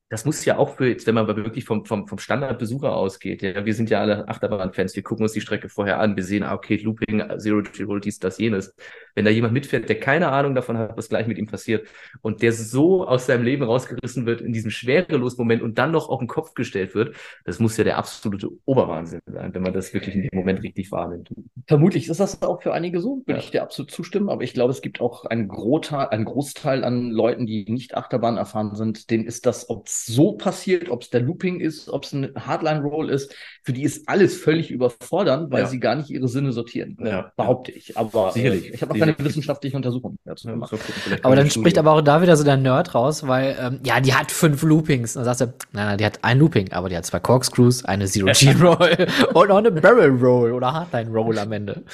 das 0.08 0.24
muss 0.24 0.44
ja 0.44 0.56
auch 0.56 0.76
für, 0.76 0.88
jetzt, 0.88 1.06
wenn 1.06 1.14
man 1.16 1.26
wirklich 1.26 1.64
vom, 1.64 1.84
vom, 1.84 2.06
vom 2.06 2.18
Standardbesucher 2.18 2.94
ausgeht, 2.94 3.42
ja, 3.42 3.64
wir 3.64 3.74
sind 3.74 3.90
ja 3.90 4.00
alle 4.00 4.28
Achterbahn-Fans, 4.28 4.94
wir 4.94 5.02
gucken 5.02 5.24
uns 5.24 5.32
die 5.32 5.40
Strecke 5.40 5.68
vorher 5.68 5.98
an, 6.00 6.16
wir 6.16 6.22
sehen, 6.22 6.44
ah, 6.44 6.54
okay, 6.54 6.76
Looping, 6.76 7.38
Zero 7.38 7.62
G 7.62 7.82
Roll, 7.82 8.00
dies, 8.00 8.18
das, 8.20 8.38
jenes. 8.38 8.74
Wenn 9.16 9.24
da 9.24 9.30
jemand 9.32 9.54
mitfährt, 9.54 9.88
der 9.88 9.98
keine 9.98 10.28
Ahnung 10.30 10.54
davon 10.54 10.78
hat, 10.78 10.96
was 10.96 11.08
gleich 11.08 11.26
mit 11.26 11.38
ihm 11.38 11.46
passiert 11.46 11.88
und 12.22 12.42
der 12.42 12.52
so 12.52 13.06
aus 13.08 13.26
seinem 13.26 13.42
Leben 13.44 13.64
rausgerissen 13.64 14.26
wird 14.26 14.40
in 14.42 14.52
diesem 14.52 14.70
Schwerelos-Moment 14.70 15.62
und 15.62 15.78
dann 15.78 15.90
noch 15.90 16.08
auf 16.08 16.20
den 16.20 16.28
Kopf 16.28 16.54
gestellt 16.54 16.94
wird, 16.94 17.16
das 17.44 17.58
muss 17.58 17.76
ja 17.78 17.84
der 17.84 17.98
absolute 17.98 18.48
Oberwahnsinn 18.66 19.20
sein, 19.26 19.52
wenn 19.54 19.62
man 19.62 19.72
das 19.72 19.92
wirklich 19.94 20.14
in 20.14 20.22
dem 20.22 20.30
Moment 20.38 20.62
richtig 20.62 20.92
wahrnimmt. 20.92 21.30
Vermutlich 21.66 22.08
ist 22.08 22.20
das 22.20 22.42
auch 22.42 22.62
für 22.62 22.72
einige 22.74 23.00
so, 23.00 23.22
würde 23.26 23.32
Ja. 23.32 23.44
ich 23.44 23.50
dir 23.50 23.62
absolut 23.62 23.90
zustimmen, 23.90 24.28
aber 24.28 24.42
ich 24.42 24.52
glaube, 24.52 24.70
es 24.70 24.82
gibt 24.82 25.00
auch 25.00 25.24
einen, 25.24 25.48
Großteil, 25.48 26.08
einen 26.08 26.26
Großteil 26.26 26.84
an 26.84 27.10
Leuten, 27.10 27.46
die 27.46 27.64
nicht 27.70 27.96
Achterbahn 27.96 28.36
erfahren 28.36 28.74
sind, 28.74 29.10
denen 29.10 29.24
ist 29.24 29.46
das, 29.46 29.70
ob 29.70 29.86
es 29.86 30.04
so 30.06 30.32
passiert, 30.32 30.90
ob 30.90 31.02
es 31.02 31.10
der 31.10 31.22
Looping 31.22 31.58
ist, 31.60 31.88
ob 31.88 32.04
es 32.04 32.12
ein 32.12 32.32
Hardline-Roll 32.36 33.08
ist, 33.10 33.34
für 33.62 33.72
die 33.72 33.82
ist 33.82 34.08
alles 34.08 34.36
völlig 34.38 34.70
überfordernd, 34.70 35.50
weil 35.50 35.62
Ja. 35.62 35.66
sie 35.66 35.80
gar 35.80 35.94
nicht 35.94 36.10
ihre 36.10 36.28
Sinne 36.28 36.52
sortieren. 36.52 36.98
Ja. 37.02 37.32
Behaupte 37.36 37.72
ich. 37.72 37.96
Aber 37.96 38.30
Sicherlich. 38.32 38.70
Äh, 38.70 38.74
ich 38.74 38.82
habe 38.82 38.92
noch 38.98 39.05
Keine 39.14 39.28
wissenschaftliche 39.28 39.76
Untersuchung 39.76 40.18
dazu 40.24 40.48
gemacht. 40.48 40.74
Aber 41.22 41.36
dann 41.36 41.50
spricht 41.50 41.78
aber 41.78 41.92
auch 41.92 42.00
da 42.00 42.22
wieder 42.22 42.36
so 42.36 42.44
der 42.44 42.57
Nerd 42.57 42.94
raus, 42.94 43.26
weil, 43.26 43.57
ähm, 43.61 43.80
ja, 43.84 44.00
die 44.00 44.14
hat 44.14 44.30
fünf 44.30 44.62
Loopings. 44.62 45.16
Und 45.16 45.24
dann 45.24 45.34
sagst 45.34 45.40
du, 45.40 45.66
nein, 45.72 45.86
nein, 45.86 45.98
die 45.98 46.07
hat 46.07 46.18
ein 46.22 46.38
Looping, 46.38 46.72
aber 46.72 46.88
die 46.88 46.96
hat 46.96 47.07
zwei 47.07 47.20
Corkscrews, 47.20 47.84
eine 47.84 48.07
Zero-G-Roll 48.07 49.07
und 49.34 49.48
noch 49.48 49.57
eine 49.57 49.70
Barrel-Roll 49.70 50.52
oder 50.52 50.72
Hardline-Roll 50.72 51.38
am 51.38 51.52
Ende. 51.52 51.84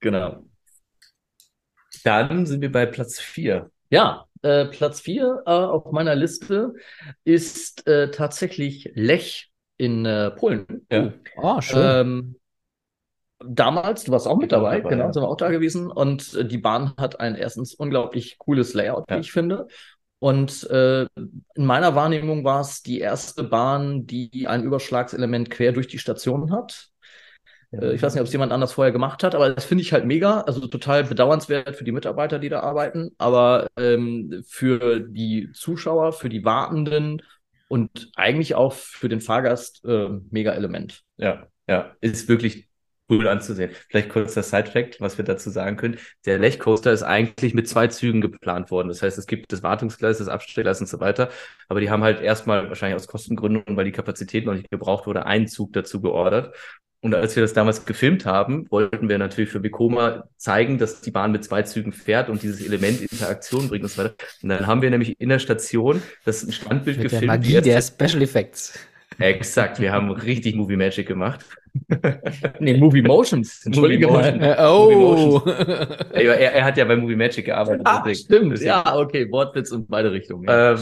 Genau. 0.00 0.42
Dann 2.04 2.46
sind 2.46 2.60
wir 2.60 2.70
bei 2.70 2.86
Platz 2.86 3.18
4. 3.18 3.70
Ja, 3.90 4.26
äh, 4.42 4.66
Platz 4.66 5.00
4 5.00 5.42
äh, 5.46 5.50
auf 5.50 5.90
meiner 5.90 6.14
Liste 6.14 6.74
ist 7.24 7.86
äh, 7.86 8.10
tatsächlich 8.10 8.90
Lech 8.94 9.50
in 9.78 10.04
äh, 10.04 10.30
Polen. 10.30 10.86
Ja. 10.90 11.12
Oh, 11.36 11.60
schön. 11.60 12.06
Ähm, 12.06 12.36
damals, 13.48 14.04
du 14.04 14.12
warst 14.12 14.26
auch 14.26 14.36
mit 14.36 14.52
dabei, 14.52 14.78
dabei, 14.78 14.90
genau, 14.90 15.06
ja. 15.06 15.12
sind 15.12 15.22
wir 15.22 15.28
auch 15.28 15.36
da 15.36 15.50
gewesen. 15.50 15.90
Und 15.90 16.34
äh, 16.34 16.44
die 16.44 16.58
Bahn 16.58 16.92
hat 16.98 17.20
ein 17.20 17.34
erstens 17.34 17.74
unglaublich 17.74 18.38
cooles 18.38 18.74
Layout, 18.74 19.10
Ja. 19.10 19.16
wie 19.16 19.20
ich 19.20 19.32
finde. 19.32 19.66
Und 20.18 20.64
äh, 20.70 21.02
in 21.14 21.66
meiner 21.66 21.94
Wahrnehmung 21.94 22.44
war 22.44 22.60
es 22.60 22.82
die 22.82 23.00
erste 23.00 23.44
Bahn, 23.44 24.06
die 24.06 24.46
ein 24.46 24.62
Überschlagselement 24.62 25.50
quer 25.50 25.72
durch 25.72 25.86
die 25.88 25.98
Station 25.98 26.50
hat. 26.50 26.88
Äh, 27.72 27.94
Ich 27.94 28.02
weiß 28.02 28.14
nicht, 28.14 28.20
ob 28.22 28.26
es 28.26 28.32
jemand 28.32 28.52
anders 28.52 28.72
vorher 28.72 28.92
gemacht 28.92 29.22
hat, 29.22 29.34
aber 29.34 29.50
das 29.50 29.64
finde 29.66 29.82
ich 29.82 29.92
halt 29.92 30.06
mega. 30.06 30.40
Also 30.42 30.66
total 30.66 31.04
bedauernswert 31.04 31.76
für 31.76 31.84
die 31.84 31.92
Mitarbeiter, 31.92 32.38
die 32.38 32.48
da 32.48 32.60
arbeiten, 32.60 33.10
aber 33.18 33.66
ähm, 33.76 34.42
für 34.46 35.00
die 35.00 35.50
Zuschauer, 35.52 36.12
für 36.12 36.28
die 36.30 36.44
Wartenden 36.44 37.20
und 37.68 38.10
eigentlich 38.14 38.54
auch 38.54 38.72
für 38.72 39.08
den 39.08 39.20
Fahrgast 39.20 39.84
äh, 39.84 40.08
mega 40.30 40.52
Element. 40.52 41.02
Ja, 41.16 41.48
ja, 41.66 41.92
ist 42.00 42.28
wirklich 42.28 42.68
cool 43.08 43.28
anzusehen. 43.28 43.70
Vielleicht 43.88 44.08
kurz 44.08 44.34
das 44.34 44.50
Side-Fact, 44.50 45.00
was 45.00 45.18
wir 45.18 45.24
dazu 45.24 45.50
sagen 45.50 45.76
können. 45.76 45.98
Der 46.24 46.38
Lech-Coaster 46.38 46.92
ist 46.92 47.02
eigentlich 47.02 47.54
mit 47.54 47.68
zwei 47.68 47.88
Zügen 47.88 48.20
geplant 48.20 48.70
worden. 48.70 48.88
Das 48.88 49.02
heißt, 49.02 49.18
es 49.18 49.26
gibt 49.26 49.52
das 49.52 49.62
Wartungsgleis, 49.62 50.18
das 50.18 50.28
Abstellgleis 50.28 50.80
und 50.80 50.88
so 50.88 51.00
weiter. 51.00 51.30
Aber 51.68 51.80
die 51.80 51.90
haben 51.90 52.02
halt 52.02 52.20
erstmal 52.20 52.68
wahrscheinlich 52.68 52.96
aus 52.96 53.06
Kostengründen 53.06 53.62
und 53.62 53.76
weil 53.76 53.84
die 53.84 53.92
Kapazität 53.92 54.46
noch 54.46 54.54
nicht 54.54 54.70
gebraucht 54.70 55.06
wurde, 55.06 55.26
einen 55.26 55.48
Zug 55.48 55.72
dazu 55.72 56.00
geordert. 56.00 56.54
Und 57.04 57.14
als 57.14 57.36
wir 57.36 57.42
das 57.42 57.52
damals 57.52 57.84
gefilmt 57.84 58.24
haben, 58.24 58.64
wollten 58.70 59.10
wir 59.10 59.18
natürlich 59.18 59.50
für 59.50 59.62
Vekoma 59.62 60.24
zeigen, 60.38 60.78
dass 60.78 61.02
die 61.02 61.10
Bahn 61.10 61.32
mit 61.32 61.44
zwei 61.44 61.60
Zügen 61.60 61.92
fährt 61.92 62.30
und 62.30 62.42
dieses 62.42 62.64
Element 62.64 63.02
Interaktion 63.02 63.68
bringt 63.68 63.84
und 63.84 63.90
so 63.90 64.02
weiter. 64.02 64.14
Und 64.42 64.48
dann 64.48 64.66
haben 64.66 64.80
wir 64.80 64.88
nämlich 64.88 65.20
in 65.20 65.28
der 65.28 65.38
Station 65.38 66.02
das 66.24 66.46
Standbild 66.54 66.96
Mit 66.96 67.12
der 67.12 67.20
gefilmt. 67.20 67.44
die 67.44 67.52
Magie 67.52 67.60
der 67.60 67.82
Special 67.82 68.22
Effects. 68.22 68.78
Exakt, 69.18 69.80
wir 69.80 69.92
haben 69.92 70.10
richtig 70.10 70.54
Movie 70.54 70.76
Magic 70.76 71.06
gemacht. 71.06 71.44
Nee, 72.60 72.76
Movie 72.76 73.02
Motions. 73.02 73.66
Entschuldige 73.66 74.06
Movie 74.06 74.32
mal. 74.38 74.56
Motion. 74.88 75.48
Äh, 75.48 75.56
oh. 75.58 76.12
Er, 76.12 76.52
er 76.54 76.64
hat 76.64 76.76
ja 76.76 76.84
bei 76.84 76.96
Movie 76.96 77.16
Magic 77.16 77.44
gearbeitet. 77.46 77.82
Ah, 77.84 78.04
stimmt. 78.14 78.52
deswegen- 78.52 78.68
Ja, 78.68 78.96
okay, 78.96 79.30
Wortwitz 79.30 79.72
in 79.72 79.86
beide 79.86 80.12
Richtungen. 80.12 80.44
Ja. 80.48 80.72
Ähm, 80.72 80.78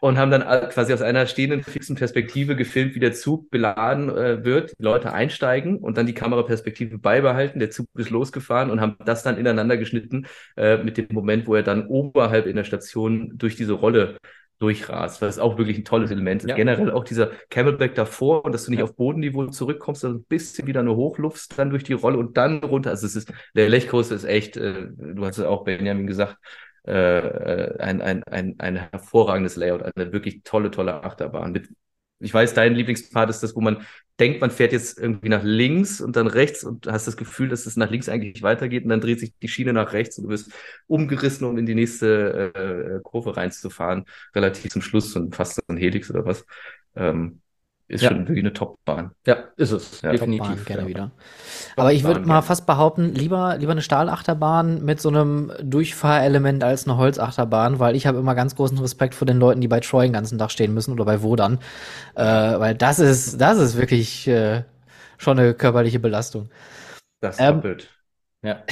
und 0.00 0.18
haben 0.18 0.30
dann 0.30 0.42
quasi 0.68 0.92
aus 0.92 1.00
einer 1.00 1.26
stehenden 1.26 1.62
fixen 1.62 1.96
Perspektive 1.96 2.54
gefilmt, 2.54 2.94
wie 2.94 3.00
der 3.00 3.12
Zug 3.12 3.50
beladen 3.50 4.10
äh, 4.14 4.44
wird, 4.44 4.72
die 4.78 4.82
Leute 4.82 5.12
einsteigen 5.12 5.78
und 5.78 5.96
dann 5.96 6.06
die 6.06 6.12
Kameraperspektive 6.14 6.98
beibehalten. 6.98 7.58
Der 7.58 7.70
Zug 7.70 7.86
ist 7.94 8.10
losgefahren 8.10 8.70
und 8.70 8.80
haben 8.82 8.96
das 9.06 9.22
dann 9.22 9.38
ineinander 9.38 9.78
geschnitten 9.78 10.26
äh, 10.56 10.76
mit 10.76 10.98
dem 10.98 11.06
Moment, 11.12 11.46
wo 11.46 11.54
er 11.54 11.62
dann 11.62 11.86
oberhalb 11.86 12.46
in 12.46 12.56
der 12.56 12.64
Station 12.64 13.32
durch 13.36 13.56
diese 13.56 13.72
Rolle 13.72 14.18
durchrast, 14.58 15.20
was 15.22 15.38
auch 15.38 15.58
wirklich 15.58 15.78
ein 15.78 15.84
tolles 15.84 16.10
Element 16.10 16.42
ist. 16.42 16.48
Ja. 16.48 16.56
Generell 16.56 16.90
auch 16.90 17.04
dieser 17.04 17.30
Camelback 17.50 17.94
davor 17.94 18.44
und 18.44 18.52
dass 18.52 18.64
du 18.64 18.70
nicht 18.70 18.78
Ja. 18.80 18.84
auf 18.84 18.96
Bodenniveau 18.96 19.46
zurückkommst, 19.48 20.00
sondern 20.02 20.20
ein 20.20 20.24
bisschen 20.24 20.66
wieder 20.66 20.82
nur 20.82 20.96
hochlufst, 20.96 21.58
dann 21.58 21.70
durch 21.70 21.84
die 21.84 21.92
Rolle 21.92 22.18
und 22.18 22.36
dann 22.36 22.58
runter. 22.64 22.90
Also 22.90 23.06
es 23.06 23.16
ist, 23.16 23.32
der 23.54 23.68
Lechcoaster 23.68 24.14
ist 24.14 24.24
echt, 24.24 24.56
äh, 24.56 24.88
du 24.96 25.24
hast 25.26 25.38
es 25.38 25.44
auch 25.44 25.64
Benjamin 25.64 26.06
gesagt, 26.06 26.36
äh, 26.86 27.18
äh, 27.18 27.78
ein, 27.80 28.00
ein, 28.00 28.22
ein, 28.24 28.54
ein 28.58 28.76
hervorragendes 28.92 29.56
Layout, 29.56 29.82
eine 29.96 30.12
wirklich 30.12 30.42
tolle, 30.44 30.70
tolle 30.70 31.02
Achterbahn. 31.04 31.52
Mit, 31.52 31.68
ich 32.18 32.32
weiß, 32.32 32.54
dein 32.54 32.74
Lieblingspart 32.74 33.30
ist 33.30 33.42
das, 33.42 33.54
wo 33.54 33.60
man 33.60 33.84
denkt, 34.18 34.40
man 34.40 34.50
fährt 34.50 34.72
jetzt 34.72 34.98
irgendwie 34.98 35.28
nach 35.28 35.42
links 35.42 36.00
und 36.00 36.16
dann 36.16 36.26
rechts 36.26 36.64
und 36.64 36.86
hast 36.86 37.06
das 37.06 37.16
Gefühl, 37.16 37.48
dass 37.48 37.66
es 37.66 37.76
nach 37.76 37.90
links 37.90 38.08
eigentlich 38.08 38.42
weitergeht 38.42 38.84
und 38.84 38.88
dann 38.90 39.00
dreht 39.00 39.20
sich 39.20 39.32
die 39.42 39.48
Schiene 39.48 39.72
nach 39.72 39.92
rechts 39.92 40.16
und 40.18 40.24
du 40.24 40.30
wirst 40.30 40.50
umgerissen, 40.86 41.46
um 41.46 41.58
in 41.58 41.66
die 41.66 41.74
nächste 41.74 42.52
äh, 42.54 43.00
Kurve 43.02 43.36
reinzufahren, 43.36 44.06
relativ 44.34 44.70
zum 44.72 44.82
Schluss 44.82 45.14
und 45.16 45.36
fast 45.36 45.60
ein 45.68 45.76
Helix 45.76 46.10
oder 46.10 46.24
was. 46.24 46.46
Ähm, 46.94 47.42
ist 47.88 48.02
Ja. 48.02 48.08
schon 48.10 48.20
wirklich 48.20 48.40
eine 48.40 48.52
Top-Bahn. 48.52 49.12
ja, 49.26 49.36
ist 49.56 49.70
es. 49.70 50.02
Ja, 50.02 50.08
Bahn 50.10 50.18
definitiv. 50.18 50.64
gerne 50.64 50.82
ja. 50.82 50.88
wieder. 50.88 51.10
Aber 51.76 51.92
ich 51.92 52.04
würde 52.04 52.20
mal 52.20 52.42
fast 52.42 52.66
behaupten, 52.66 53.14
lieber, 53.14 53.56
lieber 53.58 53.72
eine 53.72 53.82
Stahlachterbahn 53.82 54.84
mit 54.84 55.00
so 55.00 55.08
einem 55.08 55.52
Durchfahrelement 55.62 56.64
als 56.64 56.86
eine 56.86 56.96
Holzachterbahn, 56.96 57.78
weil 57.78 57.94
ich 57.96 58.06
habe 58.06 58.18
immer 58.18 58.34
ganz 58.34 58.56
großen 58.56 58.78
Respekt 58.78 59.14
vor 59.14 59.26
den 59.26 59.38
Leuten, 59.38 59.60
die 59.60 59.68
bei 59.68 59.80
Troy 59.80 60.06
den 60.06 60.12
ganzen 60.12 60.38
Tag 60.38 60.50
stehen 60.50 60.74
müssen 60.74 60.92
oder 60.92 61.04
bei 61.04 61.22
Wodan. 61.22 61.58
Äh, 62.14 62.24
weil 62.24 62.74
das 62.74 62.98
ist, 62.98 63.40
das 63.40 63.58
ist 63.58 63.76
wirklich 63.76 64.26
äh, 64.26 64.64
schon 65.18 65.38
eine 65.38 65.54
körperliche 65.54 66.00
Belastung. 66.00 66.48
Das 67.20 67.38
Ähm, 67.38 67.56
doppelt. 67.56 67.88
Ja. 68.42 68.62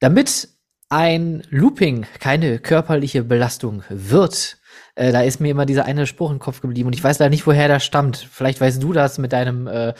Damit 0.00 0.48
ein 0.88 1.42
Looping 1.50 2.06
keine 2.18 2.58
körperliche 2.58 3.22
Belastung 3.22 3.84
wird, 3.88 4.58
äh, 5.00 5.12
da 5.12 5.22
ist 5.22 5.40
mir 5.40 5.50
immer 5.50 5.64
dieser 5.64 5.86
eine 5.86 6.06
Spruch 6.06 6.30
im 6.30 6.38
Kopf 6.38 6.60
geblieben 6.60 6.88
und 6.88 6.92
ich 6.92 7.02
weiß 7.02 7.18
leider 7.18 7.30
nicht, 7.30 7.46
woher 7.46 7.68
der 7.68 7.80
stammt. 7.80 8.28
Vielleicht 8.30 8.60
weißt 8.60 8.82
du 8.82 8.92
das 8.92 9.16
mit 9.16 9.32
deinem, 9.32 9.66
äh, 9.66 9.94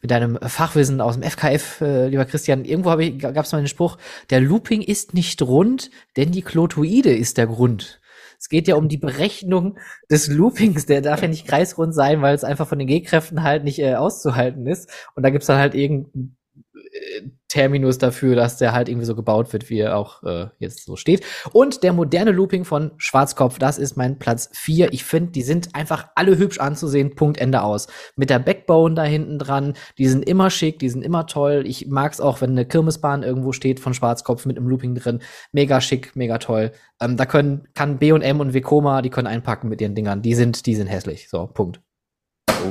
mit 0.00 0.10
deinem 0.10 0.38
Fachwissen 0.40 1.02
aus 1.02 1.14
dem 1.14 1.22
FKF, 1.24 1.82
äh, 1.82 2.08
lieber 2.08 2.24
Christian. 2.24 2.64
Irgendwo 2.64 2.90
habe 2.90 3.04
ich, 3.04 3.18
gab 3.18 3.44
es 3.44 3.52
mal 3.52 3.58
den 3.58 3.68
Spruch, 3.68 3.98
der 4.30 4.40
Looping 4.40 4.80
ist 4.80 5.12
nicht 5.12 5.42
rund, 5.42 5.90
denn 6.16 6.32
die 6.32 6.40
Klotoide 6.40 7.14
ist 7.14 7.36
der 7.36 7.48
Grund. 7.48 8.00
Es 8.38 8.48
geht 8.48 8.66
ja 8.66 8.76
um 8.76 8.88
die 8.88 8.96
Berechnung 8.96 9.78
des 10.10 10.28
Loopings. 10.28 10.86
Der 10.86 11.02
darf 11.02 11.20
ja 11.20 11.28
nicht 11.28 11.46
kreisrund 11.46 11.94
sein, 11.94 12.22
weil 12.22 12.34
es 12.34 12.44
einfach 12.44 12.66
von 12.66 12.78
den 12.78 12.88
G-Kräften 12.88 13.42
halt 13.42 13.62
nicht 13.62 13.78
äh, 13.78 13.96
auszuhalten 13.96 14.66
ist. 14.66 14.90
Und 15.14 15.22
da 15.22 15.28
gibt's 15.28 15.48
dann 15.48 15.58
halt 15.58 15.74
irgendeinen 15.74 16.36
äh, 16.74 17.28
Terminus 17.48 17.98
dafür, 17.98 18.34
dass 18.34 18.58
der 18.58 18.72
halt 18.72 18.88
irgendwie 18.88 19.06
so 19.06 19.14
gebaut 19.14 19.52
wird, 19.52 19.70
wie 19.70 19.78
er 19.78 19.96
auch 19.96 20.22
äh, 20.24 20.48
jetzt 20.58 20.84
so 20.84 20.96
steht. 20.96 21.24
Und 21.52 21.82
der 21.82 21.92
moderne 21.92 22.32
Looping 22.32 22.64
von 22.64 22.90
Schwarzkopf, 22.96 23.58
das 23.58 23.78
ist 23.78 23.96
mein 23.96 24.18
Platz 24.18 24.50
vier. 24.52 24.92
Ich 24.92 25.04
finde, 25.04 25.30
die 25.30 25.42
sind 25.42 25.74
einfach 25.74 26.08
alle 26.16 26.38
hübsch 26.38 26.58
anzusehen. 26.58 27.14
Punkt, 27.14 27.38
Ende 27.38 27.62
aus. 27.62 27.86
Mit 28.16 28.30
der 28.30 28.40
Backbone 28.40 28.96
da 28.96 29.04
hinten 29.04 29.38
dran, 29.38 29.74
die 29.96 30.08
sind 30.08 30.28
immer 30.28 30.50
schick, 30.50 30.80
die 30.80 30.88
sind 30.88 31.02
immer 31.02 31.26
toll. 31.26 31.64
Ich 31.66 31.86
mag's 31.88 32.20
auch, 32.20 32.40
wenn 32.40 32.50
eine 32.50 32.66
Kirmesbahn 32.66 33.22
irgendwo 33.22 33.52
steht 33.52 33.78
von 33.78 33.94
Schwarzkopf 33.94 34.44
mit 34.44 34.56
einem 34.56 34.68
Looping 34.68 34.96
drin. 34.96 35.20
Mega 35.52 35.80
schick, 35.80 36.16
mega 36.16 36.38
toll. 36.38 36.72
Ähm, 37.00 37.16
da 37.16 37.26
können, 37.26 37.68
kann 37.74 37.98
B&M 37.98 38.40
und 38.40 38.54
Vekoma, 38.54 39.02
die 39.02 39.10
können 39.10 39.28
einpacken 39.28 39.68
mit 39.68 39.80
ihren 39.80 39.94
Dingern. 39.94 40.22
Die 40.22 40.34
sind, 40.34 40.66
die 40.66 40.74
sind 40.74 40.88
hässlich. 40.88 41.28
So, 41.28 41.46
Punkt. 41.46 41.80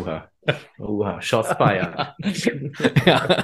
Oha. 0.02 0.30
Oha. 0.80 1.22
Shots 1.22 1.54
fired. 1.54 2.16
ja. 3.06 3.44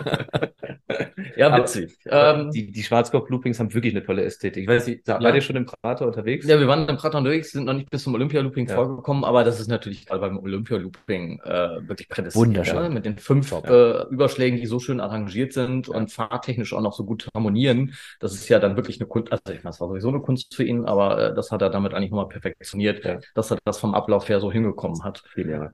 Ja, 1.36 1.58
witzig. 1.58 1.98
Ähm, 2.06 2.52
die 2.52 2.72
die 2.72 2.84
Schwarzkopf-Loopings 2.84 3.60
haben 3.60 3.74
wirklich 3.74 3.94
eine 3.94 4.04
tolle 4.04 4.24
Ästhetik. 4.24 4.64
Ich 4.64 4.70
weiß 4.70 4.88
nicht, 4.88 5.08
Ja. 5.08 5.22
war 5.22 5.34
ihr 5.34 5.42
schon 5.42 5.56
im 5.56 5.66
Prater 5.66 6.06
unterwegs? 6.06 6.46
ja, 6.48 6.60
wir 6.60 6.68
waren 6.68 6.88
im 6.88 6.98
Prater 6.98 7.18
unterwegs, 7.18 7.52
sind 7.52 7.66
noch 7.66 7.74
nicht 7.74 7.90
bis 7.90 8.04
zum 8.04 8.14
Olympia-Looping 8.16 8.68
Ja. 8.68 8.76
vorgekommen, 8.76 9.24
aber 9.24 9.44
das 9.44 9.60
ist 9.60 9.68
natürlich 9.68 10.06
gerade 10.06 10.22
beim 10.22 10.38
Olympia-Looping 10.40 11.40
äh, 11.44 11.88
wirklich 11.88 12.10
prädestiniert. 12.10 12.48
Wunderschön. 12.50 12.76
Ja? 12.84 12.90
Mit 12.90 13.06
den 13.06 13.18
fünf 13.18 13.52
äh, 13.52 14.04
Überschlägen, 14.10 14.60
die 14.60 14.66
so 14.68 14.80
schön 14.80 15.00
arrangiert 15.00 15.54
sind 15.54 15.90
und 15.90 16.12
fahrtechnisch 16.12 16.74
auch 16.74 16.82
noch 16.82 16.94
so 16.94 17.06
gut 17.06 17.28
harmonieren. 17.34 17.94
Das 18.20 18.34
ist 18.34 18.48
ja 18.50 18.60
dann 18.60 18.76
wirklich 18.76 19.00
eine 19.00 19.08
Kunst, 19.08 19.32
also 19.32 19.44
ich 19.54 19.64
meine, 19.64 19.74
es 19.74 19.80
war 19.82 19.88
sowieso 19.88 20.10
eine 20.10 20.20
Kunst 20.22 20.56
für 20.56 20.64
ihn, 20.64 20.86
aber 20.86 21.32
äh, 21.32 21.36
das 21.36 21.52
hat 21.52 21.62
er 21.62 21.70
damit 21.70 21.94
eigentlich 21.94 22.12
nochmal 22.12 22.28
perfektioniert, 22.30 23.04
dass 23.36 23.52
er 23.52 23.58
das 23.66 23.80
vom 23.80 23.94
Ablauf 23.94 24.28
her 24.30 24.40
so 24.40 24.52
hingekommen 24.52 25.04
hat. 25.04 25.24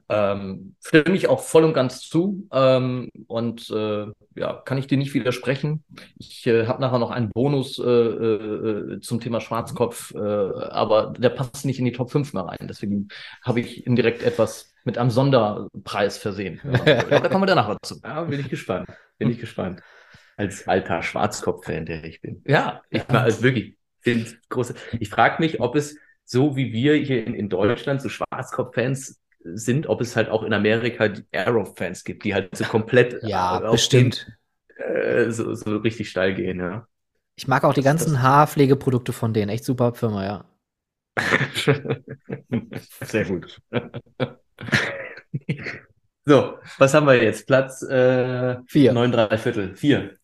Ähm, 0.10 0.76
stimme 0.84 1.16
ich 1.16 1.28
auch 1.28 1.40
voll 1.42 1.64
und 1.64 1.74
ganz 1.74 2.02
zu. 2.02 2.48
Ähm, 2.52 3.10
und 3.28 3.70
äh, 3.70 4.08
ja, 4.38 4.62
kann 4.66 4.78
ich 4.78 4.88
dir 4.88 4.98
nicht 4.98 5.14
widersprechen. 5.14 5.84
Ich 6.18 6.46
äh, 6.48 6.68
habe 6.68 6.82
nachher 6.82 7.00
noch 7.00 7.12
einen 7.12 7.30
Bonus 7.30 7.80
äh, 7.80 7.84
äh, 7.84 9.00
zum 9.02 9.20
Thema 9.20 9.42
Schwarzkopf, 9.42 10.14
äh, 10.14 10.18
aber 10.20 11.14
der 11.18 11.30
passt 11.30 11.66
nicht 11.66 11.80
in 11.80 11.86
die 11.86 11.92
Top 11.92 12.12
5 12.12 12.34
mehr 12.34 12.44
rein. 12.44 12.68
Deswegen 12.68 13.10
habe 13.44 13.60
ich 13.60 13.86
indirekt 13.86 14.24
etwas 14.24 14.74
mit 14.84 14.98
einem 14.98 15.10
Sonderpreis 15.10 16.18
versehen. 16.18 16.62
Aber 16.64 17.20
da 17.20 17.28
kommen 17.28 17.42
wir 17.42 17.48
danach 17.48 17.68
dazu. 17.68 18.00
Ja, 18.06 18.24
bin 18.24 18.40
ich 18.40 18.48
gespannt. 18.48 18.88
Bin 19.18 19.30
ich 19.30 19.38
gespannt. 19.38 19.82
Als 20.38 20.66
alter 20.66 21.04
Schwarzkopf-Fan, 21.04 21.86
der 21.86 22.06
ich 22.06 22.22
bin. 22.22 22.42
Ja, 22.48 22.82
Ich 22.90 23.04
war 23.10 23.24
also 23.24 23.44
wirklich, 23.44 23.76
große. 24.48 24.76
Ich 25.00 25.10
frage 25.10 25.42
mich, 25.42 25.60
ob 25.60 25.76
es 25.76 25.98
so 26.24 26.56
wie 26.56 26.72
wir 26.72 26.96
hier 26.96 27.28
in, 27.28 27.34
in 27.34 27.50
Deutschland 27.50 28.02
so 28.02 28.08
Schwarzkopf-Fans 28.08 29.20
sind, 29.44 29.88
ob 29.88 30.02
es 30.02 30.16
halt 30.16 30.30
auch 30.30 30.44
in 30.44 30.54
Amerika 30.54 31.08
die 31.08 31.24
Arrow-Fans 31.34 32.04
gibt, 32.04 32.26
die 32.26 32.34
halt 32.34 32.56
so 32.56 32.66
komplett 32.66 33.24
Ja, 33.24 33.62
äh, 33.62 33.66
auf 33.66 33.74
bestimmt. 33.74 34.28
Den, 34.78 34.86
äh, 34.86 35.32
so, 35.32 35.54
so 35.54 35.78
richtig 35.78 36.10
steil 36.10 36.36
gehen, 36.36 36.60
ja. 36.60 36.88
Ich 37.36 37.48
mag 37.48 37.64
auch 37.64 37.74
die 37.74 37.84
ganzen 37.84 38.22
Haarpflegeprodukte 38.22 39.14
von 39.14 39.34
denen. 39.34 39.50
Echt 39.50 39.64
super 39.64 39.94
Firma, 39.94 40.26
ja. 40.26 40.46
Sehr 43.04 43.26
gut. 43.26 43.62
So, 46.26 46.60
was 46.78 46.94
haben 46.94 47.08
wir 47.08 47.22
jetzt? 47.24 47.48
Platz 47.48 47.82
äh, 47.84 48.58
Vier. 48.68 48.92
neun 48.92 49.12
drei 49.12 49.38
Viertel. 49.38 49.76
Vier. 49.76 50.16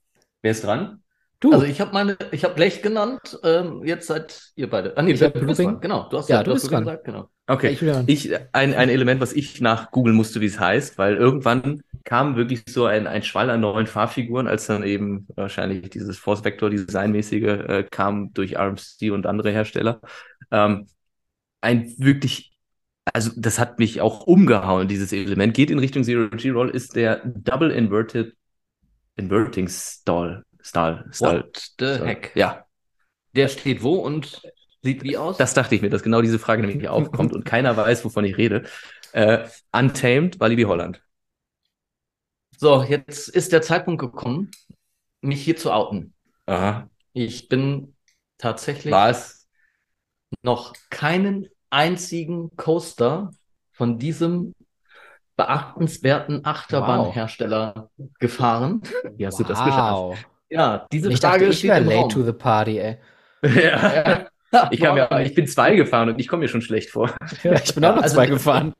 Wer 0.41 0.51
ist 0.51 0.63
dran? 0.65 1.02
Du, 1.39 1.53
also 1.53 1.65
ich 1.65 1.81
habe 1.81 1.91
meine, 1.93 2.17
ich 2.31 2.43
habe 2.45 2.53
Blech 2.55 2.81
genannt. 2.81 3.37
Ähm, 3.43 3.83
jetzt 3.83 4.07
seid 4.07 4.51
ihr 4.55 4.69
beide. 4.69 4.97
Ah 4.97 5.01
nee, 5.01 5.13
Ich 5.13 5.19
du 5.19 5.29
bist 5.45 5.63
dran. 5.63 5.81
Genau, 5.81 6.07
du 6.09 6.17
hast 6.17 6.29
Ja, 6.29 6.41
du 6.43 6.51
hast 6.51 6.61
bist 6.61 6.71
dran. 6.71 6.85
gesagt, 6.85 7.03
genau. 7.05 7.29
Okay. 7.47 7.71
ich. 7.73 7.81
Ich, 8.05 8.33
ein, 8.53 8.73
ein 8.73 8.89
Element, 8.89 9.19
was 9.19 9.33
ich 9.33 9.59
nach 9.59 9.91
googeln 9.91 10.15
musste, 10.15 10.39
wie 10.39 10.45
es 10.45 10.59
heißt, 10.59 10.97
weil 10.97 11.15
irgendwann 11.17 11.81
kam 12.05 12.35
wirklich 12.37 12.63
so 12.67 12.85
ein, 12.85 13.07
ein 13.07 13.23
Schwall 13.23 13.49
an 13.49 13.59
neuen 13.61 13.87
Fahrfiguren, 13.87 14.47
als 14.47 14.67
dann 14.67 14.83
eben 14.83 15.27
wahrscheinlich 15.35 15.89
dieses 15.89 16.17
Force 16.17 16.43
Vector 16.45 16.69
Designmäßige 16.69 17.43
äh, 17.43 17.83
kam 17.89 18.33
durch 18.33 18.57
RMC 18.57 19.11
und 19.11 19.25
andere 19.25 19.51
Hersteller. 19.51 19.99
Ähm, 20.51 20.87
ein 21.61 21.93
wirklich, 21.97 22.53
also 23.13 23.31
das 23.37 23.59
hat 23.59 23.79
mich 23.79 24.01
auch 24.01 24.21
umgehauen, 24.27 24.87
dieses 24.87 25.13
Element. 25.13 25.53
Geht 25.55 25.71
in 25.71 25.79
Richtung 25.79 26.03
Zero 26.03 26.29
G-Roll, 26.29 26.69
ist 26.69 26.95
der 26.95 27.21
Double 27.25 27.71
Inverted 27.71 28.35
Inverting 29.15 29.67
Stall. 29.69 30.43
Stall. 30.63 31.05
Stall. 31.11 31.43
What 31.43 31.57
the 31.79 31.95
Stall. 31.95 32.07
heck? 32.07 32.31
Ja, 32.35 32.65
Der 33.33 33.47
steht 33.49 33.83
wo 33.83 33.95
und 33.95 34.41
sieht 34.81 35.03
wie 35.03 35.17
aus? 35.17 35.37
das 35.37 35.53
dachte 35.53 35.75
ich 35.75 35.81
mir, 35.81 35.89
dass 35.89 36.03
genau 36.03 36.21
diese 36.21 36.39
Frage 36.39 36.65
nämlich 36.65 36.87
aufkommt 36.89 37.33
und 37.33 37.45
keiner 37.45 37.75
weiß, 37.77 38.03
wovon 38.05 38.25
ich 38.25 38.37
rede. 38.37 38.63
Äh, 39.11 39.47
Untamed, 39.71 40.39
Walibi 40.39 40.63
Holland. 40.63 41.01
So, 42.57 42.83
jetzt 42.83 43.27
ist 43.27 43.51
der 43.51 43.61
Zeitpunkt 43.61 43.99
gekommen, 44.01 44.49
mich 45.21 45.43
hier 45.43 45.57
zu 45.57 45.71
outen. 45.71 46.13
Aha. 46.45 46.89
Ich 47.13 47.49
bin 47.49 47.95
tatsächlich 48.37 48.91
Was? 48.91 49.47
noch 50.41 50.73
keinen 50.89 51.47
einzigen 51.69 52.55
Coaster 52.55 53.31
von 53.71 53.99
diesem 53.99 54.53
beachtenswerten 55.35 56.45
Achterbahnhersteller 56.45 57.89
gefahren. 58.19 58.81
Wie 59.15 59.25
hast 59.25 59.39
du 59.39 59.43
das 59.43 59.63
geschafft? 59.63 60.25
Ja, 60.53 60.87
diese 60.91 61.11
Ich 61.11 61.19
Frage 61.19 61.39
dachte, 61.45 61.51
ich 61.51 61.57
steht 61.59 61.71
im 61.77 61.85
late 61.85 61.95
Raum. 61.97 62.09
to 62.09 62.23
the 62.23 62.33
party, 62.33 62.77
ey. 62.79 62.97
ja. 63.43 64.27
Ich, 64.69 64.79
kam 64.81 64.95
ja, 64.97 65.19
ich 65.19 65.33
bin 65.33 65.47
zwei 65.47 65.75
gefahren 65.75 66.09
und 66.09 66.19
ich 66.19 66.27
komme 66.27 66.41
mir 66.41 66.47
schon 66.47 66.61
schlecht 66.61 66.91
vor. 66.91 67.09
Ja, 67.41 67.53
ich 67.53 67.73
bin 67.73 67.83
auch 67.85 67.95
noch 67.95 68.03
Also- 68.03 68.13
zwei 68.15 68.27
gefahren. 68.27 68.73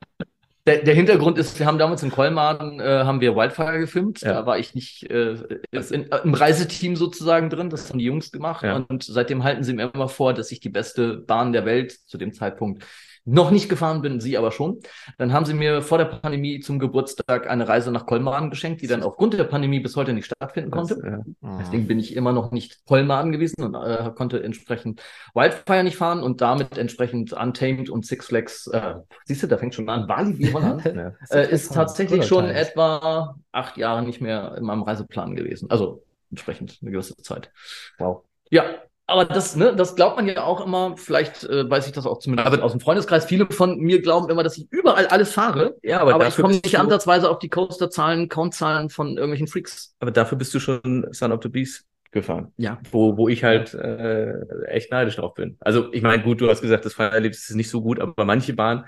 Der, 0.67 0.77
der 0.83 0.93
Hintergrund 0.93 1.39
ist, 1.39 1.57
wir 1.59 1.65
haben 1.65 1.79
damals 1.79 2.03
in 2.03 2.11
Kolmar 2.11 2.61
äh, 2.79 3.03
haben 3.03 3.19
wir 3.21 3.35
Wildfire 3.35 3.79
gefilmt. 3.79 4.21
Ja. 4.21 4.33
Da 4.33 4.45
war 4.45 4.59
ich 4.59 4.75
nicht 4.75 5.09
äh, 5.09 5.35
in, 5.71 6.03
im 6.23 6.33
Reiseteam 6.35 6.95
sozusagen 6.95 7.49
drin. 7.49 7.71
Das 7.71 7.89
haben 7.89 7.97
die 7.97 8.05
Jungs 8.05 8.31
gemacht. 8.31 8.63
Ja. 8.63 8.85
Und 8.87 9.03
seitdem 9.03 9.43
halten 9.43 9.63
sie 9.63 9.73
mir 9.73 9.91
immer 9.93 10.07
vor, 10.09 10.33
dass 10.35 10.51
ich 10.51 10.59
die 10.59 10.69
beste 10.69 11.17
Bahn 11.17 11.53
der 11.53 11.65
Welt 11.65 11.91
zu 11.91 12.17
dem 12.19 12.33
Zeitpunkt 12.33 12.85
noch 13.25 13.51
nicht 13.51 13.69
gefahren 13.69 14.01
bin, 14.01 14.19
sie 14.19 14.37
aber 14.37 14.51
schon. 14.51 14.79
Dann 15.17 15.31
haben 15.31 15.45
sie 15.45 15.53
mir 15.53 15.81
vor 15.81 15.97
der 15.97 16.05
Pandemie 16.05 16.59
zum 16.59 16.79
Geburtstag 16.79 17.49
eine 17.49 17.67
Reise 17.67 17.91
nach 17.91 18.05
Kolmaden 18.05 18.49
geschenkt, 18.49 18.81
die 18.81 18.87
dann 18.87 19.03
aufgrund 19.03 19.33
der 19.33 19.45
Pandemie 19.45 19.79
bis 19.79 19.95
heute 19.95 20.13
nicht 20.13 20.25
stattfinden 20.25 20.71
konnte. 20.71 20.95
Das, 20.95 21.25
ja. 21.41 21.57
Deswegen 21.59 21.87
bin 21.87 21.99
ich 21.99 22.15
immer 22.15 22.33
noch 22.33 22.51
nicht 22.51 22.85
Kolmaden 22.85 23.31
gewesen 23.31 23.63
und 23.63 23.75
äh, 23.75 24.11
konnte 24.15 24.43
entsprechend 24.43 25.01
Wildfire 25.33 25.83
nicht 25.83 25.97
fahren 25.97 26.21
und 26.21 26.41
damit 26.41 26.77
entsprechend 26.77 27.31
Untamed 27.31 27.89
und 27.89 28.05
Six 28.05 28.25
Flags, 28.27 28.67
äh, 28.67 28.95
siehst 29.25 29.43
du, 29.43 29.47
da 29.47 29.57
fängt 29.57 29.73
schon 29.73 29.87
an, 29.89 30.05
Bali 30.07 30.37
wie 30.37 30.53
Holland, 30.53 30.85
äh, 31.29 31.49
ist 31.49 31.73
tatsächlich 31.73 32.25
schon 32.25 32.45
Oder 32.45 32.55
etwa 32.55 33.35
acht 33.51 33.77
Jahre 33.77 34.03
nicht 34.03 34.19
mehr 34.19 34.55
in 34.57 34.65
meinem 34.65 34.83
Reiseplan 34.83 35.35
gewesen. 35.35 35.69
Also 35.69 36.03
entsprechend 36.29 36.79
eine 36.81 36.91
gewisse 36.91 37.15
Zeit. 37.17 37.51
Wow. 37.99 38.23
Ja, 38.49 38.65
aber 39.05 39.25
das, 39.25 39.55
ne, 39.55 39.75
das 39.75 39.95
glaubt 39.95 40.15
man 40.15 40.27
ja 40.27 40.43
auch 40.43 40.65
immer, 40.65 40.95
vielleicht 40.97 41.43
äh, 41.43 41.69
weiß 41.69 41.87
ich 41.87 41.93
das 41.93 42.05
auch 42.05 42.19
zumindest 42.19 42.47
Aber- 42.47 42.63
aus 42.63 42.71
dem 42.71 42.79
Freundeskreis. 42.79 43.25
Viele 43.25 43.47
von 43.51 43.77
mir 43.79 44.01
glauben 44.01 44.29
immer, 44.29 44.43
dass 44.43 44.57
ich 44.57 44.67
überall 44.71 45.07
alles 45.07 45.33
fahre, 45.33 45.75
Ja, 45.83 45.99
aber, 45.99 46.15
aber, 46.15 46.27
ich 46.27 46.35
komme 46.35 46.53
nicht 46.55 46.79
ansatzweise 46.79 47.29
auf 47.29 47.39
die 47.39 47.49
Coaster-Zahlen, 47.49 48.29
Count-Zahlen 48.29 48.89
von 48.89 49.09
irgendwelchen 49.17 49.47
Freaks. 49.47 49.95
aber 49.99 50.11
dafür 50.11 50.37
bist 50.37 50.53
du 50.53 50.59
schon 50.59 51.07
Son 51.11 51.31
of 51.31 51.41
the 51.43 51.49
Beast 51.49 51.85
gefahren. 52.11 52.53
Ja. 52.57 52.79
Wo, 52.91 53.17
wo 53.17 53.27
ich 53.27 53.43
halt 53.43 53.73
äh, 53.73 54.39
echt 54.67 54.91
neidisch 54.91 55.15
drauf 55.15 55.33
bin. 55.33 55.57
Also, 55.59 55.91
ich 55.91 56.03
meine, 56.03 56.21
gut, 56.23 56.39
du 56.41 56.49
hast 56.49 56.61
gesagt, 56.61 56.85
das 56.85 56.93
Fahrerlebnis 56.93 57.49
ist 57.49 57.55
nicht 57.55 57.69
so 57.71 57.81
gut, 57.81 57.99
aber 57.99 58.23
manche 58.23 58.53
Bahnen, 58.53 58.85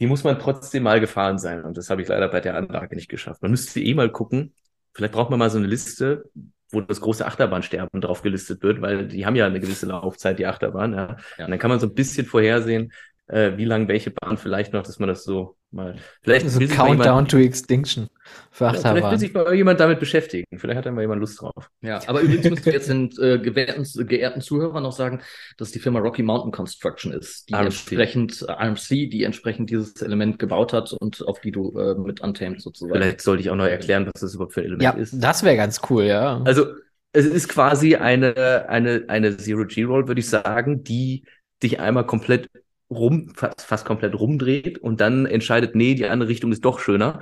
die 0.00 0.06
muss 0.06 0.24
man 0.24 0.38
trotzdem 0.38 0.84
mal 0.84 1.00
gefahren 1.00 1.38
sein. 1.38 1.64
Und 1.64 1.76
das 1.76 1.90
habe 1.90 2.02
ich 2.02 2.08
leider 2.08 2.28
bei 2.28 2.40
der 2.40 2.54
Anlage 2.54 2.94
nicht 2.94 3.08
geschafft. 3.08 3.42
Man 3.42 3.50
müsste 3.50 3.80
eh 3.80 3.94
mal 3.94 4.10
gucken. 4.10 4.54
Vielleicht 4.94 5.12
braucht 5.12 5.30
man 5.30 5.38
mal 5.38 5.50
so 5.50 5.58
eine 5.58 5.66
Liste, 5.66 6.24
wo 6.70 6.80
das 6.80 7.00
große 7.00 7.24
Achterbahnsterben 7.24 8.00
drauf 8.00 8.22
gelistet 8.22 8.62
wird, 8.62 8.80
weil 8.80 9.06
die 9.06 9.24
haben 9.24 9.36
ja 9.36 9.46
eine 9.46 9.60
gewisse 9.60 9.86
Laufzeit, 9.86 10.38
die 10.38 10.46
Achterbahn. 10.46 10.94
Ja. 10.94 11.16
Ja. 11.38 11.44
Und 11.44 11.50
dann 11.50 11.58
kann 11.58 11.70
man 11.70 11.80
so 11.80 11.86
ein 11.86 11.94
bisschen 11.94 12.26
vorhersehen, 12.26 12.92
äh, 13.28 13.56
wie 13.56 13.64
lang 13.64 13.88
welche 13.88 14.10
Bahn 14.10 14.38
vielleicht 14.38 14.72
noch, 14.72 14.82
dass 14.82 14.98
man 14.98 15.08
das 15.08 15.24
so 15.24 15.56
mal. 15.70 15.96
Vielleicht 16.22 16.48
So 16.48 16.60
mal 16.60 16.68
Countdown 16.68 17.26
jemand, 17.26 17.30
to 17.30 17.38
Extinction 17.38 18.08
für 18.50 18.66
ja, 18.66 18.82
vielleicht 18.82 19.10
will 19.10 19.18
Achterbahn. 19.18 19.18
sich 19.18 19.32
mal 19.34 19.54
jemand 19.54 19.80
damit 19.80 20.00
beschäftigen. 20.00 20.46
Vielleicht 20.58 20.78
hat 20.78 20.86
da 20.86 20.90
mal 20.92 21.00
jemand 21.02 21.20
Lust 21.20 21.40
drauf. 21.40 21.70
Ja, 21.82 22.00
aber 22.06 22.20
übrigens 22.20 22.48
müssen 22.48 22.64
wir 22.66 22.72
jetzt 22.72 22.88
den 22.88 23.10
äh, 23.20 23.38
gewährten, 23.38 23.84
geehrten 24.06 24.40
Zuhörern 24.40 24.82
noch 24.82 24.92
sagen, 24.92 25.20
dass 25.56 25.70
die 25.72 25.78
Firma 25.78 26.00
Rocky 26.00 26.22
Mountain 26.22 26.52
Construction 26.52 27.12
ist, 27.12 27.48
die 27.48 27.54
RMC. 27.54 27.66
entsprechend 27.66 28.42
äh, 28.42 28.52
RMC, 28.52 28.88
die 29.10 29.22
entsprechend 29.24 29.70
dieses 29.70 30.00
Element 30.02 30.38
gebaut 30.38 30.72
hat 30.72 30.92
und 30.92 31.26
auf 31.26 31.40
die 31.40 31.52
du 31.52 31.76
äh, 31.78 31.94
mit 31.94 32.20
Untamed 32.20 32.60
sozusagen. 32.60 33.00
Vielleicht 33.00 33.20
sollte 33.20 33.42
ich 33.42 33.50
auch 33.50 33.56
noch 33.56 33.66
erklären, 33.66 34.06
was 34.12 34.20
das 34.20 34.34
überhaupt 34.34 34.54
für 34.54 34.60
ein 34.60 34.66
Element 34.66 34.82
Ja, 34.82 34.90
ist. 34.92 35.14
das 35.22 35.42
wäre 35.42 35.56
ganz 35.56 35.80
cool, 35.90 36.04
ja. 36.04 36.40
Also 36.44 36.66
es 37.12 37.24
ist 37.26 37.48
quasi 37.48 37.96
eine, 37.96 38.66
eine, 38.68 39.04
eine 39.08 39.36
Zero-G-Roll, 39.36 40.06
würde 40.08 40.20
ich 40.20 40.28
sagen, 40.28 40.84
die 40.84 41.24
dich 41.62 41.80
einmal 41.80 42.04
komplett 42.06 42.48
rum, 42.90 43.32
fast, 43.34 43.62
fast 43.62 43.84
komplett 43.84 44.14
rumdreht 44.14 44.78
und 44.78 45.00
dann 45.00 45.26
entscheidet, 45.26 45.74
nee, 45.74 45.94
die 45.94 46.06
andere 46.06 46.28
Richtung 46.28 46.52
ist 46.52 46.64
doch 46.64 46.78
schöner 46.78 47.20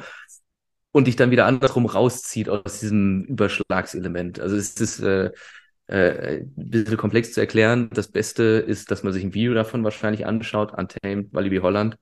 und 0.93 1.07
dich 1.07 1.16
dann 1.16 1.31
wieder 1.31 1.47
andersrum 1.47 1.86
rauszieht 1.86 2.49
aus 2.49 2.81
diesem 2.81 3.24
Überschlagselement. 3.24 4.41
Also 4.41 4.57
es 4.57 4.74
ist 4.74 5.01
äh, 5.01 5.32
äh, 5.86 6.43
ein 6.43 6.53
bisschen 6.55 6.97
komplex 6.97 7.32
zu 7.32 7.41
erklären. 7.41 7.91
Das 7.93 8.09
Beste 8.09 8.43
ist, 8.43 8.91
dass 8.91 9.03
man 9.03 9.12
sich 9.12 9.24
ein 9.24 9.35
Video 9.35 9.55
davon 9.55 9.85
wahrscheinlich 9.85 10.27
anschaut. 10.27 10.73
Untamed, 10.73 11.32
Walibi 11.32 11.59
Holland, 11.59 11.97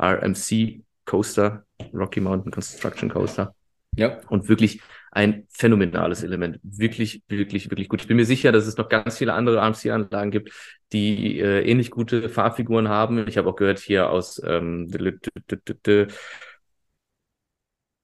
RMC 0.00 0.82
Coaster, 1.04 1.64
Rocky 1.92 2.20
Mountain 2.20 2.52
Construction 2.52 3.10
Coaster 3.10 3.54
ja. 3.96 4.20
und 4.28 4.48
wirklich 4.48 4.80
ein 5.18 5.48
phänomenales 5.48 6.22
Element. 6.22 6.60
Wirklich, 6.62 7.24
wirklich, 7.26 7.68
wirklich 7.70 7.88
gut. 7.88 8.00
Ich 8.00 8.06
bin 8.06 8.16
mir 8.16 8.24
sicher, 8.24 8.52
dass 8.52 8.68
es 8.68 8.76
noch 8.76 8.88
ganz 8.88 9.18
viele 9.18 9.32
andere 9.32 9.58
RMC-Anlagen 9.58 10.30
gibt, 10.30 10.52
die 10.92 11.40
äh, 11.40 11.68
ähnlich 11.68 11.90
gute 11.90 12.28
Fahrfiguren 12.28 12.88
haben. 12.88 13.26
Ich 13.26 13.36
habe 13.36 13.48
auch 13.48 13.56
gehört 13.56 13.80
hier 13.80 14.10
aus 14.10 14.40
ähm, 14.44 14.88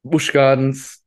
Busch 0.03 0.33
Gardens, 0.33 1.05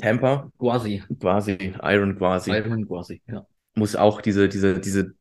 Tampa, 0.00 0.50
Quasi. 0.58 1.02
quasi, 1.20 1.74
Iron 1.82 2.16
quasi, 2.16 2.50
Iron 2.50 2.88
quasi, 2.88 3.20
ja. 3.26 3.46
muss 3.74 3.94
auch 3.94 4.22
diese, 4.22 4.48
diese, 4.48 4.80
diese 4.80 5.12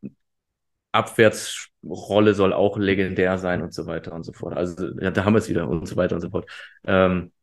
Abwärtsrolle 0.93 2.33
soll 2.33 2.53
auch 2.53 2.77
legendär 2.77 3.37
sein 3.37 3.61
und 3.61 3.73
so 3.73 3.87
weiter 3.87 4.13
und 4.13 4.23
so 4.23 4.31
fort. 4.31 4.55
Also 4.55 4.87
ja, 5.01 5.11
da 5.11 5.25
haben 5.25 5.33
wir 5.33 5.39
es 5.39 5.49
wieder 5.49 5.67
und 5.67 5.85
so 5.85 5.97
weiter 5.97 6.15
und 6.15 6.21
so 6.21 6.29
fort. 6.29 6.49
Ähm, 6.85 7.33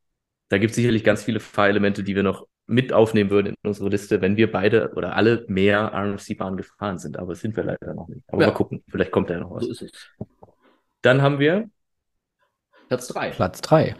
da 0.48 0.58
gibt 0.58 0.70
es 0.70 0.76
sicherlich 0.76 1.04
ganz 1.04 1.24
viele 1.24 1.40
Fahrelemente, 1.40 2.02
die 2.02 2.16
wir 2.16 2.22
noch 2.22 2.46
mit 2.66 2.92
aufnehmen 2.92 3.30
würden 3.30 3.48
in 3.48 3.68
unsere 3.68 3.88
Liste, 3.88 4.20
wenn 4.20 4.36
wir 4.36 4.52
beide 4.52 4.92
oder 4.94 5.16
alle 5.16 5.44
mehr 5.48 5.92
RMC-Bahnen 5.94 6.56
gefahren 6.58 6.98
sind. 6.98 7.18
Aber 7.18 7.32
das 7.32 7.40
sind 7.40 7.56
wir 7.56 7.64
leider 7.64 7.94
noch 7.94 8.08
nicht. 8.08 8.22
Aber 8.28 8.42
Ja. 8.42 8.48
mal 8.48 8.54
gucken, 8.54 8.82
vielleicht 8.88 9.10
kommt 9.10 9.30
da 9.30 9.34
ja 9.34 9.40
noch 9.40 9.50
was. 9.50 9.64
So 9.64 9.70
ist 9.70 9.82
es. 9.82 9.92
Dann 11.02 11.22
haben 11.22 11.38
wir, 11.38 11.70
Platz 12.88 13.06
drei. 13.08 13.30
Platz 13.30 13.60
drei. 13.60 13.96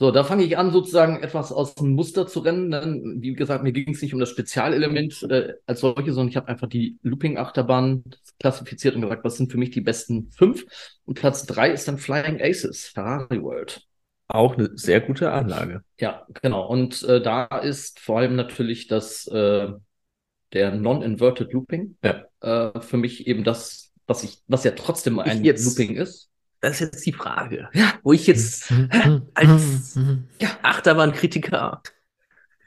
So, 0.00 0.12
da 0.12 0.22
fange 0.22 0.44
ich 0.44 0.56
an, 0.56 0.70
sozusagen 0.70 1.20
etwas 1.24 1.50
aus 1.50 1.74
dem 1.74 1.94
Muster 1.94 2.28
zu 2.28 2.38
rennen. 2.38 2.70
Dann, 2.70 3.20
wie 3.20 3.32
gesagt, 3.32 3.64
mir 3.64 3.72
ging 3.72 3.92
es 3.92 4.00
nicht 4.00 4.14
um 4.14 4.20
das 4.20 4.30
Spezialelement 4.30 5.24
äh, 5.24 5.54
als 5.66 5.80
solches, 5.80 6.14
sondern 6.14 6.28
ich 6.28 6.36
habe 6.36 6.46
einfach 6.46 6.68
die 6.68 6.98
Looping-Achterbahn 7.02 8.04
klassifiziert 8.38 8.94
und 8.94 9.02
gesagt, 9.02 9.24
was 9.24 9.36
sind 9.36 9.50
für 9.50 9.58
mich 9.58 9.70
die 9.70 9.80
besten 9.80 10.30
fünf? 10.30 10.64
Und 11.04 11.18
Platz 11.18 11.46
drei 11.46 11.72
ist 11.72 11.88
dann 11.88 11.98
Flying 11.98 12.40
Aces, 12.40 12.86
Ferrari 12.86 13.42
World. 13.42 13.87
Auch 14.28 14.56
eine 14.56 14.70
sehr 14.76 15.00
gute 15.00 15.32
Anlage. 15.32 15.82
Ja, 15.98 16.26
genau. 16.42 16.66
Und 16.66 17.02
äh, 17.04 17.20
da 17.20 17.44
ist 17.44 17.98
vor 17.98 18.18
allem 18.18 18.36
natürlich 18.36 18.86
das 18.86 19.26
äh, 19.26 19.68
der 20.52 20.74
Non-Inverted 20.74 21.52
Looping 21.52 21.96
Ja. 22.02 22.24
äh, 22.40 22.80
für 22.80 22.96
mich 22.96 23.26
eben 23.26 23.42
das, 23.44 23.92
was 24.06 24.22
ich, 24.22 24.42
was 24.46 24.64
ja 24.64 24.70
trotzdem 24.72 25.18
ein 25.18 25.44
jetzt- 25.44 25.64
Looping 25.64 25.96
ist. 25.96 26.30
Das 26.60 26.72
ist 26.72 26.80
jetzt 26.80 27.06
die 27.06 27.12
Frage, 27.12 27.68
wo 28.02 28.12
ich 28.12 28.26
jetzt 28.26 28.70
Mhm. 28.72 29.28
als 29.34 29.96
Achterbahnkritiker 30.62 31.82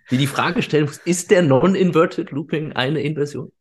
wie 0.10 0.18
die 0.18 0.28
Frage 0.28 0.62
stellen 0.62 0.86
muss, 0.86 0.98
ist 0.98 1.30
der 1.32 1.42
Non-Inverted 1.42 2.32
Looping 2.32 2.74
eine 2.74 3.02
Inversion? 3.02 3.52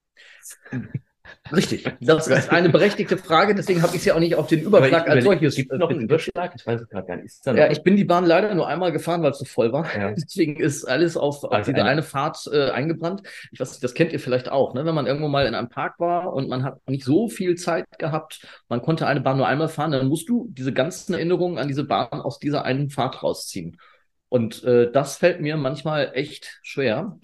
Richtig. 1.53 1.85
Das 2.01 2.29
ist 2.29 2.51
eine 2.51 2.69
berechtigte 2.69 3.17
Frage, 3.17 3.55
deswegen 3.55 3.83
habe 3.83 3.93
ich 3.95 4.01
es 4.01 4.05
ja 4.05 4.15
auch 4.15 4.21
nicht 4.21 4.35
auf 4.37 4.47
den 4.47 4.61
Überschlag 4.63 5.09
als 5.09 5.25
solches. 5.25 5.57
Gibt 5.57 5.73
äh, 5.73 5.79
noch 5.79 5.91
einen 5.91 6.07
betitelt. 6.07 6.29
Überschlag? 6.35 6.53
Ich 6.57 6.67
weiß 6.67 6.81
es 6.83 6.89
gerade 6.89 7.07
gar 7.07 7.17
nicht. 7.17 7.35
Ja, 7.47 7.71
ich 7.71 7.83
bin 7.83 7.97
die 7.97 8.05
Bahn 8.05 8.25
leider 8.25 8.55
nur 8.55 8.69
einmal 8.69 8.93
gefahren, 8.93 9.23
weil 9.23 9.33
es 9.33 9.39
so 9.39 9.45
voll 9.45 9.73
war. 9.73 9.87
Ja. 9.97 10.11
Deswegen 10.17 10.57
ist 10.61 10.85
alles 10.85 11.17
auf, 11.17 11.43
auf 11.45 11.53
Also 11.53 11.73
diese 11.73 11.83
eine- 11.83 11.91
eine 11.91 12.03
Fahrt 12.03 12.49
äh, 12.53 12.71
eingebrannt. 12.71 13.23
Ich 13.53 13.61
weiß 13.61 13.71
nicht, 13.73 13.85
das 13.85 13.95
kennt 13.95 14.13
ihr 14.13 14.21
vielleicht 14.21 14.49
auch, 14.51 14.75
ne? 14.75 14.85
Wenn 14.85 14.95
man 14.95 15.07
irgendwo 15.07 15.29
mal 15.29 15.47
in 15.47 15.55
einem 15.55 15.69
Park 15.69 15.99
war 15.99 16.33
und 16.33 16.49
man 16.49 16.63
hat 16.65 16.79
nicht 16.89 17.05
so 17.05 17.29
viel 17.29 17.57
Zeit 17.57 17.87
gehabt, 17.99 18.47
man 18.69 18.83
konnte 18.83 19.07
eine 19.07 19.21
Bahn 19.21 19.37
nur 19.37 19.47
einmal 19.49 19.69
fahren, 19.69 19.93
dann 19.93 20.09
musst 20.09 20.29
du 20.29 20.49
diese 20.51 20.73
ganzen 20.73 21.15
Erinnerungen 21.15 21.59
an 21.59 21.69
diese 21.69 21.85
Bahn 21.85 22.21
aus 22.21 22.39
dieser 22.39 22.65
einen 22.65 22.91
Fahrt 22.91 23.23
rausziehen. 23.23 23.79
Und 24.29 24.63
äh, 24.65 24.91
das 24.93 25.17
fällt 25.17 25.41
mir 25.41 25.57
manchmal 25.57 26.13
echt 26.15 26.61
schwer. 26.63 27.19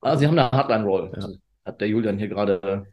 Ah, 0.00 0.16
sie 0.16 0.26
haben 0.26 0.36
eine 0.36 0.50
Hardline 0.50 0.84
Roll. 0.84 1.12
Ja. 1.16 1.28
Hat 1.64 1.80
der 1.80 1.86
Julian 1.86 2.18
hier 2.18 2.26
gerade 2.28 2.86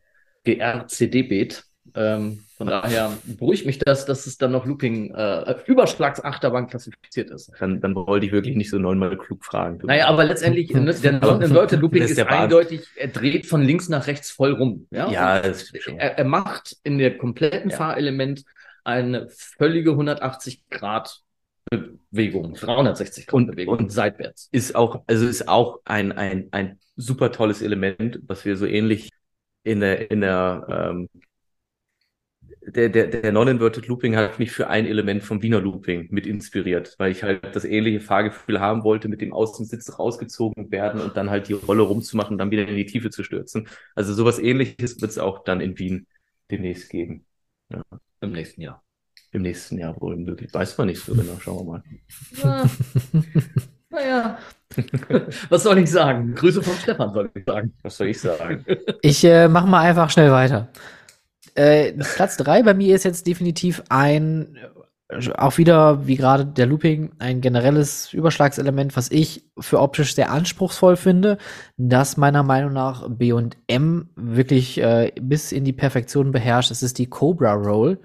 GRCD-Bet. 0.45 1.63
Ähm, 1.95 2.43
von 2.55 2.67
daher 2.67 3.17
beruhigt 3.25 3.65
mich 3.65 3.79
das, 3.79 4.05
dass 4.05 4.27
es 4.27 4.37
dann 4.37 4.51
noch 4.51 4.65
Looping, 4.65 5.11
äh, 5.15 5.55
Überschlagsachterbahn 5.65 6.67
klassifiziert 6.67 7.31
ist. 7.31 7.51
Dann, 7.59 7.81
dann 7.81 7.95
wollte 7.95 8.25
ich 8.27 8.31
wirklich 8.31 8.55
nicht 8.55 8.69
so 8.69 8.77
neunmal 8.77 9.17
klug 9.17 9.43
fragen. 9.43 9.79
Naja, 9.83 10.07
aber 10.07 10.25
letztendlich, 10.25 10.69
ne, 10.73 10.93
der 10.93 11.13
Non-Inverted 11.13 11.79
Looping 11.79 12.01
Das 12.01 12.11
ist, 12.11 12.17
ist 12.19 12.27
eindeutig, 12.27 12.81
er 12.95 13.07
dreht 13.07 13.45
von 13.47 13.63
links 13.63 13.89
nach 13.89 14.05
rechts 14.07 14.29
voll 14.29 14.53
rum. 14.53 14.87
Ja, 14.91 15.09
ja, 15.09 15.39
das 15.41 15.67
stimmt 15.67 15.83
schon. 15.83 15.97
er, 15.99 16.17
er 16.17 16.25
macht 16.25 16.75
in 16.83 16.97
der 16.99 17.17
kompletten 17.17 17.71
Ja. 17.71 17.77
Fahrelement 17.77 18.43
eine 18.83 19.27
völlige 19.29 19.91
180 19.91 20.67
Grad 20.69 21.21
Bewegung, 21.71 22.53
360 22.55 23.25
Grad 23.27 23.33
Und- 23.35 23.47
Bewegung 23.51 23.77
und- 23.79 23.91
seitwärts. 23.91 24.49
ist 24.51 24.75
auch, 24.75 25.03
also 25.07 25.27
ist 25.27 25.47
auch 25.47 25.79
ein, 25.85 26.11
ein, 26.11 26.49
ein 26.51 26.79
super 26.97 27.31
tolles 27.31 27.61
Element, 27.61 28.19
was 28.27 28.43
wir 28.45 28.57
so 28.57 28.65
ähnlich 28.65 29.09
in 29.63 29.79
der, 29.81 30.11
in 30.11 30.21
der, 30.21 30.65
ähm, 30.69 31.09
der, 32.61 32.89
der, 32.89 33.07
der 33.07 33.31
Non-Inverted 33.31 33.87
Looping 33.87 34.15
hat 34.15 34.39
mich 34.39 34.51
für 34.51 34.67
ein 34.69 34.85
Element 34.85 35.23
vom 35.23 35.41
Wiener 35.41 35.59
Looping 35.61 36.07
mit 36.11 36.27
inspiriert, 36.27 36.95
weil 36.97 37.11
ich 37.11 37.23
halt 37.23 37.55
das 37.55 37.65
ähnliche 37.65 37.99
Fahrgefühl 37.99 38.59
haben 38.59 38.83
wollte, 38.83 39.07
mit 39.07 39.21
dem 39.21 39.33
Außensitz 39.33 39.97
rausgezogen 39.97 40.71
werden 40.71 41.01
und 41.01 41.17
dann 41.17 41.29
halt 41.29 41.47
die 41.47 41.53
Rolle 41.53 41.81
rumzumachen 41.83 42.37
dann 42.37 42.51
wieder 42.51 42.67
in 42.67 42.75
die 42.75 42.85
Tiefe 42.85 43.09
zu 43.09 43.23
stürzen. 43.23 43.67
Also 43.95 44.13
sowas 44.13 44.39
ähnliches 44.39 45.01
wird 45.01 45.11
es 45.11 45.17
auch 45.17 45.43
dann 45.43 45.61
in 45.61 45.77
Wien 45.79 46.07
demnächst 46.51 46.89
geben. 46.89 47.25
Im 48.21 48.31
nächsten 48.31 48.61
Jahr. 48.61 48.83
Im 49.31 49.43
nächsten 49.43 49.77
Jahr 49.77 49.99
wohl 50.01 50.15
möglich. 50.17 50.53
Weiß 50.53 50.77
man 50.77 50.87
nicht 50.87 51.03
so 51.03 51.13
genau. 51.13 51.37
Schauen 51.39 51.67
wir 51.67 51.71
mal. 51.71 51.83
Naja. 53.89 54.39
Was 55.49 55.63
soll 55.63 55.79
ich 55.79 55.91
sagen? 55.91 56.35
Grüße 56.35 56.61
vom 56.61 56.75
Stefan, 56.75 57.13
soll 57.13 57.29
ich 57.33 57.43
sagen. 57.45 57.73
Was 57.83 57.97
soll 57.97 58.07
ich 58.07 58.19
sagen? 58.19 58.65
Ich 59.01 59.23
äh, 59.23 59.47
mache 59.47 59.67
mal 59.67 59.81
einfach 59.81 60.09
schnell 60.09 60.31
weiter. 60.31 60.69
Äh, 61.55 61.93
Platz 61.93 62.37
drei 62.37 62.63
bei 62.63 62.73
mir 62.73 62.95
ist 62.95 63.03
jetzt 63.03 63.27
definitiv 63.27 63.83
ein, 63.89 64.57
äh, 65.09 65.31
auch 65.31 65.57
wieder, 65.57 66.07
wie 66.07 66.15
gerade 66.15 66.45
der 66.45 66.67
Looping, 66.67 67.11
ein 67.19 67.41
generelles 67.41 68.13
Überschlagselement, 68.13 68.95
was 68.95 69.11
ich 69.11 69.43
für 69.59 69.79
optisch 69.79 70.15
sehr 70.15 70.31
anspruchsvoll 70.31 70.95
finde, 70.95 71.37
das 71.77 72.17
meiner 72.17 72.43
Meinung 72.43 72.73
nach 72.73 73.09
B&M 73.09 74.09
wirklich 74.15 74.79
äh, 74.79 75.11
bis 75.19 75.51
in 75.51 75.65
die 75.65 75.73
Perfektion 75.73 76.31
beherrscht. 76.31 76.71
Das 76.71 76.83
ist 76.83 76.97
die 76.97 77.07
Cobra 77.07 77.53
Roll. 77.53 77.99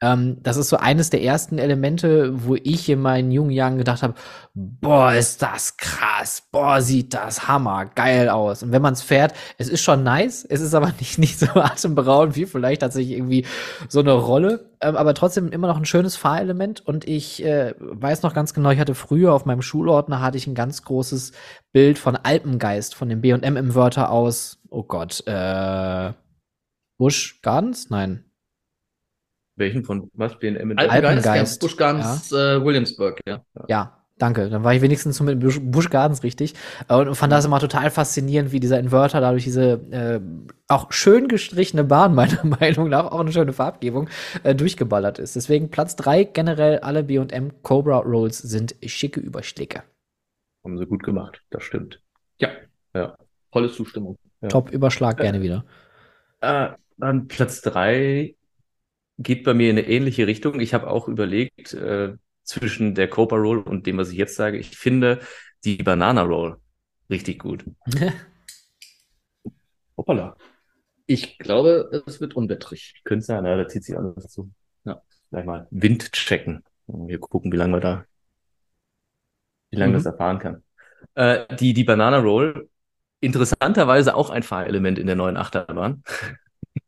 Ähm, 0.00 0.38
das 0.42 0.56
ist 0.56 0.68
so 0.68 0.76
eines 0.76 1.10
der 1.10 1.22
ersten 1.22 1.58
Elemente, 1.58 2.44
wo 2.46 2.54
ich 2.54 2.88
in 2.88 3.00
meinen 3.00 3.32
jungen 3.32 3.50
Jahren 3.50 3.78
gedacht 3.78 4.02
habe, 4.02 4.14
boah, 4.54 5.12
ist 5.12 5.42
das 5.42 5.76
krass, 5.76 6.42
boah, 6.52 6.80
sieht 6.80 7.14
das 7.14 7.48
hammer 7.48 7.86
geil 7.86 8.28
aus. 8.28 8.62
Und 8.62 8.70
wenn 8.70 8.82
man 8.82 8.92
es 8.92 9.02
fährt, 9.02 9.34
es 9.58 9.68
ist 9.68 9.82
schon 9.82 10.04
nice, 10.04 10.44
es 10.44 10.60
ist 10.60 10.74
aber 10.74 10.92
nicht, 11.00 11.18
nicht 11.18 11.40
so 11.40 11.48
atemberaubend 11.48 12.36
wie 12.36 12.46
vielleicht 12.46 12.82
tatsächlich 12.82 13.16
irgendwie 13.16 13.44
so 13.88 13.98
eine 13.98 14.12
Rolle, 14.12 14.70
ähm, 14.80 14.96
aber 14.96 15.14
trotzdem 15.14 15.50
immer 15.50 15.66
noch 15.66 15.78
ein 15.78 15.84
schönes 15.84 16.14
Fahrelement. 16.16 16.80
Und 16.86 17.08
ich 17.08 17.44
äh, 17.44 17.74
weiß 17.78 18.22
noch 18.22 18.34
ganz 18.34 18.54
genau, 18.54 18.70
ich 18.70 18.78
hatte 18.78 18.94
früher 18.94 19.32
auf 19.32 19.46
meinem 19.46 19.62
Schulordner 19.62 20.20
hatte 20.20 20.38
ich 20.38 20.46
ein 20.46 20.54
ganz 20.54 20.84
großes 20.84 21.32
Bild 21.72 21.98
von 21.98 22.14
Alpengeist, 22.14 22.94
von 22.94 23.08
dem 23.08 23.20
B&M 23.20 23.56
im 23.56 23.74
Wörter 23.74 24.10
aus, 24.10 24.58
oh 24.70 24.84
Gott, 24.84 25.24
äh, 25.26 26.12
Busch 26.98 27.40
Gardens? 27.42 27.90
Nein. 27.90 28.27
Welchen 29.58 29.84
von 29.84 30.10
was? 30.14 30.38
BNM 30.38 30.70
in 30.70 30.78
Alpengeist. 30.78 31.26
Alpengeist, 31.26 31.60
Busch 31.60 31.76
Gardens, 31.76 32.32
äh, 32.32 32.64
Williamsburg, 32.64 33.20
ja. 33.26 33.42
Ja, 33.68 33.98
danke. 34.18 34.48
Dann 34.48 34.62
war 34.64 34.72
ich 34.74 34.82
wenigstens 34.82 35.16
so 35.16 35.24
mit 35.24 35.40
Busch, 35.40 35.58
Busch 35.60 35.90
Gardens 35.90 36.22
richtig. 36.22 36.54
Äh, 36.88 36.94
Und 36.94 37.14
fand 37.16 37.32
das 37.32 37.44
immer 37.44 37.58
total 37.60 37.90
faszinierend, 37.90 38.52
wie 38.52 38.60
dieser 38.60 38.78
Inverter 38.78 39.20
dadurch 39.20 39.44
diese 39.44 39.72
äh, 39.90 40.20
auch 40.68 40.92
schön 40.92 41.28
gestrichene 41.28 41.84
Bahn, 41.84 42.14
meiner 42.14 42.44
Meinung 42.44 42.88
nach, 42.88 43.06
auch 43.06 43.20
eine 43.20 43.32
schöne 43.32 43.52
Farbgebung, 43.52 44.08
äh, 44.44 44.54
durchgeballert 44.54 45.18
ist. 45.18 45.36
Deswegen 45.36 45.70
Platz 45.70 45.96
drei 45.96 46.24
generell 46.24 46.78
alle 46.78 47.02
B&M 47.02 47.62
Cobra 47.62 47.98
Rolls 47.98 48.38
sind 48.38 48.76
schicke 48.86 49.20
Überschläge. 49.20 49.82
Haben 50.64 50.78
sie 50.78 50.86
gut 50.86 51.02
gemacht, 51.02 51.42
das 51.50 51.64
stimmt. 51.64 52.00
Ja. 52.40 52.50
Ja. 52.94 53.16
Volle 53.50 53.70
Zustimmung. 53.70 54.16
Ja. 54.40 54.48
Top 54.48 54.70
Überschlag 54.70 55.16
gerne 55.16 55.42
wieder. 55.42 55.64
Äh, 56.40 56.68
dann 56.98 57.28
Platz 57.28 57.60
drei 57.60 58.34
geht 59.18 59.44
bei 59.44 59.54
mir 59.54 59.70
in 59.70 59.78
eine 59.78 59.88
ähnliche 59.88 60.26
Richtung. 60.26 60.60
Ich 60.60 60.74
habe 60.74 60.88
auch 60.88 61.08
überlegt, 61.08 61.74
äh, 61.74 62.14
zwischen 62.44 62.94
der 62.94 63.08
Cobra 63.10 63.36
Roll 63.36 63.58
und 63.58 63.86
dem, 63.86 63.98
was 63.98 64.10
ich 64.10 64.16
jetzt 64.18 64.36
sage, 64.36 64.58
ich 64.58 64.76
finde 64.76 65.20
die 65.64 65.76
Banana 65.82 66.22
Roll 66.22 66.56
richtig 67.10 67.40
gut. 67.40 67.64
Hoppala. 69.96 70.36
Ich 71.06 71.38
glaube, 71.38 71.90
es 72.06 72.20
wird 72.20 72.36
unwettrig. 72.36 73.00
Könnte 73.04 73.24
sein, 73.26 73.44
ja, 73.44 73.56
da 73.56 73.66
zieht 73.68 73.84
sich 73.84 73.96
alles 73.96 74.28
zu. 74.28 74.50
Ja. 74.84 75.02
Gleich 75.30 75.44
mal 75.46 75.66
Wind 75.70 76.12
checken. 76.12 76.62
Wir 76.86 77.18
gucken, 77.18 77.52
wie 77.52 77.56
lange 77.56 77.74
wir 77.76 77.80
da, 77.80 78.04
wie 79.70 79.76
lange 79.76 79.92
Mhm. 79.92 79.96
das 79.96 80.06
erfahren 80.06 80.38
kann. 80.38 80.62
Äh, 81.14 81.54
die, 81.56 81.74
die 81.74 81.84
Banana 81.84 82.18
Roll, 82.18 82.68
interessanterweise 83.20 84.14
auch 84.14 84.30
ein 84.30 84.42
Fahrelement 84.42 84.98
in 84.98 85.06
der 85.06 85.16
neuen 85.16 85.36
Achterbahn. 85.36 86.02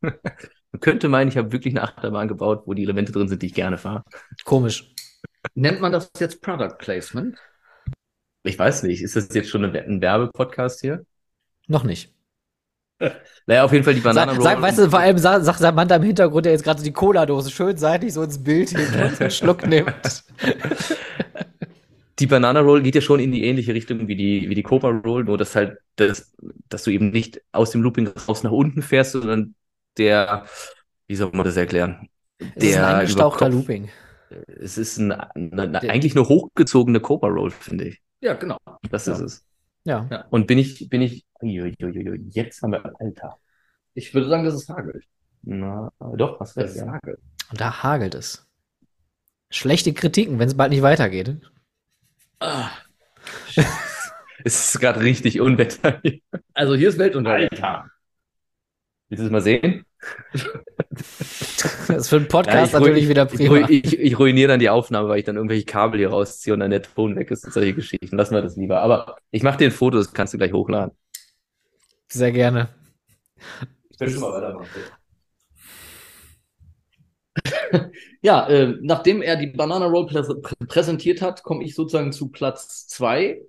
Man 0.72 0.80
könnte 0.80 1.09
meinen, 1.09 1.28
ich 1.28 1.36
habe 1.36 1.52
wirklich 1.52 1.74
eine 1.74 1.82
Achterbahn 1.82 2.28
gebaut, 2.28 2.62
wo 2.66 2.74
die 2.74 2.82
Elemente 2.82 3.12
drin 3.12 3.28
sind, 3.28 3.42
die 3.42 3.47
ich 3.47 3.55
gerne 3.55 3.78
fahre. 3.78 4.05
Komisch. 4.44 4.92
Nennt 5.55 5.80
man 5.80 5.92
das 5.92 6.10
jetzt 6.18 6.42
Product 6.42 6.76
Placement? 6.78 7.36
Ich 8.42 8.59
weiß 8.59 8.84
nicht, 8.84 9.02
ist 9.02 9.16
das 9.16 9.28
jetzt 9.34 9.51
schon 9.51 9.64
ein 9.64 10.01
Werbepodcast 10.01 10.80
hier? 10.80 11.05
Noch 11.66 11.84
nicht. 11.84 12.14
Naja, 13.47 13.64
auf 13.64 13.72
jeden 13.72 13.84
Fall 13.84 13.94
die 13.94 14.01
Banana 14.01 14.32
Sag, 14.32 14.38
Roll. 14.38 14.44
sag, 14.44 14.62
weißt 14.62 14.78
du, 14.78 14.90
vor 14.90 14.98
allem 14.98 15.18
sagt 15.18 15.44
sag 15.44 15.56
Samantha 15.56 15.97
im 15.97 16.02
Hintergrund, 16.02 16.44
der 16.44 16.52
jetzt 16.52 16.64
gerade 16.64 16.80
so 16.80 16.84
die 16.84 16.92
Cola-Dose 16.92 17.51
schön 17.51 17.76
seitlich 17.76 18.12
so 18.12 18.22
ins 18.22 18.42
Bild 18.42 18.76
hebt 18.76 18.94
und 18.94 19.20
einen 19.20 19.30
Schluck 19.30 19.66
nimmt. 19.66 19.94
die 22.18 22.26
Banana 22.26 22.60
Roll 22.60 22.82
geht 22.82 22.94
ja 22.94 23.01
schon 23.01 23.18
in 23.18 23.32
die 23.32 23.44
ähnliche 23.44 23.72
Richtung 23.72 24.06
wie 24.06 24.16
die, 24.16 24.51
wie 24.51 24.55
die 24.55 24.62
Cobra 24.62 24.90
Roll, 24.90 25.24
nur 25.24 25.38
dass 25.38 25.56
halt, 25.56 25.78
das, 25.97 26.34
dass 26.68 26.84
du 26.84 26.90
eben 26.90 27.10
nicht 27.10 27.40
aus 27.52 27.70
dem 27.70 27.80
Looping 27.82 28.09
raus 28.09 28.42
nach 28.42 28.51
unten 28.51 28.82
fährst, 28.82 29.12
sondern 29.12 29.55
der, 30.01 30.47
wie 31.06 31.14
soll 31.16 31.31
man 31.32 31.44
das 31.44 31.56
erklären? 31.56 32.09
Es 32.56 32.64
ist 32.64 32.77
ein 32.77 32.85
eingestauchter 32.85 33.47
Kopf- 33.47 33.55
Looping. 33.55 33.89
Es 34.47 34.78
ist 34.78 34.98
ein, 34.98 35.12
eine, 35.12 35.62
eine, 35.62 35.81
Der- 35.81 35.90
eigentlich 35.93 36.16
eine 36.16 36.28
hochgezogene 36.28 37.01
Cobra 37.01 37.28
Roll, 37.28 37.51
finde 37.51 37.89
ich. 37.89 38.01
Ja, 38.20 38.35
genau. 38.35 38.59
Das 38.90 39.06
Ja. 39.06 39.12
ist 39.14 39.20
es. 39.20 39.44
Ja. 39.85 40.27
Und 40.31 40.47
bin 40.47 40.59
ich, 40.59 40.89
bin 40.89 41.01
ich, 41.02 41.24
jetzt 41.43 42.62
haben 42.62 42.72
wir, 42.72 42.93
Alter. 43.01 43.39
Ich 43.94 44.12
würde 44.14 44.28
sagen, 44.28 44.44
das 44.44 44.55
ist 44.55 44.68
Hagel. 44.68 45.01
Na, 45.43 45.90
doch, 46.16 46.39
was 46.40 46.56
ist 46.56 46.77
ja. 46.77 46.86
Hagel. 46.93 47.18
Und 47.51 47.60
da 47.60 47.82
hagelt 47.82 48.14
es. 48.14 48.47
Schlechte 49.51 49.93
Kritiken, 49.93 50.39
wenn 50.39 50.47
es 50.48 50.56
bald 50.56 50.70
nicht 50.70 50.82
weitergeht. 50.82 51.40
Ah, 52.40 52.70
Es 54.44 54.70
ist 54.74 54.81
gerade 54.81 55.01
richtig 55.01 55.40
Unwetter 55.40 56.01
hier. 56.02 56.20
also 56.55 56.74
hier 56.74 56.89
ist 56.89 56.98
Weltuntergang. 56.98 57.48
Alter. 57.51 57.90
Willst 59.09 59.22
du 59.22 59.27
es 59.27 59.32
mal 59.32 59.43
sehen? 59.43 59.85
Das 61.89 61.89
ist 61.90 62.09
für 62.09 62.16
einen 62.16 62.28
Podcast 62.28 62.56
Ja, 62.56 62.64
ich 62.64 62.72
natürlich 62.72 63.09
wieder 63.09 63.28
Ich, 63.31 63.36
prima. 63.36 63.55
ru- 63.56 63.70
ich, 63.70 63.98
ich 63.98 64.18
ruiniere 64.18 64.48
dann 64.48 64.60
die 64.60 64.70
Aufnahme, 64.70 65.09
weil 65.09 65.18
ich 65.18 65.24
dann 65.24 65.36
irgendwelche 65.36 65.64
Kabel 65.64 65.98
hier 65.98 66.10
rausziehe 66.10 66.55
und 66.55 66.60
dann 66.60 66.70
der 66.70 66.82
Ton 66.82 67.16
weg 67.16 67.31
ist 67.31 67.44
und 67.44 67.52
solche 67.52 67.74
Geschichten. 67.74 68.16
Lassen 68.16 68.35
wir 68.35 68.43
das 68.43 68.56
lieber. 68.56 68.81
Aber 68.81 69.16
ich 69.31 69.43
mache 69.43 69.59
dir 69.59 69.66
ein 69.66 69.72
Foto, 69.72 69.98
das 69.98 70.12
kannst 70.12 70.35
du 70.35 70.39
gleich 70.39 70.52
hochladen. 70.52 70.93
Sehr 72.09 72.32
gerne. 72.32 72.68
Ich 73.90 74.01
will 74.01 74.10
schon 74.10 74.20
mal 74.22 74.32
weitermachen. 74.32 74.68
Ja, 78.22 78.48
äh, 78.48 78.77
nachdem 78.82 79.22
er 79.22 79.36
die 79.36 79.47
Banana 79.48 79.86
Roll 79.86 80.06
prä 80.06 80.22
prä 80.22 80.55
präsentiert 80.66 81.22
hat, 81.22 81.43
komme 81.43 81.64
ich 81.64 81.74
sozusagen 81.74 82.12
zu 82.12 82.28
Platz 82.28 82.86
zwei. 82.89 83.40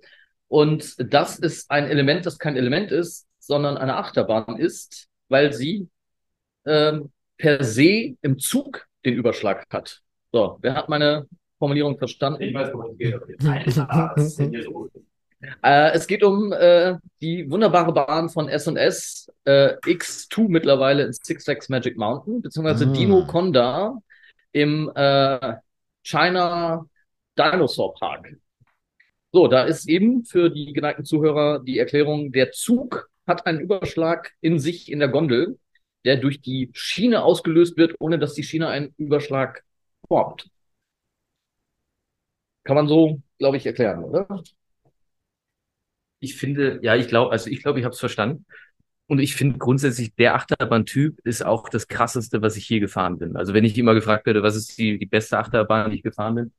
Und 0.48 0.96
das 1.12 1.38
ist 1.38 1.70
ein 1.70 1.86
Element, 1.86 2.26
das 2.26 2.38
kein 2.38 2.56
Element 2.56 2.90
ist, 2.92 3.26
sondern 3.38 3.76
eine 3.76 3.96
Achterbahn 3.96 4.58
ist, 4.58 5.08
weil 5.28 5.52
sie 5.52 5.88
ähm, 6.66 7.10
per 7.38 7.62
se 7.64 8.14
im 8.22 8.38
Zug 8.38 8.86
den 9.04 9.14
Überschlag 9.14 9.64
hat. 9.70 10.00
So, 10.32 10.58
wer 10.60 10.74
hat 10.74 10.88
meine 10.88 11.26
Formulierung 11.58 11.98
verstanden? 11.98 12.54
weiß, 12.54 12.72
worum 12.72 12.92
es 12.92 12.98
geht. 12.98 14.64
Los? 14.64 14.90
Äh, 15.60 15.90
es 15.94 16.06
geht 16.06 16.22
um 16.22 16.52
äh, 16.52 16.94
die 17.20 17.50
wunderbare 17.50 17.92
Bahn 17.92 18.28
von 18.28 18.48
S&S 18.48 19.28
äh, 19.44 19.74
X2 19.84 20.46
mittlerweile 20.48 21.02
in 21.02 21.12
Six 21.12 21.42
Flags 21.44 21.68
Magic 21.68 21.96
Mountain, 21.96 22.42
beziehungsweise 22.42 22.84
Ah. 22.86 22.92
Dino 22.92 23.26
Conda 23.26 23.98
im 24.52 24.88
äh, 24.94 25.54
China 26.04 26.86
Dinosaur 27.36 27.92
Park. 27.94 28.36
So, 29.32 29.48
da 29.48 29.64
ist 29.64 29.88
eben 29.88 30.24
für 30.24 30.48
die 30.48 30.72
geneigten 30.72 31.04
Zuhörer 31.04 31.58
die 31.58 31.78
Erklärung, 31.78 32.30
der 32.30 32.52
Zug 32.52 33.10
hat 33.26 33.44
einen 33.44 33.58
Überschlag 33.58 34.30
in 34.40 34.60
sich 34.60 34.92
in 34.92 35.00
der 35.00 35.08
Gondel, 35.08 35.58
der 36.04 36.16
durch 36.16 36.40
die 36.40 36.70
Schiene 36.74 37.22
ausgelöst 37.24 37.76
wird, 37.76 37.94
ohne 38.00 38.18
dass 38.18 38.34
die 38.34 38.42
Schiene 38.42 38.68
einen 38.68 38.94
Überschlag 38.98 39.64
formt. 40.08 40.50
Kann 42.64 42.76
man 42.76 42.88
so, 42.88 43.20
glaube 43.38 43.56
ich, 43.56 43.66
erklären, 43.66 44.04
oder? 44.04 44.42
Ich 46.20 46.36
finde, 46.36 46.78
ja, 46.82 46.94
ich 46.96 47.08
glaube, 47.08 47.32
also 47.32 47.50
ich 47.50 47.62
glaube, 47.62 47.78
ich 47.80 47.84
habe 47.84 47.92
es 47.94 48.00
verstanden. 48.00 48.46
Und 49.08 49.18
ich 49.18 49.34
finde 49.34 49.58
grundsätzlich, 49.58 50.14
der 50.14 50.34
Achterbahntyp 50.36 51.20
ist 51.24 51.44
auch 51.44 51.68
das 51.68 51.88
krasseste, 51.88 52.42
was 52.42 52.56
ich 52.56 52.68
je 52.68 52.80
gefahren 52.80 53.18
bin. 53.18 53.36
Also 53.36 53.52
wenn 53.54 53.64
ich 53.64 53.76
immer 53.78 53.94
gefragt 53.94 54.26
werde, 54.26 54.42
was 54.42 54.56
ist 54.56 54.78
die, 54.78 54.98
die 54.98 55.06
beste 55.06 55.38
Achterbahn, 55.38 55.90
die 55.90 55.98
ich 55.98 56.02
gefahren 56.02 56.34
bin, 56.36 56.52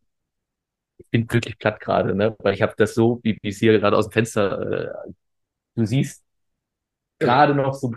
ich 0.98 1.10
bin 1.10 1.32
wirklich 1.32 1.57
platt 1.57 1.80
gerade, 1.80 2.15
ne? 2.15 2.36
Weil 2.40 2.53
ich 2.53 2.61
habe 2.61 2.74
das 2.78 2.94
so, 2.95 3.20
wie 3.24 3.38
wie 3.41 3.49
es 3.49 3.60
hier 3.60 3.78
gerade 3.80 3.98
aus 3.98 4.07
dem 4.10 4.11
Fenster, 4.14 5.06
äh, 5.07 5.11
du 5.76 5.86
siehst 5.86 6.24
gerade 7.20 7.56
noch 7.56 7.74
so 7.74 7.94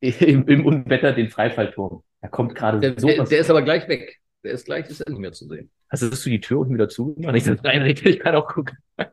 im, 0.20 0.46
im, 0.46 0.66
Unwetter 0.66 1.12
den 1.12 1.30
Freifallturm. 1.30 2.02
Da 2.20 2.28
kommt 2.28 2.54
gerade 2.54 2.80
Der, 2.80 2.98
so 2.98 3.06
der, 3.06 3.24
der 3.24 3.38
ist 3.38 3.50
aber 3.50 3.62
gleich 3.62 3.88
weg. 3.88 4.20
Der 4.44 4.52
ist 4.52 4.66
gleich, 4.66 4.88
ist 4.88 5.00
er 5.00 5.10
nicht 5.10 5.20
mehr 5.20 5.32
zu 5.32 5.46
sehen. 5.48 5.70
Also 5.88 6.10
hast 6.10 6.24
du 6.24 6.30
die 6.30 6.40
Tür 6.40 6.60
unten 6.60 6.74
wieder 6.74 6.88
zugemacht? 6.88 7.34
Ich 7.36 7.44
das 7.44 7.64
reinrede, 7.64 8.08
ich 8.08 8.20
kann 8.20 8.34
auch 8.34 8.46
gucken. 8.46 8.76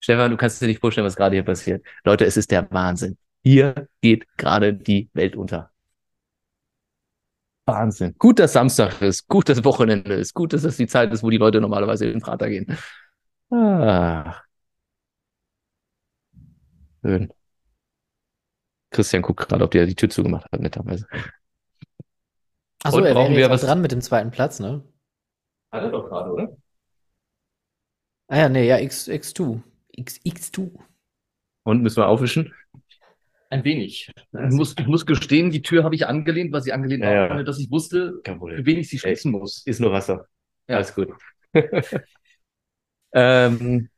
Stefan, 0.00 0.30
du 0.30 0.36
kannst 0.36 0.60
dir 0.60 0.66
nicht 0.66 0.80
vorstellen, 0.80 1.06
was 1.06 1.16
gerade 1.16 1.36
hier 1.36 1.44
passiert. 1.44 1.84
Leute, 2.04 2.24
es 2.24 2.36
ist 2.36 2.50
der 2.50 2.70
Wahnsinn. 2.72 3.16
Hier 3.44 3.88
geht 4.00 4.26
gerade 4.36 4.74
die 4.74 5.08
Welt 5.14 5.36
unter. 5.36 5.70
Wahnsinn. 7.66 8.14
Gut, 8.18 8.38
dass 8.40 8.52
Samstag 8.52 9.00
ist. 9.00 9.28
Gut, 9.28 9.48
dass 9.48 9.64
Wochenende 9.64 10.14
ist. 10.14 10.34
Gut, 10.34 10.52
dass 10.52 10.62
das 10.62 10.76
die 10.76 10.88
Zeit 10.88 11.12
ist, 11.12 11.22
wo 11.22 11.30
die 11.30 11.36
Leute 11.36 11.60
normalerweise 11.60 12.06
in 12.06 12.12
den 12.12 12.20
Prater 12.20 12.48
gehen. 12.48 12.76
Ah. 13.50 14.42
Schön. 17.02 17.32
Christian 18.92 19.22
guckt 19.22 19.48
gerade, 19.48 19.64
ob 19.64 19.70
der 19.70 19.86
die 19.86 19.94
Tür 19.94 20.10
zugemacht 20.10 20.46
hat, 20.52 20.60
netterweise. 20.60 21.06
Achso, 22.84 23.00
er 23.00 23.14
brauchen 23.14 23.30
wäre 23.30 23.36
wir 23.36 23.40
jetzt 23.42 23.50
was- 23.50 23.60
dran 23.62 23.80
mit 23.80 23.92
dem 23.92 24.00
zweiten 24.00 24.30
Platz, 24.30 24.60
ne? 24.60 24.82
Hat 25.72 25.82
er 25.84 25.90
doch 25.90 26.08
gerade, 26.08 26.30
oder? 26.32 26.56
Ah 28.28 28.38
ja, 28.38 28.48
nee, 28.48 28.66
ja, 28.66 28.78
X, 28.78 29.08
X2. 29.08 29.62
X, 29.92 30.20
X2. 30.24 30.70
Und 31.64 31.82
müssen 31.82 31.96
wir 31.98 32.08
aufwischen? 32.08 32.52
Ein 33.50 33.64
wenig. 33.64 34.10
Ich 34.16 34.54
muss, 34.54 34.74
ich 34.78 34.86
muss 34.86 35.04
gestehen, 35.04 35.50
die 35.50 35.60
Tür 35.62 35.84
habe 35.84 35.94
ich 35.94 36.06
angelehnt, 36.06 36.52
weil 36.52 36.62
sie 36.62 36.72
angelehnt 36.72 37.02
Ja, 37.04 37.28
war, 37.28 37.36
ja. 37.38 37.42
dass 37.42 37.58
ich 37.58 37.70
wusste, 37.70 38.20
Kein 38.24 38.40
wie 38.40 38.64
wenig 38.64 38.88
sie 38.88 38.98
schließen 38.98 39.30
muss. 39.30 39.66
Ist 39.66 39.80
nur 39.80 39.92
Wasser. 39.92 40.26
Ja. 40.68 40.76
Alles 40.76 40.94
gut. 40.94 41.10
ähm, 43.12 43.90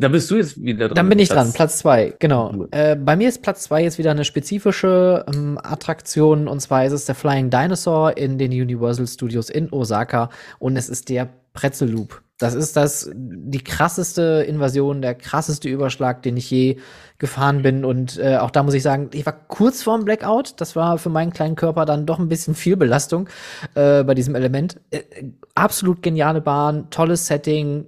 Da 0.00 0.08
bist 0.08 0.30
du 0.30 0.36
jetzt 0.36 0.62
wieder 0.62 0.88
dran. 0.88 0.94
Dann 0.94 1.08
bin 1.10 1.18
ich 1.18 1.28
Platz- 1.28 1.48
dran, 1.48 1.52
Platz 1.52 1.78
zwei, 1.78 2.14
genau. 2.18 2.66
Äh, 2.70 2.96
bei 2.96 3.16
mir 3.16 3.28
ist 3.28 3.42
Platz 3.42 3.64
zwei 3.64 3.82
jetzt 3.82 3.98
wieder 3.98 4.10
eine 4.10 4.24
spezifische 4.24 5.26
ähm, 5.32 5.58
Attraktion 5.62 6.48
und 6.48 6.60
zwar 6.60 6.86
ist 6.86 6.92
es 6.92 7.04
der 7.04 7.14
Flying 7.14 7.50
Dinosaur 7.50 8.16
in 8.16 8.38
den 8.38 8.50
Universal 8.50 9.06
Studios 9.06 9.50
in 9.50 9.70
Osaka 9.70 10.30
und 10.58 10.76
es 10.76 10.88
ist 10.88 11.10
der 11.10 11.28
Pretzel 11.52 11.90
Loop. 11.90 12.22
Das 12.38 12.54
ist 12.54 12.74
das 12.76 13.10
die 13.12 13.62
krasseste 13.62 14.46
Invasion, 14.48 15.02
der 15.02 15.14
krasseste 15.14 15.68
Überschlag, 15.68 16.22
den 16.22 16.38
ich 16.38 16.50
je 16.50 16.78
gefahren 17.18 17.60
bin 17.60 17.84
und 17.84 18.18
äh, 18.18 18.38
auch 18.38 18.50
da 18.50 18.62
muss 18.62 18.72
ich 18.72 18.82
sagen, 18.82 19.10
ich 19.12 19.26
war 19.26 19.34
kurz 19.48 19.82
vorm 19.82 20.06
Blackout. 20.06 20.54
Das 20.56 20.74
war 20.74 20.96
für 20.96 21.10
meinen 21.10 21.34
kleinen 21.34 21.56
Körper 21.56 21.84
dann 21.84 22.06
doch 22.06 22.18
ein 22.18 22.28
bisschen 22.30 22.54
viel 22.54 22.78
Belastung 22.78 23.28
äh, 23.74 24.02
bei 24.04 24.14
diesem 24.14 24.34
Element. 24.34 24.80
Äh, 24.90 25.02
absolut 25.54 26.02
geniale 26.02 26.40
Bahn, 26.40 26.88
tolles 26.88 27.26
Setting, 27.26 27.86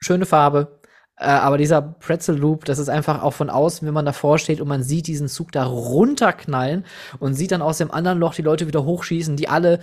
schöne 0.00 0.24
Farbe. 0.24 0.78
Äh, 1.22 1.26
aber 1.26 1.56
dieser 1.56 1.80
Pretzel 1.80 2.36
Loop, 2.36 2.64
das 2.64 2.78
ist 2.78 2.88
einfach 2.88 3.22
auch 3.22 3.32
von 3.32 3.48
außen, 3.48 3.86
wenn 3.86 3.94
man 3.94 4.04
davor 4.04 4.38
steht 4.38 4.60
und 4.60 4.68
man 4.68 4.82
sieht 4.82 5.06
diesen 5.06 5.28
Zug 5.28 5.52
da 5.52 5.64
runterknallen 5.64 6.84
und 7.20 7.34
sieht 7.34 7.52
dann 7.52 7.62
aus 7.62 7.78
dem 7.78 7.90
anderen 7.90 8.18
Loch 8.18 8.34
die 8.34 8.42
Leute 8.42 8.66
wieder 8.66 8.84
hochschießen, 8.84 9.36
die 9.36 9.48
alle 9.48 9.78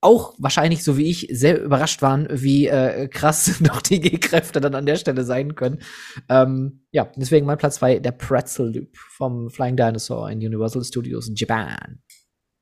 auch 0.00 0.34
wahrscheinlich, 0.38 0.82
so 0.82 0.96
wie 0.96 1.08
ich, 1.08 1.28
sehr 1.30 1.62
überrascht 1.62 2.02
waren, 2.02 2.26
wie 2.30 2.66
äh, 2.66 3.06
krass 3.08 3.58
doch 3.62 3.82
die 3.82 4.00
G-Kräfte 4.00 4.60
dann 4.60 4.74
an 4.74 4.86
der 4.86 4.96
Stelle 4.96 5.24
sein 5.24 5.54
können. 5.54 5.78
Ähm, 6.28 6.82
ja, 6.90 7.10
deswegen 7.16 7.46
mein 7.46 7.58
Platz 7.58 7.76
zwei 7.76 7.98
der 8.00 8.12
Pretzel 8.12 8.74
Loop 8.74 8.96
vom 8.96 9.50
Flying 9.50 9.76
Dinosaur 9.76 10.30
in 10.30 10.38
Universal 10.38 10.82
Studios 10.82 11.28
in 11.28 11.36
Japan. 11.36 12.00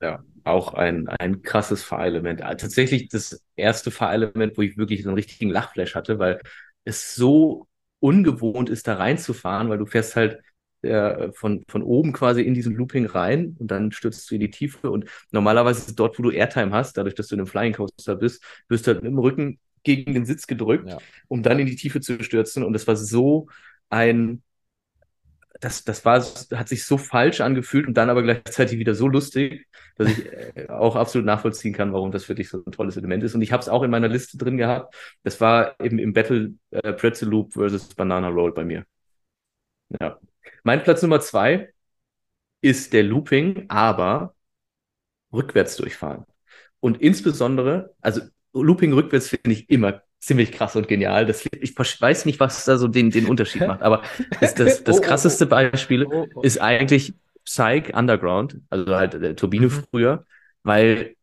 Ja, 0.03 0.23
auch 0.45 0.74
ein, 0.74 1.09
ein 1.09 1.43
krasses 1.43 1.82
Fahrelement. 1.82 2.43
Ah, 2.43 2.55
Tatsächlich 2.55 3.09
das 3.09 3.43
erste 3.57 3.91
Fahrelement, 3.91 4.59
wo 4.59 4.62
ich 4.62 4.77
wirklich 4.77 5.07
einen 5.07 5.15
richtigen 5.15 5.51
Lachflash 5.51 5.95
hatte, 5.95 6.19
weil 6.19 6.41
es 6.85 7.15
so 7.15 7.69
ungewohnt 8.01 8.70
ist, 8.70 8.86
da 8.89 8.94
reinzufahren, 8.94 9.68
weil 9.68 9.78
du 9.78 9.86
fährst 9.86 10.16
halt 10.16 10.40
äh, 10.82 11.31
von, 11.32 11.62
von 11.68 11.82
oben 11.82 12.12
quasi 12.12 12.43
in 12.43 12.55
diesen 12.55 12.74
Looping 12.74 13.06
rein 13.06 13.56
und 13.59 13.70
dann 13.70 13.93
stürzt 13.93 14.31
du 14.31 14.35
in 14.35 14.40
die 14.40 14.51
Tiefe 14.51 14.90
und 14.90 15.05
normalerweise 15.31 15.81
ist 15.81 15.89
es 15.89 15.94
dort, 15.94 16.18
wo 16.18 16.22
du 16.22 16.31
Airtime 16.31 16.72
hast, 16.72 16.97
dadurch, 16.97 17.14
dass 17.14 17.28
du 17.28 17.35
in 17.35 17.40
einem 17.40 17.47
Flying 17.47 17.74
Coaster 17.74 18.16
bist, 18.16 18.43
wirst 18.68 18.86
du 18.86 18.93
halt 18.93 19.02
mit 19.02 19.12
dem 19.12 19.18
Rücken 19.18 19.59
gegen 19.82 20.14
den 20.14 20.27
Sitz 20.27 20.47
gedrückt, 20.47 20.90
Ja. 20.90 20.98
um 21.28 21.43
dann 21.43 21.59
in 21.59 21.66
die 21.66 21.77
Tiefe 21.77 22.01
zu 22.01 22.22
stürzen 22.22 22.62
und 22.64 22.72
das 22.72 22.86
war 22.86 22.97
so 22.97 23.48
ein 23.90 24.43
das, 25.61 25.85
das 25.85 26.05
war, 26.05 26.20
hat 26.23 26.69
sich 26.69 26.85
so 26.85 26.99
falsch 26.99 27.41
angefühlt 27.41 27.87
und 27.87 27.95
dann 27.95 28.11
aber 28.11 28.23
gleichzeitig 28.23 28.78
wieder 28.78 28.95
so 28.95 29.07
lustig, 29.07 29.69
dass 29.97 30.09
ich 30.09 30.27
äh, 30.32 30.69
auch 30.69 30.97
absolut 30.97 31.27
nachvollziehen 31.27 31.74
kann, 31.74 31.93
warum 31.93 32.11
das 32.11 32.28
wirklich 32.28 32.49
so 32.49 32.62
ein 32.65 32.73
tolles 32.73 32.97
Element 32.97 33.23
ist. 33.23 33.35
Und 33.35 33.43
ich 33.43 33.53
habe 33.53 33.61
es 33.62 33.69
auch 33.69 33.82
in 33.82 33.91
meiner 33.91 34.09
Liste 34.09 34.39
drin 34.39 34.57
gehabt. 34.57 34.95
Das 35.23 35.41
war 35.41 35.78
eben 35.81 35.99
im 35.99 36.15
Battle 36.15 36.55
äh, 36.70 36.93
Pretzel 36.95 37.28
Loop 37.28 37.53
versus 37.53 37.95
Banana 37.95 38.28
Roll 38.28 38.53
bei 38.53 38.65
mir. 38.65 38.85
Ja. 40.01 40.19
Mein 40.62 40.82
Platz 40.82 41.03
Nummer 41.03 41.20
zwei 41.20 41.73
ist 42.62 42.93
der 42.93 43.03
Looping, 43.03 43.66
aber 43.69 44.35
rückwärts 45.32 45.77
durchfahren. 45.77 46.24
Und 46.81 47.01
insbesondere, 47.01 47.95
also 48.01 48.23
Looping 48.53 48.93
rückwärts 48.93 49.28
finde 49.28 49.53
ich 49.53 49.69
immer 49.70 50.03
ziemlich 50.21 50.53
krass 50.53 50.77
und 50.77 50.89
genial. 50.89 51.27
Das, 51.27 51.45
ich 51.61 51.77
weiß 51.79 52.27
nicht, 52.27 52.41
was 52.41 52.65
da 52.65 52.79
so 52.79 52.89
den, 52.89 53.13
den 53.13 53.27
Unterschied 53.27 53.65
macht, 53.67 53.83
aber 53.83 54.03
das, 54.39 54.55
das, 54.55 54.85
das 54.85 55.01
Oh, 55.01 55.07
oh, 55.07 55.07
krasseste 55.09 55.47
Beispiel 55.47 56.07
Oh, 56.07 56.27
oh. 56.35 56.43
ist 56.43 56.61
eigentlich 56.61 57.15
Psych 57.45 57.95
Underground, 57.97 58.59
also 58.71 58.95
halt 58.97 59.15
der 59.15 59.37
Turbine 59.37 59.69
Mhm. 59.69 59.71
früher, 59.71 60.27
weil 60.63 61.17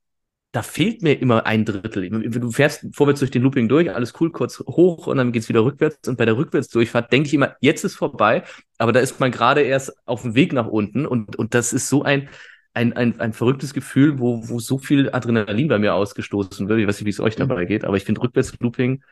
da 0.53 0.63
fehlt 0.63 1.03
mir 1.03 1.19
immer 1.21 1.45
ein 1.45 1.65
Drittel. 1.65 2.09
Du 2.09 2.51
fährst 2.51 2.87
vorwärts 2.93 3.19
durch 3.19 3.31
den 3.31 3.43
Looping 3.43 3.67
durch, 3.69 3.93
alles 3.93 4.13
cool, 4.19 4.31
kurz 4.31 4.59
hoch 4.59 5.07
und 5.07 5.17
dann 5.17 5.31
geht's 5.31 5.49
wieder 5.49 5.63
rückwärts. 5.63 6.07
Und 6.07 6.17
bei 6.17 6.25
der 6.25 6.37
Rückwärtsdurchfahrt 6.37 7.11
denke 7.11 7.27
ich 7.27 7.33
immer, 7.33 7.55
jetzt 7.61 7.83
ist 7.83 7.95
vorbei, 7.95 8.43
aber 8.77 8.91
da 8.91 8.99
ist 8.99 9.19
man 9.19 9.31
gerade 9.31 9.61
erst 9.61 9.93
auf 10.07 10.23
dem 10.23 10.35
Weg 10.35 10.53
nach 10.53 10.67
unten 10.67 11.05
und, 11.05 11.35
und 11.35 11.53
das 11.53 11.73
ist 11.73 11.89
so 11.89 12.03
ein, 12.03 12.29
ein, 12.77 12.93
ein, 12.93 13.19
ein 13.19 13.33
verrücktes 13.33 13.73
Gefühl, 13.73 14.19
wo, 14.19 14.47
wo 14.47 14.59
so 14.59 14.77
viel 14.77 15.09
Adrenalin 15.11 15.67
bei 15.67 15.79
mir 15.79 15.95
ausgestoßen 15.95 16.69
wird. 16.69 16.79
Ich 16.79 16.87
weiß 16.87 16.99
nicht, 16.99 17.05
wie 17.05 17.09
es 17.09 17.19
euch 17.19 17.35
dabei 17.35 17.65
geht, 17.65 17.83
aber 17.83 17.97
ich 17.97 18.03
finde 18.03 18.21
Rückwärtslooping 18.21 19.03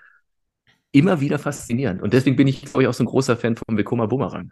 immer 0.91 1.19
wieder 1.19 1.39
faszinierend. 1.39 2.01
Und 2.01 2.13
deswegen 2.13 2.35
bin 2.35 2.47
ich, 2.47 2.61
glaube 2.61 2.83
ich, 2.83 2.87
auch 2.87 2.93
so 2.93 3.03
ein 3.03 3.07
großer 3.07 3.35
Fan 3.35 3.55
vom 3.55 3.75
Vekoma 3.75 4.05
Bumerang. 4.05 4.51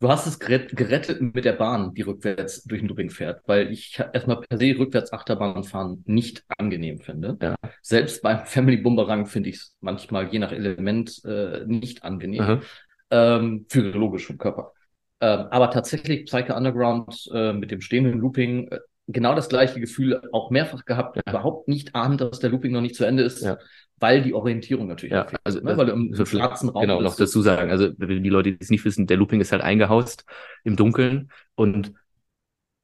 Du 0.00 0.08
hast 0.08 0.26
es 0.26 0.40
gerett- 0.40 0.74
gerettet 0.74 1.20
mit 1.20 1.44
der 1.44 1.52
Bahn, 1.52 1.94
die 1.94 2.02
rückwärts 2.02 2.64
durch 2.64 2.80
den 2.80 2.88
Looping 2.88 3.10
fährt, 3.10 3.42
weil 3.46 3.70
ich 3.70 3.98
erstmal 4.12 4.40
per 4.40 4.58
se 4.58 4.78
rückwärts 4.78 5.12
Achterbahn 5.12 5.64
fahren 5.64 6.02
nicht 6.06 6.42
angenehm 6.58 6.98
finde. 6.98 7.36
Ja. 7.40 7.54
Selbst 7.82 8.22
beim 8.22 8.44
Family 8.46 8.78
Bumerang 8.78 9.26
finde 9.26 9.50
ich 9.50 9.56
es 9.56 9.76
manchmal 9.80 10.28
je 10.32 10.38
nach 10.38 10.52
Element 10.52 11.22
äh, 11.24 11.64
nicht 11.66 12.02
angenehm. 12.02 12.62
Ähm, 13.10 13.66
physiologisch 13.68 14.26
vom 14.26 14.38
Körper. 14.38 14.72
Ähm, 15.20 15.46
aber 15.50 15.70
tatsächlich 15.70 16.26
Psyche 16.26 16.54
Underground 16.54 17.28
äh, 17.32 17.52
mit 17.52 17.70
dem 17.70 17.80
stehenden 17.80 18.18
Looping 18.18 18.68
äh, 18.68 18.80
genau 19.08 19.34
das 19.34 19.48
gleiche 19.48 19.80
Gefühl 19.80 20.20
auch 20.32 20.50
mehrfach 20.50 20.84
gehabt, 20.84 21.16
Ja. 21.16 21.22
überhaupt 21.28 21.68
nicht 21.68 21.94
ahnen, 21.94 22.18
dass 22.18 22.38
der 22.40 22.50
Looping 22.50 22.72
noch 22.72 22.80
nicht 22.82 22.94
zu 22.96 23.04
Ende 23.04 23.22
ist, 23.22 23.42
Ja. 23.42 23.56
weil 23.98 24.22
die 24.22 24.34
Orientierung 24.34 24.88
natürlich 24.88 25.14
Ja, 25.14 25.24
fehlt, 25.26 25.40
also, 25.44 25.60
ne? 25.60 25.76
weil 25.78 25.86
du 25.86 25.92
im, 25.92 26.14
so 26.14 26.26
schwarzen 26.26 26.68
Raum 26.68 26.82
Genau, 26.82 27.00
noch 27.00 27.10
bist. 27.12 27.20
dazu 27.20 27.40
sagen. 27.40 27.70
Also, 27.70 27.90
wenn 27.96 28.22
die 28.22 28.28
Leute, 28.28 28.52
die 28.52 28.58
es 28.60 28.68
nicht 28.70 28.84
wissen, 28.84 29.06
der 29.06 29.16
Looping 29.16 29.40
ist 29.40 29.52
halt 29.52 29.62
eingehaust 29.62 30.24
im 30.64 30.76
Dunkeln 30.76 31.30
und 31.54 31.92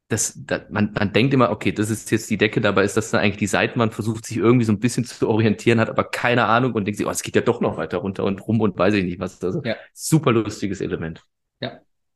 das, 0.08 0.34
da, 0.36 0.60
man, 0.70 0.92
man 0.92 1.12
denkt 1.12 1.32
immer, 1.32 1.50
okay, 1.50 1.72
das 1.72 1.88
ist 1.90 2.10
jetzt 2.10 2.28
die 2.28 2.36
Decke, 2.36 2.60
dabei 2.60 2.84
ist 2.84 2.96
das 2.98 3.10
dann 3.10 3.20
eigentlich 3.22 3.38
die 3.38 3.46
Seitenwand, 3.46 3.94
versucht 3.94 4.26
sich 4.26 4.36
irgendwie 4.36 4.64
so 4.66 4.72
ein 4.72 4.80
bisschen 4.80 5.04
zu 5.04 5.26
orientieren, 5.28 5.80
hat 5.80 5.88
aber 5.88 6.04
keine 6.04 6.44
Ahnung 6.44 6.72
und 6.74 6.84
denkt 6.84 6.98
sich, 6.98 7.06
oh, 7.06 7.10
es 7.10 7.22
geht 7.22 7.34
ja 7.34 7.40
doch 7.42 7.60
noch 7.62 7.78
weiter 7.78 7.98
runter 7.98 8.24
und 8.24 8.46
rum 8.46 8.60
und 8.60 8.76
weiß 8.78 8.94
ich 8.94 9.04
nicht 9.04 9.20
was. 9.20 9.42
Also, 9.42 9.62
Ja. 9.64 9.76
super 9.94 10.32
lustiges 10.32 10.80
Element. 10.82 11.22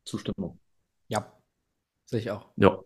Zustimmung. 0.07 0.59
Ja, 1.09 1.33
sehe 2.07 2.21
ich 2.21 2.31
auch. 2.31 2.49
Ja, 2.57 2.81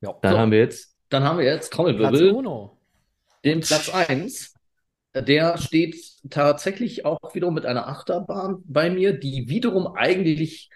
Ja. 0.00 0.18
dann 0.20 0.32
So. 0.32 0.38
haben 0.38 0.50
wir 0.50 0.58
jetzt, 0.58 0.94
Dann 1.08 1.24
haben 1.24 1.38
wir 1.38 1.44
jetzt 1.46 1.70
Platz 1.70 1.76
Trommelwirbel, 1.76 2.30
uno. 2.32 2.78
den 3.44 3.60
Platz 3.60 3.88
eins. 3.88 4.54
Der 5.14 5.58
steht 5.58 5.96
tatsächlich 6.30 7.04
auch 7.04 7.18
wiederum 7.34 7.54
mit 7.54 7.66
einer 7.66 7.86
Achterbahn 7.86 8.62
bei 8.64 8.88
mir, 8.90 9.12
die 9.12 9.48
wiederum 9.48 9.86
eigentlich 9.94 10.70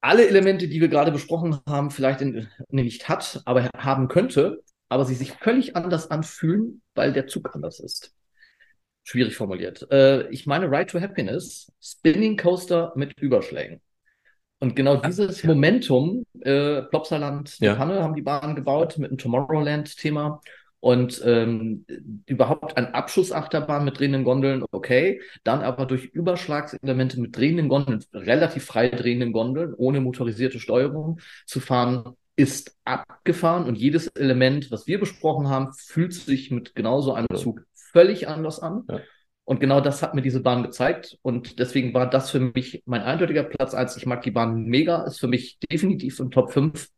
alle 0.00 0.28
Elemente, 0.28 0.68
die 0.68 0.80
wir 0.80 0.86
gerade 0.88 1.10
besprochen 1.10 1.58
haben, 1.66 1.90
vielleicht 1.90 2.20
in, 2.20 2.48
nicht 2.68 3.08
hat, 3.08 3.42
aber 3.44 3.68
haben 3.76 4.06
könnte, 4.06 4.62
aber 4.88 5.04
sie 5.04 5.14
sich 5.16 5.32
völlig 5.32 5.74
anders 5.74 6.10
anfühlen, 6.10 6.82
weil 6.94 7.12
der 7.12 7.26
Zug 7.26 7.52
anders 7.54 7.80
ist. 7.80 8.14
Schwierig 9.02 9.34
formuliert. 9.36 9.90
Äh, 9.90 10.28
ich 10.30 10.46
meine 10.46 10.70
Ride 10.70 10.86
to 10.86 11.00
Happiness, 11.00 11.72
Spinning 11.82 12.36
Coaster 12.36 12.92
mit 12.94 13.18
Überschlägen. 13.20 13.80
Und 14.58 14.74
genau 14.74 14.96
dieses 14.96 15.42
ja. 15.42 15.48
Momentum, 15.50 16.24
äh, 16.40 16.82
Plopsaland, 16.82 17.60
die 17.60 17.64
Ja. 17.66 17.74
Panne 17.74 18.02
haben 18.02 18.14
die 18.14 18.22
Bahn 18.22 18.54
gebaut 18.56 18.96
mit 18.98 19.10
einem 19.10 19.18
Tomorrowland-Thema. 19.18 20.40
Und 20.80 21.20
ähm, 21.24 21.84
überhaupt 22.26 22.76
ein 22.76 22.94
Abschussachterbahn 22.94 23.84
mit 23.84 23.98
drehenden 23.98 24.22
Gondeln, 24.24 24.62
okay. 24.70 25.20
Dann 25.42 25.62
aber 25.62 25.84
durch 25.84 26.04
Überschlagselemente 26.04 27.18
mit 27.20 27.36
drehenden 27.36 27.68
Gondeln, 27.68 28.04
relativ 28.12 28.64
frei 28.66 28.90
drehenden 28.90 29.32
Gondeln, 29.32 29.74
ohne 29.74 30.00
motorisierte 30.00 30.60
Steuerung 30.60 31.18
zu 31.44 31.60
fahren, 31.60 32.14
ist 32.36 32.76
abgefahren. 32.84 33.64
Und 33.64 33.76
jedes 33.76 34.08
Element, 34.08 34.70
was 34.70 34.86
wir 34.86 35.00
besprochen 35.00 35.48
haben, 35.48 35.72
fühlt 35.72 36.12
sich 36.14 36.50
mit 36.50 36.74
genauso 36.74 37.14
einem 37.14 37.26
Ja. 37.32 37.36
Zug 37.38 37.62
völlig 37.72 38.28
anders 38.28 38.60
an. 38.60 38.84
Ja. 38.88 39.00
Und 39.46 39.60
genau 39.60 39.80
das 39.80 40.02
hat 40.02 40.14
mir 40.14 40.22
diese 40.22 40.40
Bahn 40.40 40.64
gezeigt. 40.64 41.18
Und 41.22 41.60
deswegen 41.60 41.94
war 41.94 42.10
das 42.10 42.30
für 42.30 42.40
mich 42.40 42.82
mein 42.84 43.02
eindeutiger 43.02 43.44
Platz 43.44 43.74
eins. 43.74 43.96
Ich 43.96 44.04
mag 44.04 44.22
die 44.22 44.32
Bahn 44.32 44.64
mega, 44.64 45.04
ist 45.04 45.20
für 45.20 45.28
mich 45.28 45.58
definitiv 45.70 46.18
im 46.18 46.32
Top 46.32 46.52
5. 46.52 46.88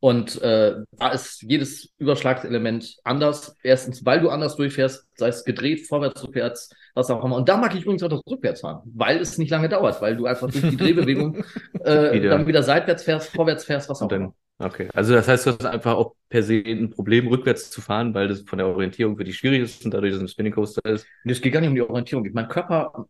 Und 0.00 0.42
äh, 0.42 0.74
da 0.90 1.08
ist 1.10 1.42
jedes 1.42 1.92
Überschlagselement 1.96 2.96
anders. 3.04 3.54
Erstens, 3.62 4.04
weil 4.04 4.20
du 4.20 4.30
anders 4.30 4.56
durchfährst, 4.56 5.06
sei 5.16 5.28
es 5.28 5.44
gedreht, 5.44 5.86
vorwärts, 5.86 6.24
rückwärts, 6.24 6.70
was 6.94 7.10
auch 7.10 7.24
immer. 7.24 7.36
Und 7.36 7.48
da 7.48 7.56
mag 7.56 7.74
ich 7.74 7.82
übrigens 7.82 8.02
auch 8.02 8.08
das 8.08 8.20
Rückwärtsfahren, 8.28 8.82
weil 8.94 9.18
es 9.18 9.36
nicht 9.36 9.50
lange 9.50 9.68
dauert, 9.68 10.00
weil 10.00 10.16
du 10.16 10.26
einfach 10.26 10.50
durch 10.50 10.68
die 10.68 10.76
Drehbewegung 10.76 11.44
äh, 11.84 12.12
Wieder. 12.12 12.30
dann 12.30 12.46
wieder 12.46 12.62
seitwärts 12.62 13.02
fährst, 13.02 13.30
vorwärts 13.30 13.64
fährst, 13.64 13.88
was 13.88 14.00
auch 14.00 14.10
immer. 14.10 14.32
okay. 14.58 14.88
Also, 14.94 15.14
das 15.14 15.28
heißt, 15.28 15.46
du 15.46 15.50
hast 15.50 15.66
einfach 15.66 15.94
auch 15.94 16.14
per 16.28 16.42
se 16.42 16.62
ein 16.64 16.90
Problem, 16.90 17.26
rückwärts 17.26 17.70
zu 17.70 17.80
fahren, 17.80 18.14
weil 18.14 18.28
das 18.28 18.42
von 18.42 18.58
der 18.58 18.68
Orientierung 18.68 19.16
für 19.16 19.24
dich 19.24 19.36
schwierig 19.36 19.62
ist 19.62 19.84
und 19.84 19.92
dadurch, 19.92 20.12
dass 20.12 20.18
es 20.18 20.24
ein 20.24 20.28
Spinning 20.28 20.54
Coaster 20.54 20.84
ist. 20.84 21.06
Und 21.24 21.30
es 21.30 21.40
geht 21.40 21.52
gar 21.52 21.60
nicht 21.60 21.70
um 21.70 21.74
die 21.74 21.82
Orientierung. 21.82 22.28
Mein 22.32 22.48
Körper 22.48 23.06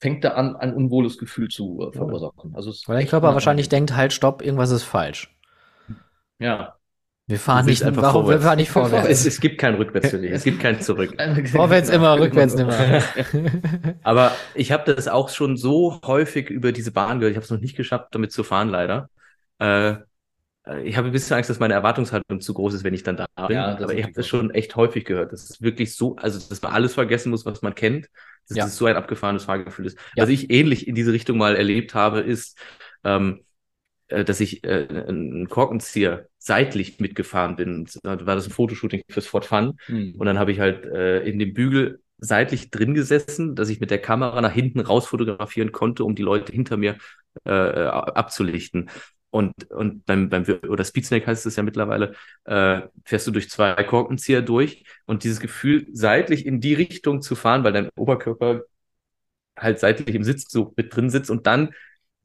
fängt 0.00 0.22
da 0.22 0.30
an, 0.32 0.56
ein 0.56 0.74
unwohles 0.74 1.16
Gefühl 1.16 1.48
zu 1.48 1.80
äh, 1.80 1.96
verursachen. 1.96 2.54
Also 2.54 2.72
Weil 2.86 2.98
dein 2.98 3.08
Körper 3.08 3.32
wahrscheinlich 3.32 3.70
denkt, 3.70 3.96
halt, 3.96 4.12
stopp, 4.12 4.42
irgendwas 4.42 4.70
ist 4.70 4.82
falsch. 4.82 5.34
Ja. 6.38 6.76
Wir 7.26 7.38
fahren 7.38 7.64
nicht, 7.64 7.82
einfach 7.82 8.02
warum, 8.02 8.28
wir 8.28 8.38
vorwärts. 8.38 8.44
fahren 8.44 8.56
nicht 8.58 8.68
Es, 8.68 8.72
vorwärts. 8.72 9.24
es 9.26 9.40
gibt 9.40 9.58
kein 9.58 9.74
Rückwärts 9.76 10.10
für 10.10 10.18
dich. 10.18 10.30
Es 10.30 10.44
gibt 10.44 10.60
kein 10.60 10.80
Zurück. 10.80 11.14
Vorwärts 11.52 11.88
immer, 11.88 12.20
rückwärts 12.20 12.54
nimmer. 12.54 13.02
Aber 14.02 14.32
ich 14.54 14.72
habe 14.72 14.92
das 14.94 15.08
auch 15.08 15.30
schon 15.30 15.56
so 15.56 16.00
häufig 16.04 16.50
über 16.50 16.72
diese 16.72 16.92
Bahn 16.92 17.20
gehört. 17.20 17.32
Ich 17.32 17.36
habe 17.36 17.44
es 17.44 17.50
noch 17.50 17.60
nicht 17.60 17.76
geschafft, 17.76 18.08
damit 18.10 18.32
zu 18.32 18.44
fahren, 18.44 18.68
leider. 18.68 19.08
Äh, 19.58 19.96
ich 20.82 20.96
habe 20.96 21.08
ein 21.08 21.12
bisschen 21.12 21.36
Angst, 21.36 21.50
dass 21.50 21.58
meine 21.58 21.74
Erwartungshaltung 21.74 22.40
zu 22.40 22.54
groß 22.54 22.74
ist, 22.74 22.84
wenn 22.84 22.94
ich 22.94 23.02
dann 23.02 23.16
da 23.18 23.26
bin. 23.46 23.56
Ja, 23.56 23.76
aber 23.78 23.94
ich 23.94 24.02
habe 24.02 24.14
das 24.14 24.26
schon 24.26 24.50
echt 24.50 24.76
häufig 24.76 25.04
gehört. 25.04 25.32
Das 25.32 25.44
ist 25.44 25.60
wirklich 25.62 25.94
so, 25.94 26.16
also 26.16 26.38
dass 26.48 26.62
man 26.62 26.72
alles 26.72 26.94
vergessen 26.94 27.30
muss, 27.30 27.44
was 27.46 27.60
man 27.62 27.74
kennt. 27.74 28.08
Dass 28.48 28.56
Ja. 28.58 28.64
das 28.64 28.76
so 28.76 28.86
ein 28.86 28.96
abgefahrenes 28.96 29.44
Fahrgefühl 29.44 29.86
ist. 29.86 29.98
Ja. 30.16 30.22
Was 30.24 30.30
ich 30.30 30.50
ähnlich 30.50 30.86
in 30.88 30.94
diese 30.94 31.12
Richtung 31.12 31.38
mal 31.38 31.56
erlebt 31.56 31.94
habe, 31.94 32.20
ist, 32.20 32.58
ähm, 33.02 33.44
äh, 34.08 34.24
dass 34.24 34.40
ich 34.40 34.64
äh, 34.64 34.86
einen 35.08 35.48
Korkenzieher 35.48 36.28
seitlich 36.44 37.00
mitgefahren 37.00 37.56
bin. 37.56 37.88
Da 38.02 38.26
war 38.26 38.34
das 38.34 38.46
ein 38.46 38.52
Fotoshooting 38.52 39.02
fürs 39.08 39.26
Ford 39.26 39.46
Fun. 39.46 39.78
Hm. 39.86 40.14
Und 40.18 40.26
dann 40.26 40.38
habe 40.38 40.52
ich 40.52 40.60
halt 40.60 40.84
äh, 40.84 41.20
in 41.24 41.38
dem 41.38 41.54
Bügel 41.54 42.02
seitlich 42.18 42.70
drin 42.70 42.92
gesessen, 42.92 43.54
dass 43.54 43.70
ich 43.70 43.80
mit 43.80 43.90
der 43.90 44.00
Kamera 44.00 44.40
nach 44.42 44.52
hinten 44.52 44.80
raus 44.80 45.06
fotografieren 45.06 45.72
konnte, 45.72 46.04
um 46.04 46.14
die 46.14 46.22
Leute 46.22 46.52
hinter 46.52 46.76
mir 46.76 46.98
äh, 47.44 47.50
abzulichten. 47.50 48.90
Und, 49.30 49.70
und 49.70 50.04
beim, 50.04 50.28
beim, 50.28 50.44
oder 50.68 50.84
Speedsnake 50.84 51.26
heißt 51.26 51.46
es 51.46 51.56
ja 51.56 51.62
mittlerweile, 51.62 52.14
äh, 52.44 52.82
fährst 53.06 53.26
du 53.26 53.30
durch 53.30 53.48
zwei 53.48 53.82
Korkenzieher 53.82 54.42
durch 54.42 54.84
und 55.06 55.24
dieses 55.24 55.40
Gefühl, 55.40 55.86
seitlich 55.92 56.44
in 56.44 56.60
die 56.60 56.74
Richtung 56.74 57.22
zu 57.22 57.34
fahren, 57.36 57.64
weil 57.64 57.72
dein 57.72 57.88
Oberkörper 57.96 58.64
halt 59.56 59.78
seitlich 59.78 60.14
im 60.14 60.24
Sitz 60.24 60.50
so 60.50 60.74
mit 60.76 60.94
drin 60.94 61.08
sitzt 61.08 61.30
und 61.30 61.46
dann 61.46 61.70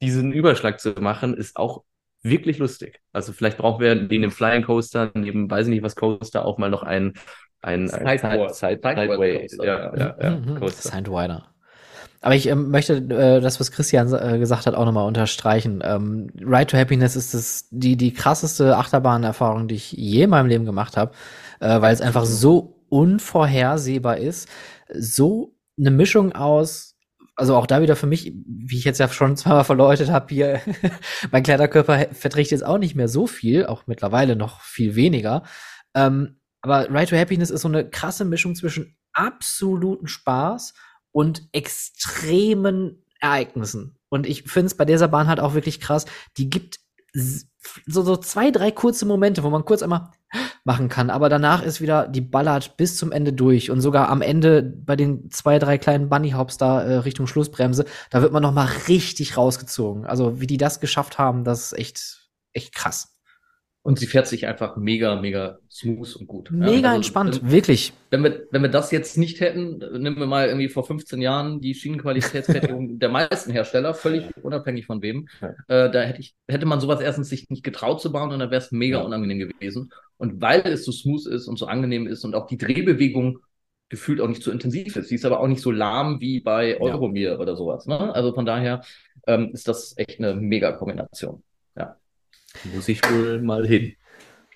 diesen 0.02 0.30
Überschlag 0.32 0.78
zu 0.78 0.90
machen, 1.00 1.34
ist 1.34 1.56
auch 1.56 1.84
wirklich 2.22 2.58
lustig. 2.58 3.00
Also 3.12 3.32
vielleicht 3.32 3.58
brauchen 3.58 3.80
wir 3.80 3.94
neben 3.94 4.22
dem 4.22 4.30
Flying 4.30 4.62
Coaster, 4.64 5.10
neben 5.14 5.50
weiß 5.50 5.66
ich 5.66 5.70
nicht 5.70 5.82
was 5.82 5.96
Coaster, 5.96 6.44
auch 6.44 6.58
mal 6.58 6.70
noch 6.70 6.82
einen 6.82 7.14
ein, 7.62 7.90
ein 7.90 8.18
Sidewalk. 8.18 8.54
Side, 8.54 8.80
Sideway, 8.82 9.40
Coaster, 9.40 9.64
ja, 9.66 9.96
ja. 9.96 10.16
ja, 10.22 10.30
Mhm, 10.36 10.54
Coaster. 10.58 10.90
Sidewinder. 10.90 11.46
Aber 12.22 12.34
ich 12.34 12.48
ähm, 12.48 12.70
möchte 12.70 12.96
äh, 12.96 13.40
das, 13.40 13.60
was 13.60 13.70
Christian 13.70 14.12
äh, 14.12 14.38
gesagt 14.38 14.66
hat, 14.66 14.74
auch 14.74 14.84
nochmal 14.84 15.06
unterstreichen. 15.06 15.80
Ähm, 15.82 16.28
Ride 16.38 16.66
to 16.66 16.76
Happiness 16.76 17.16
ist 17.16 17.32
das, 17.32 17.66
die, 17.70 17.96
die 17.96 18.12
krasseste 18.12 18.76
Achterbahnerfahrung, 18.76 19.68
die 19.68 19.76
ich 19.76 19.92
je 19.92 20.24
in 20.24 20.30
meinem 20.30 20.46
Leben 20.46 20.64
gemacht 20.66 20.96
habe, 20.96 21.12
äh, 21.60 21.80
weil 21.80 21.94
es 21.94 22.02
einfach 22.02 22.26
so 22.26 22.76
unvorhersehbar 22.90 24.18
ist. 24.18 24.48
So 24.92 25.54
eine 25.78 25.90
Mischung 25.90 26.32
aus, 26.32 26.89
also 27.40 27.56
auch 27.56 27.66
da 27.66 27.80
wieder 27.80 27.96
für 27.96 28.06
mich, 28.06 28.32
wie 28.46 28.76
ich 28.76 28.84
jetzt 28.84 29.00
ja 29.00 29.08
schon 29.08 29.36
zweimal 29.36 29.64
verläutet 29.64 30.10
habe, 30.10 30.26
hier, 30.32 30.60
mein 31.32 31.42
kleiner 31.42 31.68
Körper 31.68 32.06
verträgt 32.12 32.50
jetzt 32.50 32.64
auch 32.64 32.78
nicht 32.78 32.94
mehr 32.94 33.08
so 33.08 33.26
viel, 33.26 33.66
auch 33.66 33.86
mittlerweile 33.86 34.36
noch 34.36 34.60
viel 34.60 34.94
weniger. 34.94 35.42
Ähm, 35.94 36.40
aber 36.60 36.90
Ride 36.90 37.06
to 37.06 37.16
Happiness 37.16 37.50
ist 37.50 37.62
so 37.62 37.68
eine 37.68 37.88
krasse 37.88 38.24
Mischung 38.24 38.54
zwischen 38.54 38.96
absoluten 39.14 40.06
Spaß 40.06 40.74
und 41.12 41.48
extremen 41.52 43.04
Ereignissen. 43.20 43.98
Und 44.10 44.26
ich 44.26 44.42
finde 44.44 44.66
es 44.66 44.76
bei 44.76 44.84
dieser 44.84 45.08
Bahn 45.08 45.26
halt 45.26 45.40
auch 45.40 45.54
wirklich 45.54 45.80
krass. 45.80 46.04
Die 46.36 46.50
gibt 46.50 46.78
so, 47.86 48.02
so 48.02 48.16
zwei, 48.16 48.50
drei 48.50 48.70
kurze 48.70 49.06
Momente, 49.06 49.42
wo 49.42 49.50
man 49.50 49.64
kurz 49.64 49.82
einmal 49.82 50.10
machen 50.64 50.88
kann, 50.88 51.10
aber 51.10 51.28
danach 51.28 51.62
ist 51.62 51.80
wieder, 51.80 52.06
die 52.06 52.20
ballert 52.20 52.76
bis 52.76 52.96
zum 52.96 53.12
Ende 53.12 53.32
durch 53.32 53.70
und 53.70 53.80
sogar 53.80 54.08
am 54.08 54.22
Ende 54.22 54.62
bei 54.62 54.96
den 54.96 55.30
zwei, 55.30 55.58
drei 55.58 55.78
kleinen 55.78 56.08
Bunny 56.08 56.30
Hops 56.30 56.58
da 56.58 56.82
äh, 56.82 56.96
Richtung 56.98 57.26
Schlussbremse, 57.26 57.84
da 58.10 58.22
wird 58.22 58.32
man 58.32 58.42
noch 58.42 58.52
mal 58.52 58.68
richtig 58.88 59.36
rausgezogen. 59.36 60.06
Also 60.06 60.40
wie 60.40 60.46
die 60.46 60.58
das 60.58 60.80
geschafft 60.80 61.18
haben, 61.18 61.44
das 61.44 61.72
ist 61.72 61.78
echt, 61.78 62.30
echt 62.52 62.74
krass. 62.74 63.19
Und 63.82 63.98
sie 63.98 64.06
fährt 64.06 64.26
sich 64.26 64.46
einfach 64.46 64.76
mega, 64.76 65.18
mega 65.18 65.58
smooth 65.70 66.16
und 66.16 66.26
gut. 66.26 66.50
Ja, 66.50 66.56
Mega 66.58 66.88
also, 66.88 66.96
entspannt, 66.96 67.40
Wenn, 67.42 67.50
wirklich. 67.50 67.94
wenn, 68.10 68.22
wir, 68.22 68.46
wenn 68.50 68.60
wir 68.60 68.68
das 68.68 68.90
jetzt 68.90 69.16
nicht 69.16 69.40
hätten, 69.40 69.78
nehmen 70.02 70.18
wir 70.18 70.26
mal 70.26 70.48
irgendwie 70.48 70.68
vor 70.68 70.84
15 70.84 71.22
Jahren 71.22 71.62
die 71.62 71.74
Schienenqualitätsfertigung 71.74 72.98
der 72.98 73.08
meisten 73.08 73.50
Hersteller, 73.52 73.94
völlig 73.94 74.24
unabhängig 74.42 74.84
von 74.84 75.00
wem. 75.00 75.28
Ja. 75.40 75.48
Äh, 75.86 75.90
da 75.90 76.02
hätte 76.02 76.20
ich, 76.20 76.34
hätte 76.46 76.66
man 76.66 76.78
sowas 76.80 77.00
erstens 77.00 77.30
sich 77.30 77.48
nicht 77.48 77.64
getraut 77.64 78.02
zu 78.02 78.12
bauen 78.12 78.30
und 78.32 78.38
dann 78.38 78.50
wäre 78.50 78.60
es 78.62 78.70
mega 78.70 78.98
Ja. 78.98 79.04
unangenehm 79.04 79.38
gewesen. 79.38 79.90
Und 80.18 80.42
weil 80.42 80.60
es 80.66 80.84
so 80.84 80.92
smooth 80.92 81.26
ist 81.28 81.48
und 81.48 81.58
so 81.58 81.64
angenehm 81.66 82.06
ist 82.06 82.24
und 82.24 82.34
auch 82.34 82.46
die 82.46 82.58
Drehbewegung 82.58 83.38
gefühlt 83.88 84.20
auch 84.20 84.28
nicht 84.28 84.42
so 84.42 84.50
intensiv 84.50 84.94
ist. 84.96 85.08
Sie 85.08 85.14
ist 85.14 85.24
aber 85.24 85.40
auch 85.40 85.48
nicht 85.48 85.62
so 85.62 85.70
lahm 85.70 86.20
wie 86.20 86.40
bei 86.40 86.72
Ja. 86.72 86.80
Euromir 86.80 87.40
oder 87.40 87.56
sowas. 87.56 87.86
Ne? 87.86 88.14
Also 88.14 88.34
von 88.34 88.44
daher 88.44 88.82
ähm, 89.26 89.50
ist 89.54 89.66
das 89.68 89.94
echt 89.96 90.18
eine 90.18 90.34
mega 90.34 90.72
Kombination. 90.72 91.42
Muss 92.74 92.88
ich 92.88 93.00
wohl 93.10 93.40
mal 93.40 93.66
hin. 93.66 93.94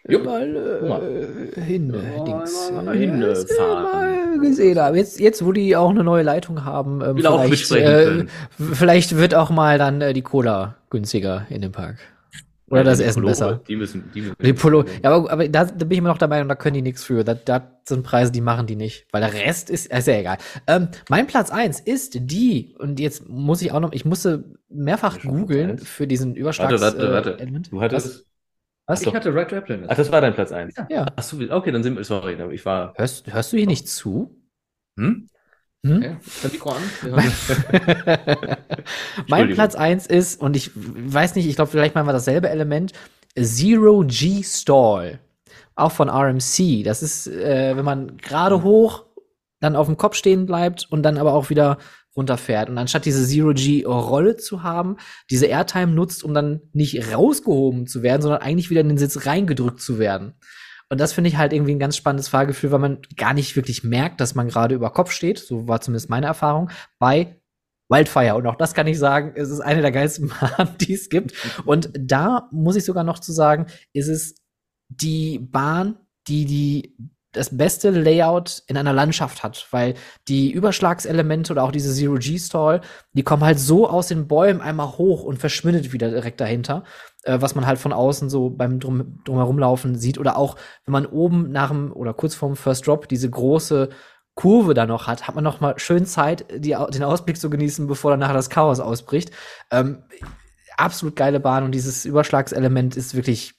Jo. 0.06 0.18
mal 0.18 0.42
äh, 1.56 1.60
hin, 1.62 1.94
Ja, 1.94 2.24
Dings. 2.24 2.70
mal 2.72 2.94
hinfahren. 2.94 3.46
äh, 3.48 4.34
mal 4.36 4.38
gesehen 4.40 4.78
haben. 4.78 4.96
Jetzt, 4.96 5.18
jetzt, 5.18 5.44
wo 5.44 5.52
die 5.52 5.76
auch 5.76 5.88
eine 5.90 6.04
neue 6.04 6.22
Leitung 6.22 6.64
haben, 6.64 7.00
ähm, 7.00 7.16
vielleicht, 7.16 7.70
äh, 7.72 8.26
vielleicht 8.58 9.16
wird 9.16 9.34
auch 9.34 9.48
mal 9.48 9.78
dann 9.78 10.02
äh, 10.02 10.12
die 10.12 10.20
Cola 10.22 10.76
günstiger 10.90 11.46
in 11.48 11.62
dem 11.62 11.72
Park. 11.72 11.96
Oder 12.74 12.82
Ja, 12.82 12.90
das 12.90 13.00
Essen 13.00 13.22
Pullover, 13.22 13.30
besser. 13.30 13.60
Die 13.68 13.76
müssen, 13.76 14.10
die 14.14 14.20
müssen 14.22 14.36
Die 14.42 14.52
Pullo, 14.52 14.84
ja, 15.02 15.10
aber, 15.12 15.30
aber 15.30 15.48
da, 15.48 15.64
da 15.64 15.72
bin 15.84 15.92
ich 15.92 15.98
immer 15.98 16.08
noch 16.08 16.18
dabei 16.18 16.42
und 16.42 16.48
da 16.48 16.54
können 16.54 16.74
die 16.74 16.82
nichts 16.82 17.04
für. 17.04 17.24
Das, 17.24 17.44
das 17.44 17.62
sind 17.86 18.02
Preise, 18.02 18.32
die 18.32 18.40
machen 18.40 18.66
die 18.66 18.76
nicht. 18.76 19.06
Weil 19.12 19.20
der 19.20 19.32
Rest 19.32 19.70
ist, 19.70 19.86
ist 19.92 20.06
ja 20.06 20.14
egal. 20.18 20.38
Ähm, 20.66 20.88
mein 21.08 21.26
Platz 21.26 21.50
eins 21.50 21.80
ist 21.80 22.16
die, 22.20 22.74
und 22.78 22.98
jetzt 23.00 23.28
muss 23.28 23.62
ich 23.62 23.72
auch 23.72 23.80
noch, 23.80 23.92
ich 23.92 24.04
musste 24.04 24.44
mehrfach 24.68 25.22
Ja, 25.22 25.30
googeln 25.30 25.70
eins. 25.72 25.88
für 25.88 26.06
diesen 26.06 26.34
Überschlags 26.34 26.80
Warte, 26.80 27.12
warte, 27.12 27.34
warte. 27.36 27.42
Äh. 27.42 27.60
Du 27.70 27.80
hattest. 27.80 28.26
Was? 28.86 29.00
Ich 29.00 29.14
hatte 29.14 29.34
Red 29.34 29.52
Raptor. 29.52 29.78
Ach, 29.88 29.96
das 29.96 30.12
war 30.12 30.20
dein 30.20 30.34
Platz 30.34 30.52
1. 30.52 30.74
Ja. 30.90 31.06
Ach 31.16 31.22
so, 31.22 31.38
okay, 31.50 31.72
dann 31.72 31.82
sind 31.82 31.96
wir, 31.96 32.04
sorry, 32.04 32.36
ich 32.52 32.66
war. 32.66 32.92
Hörst, 32.96 33.32
hörst 33.32 33.52
du 33.52 33.56
hier 33.56 33.66
nicht 33.66 33.88
zu? 33.88 34.36
Hm? 34.98 35.26
Hm? 35.84 35.96
Okay. 35.98 36.16
Ist 36.24 36.52
Mikro 36.52 36.70
an? 36.70 36.82
Mein. 39.28 39.50
Platz 39.54 39.74
eins 39.74 40.06
ist, 40.06 40.40
und 40.40 40.56
ich 40.56 40.70
weiß 40.74 41.34
nicht, 41.34 41.46
ich 41.46 41.56
glaube, 41.56 41.70
vielleicht 41.70 41.94
meinen 41.94 42.06
wir 42.06 42.14
dasselbe 42.14 42.48
Element, 42.48 42.92
Zero 43.38 44.02
G 44.06 44.42
Stall. 44.42 45.20
Auch 45.76 45.92
von 45.92 46.08
RMC. 46.08 46.84
Das 46.84 47.02
ist, 47.02 47.26
äh, 47.26 47.76
wenn 47.76 47.84
man 47.84 48.16
gerade 48.16 48.62
hoch, 48.62 49.04
dann 49.60 49.76
auf 49.76 49.86
dem 49.86 49.98
Kopf 49.98 50.14
stehen 50.16 50.46
bleibt 50.46 50.86
und 50.90 51.02
dann 51.02 51.18
aber 51.18 51.34
auch 51.34 51.50
wieder 51.50 51.78
runterfährt. 52.16 52.70
Und 52.70 52.78
anstatt 52.78 53.04
diese 53.04 53.26
Zero 53.26 53.52
G 53.52 53.84
Rolle 53.84 54.36
zu 54.36 54.62
haben, 54.62 54.96
diese 55.30 55.46
Airtime 55.46 55.92
nutzt, 55.92 56.24
um 56.24 56.32
dann 56.32 56.62
nicht 56.72 57.12
rausgehoben 57.12 57.86
zu 57.86 58.02
werden, 58.02 58.22
sondern 58.22 58.40
eigentlich 58.40 58.70
wieder 58.70 58.80
in 58.80 58.88
den 58.88 58.98
Sitz 58.98 59.26
reingedrückt 59.26 59.80
zu 59.80 59.98
werden. 59.98 60.34
Und 60.94 61.00
das 61.00 61.12
finde 61.12 61.26
ich 61.26 61.36
halt 61.36 61.52
irgendwie 61.52 61.74
ein 61.74 61.80
ganz 61.80 61.96
spannendes 61.96 62.28
Fahrgefühl, 62.28 62.70
weil 62.70 62.78
man 62.78 62.98
gar 63.16 63.34
nicht 63.34 63.56
wirklich 63.56 63.82
merkt, 63.82 64.20
dass 64.20 64.36
man 64.36 64.46
gerade 64.46 64.76
über 64.76 64.90
Kopf 64.90 65.10
steht. 65.10 65.40
So 65.40 65.66
war 65.66 65.80
zumindest 65.80 66.08
meine 66.08 66.26
Erfahrung 66.26 66.70
bei 67.00 67.40
Wildfire. 67.88 68.36
Und 68.36 68.46
auch 68.46 68.54
das 68.54 68.74
kann 68.74 68.86
ich 68.86 68.96
sagen, 68.96 69.32
es 69.34 69.50
ist 69.50 69.58
eine 69.58 69.82
der 69.82 69.90
geilsten 69.90 70.28
Bahnen, 70.56 70.78
die 70.78 70.92
es 70.92 71.08
gibt. 71.08 71.34
Und 71.66 71.90
da 71.98 72.48
muss 72.52 72.76
ich 72.76 72.84
sogar 72.84 73.02
noch 73.02 73.18
zu 73.18 73.32
sagen, 73.32 73.66
ist 73.92 74.06
es 74.06 74.36
die 74.88 75.40
Bahn, 75.40 75.98
die 76.28 76.44
die 76.44 76.96
das 77.32 77.56
beste 77.56 77.90
Layout 77.90 78.62
in 78.68 78.76
einer 78.76 78.92
Landschaft 78.92 79.42
hat, 79.42 79.66
weil 79.72 79.94
die 80.28 80.52
Überschlagselemente 80.52 81.52
oder 81.52 81.64
auch 81.64 81.72
diese 81.72 81.92
Zero-G-Stall, 81.92 82.82
die 83.14 83.24
kommen 83.24 83.42
halt 83.42 83.58
so 83.58 83.88
aus 83.88 84.06
den 84.06 84.28
Bäumen 84.28 84.60
einmal 84.60 84.96
hoch 84.96 85.24
und 85.24 85.38
verschwindet 85.38 85.92
wieder 85.92 86.10
direkt 86.10 86.40
dahinter, 86.40 86.84
äh, 87.24 87.40
was 87.40 87.54
man 87.54 87.66
halt 87.66 87.78
von 87.78 87.92
außen 87.92 88.30
so 88.30 88.50
beim 88.50 88.80
Drum, 88.80 89.20
drumherumlaufen 89.24 89.96
sieht 89.96 90.18
oder 90.18 90.36
auch, 90.36 90.56
wenn 90.84 90.92
man 90.92 91.06
oben 91.06 91.50
nach 91.50 91.70
dem 91.70 91.92
oder 91.92 92.14
kurz 92.14 92.34
vorm 92.34 92.56
First 92.56 92.86
Drop 92.86 93.08
diese 93.08 93.28
große 93.28 93.88
Kurve 94.34 94.74
da 94.74 94.86
noch 94.86 95.06
hat, 95.06 95.28
hat 95.28 95.34
man 95.34 95.44
noch 95.44 95.60
mal 95.60 95.78
schön 95.78 96.06
Zeit, 96.06 96.46
die, 96.50 96.76
den 96.92 97.04
Ausblick 97.04 97.36
zu 97.38 97.50
genießen, 97.50 97.86
bevor 97.86 98.10
dann 98.10 98.20
nachher 98.20 98.34
das 98.34 98.50
Chaos 98.50 98.80
ausbricht. 98.80 99.30
Ähm, 99.70 100.02
absolut 100.76 101.16
geile 101.16 101.40
Bahn 101.40 101.64
und 101.64 101.72
dieses 101.72 102.04
Überschlagselement 102.04 102.96
ist 102.96 103.14
wirklich 103.14 103.54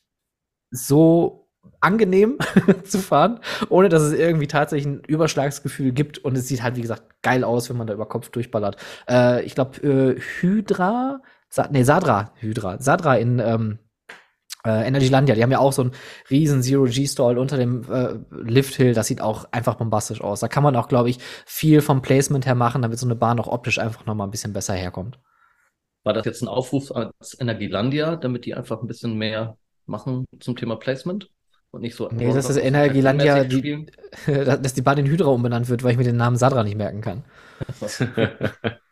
so 0.71 1.45
angenehm 1.79 2.37
zu 2.83 2.99
fahren, 2.99 3.39
ohne 3.69 3.89
dass 3.89 4.01
es 4.01 4.13
irgendwie 4.13 4.47
tatsächlich 4.47 4.85
ein 4.85 5.03
Überschlagsgefühl 5.05 5.91
gibt 5.91 6.17
und 6.19 6.37
es 6.37 6.47
sieht 6.47 6.61
halt, 6.61 6.75
wie 6.75 6.81
gesagt, 6.81 7.03
geil 7.21 7.43
aus, 7.43 7.69
wenn 7.69 7.77
man 7.77 7.87
da 7.87 7.93
über 7.93 8.07
Kopf 8.07 8.29
durchballert. 8.29 8.77
Äh, 9.09 9.43
ich 9.43 9.55
glaube, 9.55 9.81
äh, 9.81 10.19
Hydra, 10.19 11.21
Sa 11.55 11.69
nee, 11.71 11.83
Sadra, 11.83 12.33
Hydra, 12.41 12.81
Sadra 12.81 13.15
in 13.15 13.39
ähm, 13.39 13.79
äh, 14.65 14.85
Energylandia, 14.85 15.35
die 15.35 15.41
haben 15.41 15.53
ja 15.53 15.59
auch 15.59 15.71
so 15.71 15.83
einen 15.83 15.91
riesen 16.29 16.61
Zero-G-Stall 16.61 17.37
unter 17.37 17.55
dem 17.55 17.89
äh, 17.89 18.15
Lifthill, 18.29 18.93
das 18.93 19.07
sieht 19.07 19.21
auch 19.21 19.45
einfach 19.53 19.75
bombastisch 19.75 20.19
aus. 20.19 20.41
Da 20.41 20.49
kann 20.49 20.63
man 20.63 20.75
auch, 20.75 20.89
glaube 20.89 21.09
ich, 21.09 21.19
viel 21.45 21.79
vom 21.79 22.01
Placement 22.01 22.45
her 22.45 22.55
machen, 22.55 22.81
damit 22.81 22.99
so 22.99 23.07
eine 23.07 23.15
Bahn 23.15 23.39
auch 23.39 23.47
optisch 23.47 23.79
einfach 23.79 24.05
noch 24.05 24.15
mal 24.15 24.25
ein 24.25 24.31
bisschen 24.31 24.51
besser 24.51 24.73
herkommt. 24.73 25.17
War 26.03 26.11
das 26.11 26.25
jetzt 26.25 26.41
ein 26.41 26.49
Aufruf 26.49 26.91
als 26.91 27.39
Energielandia, 27.39 28.17
damit 28.17 28.43
die 28.43 28.53
einfach 28.53 28.81
ein 28.81 28.87
bisschen 28.87 29.17
mehr 29.17 29.55
machen 29.85 30.25
zum 30.41 30.57
Thema 30.57 30.75
Placement? 30.75 31.29
Und 31.71 31.83
nicht 31.83 31.95
so. 31.95 32.09
Nee, 32.11 32.33
das 32.33 32.49
ist 32.49 32.57
Energielandia, 32.57 33.45
die- 33.45 33.85
dass 34.27 34.73
die 34.73 34.81
Bahn 34.81 34.97
in 34.97 35.05
Hydra 35.05 35.29
umbenannt 35.29 35.69
wird, 35.69 35.83
weil 35.83 35.91
ich 35.91 35.97
mir 35.97 36.03
den 36.03 36.17
Namen 36.17 36.35
Sadra 36.35 36.65
nicht 36.65 36.77
merken 36.77 36.99
kann. 36.99 37.23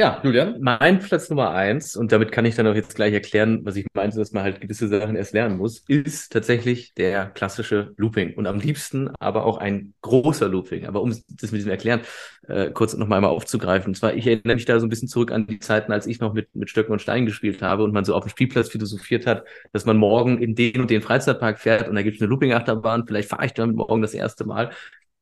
Ja, 0.00 0.20
Julian. 0.22 0.60
Mein 0.60 1.00
Platz 1.00 1.28
Nummer 1.28 1.50
eins, 1.50 1.96
und 1.96 2.12
damit 2.12 2.30
kann 2.30 2.44
ich 2.44 2.54
dann 2.54 2.68
auch 2.68 2.74
jetzt 2.76 2.94
gleich 2.94 3.12
erklären, 3.12 3.64
was 3.64 3.74
ich 3.74 3.84
meinte, 3.94 4.16
dass 4.16 4.30
man 4.30 4.44
halt 4.44 4.60
gewisse 4.60 4.86
Sachen 4.86 5.16
erst 5.16 5.32
lernen 5.32 5.56
muss, 5.56 5.80
ist 5.88 6.32
tatsächlich 6.32 6.94
der 6.94 7.26
klassische 7.26 7.94
Looping. 7.96 8.34
Und 8.34 8.46
am 8.46 8.60
liebsten 8.60 9.10
aber 9.18 9.44
auch 9.44 9.58
ein 9.58 9.94
großer 10.02 10.48
Looping. 10.48 10.86
Aber 10.86 11.02
um 11.02 11.08
das 11.10 11.50
mit 11.50 11.58
diesem 11.58 11.72
Erklären 11.72 12.02
äh, 12.46 12.70
kurz 12.70 12.96
noch 12.96 13.08
mal 13.08 13.24
aufzugreifen. 13.24 13.88
Und 13.88 13.94
zwar, 13.96 14.14
ich 14.14 14.24
erinnere 14.24 14.54
mich 14.54 14.66
da 14.66 14.78
so 14.78 14.86
ein 14.86 14.88
bisschen 14.88 15.08
zurück 15.08 15.32
an 15.32 15.48
die 15.48 15.58
Zeiten, 15.58 15.90
als 15.90 16.06
ich 16.06 16.20
noch 16.20 16.32
mit, 16.32 16.54
mit 16.54 16.70
Stöcken 16.70 16.92
und 16.92 17.02
Steinen 17.02 17.26
gespielt 17.26 17.60
habe 17.60 17.82
und 17.82 17.92
man 17.92 18.04
so 18.04 18.14
auf 18.14 18.22
dem 18.22 18.30
Spielplatz 18.30 18.68
philosophiert 18.68 19.26
hat, 19.26 19.42
dass 19.72 19.84
man 19.84 19.96
morgen 19.96 20.38
in 20.40 20.54
den 20.54 20.80
und 20.80 20.90
den 20.90 21.02
Freizeitpark 21.02 21.58
fährt 21.58 21.88
und 21.88 21.96
da 21.96 22.02
gibt 22.02 22.14
es 22.14 22.22
eine 22.22 22.30
Looping-Achterbahn, 22.30 23.04
vielleicht 23.04 23.30
fahre 23.30 23.46
ich 23.46 23.52
damit 23.52 23.74
morgen 23.74 24.02
das 24.02 24.14
erste 24.14 24.44
Mal 24.44 24.70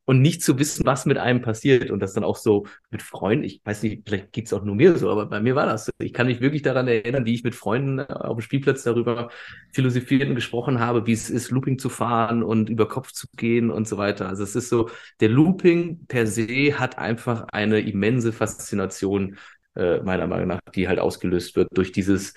und 0.06 0.22
nicht 0.22 0.42
zu 0.42 0.58
wissen, 0.58 0.86
was 0.86 1.04
mit 1.04 1.18
einem 1.18 1.42
passiert 1.42 1.90
und 1.90 2.00
das 2.00 2.14
dann 2.14 2.24
auch 2.24 2.36
so 2.36 2.66
mit 2.90 3.02
Freunden, 3.02 3.44
ich 3.44 3.60
weiß 3.64 3.82
nicht, 3.82 4.02
vielleicht 4.06 4.32
geht's 4.32 4.52
auch 4.52 4.64
nur 4.64 4.76
mir 4.76 4.96
so, 4.96 5.10
aber 5.10 5.26
bei 5.26 5.40
mir 5.40 5.56
war 5.56 5.66
das. 5.66 5.90
Ich 5.98 6.12
kann 6.12 6.28
mich 6.28 6.40
wirklich 6.40 6.62
daran 6.62 6.88
erinnern, 6.88 7.26
wie 7.26 7.34
ich 7.34 7.44
mit 7.44 7.54
Freunden 7.56 8.00
auf 8.00 8.36
dem 8.38 8.40
Spielplatz 8.40 8.84
darüber 8.84 9.30
philosophiert 9.72 10.28
und 10.28 10.36
gesprochen 10.36 10.78
habe, 10.80 11.06
wie 11.06 11.12
es 11.12 11.28
ist, 11.28 11.50
Looping 11.50 11.78
zu 11.78 11.88
fahren 11.88 12.42
und 12.42 12.70
über 12.70 12.88
Kopf 12.88 13.12
zu 13.12 13.26
gehen 13.36 13.70
und 13.70 13.88
so 13.88 13.98
weiter. 13.98 14.28
Also 14.28 14.44
es 14.44 14.54
ist 14.56 14.68
so, 14.68 14.88
der 15.20 15.28
Looping 15.28 16.06
per 16.06 16.26
se 16.26 16.78
hat 16.78 16.98
einfach 16.98 17.48
eine 17.48 17.80
immense 17.80 18.32
Faszination 18.32 19.36
äh, 19.74 20.00
meiner 20.00 20.26
Meinung 20.26 20.48
nach, 20.48 20.60
die 20.74 20.88
halt 20.88 21.00
ausgelöst 21.00 21.56
wird 21.56 21.68
durch 21.76 21.92
dieses, 21.92 22.34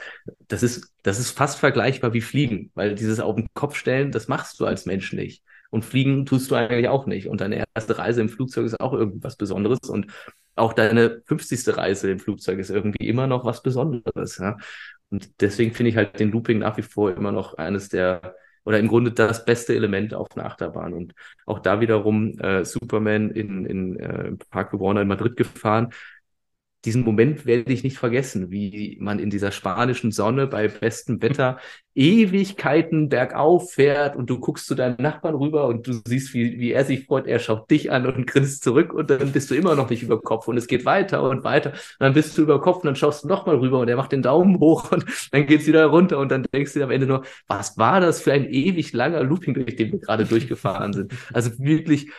das 0.47 0.63
ist, 0.63 0.91
das 1.03 1.19
ist 1.19 1.31
fast 1.31 1.59
vergleichbar 1.59 2.13
wie 2.13 2.21
Fliegen, 2.21 2.71
weil 2.75 2.95
dieses 2.95 3.19
auf 3.19 3.35
den 3.35 3.47
Kopf 3.53 3.75
stellen, 3.75 4.11
das 4.11 4.27
machst 4.27 4.59
du 4.59 4.65
als 4.65 4.85
Mensch 4.85 5.13
nicht. 5.13 5.43
Und 5.69 5.85
fliegen 5.85 6.25
tust 6.25 6.49
du 6.49 6.55
eigentlich 6.55 6.87
auch 6.87 7.05
nicht. 7.05 7.27
Und 7.27 7.41
deine 7.41 7.63
erste 7.75 7.97
Reise 7.97 8.21
im 8.21 8.29
Flugzeug 8.29 8.65
ist 8.65 8.79
auch 8.79 8.93
irgendwas 8.93 9.35
Besonderes. 9.35 9.79
Und 9.87 10.07
auch 10.55 10.73
deine 10.73 11.21
50. 11.25 11.77
Reise 11.77 12.11
im 12.11 12.19
Flugzeug 12.19 12.59
ist 12.59 12.69
irgendwie 12.69 13.07
immer 13.07 13.27
noch 13.27 13.45
was 13.45 13.61
Besonderes. 13.61 14.37
Ja? 14.37 14.57
Und 15.09 15.41
deswegen 15.41 15.73
finde 15.73 15.91
ich 15.91 15.97
halt 15.97 16.19
den 16.19 16.31
Looping 16.31 16.59
nach 16.59 16.77
wie 16.77 16.81
vor 16.81 17.11
immer 17.15 17.31
noch 17.31 17.55
eines 17.55 17.89
der, 17.89 18.35
oder 18.65 18.79
im 18.79 18.87
Grunde 18.87 19.11
das 19.11 19.45
beste 19.45 19.75
Element 19.75 20.13
auf 20.13 20.27
einer 20.35 20.45
Achterbahn. 20.45 20.93
Und 20.93 21.13
auch 21.45 21.59
da 21.59 21.81
wiederum 21.81 22.37
äh, 22.39 22.65
Superman 22.65 23.31
in, 23.31 23.65
in 23.65 23.99
äh, 23.99 24.31
Park 24.49 24.73
Warner 24.73 25.01
in 25.01 25.07
Madrid 25.07 25.35
gefahren 25.37 25.89
diesen 26.85 27.03
Moment 27.03 27.45
werde 27.45 27.71
ich 27.73 27.83
nicht 27.83 27.97
vergessen, 27.97 28.51
wie 28.51 28.97
man 29.01 29.19
in 29.19 29.29
dieser 29.29 29.51
spanischen 29.51 30.11
Sonne 30.11 30.47
bei 30.47 30.67
bestem 30.69 31.21
Wetter 31.21 31.59
Ewigkeiten 31.93 33.09
bergauf 33.09 33.73
fährt 33.73 34.15
und 34.15 34.29
du 34.29 34.39
guckst 34.39 34.67
zu 34.67 34.75
deinem 34.75 34.95
Nachbarn 34.99 35.35
rüber 35.35 35.65
und 35.67 35.85
du 35.85 35.99
siehst, 36.07 36.33
wie, 36.33 36.57
wie 36.57 36.71
er 36.71 36.85
sich 36.85 37.05
freut, 37.05 37.27
er 37.27 37.39
schaut 37.39 37.69
dich 37.69 37.91
an 37.91 38.05
und 38.07 38.25
grinst 38.25 38.63
zurück 38.63 38.93
und 38.93 39.09
dann 39.09 39.33
bist 39.33 39.51
du 39.51 39.55
immer 39.55 39.75
noch 39.75 39.89
nicht 39.89 40.03
über 40.03 40.21
Kopf 40.21 40.47
und 40.47 40.55
es 40.55 40.67
geht 40.67 40.85
weiter 40.85 41.23
und 41.23 41.43
weiter. 41.43 41.71
Und 41.71 41.79
dann 41.99 42.13
bist 42.13 42.37
du 42.37 42.43
über 42.43 42.61
Kopf 42.61 42.77
und 42.77 42.85
dann 42.85 42.95
schaust 42.95 43.25
du 43.25 43.27
nochmal 43.27 43.57
rüber 43.57 43.79
und 43.79 43.89
er 43.89 43.97
macht 43.97 44.13
den 44.13 44.21
Daumen 44.21 44.59
hoch 44.59 44.91
und 44.93 45.03
dann 45.31 45.45
geht's 45.45 45.67
wieder 45.67 45.85
runter 45.87 46.19
und 46.19 46.31
dann 46.31 46.43
denkst 46.53 46.71
du 46.73 46.79
dir 46.79 46.85
am 46.85 46.91
Ende 46.91 47.07
nur, 47.07 47.23
was 47.47 47.77
war 47.77 47.99
das 47.99 48.21
für 48.21 48.31
ein 48.31 48.45
ewig 48.45 48.93
langer 48.93 49.23
Looping, 49.23 49.53
durch 49.53 49.75
den 49.75 49.91
wir 49.91 49.99
gerade 49.99 50.23
durchgefahren 50.23 50.93
sind? 50.93 51.11
Also 51.33 51.51
wirklich 51.59 52.09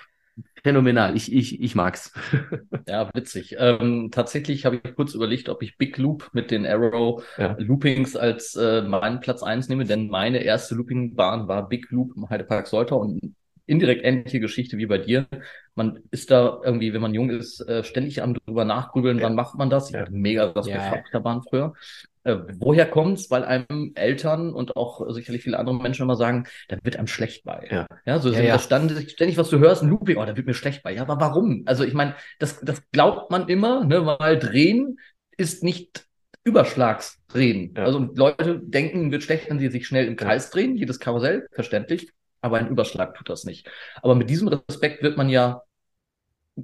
phänomenal. 0.62 1.16
Ich, 1.16 1.32
ich, 1.32 1.60
ich 1.60 1.74
mag's. 1.74 2.12
ja, 2.88 3.10
witzig. 3.14 3.56
Ähm, 3.58 4.10
tatsächlich 4.10 4.64
habe 4.64 4.80
ich 4.82 4.94
kurz 4.94 5.14
überlegt, 5.14 5.48
ob 5.48 5.62
ich 5.62 5.78
Big 5.78 5.98
Loop 5.98 6.30
mit 6.32 6.50
den 6.50 6.66
Arrow 6.66 7.22
ja. 7.36 7.56
Loopings 7.58 8.16
als 8.16 8.56
äh, 8.56 8.82
meinen 8.82 9.20
Platz 9.20 9.42
eins 9.42 9.68
nehme, 9.68 9.84
denn 9.84 10.08
meine 10.08 10.38
erste 10.38 10.74
Loopingbahn 10.74 11.48
war 11.48 11.68
Big 11.68 11.90
Loop 11.90 12.16
im 12.16 12.28
Heidepark 12.28 12.66
Soltau 12.66 13.00
und 13.00 13.34
indirekt 13.70 14.04
ähnliche 14.04 14.40
Geschichte 14.40 14.76
wie 14.78 14.86
bei 14.86 14.98
dir. 14.98 15.26
Man 15.74 16.00
ist 16.10 16.30
da 16.30 16.60
irgendwie, 16.64 16.92
wenn 16.92 17.00
man 17.00 17.14
jung 17.14 17.30
ist, 17.30 17.60
äh, 17.60 17.84
ständig 17.84 18.22
am 18.22 18.34
drüber 18.34 18.64
nachgrübeln, 18.64 19.18
ja. 19.18 19.24
wann 19.24 19.36
macht 19.36 19.56
man 19.56 19.70
das? 19.70 19.90
Ich 19.90 19.96
hatte 19.96 20.12
mega 20.12 20.48
das 20.48 20.66
ja. 20.66 20.92
Achterbahn 20.92 21.42
früher. 21.42 21.72
Äh, 22.24 22.36
woher 22.58 22.86
kommt's? 22.86 23.30
Weil 23.30 23.44
einem 23.44 23.92
Eltern 23.94 24.52
und 24.52 24.76
auch 24.76 25.08
sicherlich 25.10 25.42
viele 25.42 25.58
andere 25.58 25.76
Menschen 25.76 26.02
immer 26.02 26.16
sagen, 26.16 26.44
da 26.68 26.76
wird 26.82 26.96
einem 26.96 27.06
schlecht 27.06 27.44
bei. 27.44 27.66
Ja, 27.70 27.86
ja 28.04 28.18
so 28.18 28.30
ja, 28.30 28.40
ja. 28.40 28.58
Stand, 28.58 28.92
ständig, 29.08 29.38
was 29.38 29.48
du 29.48 29.58
hörst, 29.58 29.82
ein 29.82 29.88
Looping, 29.88 30.18
oh, 30.18 30.24
da 30.24 30.36
wird 30.36 30.46
mir 30.46 30.54
schlecht 30.54 30.82
bei. 30.82 30.92
Ja, 30.92 31.02
aber 31.02 31.20
warum? 31.20 31.62
Also 31.66 31.84
ich 31.84 31.94
meine, 31.94 32.14
das, 32.40 32.60
das 32.60 32.82
glaubt 32.90 33.30
man 33.30 33.48
immer, 33.48 33.84
ne, 33.84 34.04
weil 34.04 34.38
Drehen 34.38 34.98
ist 35.36 35.62
nicht 35.62 36.06
Überschlagsdrehen. 36.42 37.74
Ja. 37.76 37.84
Also 37.84 38.10
Leute 38.14 38.60
denken, 38.62 39.12
wird 39.12 39.22
schlecht, 39.22 39.48
wenn 39.48 39.58
sie 39.58 39.68
sich 39.68 39.86
schnell 39.86 40.06
im 40.06 40.16
Kreis 40.16 40.50
drehen, 40.50 40.76
jedes 40.76 40.98
Karussell, 40.98 41.46
verständlich, 41.52 42.10
aber 42.40 42.58
ein 42.58 42.68
Überschlag 42.68 43.14
tut 43.14 43.28
das 43.28 43.44
nicht. 43.44 43.70
Aber 44.02 44.14
mit 44.14 44.30
diesem 44.30 44.48
Respekt 44.48 45.02
wird 45.02 45.16
man 45.16 45.28
ja 45.28 45.62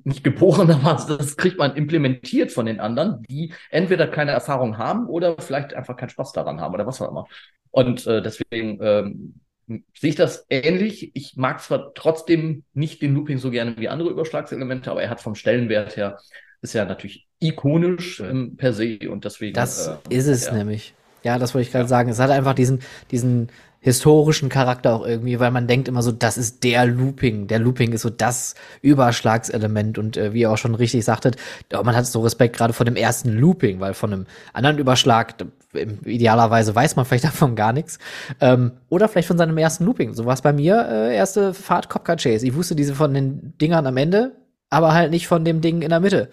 nicht 0.05 0.25
geboren, 0.25 0.71
aber 0.71 1.05
das 1.17 1.37
kriegt 1.37 1.59
man 1.59 1.77
implementiert 1.77 2.53
von 2.53 2.67
den 2.67 2.81
anderen, 2.81 3.23
die 3.23 3.55
entweder 3.71 4.07
keine 4.09 4.33
Erfahrung 4.33 4.79
haben 4.79 5.07
oder 5.07 5.37
vielleicht 5.39 5.75
einfach 5.75 5.97
keinen 5.97 6.11
Spaß 6.11 6.33
daran 6.33 6.61
haben 6.61 6.75
oder 6.75 6.87
was 6.87 7.01
auch 7.01 7.11
immer. 7.11 7.27
Und 7.71 8.07
äh, 8.07 8.23
deswegen 8.23 8.79
ähm, 8.83 9.35
sehe 9.95 10.11
ich 10.11 10.17
das 10.17 10.47
ähnlich. 10.49 11.11
Ich 11.15 11.37
mag 11.37 11.61
zwar 11.61 11.93
trotzdem 11.95 12.65
nicht 12.73 13.03
den 13.03 13.15
Looping 13.15 13.39
so 13.39 13.51
gerne 13.51 13.77
wie 13.79 13.89
andere 13.89 14.11
Überschlagselemente, 14.11 14.91
aber 14.91 15.03
er 15.03 15.11
hat 15.11 15.21
vom 15.21 15.35
Stellenwert 15.35 15.97
her, 15.97 16.19
ist 16.63 16.75
ja 16.75 16.85
natürlich 16.85 17.27
ikonisch 17.39 18.21
ähm, 18.21 18.57
per 18.57 18.73
se 18.73 18.99
und 19.11 19.25
deswegen. 19.25 19.55
Das 19.55 19.87
äh, 19.87 19.97
ist 20.09 20.27
es 20.27 20.47
ja. 20.47 20.55
nämlich. 20.55 20.95
Ja, 21.23 21.39
das 21.39 21.55
wollte 21.55 21.67
ich 21.67 21.73
gerade 21.73 21.85
ja. 21.85 21.89
sagen. 21.89 22.09
Es 22.09 22.19
hat 22.19 22.31
einfach 22.31 22.55
diesen, 22.55 22.81
diesen 23.11 23.49
historischen 23.87 24.49
Charakter 24.49 24.95
auch 24.95 25.07
irgendwie, 25.07 25.39
weil 25.39 25.53
man 25.53 25.69
denkt 25.69 25.87
immer 25.87 26.03
so, 26.03 26.11
das 26.11 26.37
ist 26.37 26.65
der 26.65 26.87
Looping. 26.87 27.47
Der 27.47 27.61
Looping 27.61 27.93
ist 27.93 28.03
so 28.03 28.11
das 28.11 28.57
Überschlagselement 28.83 29.97
und 29.97 30.17
äh, 30.17 30.33
wie 30.33 30.41
ihr 30.41 30.51
auch 30.51 30.59
schon 30.59 30.75
richtig 30.75 31.05
sagtet, 31.05 31.37
man 31.71 31.95
hat 31.95 32.05
so 32.05 32.21
Respekt 32.21 32.57
gerade 32.57 32.73
vor 32.73 32.85
dem 32.85 32.97
ersten 32.97 33.31
Looping, 33.31 33.79
weil 33.79 33.95
von 33.95 34.13
einem 34.13 34.27
anderen 34.53 34.79
Überschlag 34.79 35.35
idealerweise 36.05 36.75
weiß 36.75 36.97
man 36.97 37.05
vielleicht 37.05 37.25
davon 37.27 37.55
gar 37.55 37.73
nichts. 37.73 38.01
Ähm, 38.41 38.73
oder 38.89 39.09
vielleicht 39.09 39.29
von 39.29 39.39
seinem 39.39 39.57
ersten 39.57 39.85
Looping. 39.85 40.15
So 40.15 40.27
war 40.27 40.35
es 40.35 40.43
bei 40.43 40.53
mir, 40.53 40.85
äh, 40.91 41.15
erste 41.15 41.55
Fahrt 41.55 41.89
Copcar 41.89 42.17
Chase. 42.17 42.45
Ich 42.45 42.55
wusste 42.55 42.75
diese 42.75 42.95
von 42.95 43.15
den 43.15 43.57
Dingern 43.61 43.87
am 43.87 43.97
Ende, 43.97 44.33
aber 44.69 44.95
halt 44.95 45.13
nicht 45.13 45.29
von 45.29 45.45
dem 45.45 45.61
Ding 45.61 45.83
in 45.83 45.91
der 45.91 46.01
Mitte. 46.01 46.31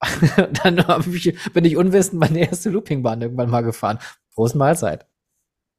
Dann 0.62 0.84
ich, 1.12 1.34
bin 1.52 1.64
ich 1.64 1.76
unwissend 1.76 2.20
meine 2.20 2.40
erste 2.40 2.70
Loopingbahn 2.70 3.22
irgendwann 3.22 3.50
mal 3.50 3.62
gefahren. 3.62 3.98
Große 4.34 4.56
Mahlzeit. 4.56 5.06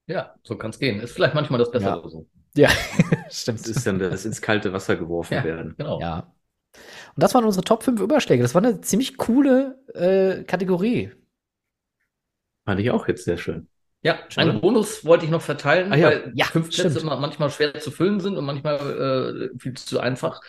Ja, 0.08 0.36
so 0.44 0.58
kann 0.58 0.72
es 0.72 0.80
gehen. 0.80 1.00
Ist 1.00 1.14
vielleicht 1.14 1.34
manchmal 1.34 1.60
das 1.60 1.72
Bessere 1.72 2.02
ja. 2.04 2.10
so. 2.10 2.28
Ja, 2.56 2.70
stimmt. 3.30 3.62
Das 3.62 3.68
ist 3.68 3.88
dann 3.88 4.00
das 4.00 4.26
ins 4.26 4.42
kalte 4.42 4.74
Wasser 4.74 4.96
geworfen 4.96 5.36
ja, 5.36 5.44
werden. 5.44 5.76
Genau. 5.78 6.00
Ja. 6.00 6.34
Und 7.16 7.24
das 7.24 7.34
waren 7.34 7.46
unsere 7.46 7.64
Top 7.64 7.84
5 7.84 8.02
Überschläge. 8.02 8.44
Das 8.44 8.56
war 8.56 8.64
eine 8.64 8.82
ziemlich 8.82 9.18
coole 9.18 9.80
äh, 9.94 10.44
Kategorie. 10.44 11.12
Fand 12.66 12.80
ich 12.80 12.92
auch 12.92 13.08
jetzt 13.08 13.26
sehr 13.26 13.38
schön. 13.38 13.68
Ja, 14.06 14.20
einen 14.36 14.60
Bonus 14.60 15.06
wollte 15.06 15.24
ich 15.24 15.32
noch 15.32 15.42
verteilen, 15.42 15.94
ah, 15.94 15.96
ja. 15.96 16.08
weil 16.08 16.34
ja, 16.36 16.44
fünf 16.46 16.70
Plätze 16.70 17.00
immer 17.00 17.18
manchmal 17.18 17.50
schwer 17.50 17.80
zu 17.80 17.90
füllen 17.90 18.20
sind 18.20 18.36
und 18.36 18.44
manchmal 18.44 19.50
äh, 19.54 19.58
viel 19.58 19.76
zu 19.76 20.02
einfach. 20.02 20.42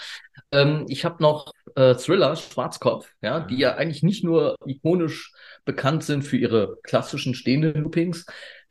Ähm, 0.51 0.87
ich 0.89 1.05
habe 1.05 1.23
noch 1.23 1.53
äh, 1.77 1.95
Thriller, 1.95 2.35
Schwarzkopf, 2.35 3.09
ja, 3.23 3.39
die 3.39 3.57
ja 3.57 3.77
eigentlich 3.77 4.03
nicht 4.03 4.25
nur 4.25 4.57
ikonisch 4.67 5.33
bekannt 5.65 6.03
sind 6.03 6.23
für 6.23 6.37
ihre 6.37 6.79
klassischen 6.83 7.35
stehenden 7.35 7.85
Loopings. 7.85 8.27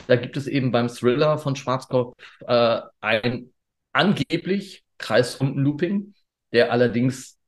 Da 0.08 0.18
gibt 0.18 0.36
es 0.36 0.48
eben 0.48 0.74
beim 0.74 0.90
Thriller 0.90 1.38
von 1.38 1.56
Schwarzkopf 1.56 2.18
äh, 2.46 2.82
ein 3.00 3.54
angeblich 3.94 4.84
kreisrunden 4.98 5.64
Looping, 5.64 6.14
der 6.52 6.74
allerdings, 6.74 7.40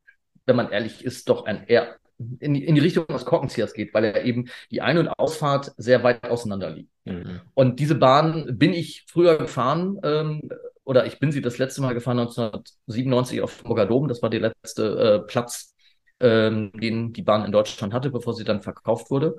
wenn 0.45 0.55
man 0.55 0.71
ehrlich 0.71 1.03
ist, 1.03 1.27
doch 1.27 1.45
ein 1.45 1.67
eher 1.67 1.97
in 2.39 2.53
die, 2.53 2.65
in 2.65 2.75
die 2.75 2.81
Richtung 2.81 3.07
des 3.07 3.25
Korkenziehers 3.25 3.73
geht, 3.73 3.93
weil 3.93 4.05
er 4.05 4.23
eben 4.23 4.45
die 4.71 4.81
Ein- 4.81 4.97
und 4.97 5.07
Ausfahrt 5.07 5.73
sehr 5.77 6.03
weit 6.03 6.23
auseinander 6.29 6.69
liegt. 6.69 6.89
Mhm. 7.05 7.41
Und 7.53 7.79
diese 7.79 7.95
Bahn 7.95 8.57
bin 8.57 8.73
ich 8.73 9.05
früher 9.07 9.37
gefahren, 9.37 9.99
ähm, 10.03 10.49
oder 10.83 11.05
ich 11.05 11.19
bin 11.19 11.31
sie 11.31 11.41
das 11.41 11.57
letzte 11.57 11.81
Mal 11.81 11.93
gefahren 11.93 12.19
1997 12.19 13.41
auf 13.41 13.63
Mogadom. 13.63 14.07
Das 14.07 14.21
war 14.21 14.29
der 14.29 14.41
letzte 14.41 15.23
äh, 15.23 15.27
Platz, 15.27 15.75
ähm, 16.19 16.71
den 16.73 17.11
die 17.11 17.23
Bahn 17.23 17.43
in 17.43 17.51
Deutschland 17.51 17.93
hatte, 17.93 18.11
bevor 18.11 18.33
sie 18.33 18.43
dann 18.43 18.61
verkauft 18.61 19.09
wurde. 19.09 19.35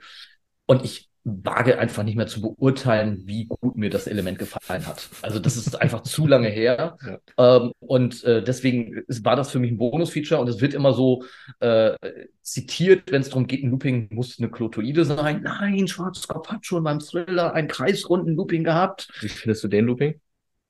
Und 0.67 0.85
ich 0.85 1.09
wage 1.27 1.79
einfach 1.79 2.05
nicht 2.05 2.15
mehr 2.15 2.29
zu 2.29 2.41
beurteilen, 2.41 3.23
wie 3.25 3.47
gut 3.47 3.77
mir 3.77 3.91
das 3.91 4.07
Element 4.07 4.39
gefallen 4.39 4.87
hat. 4.87 5.09
Also 5.23 5.41
das 5.41 5.57
ist 5.57 5.75
einfach 5.81 6.03
zu 6.03 6.27
lange 6.27 6.49
her. 6.49 6.97
Ja. 7.07 7.57
Ähm, 7.57 7.73
und 7.79 8.25
äh, 8.25 8.43
deswegen 8.43 9.03
war 9.23 9.37
das 9.37 9.51
für 9.51 9.59
mich 9.59 9.71
ein 9.71 9.79
Bonus-Feature 9.79 10.41
und 10.41 10.49
es 10.49 10.61
wird 10.61 10.75
immer 10.75 10.93
so 10.93 11.25
äh, 11.61 11.95
zitiert, 12.43 13.13
wenn 13.13 13.23
es 13.23 13.29
darum 13.29 13.47
geht, 13.47 13.63
ein 13.63 13.71
Looping 13.71 14.09
muss 14.11 14.39
eine 14.39 14.51
Klotoide 14.51 15.05
sein. 15.05 15.43
Nein, 15.43 15.87
Schwarzkopf 15.87 16.49
hat 16.49 16.67
schon 16.67 16.83
beim 16.85 17.01
Thriller 17.01 17.55
ein 17.55 17.69
kreisrunden 17.69 18.35
Looping 18.35 18.65
gehabt. 18.65 19.09
Wie 19.21 19.29
findest 19.29 19.63
du 19.65 19.69
den 19.69 19.87
Looping? 19.87 20.21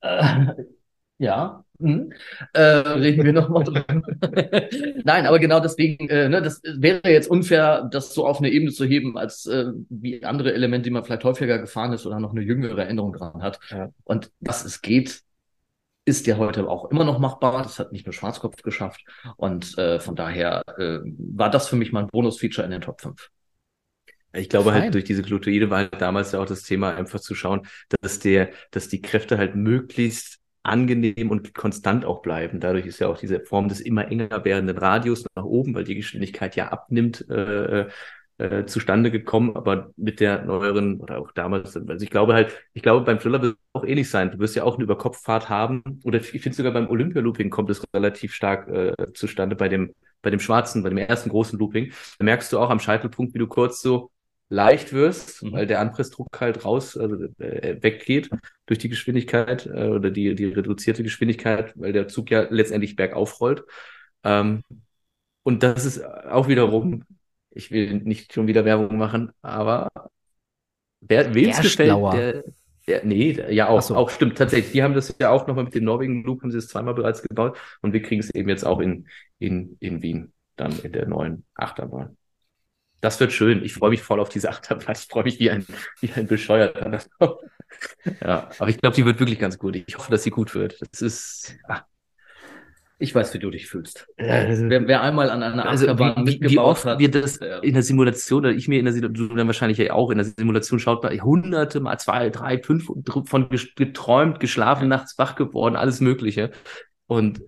Äh, 0.00 0.46
ja, 1.18 1.64
hm. 1.78 2.12
Äh, 2.54 2.60
reden 2.60 3.24
wir 3.24 3.32
nochmal 3.32 3.64
drüber. 3.64 3.84
Nein, 5.04 5.26
aber 5.26 5.38
genau 5.38 5.60
deswegen, 5.60 6.08
äh, 6.08 6.28
ne, 6.28 6.40
das 6.40 6.62
wäre 6.64 7.10
jetzt 7.10 7.28
unfair, 7.28 7.88
das 7.90 8.14
so 8.14 8.26
auf 8.26 8.38
eine 8.38 8.50
Ebene 8.50 8.72
zu 8.72 8.84
heben, 8.84 9.18
als 9.18 9.46
äh, 9.46 9.66
wie 9.90 10.24
andere 10.24 10.54
Elemente, 10.54 10.84
die 10.84 10.90
man 10.90 11.04
vielleicht 11.04 11.24
häufiger 11.24 11.58
gefahren 11.58 11.92
ist 11.92 12.06
oder 12.06 12.18
noch 12.18 12.30
eine 12.32 12.42
jüngere 12.42 12.82
Erinnerung 12.82 13.12
dran 13.12 13.42
hat. 13.42 13.60
Ja. 13.70 13.90
Und 14.04 14.30
was 14.40 14.64
es 14.64 14.80
geht, 14.80 15.22
ist 16.06 16.26
ja 16.26 16.38
heute 16.38 16.68
auch 16.68 16.90
immer 16.90 17.04
noch 17.04 17.18
machbar. 17.18 17.62
Das 17.62 17.78
hat 17.78 17.92
nicht 17.92 18.06
nur 18.06 18.12
Schwarzkopf 18.12 18.62
geschafft. 18.62 19.04
Und 19.36 19.76
äh, 19.76 19.98
von 19.98 20.14
daher 20.14 20.62
äh, 20.78 21.00
war 21.04 21.50
das 21.50 21.68
für 21.68 21.76
mich 21.76 21.92
mal 21.92 22.04
ein 22.04 22.08
Bonus-Feature 22.08 22.64
in 22.64 22.70
den 22.70 22.80
Top 22.80 23.00
5. 23.00 23.28
Ich 24.32 24.48
glaube 24.48 24.70
Fein. 24.70 24.82
halt, 24.82 24.94
durch 24.94 25.04
diese 25.04 25.22
Gluteide 25.22 25.68
war 25.70 25.78
halt 25.78 26.00
damals 26.00 26.32
ja 26.32 26.40
auch 26.40 26.46
das 26.46 26.62
Thema, 26.62 26.94
einfach 26.94 27.20
zu 27.20 27.34
schauen, 27.34 27.66
dass 28.00 28.18
der, 28.18 28.50
dass 28.70 28.88
die 28.88 29.00
Kräfte 29.00 29.38
halt 29.38 29.56
möglichst 29.56 30.40
angenehm 30.66 31.30
und 31.30 31.54
konstant 31.54 32.04
auch 32.04 32.22
bleiben. 32.22 32.60
Dadurch 32.60 32.86
ist 32.86 32.98
ja 32.98 33.08
auch 33.08 33.18
diese 33.18 33.40
Form 33.40 33.68
des 33.68 33.80
immer 33.80 34.10
enger 34.10 34.44
werdenden 34.44 34.78
Radius 34.78 35.24
nach 35.34 35.44
oben, 35.44 35.74
weil 35.74 35.84
die 35.84 35.94
Geschwindigkeit 35.94 36.56
ja 36.56 36.68
abnimmt, 36.68 37.28
äh, 37.30 37.86
äh, 38.38 38.66
zustande 38.66 39.10
gekommen, 39.10 39.56
aber 39.56 39.92
mit 39.96 40.20
der 40.20 40.44
neueren 40.44 41.00
oder 41.00 41.18
auch 41.18 41.32
damals, 41.32 41.74
also 41.74 42.04
ich 42.04 42.10
glaube 42.10 42.34
halt, 42.34 42.54
ich 42.74 42.82
glaube 42.82 43.04
beim 43.04 43.18
Thriller 43.18 43.40
wird 43.40 43.54
es 43.54 43.58
auch 43.72 43.84
ähnlich 43.84 44.10
sein. 44.10 44.30
Du 44.30 44.38
wirst 44.38 44.54
ja 44.56 44.64
auch 44.64 44.74
eine 44.74 44.84
Überkopffahrt 44.84 45.48
haben 45.48 45.82
oder 46.04 46.18
ich 46.18 46.28
finde 46.28 46.52
sogar 46.52 46.72
beim 46.72 46.88
Olympia-Looping 46.88 47.48
kommt 47.48 47.70
es 47.70 47.82
relativ 47.94 48.34
stark 48.34 48.68
äh, 48.68 48.94
zustande 49.14 49.56
bei 49.56 49.68
dem 49.68 49.94
bei 50.22 50.30
dem 50.30 50.40
schwarzen, 50.40 50.82
bei 50.82 50.88
dem 50.88 50.98
ersten 50.98 51.30
großen 51.30 51.58
Looping. 51.58 51.92
Da 52.18 52.24
merkst 52.24 52.52
du 52.52 52.58
auch 52.58 52.70
am 52.70 52.80
Scheitelpunkt, 52.80 53.32
wie 53.34 53.38
du 53.38 53.46
kurz 53.46 53.80
so 53.80 54.10
leicht 54.48 54.92
wirst, 54.92 55.42
Mhm. 55.42 55.52
weil 55.52 55.66
der 55.66 55.80
Anpressdruck 55.80 56.28
halt 56.40 56.64
raus, 56.64 56.96
also 56.96 57.16
äh, 57.38 57.82
weggeht 57.82 58.30
durch 58.66 58.78
die 58.78 58.88
Geschwindigkeit 58.88 59.66
äh, 59.66 59.88
oder 59.88 60.10
die, 60.10 60.34
die 60.34 60.46
reduzierte 60.46 61.02
Geschwindigkeit, 61.02 61.72
weil 61.76 61.92
der 61.92 62.08
Zug 62.08 62.30
ja 62.30 62.46
letztendlich 62.50 62.96
bergauf 62.96 63.40
rollt. 63.40 63.64
Ähm, 64.24 64.62
und 65.44 65.62
das 65.62 65.84
ist 65.86 66.04
auch 66.04 66.48
wiederum, 66.48 67.04
ich 67.50 67.70
will 67.70 67.94
nicht 68.02 68.32
schon 68.34 68.46
wieder 68.48 68.64
Werbung 68.64 68.98
machen, 68.98 69.32
aber 69.42 69.88
wer 71.00 71.34
wem 71.34 71.50
es 71.50 71.56
Der 71.56 71.62
gefällt, 71.62 72.12
der, 72.12 72.44
der, 72.86 73.04
nee, 73.04 73.32
der- 73.32 73.52
ja 73.52 73.68
auch, 73.68 73.82
so. 73.82 73.94
auch 73.96 74.10
stimmt, 74.10 74.38
tatsächlich. 74.38 74.72
Die 74.72 74.82
haben 74.82 74.94
das 74.94 75.14
ja 75.20 75.30
auch 75.30 75.46
nochmal 75.46 75.64
mit 75.64 75.74
dem 75.74 75.84
Norwegen 75.84 76.24
Loop, 76.24 76.42
haben 76.42 76.50
sie 76.50 76.58
es 76.58 76.68
zweimal 76.68 76.94
bereits 76.94 77.22
gebaut 77.22 77.58
und 77.82 77.92
wir 77.92 78.02
kriegen 78.02 78.20
es 78.20 78.30
eben 78.34 78.48
jetzt 78.48 78.64
auch 78.64 78.80
in, 78.80 79.08
in, 79.38 79.76
in 79.80 80.02
Wien, 80.02 80.32
dann 80.56 80.78
in 80.80 80.92
der 80.92 81.06
neuen 81.06 81.44
Achterbahn. 81.54 82.15
Das 83.00 83.20
wird 83.20 83.32
schön. 83.32 83.62
Ich 83.64 83.74
freue 83.74 83.90
mich 83.90 84.02
voll 84.02 84.20
auf 84.20 84.28
diese 84.28 84.48
Achterbahn. 84.48 84.94
Ich 84.96 85.06
freue 85.08 85.24
mich 85.24 85.38
wie 85.38 85.50
ein, 85.50 85.66
wie 86.00 86.12
ein 86.12 86.26
Bescheuerter. 86.26 87.00
ja, 88.20 88.48
aber 88.58 88.68
ich 88.68 88.78
glaube, 88.78 88.96
die 88.96 89.04
wird 89.04 89.20
wirklich 89.20 89.38
ganz 89.38 89.58
gut. 89.58 89.76
Ich 89.76 89.96
hoffe, 89.96 90.10
dass 90.10 90.22
sie 90.22 90.30
gut 90.30 90.54
wird. 90.54 90.80
Das 90.92 91.02
ist, 91.02 91.56
ah, 91.68 91.82
Ich 92.98 93.14
weiß, 93.14 93.34
wie 93.34 93.38
du 93.38 93.50
dich 93.50 93.66
fühlst. 93.66 94.06
also, 94.16 94.70
Wer, 94.70 94.88
wer 94.88 95.02
einmal 95.02 95.28
an 95.30 95.42
einer 95.42 95.66
also 95.68 95.84
Achterbahn 95.86 96.26
wie, 96.26 96.32
wie, 96.32 96.40
wie 96.40 96.40
mitgebaut 96.40 96.66
oft 96.66 96.84
hat, 96.86 96.98
wir 96.98 97.10
das 97.10 97.38
der- 97.38 97.62
in 97.62 97.74
der 97.74 97.82
Simulation, 97.82 98.38
oder 98.46 98.52
ich 98.54 98.68
mir 98.68 98.78
in 98.78 98.86
der 98.86 98.94
Simulation, 98.94 99.28
du 99.28 99.34
dann 99.34 99.46
wahrscheinlich 99.46 99.76
ja 99.76 99.92
auch 99.92 100.10
in 100.10 100.16
der 100.16 100.24
Simulation 100.24 100.78
schaut 100.78 101.02
man 101.02 101.22
hunderte 101.22 101.80
mal 101.80 101.98
zwei, 101.98 102.30
drei, 102.30 102.62
fünf 102.62 102.86
von 103.28 103.48
geträumt, 103.76 104.40
geschlafen, 104.40 104.88
nachts 104.88 105.18
wach 105.18 105.34
geworden, 105.34 105.76
alles 105.76 106.00
Mögliche. 106.00 106.52
Und 107.06 107.42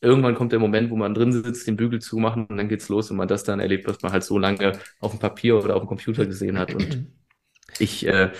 irgendwann 0.00 0.34
kommt 0.34 0.52
der 0.52 0.58
Moment, 0.58 0.90
wo 0.90 0.96
man 0.96 1.14
drin 1.14 1.32
sitzt, 1.32 1.66
den 1.66 1.76
Bügel 1.76 2.00
zumachen 2.00 2.46
und 2.46 2.56
dann 2.56 2.68
geht's 2.68 2.88
los 2.88 3.10
und 3.10 3.16
man 3.16 3.28
das 3.28 3.44
dann 3.44 3.60
erlebt, 3.60 3.86
was 3.86 4.02
man 4.02 4.12
halt 4.12 4.24
so 4.24 4.38
lange 4.38 4.72
auf 5.00 5.12
dem 5.12 5.20
Papier 5.20 5.56
oder 5.62 5.76
auf 5.76 5.82
dem 5.82 5.88
Computer 5.88 6.26
gesehen 6.26 6.58
hat. 6.58 6.74
Und 6.74 7.06
ich, 7.78 8.06
äh, 8.06 8.30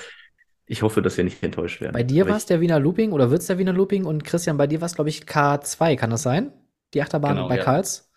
ich 0.67 0.83
hoffe, 0.83 1.03
dass 1.03 1.17
wir 1.17 1.25
nicht 1.25 1.43
enttäuscht 1.43 1.81
werden. 1.81 1.93
Bei 1.93 2.03
dir 2.03 2.29
war 2.29 2.37
es 2.37 2.47
der 2.47 2.61
Wiener 2.61 2.81
Looping 2.81 3.13
oder 3.13 3.31
wird 3.31 3.41
es 3.43 3.49
der 3.49 3.59
Wiener 3.59 3.73
Looping 3.73 4.05
und 4.05 4.25
Christian, 4.25 4.57
bei 4.57 4.67
dir 4.67 4.81
war 4.81 4.87
es, 4.87 4.95
glaube 4.95 5.11
ich, 5.11 5.25
K2, 5.25 5.97
kann 5.97 6.11
das 6.11 6.23
sein? 6.23 6.53
Die 6.95 7.03
Achterbahn 7.03 7.37
Genau, 7.37 7.49
bei 7.49 7.57
ja. 7.57 7.65
Karls? 7.65 8.11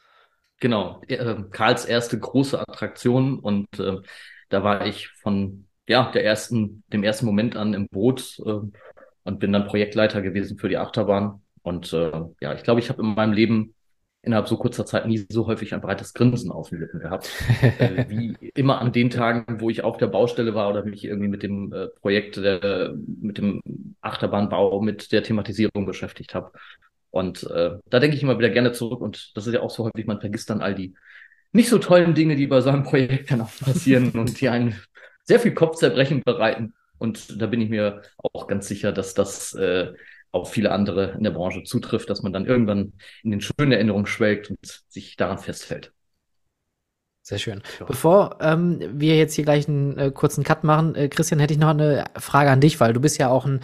Genau, 0.59 1.01
äh, 1.07 1.35
Karls 1.51 1.85
erste 1.85 2.17
große 2.17 2.59
Attraktion 2.59 3.39
und 3.39 3.67
äh, 3.79 3.97
da 4.49 4.63
war 4.63 4.85
ich 4.85 5.09
von 5.09 5.67
ja 5.87 6.11
der 6.11 6.23
ersten, 6.23 6.83
dem 6.87 7.03
ersten 7.03 7.25
Moment 7.25 7.55
an 7.55 7.73
im 7.73 7.87
Boot 7.89 8.39
äh, 8.45 8.59
und 9.23 9.39
bin 9.39 9.51
dann 9.51 9.67
Projektleiter 9.67 10.21
gewesen 10.21 10.57
für 10.57 10.69
die 10.69 10.77
Achterbahn 10.77 11.42
und 11.63 11.91
äh, 11.93 12.11
ja, 12.41 12.53
ich 12.53 12.63
glaube, 12.63 12.79
ich 12.79 12.89
habe 12.89 13.01
in 13.01 13.15
meinem 13.15 13.33
Leben 13.33 13.73
innerhalb 14.21 14.47
so 14.47 14.57
kurzer 14.57 14.85
Zeit 14.85 15.05
nie 15.05 15.25
so 15.29 15.47
häufig 15.47 15.73
ein 15.73 15.81
breites 15.81 16.13
Grinsen 16.13 16.51
auf 16.51 16.69
den 16.69 16.79
Lippen 16.79 16.99
gehabt, 16.99 17.29
äh, 17.79 18.05
wie 18.09 18.37
immer 18.53 18.79
an 18.79 18.91
den 18.91 19.09
Tagen, 19.09 19.59
wo 19.59 19.69
ich 19.69 19.83
auf 19.83 19.97
der 19.97 20.07
Baustelle 20.07 20.55
war 20.55 20.69
oder 20.69 20.85
mich 20.85 21.03
irgendwie 21.03 21.27
mit 21.27 21.43
dem 21.43 21.73
äh, 21.73 21.87
Projekt, 21.87 22.37
der, 22.37 22.93
mit 22.95 23.37
dem 23.37 23.61
Achterbahnbau, 24.01 24.81
mit 24.81 25.11
der 25.11 25.23
Thematisierung 25.23 25.85
beschäftigt 25.85 26.35
habe. 26.35 26.51
Und 27.11 27.43
äh, 27.43 27.77
da 27.89 27.99
denke 27.99 28.15
ich 28.15 28.23
immer 28.23 28.37
wieder 28.37 28.49
gerne 28.49 28.71
zurück 28.71 29.01
und 29.01 29.35
das 29.35 29.45
ist 29.45 29.53
ja 29.53 29.61
auch 29.61 29.69
so 29.69 29.85
häufig, 29.85 30.05
man 30.05 30.21
vergisst 30.21 30.49
dann 30.49 30.61
all 30.61 30.73
die 30.73 30.95
nicht 31.51 31.69
so 31.69 31.77
tollen 31.77 32.15
Dinge, 32.15 32.35
die 32.35 32.47
bei 32.47 32.61
so 32.61 32.69
einem 32.69 32.83
Projekt 32.83 33.29
dann 33.31 33.41
auch 33.41 33.51
passieren 33.59 34.11
und 34.11 34.41
die 34.41 34.49
einen 34.49 34.75
sehr 35.23 35.39
viel 35.39 35.53
Kopfzerbrechen 35.53 36.23
bereiten. 36.23 36.73
Und 36.97 37.41
da 37.41 37.47
bin 37.47 37.61
ich 37.61 37.69
mir 37.69 38.01
auch 38.17 38.47
ganz 38.47 38.67
sicher, 38.67 38.91
dass 38.91 39.13
das 39.13 39.53
äh, 39.53 39.93
auf 40.33 40.51
viele 40.51 40.71
andere 40.71 41.11
in 41.11 41.23
der 41.23 41.31
Branche 41.31 41.63
zutrifft, 41.63 42.09
dass 42.09 42.23
man 42.23 42.33
dann 42.33 42.45
irgendwann 42.45 42.93
in 43.23 43.31
den 43.31 43.39
schönen 43.39 43.71
Erinnerungen 43.71 44.07
schwelgt 44.07 44.49
und 44.49 44.83
sich 44.89 45.15
daran 45.15 45.37
festhält. 45.37 45.93
Sehr 47.21 47.37
schön. 47.37 47.61
Ja. 47.79 47.85
Bevor 47.85 48.39
ähm, 48.41 48.79
wir 48.95 49.15
jetzt 49.15 49.35
hier 49.35 49.45
gleich 49.45 49.69
einen 49.69 49.97
äh, 49.97 50.11
kurzen 50.11 50.43
Cut 50.43 50.65
machen, 50.65 50.95
äh, 50.95 51.07
Christian, 51.07 51.39
hätte 51.39 51.53
ich 51.53 51.59
noch 51.59 51.69
eine 51.69 52.05
Frage 52.17 52.49
an 52.49 52.59
dich, 52.59 52.79
weil 52.81 52.91
du 52.91 52.99
bist 52.99 53.17
ja 53.17 53.29
auch 53.29 53.45
ein 53.45 53.61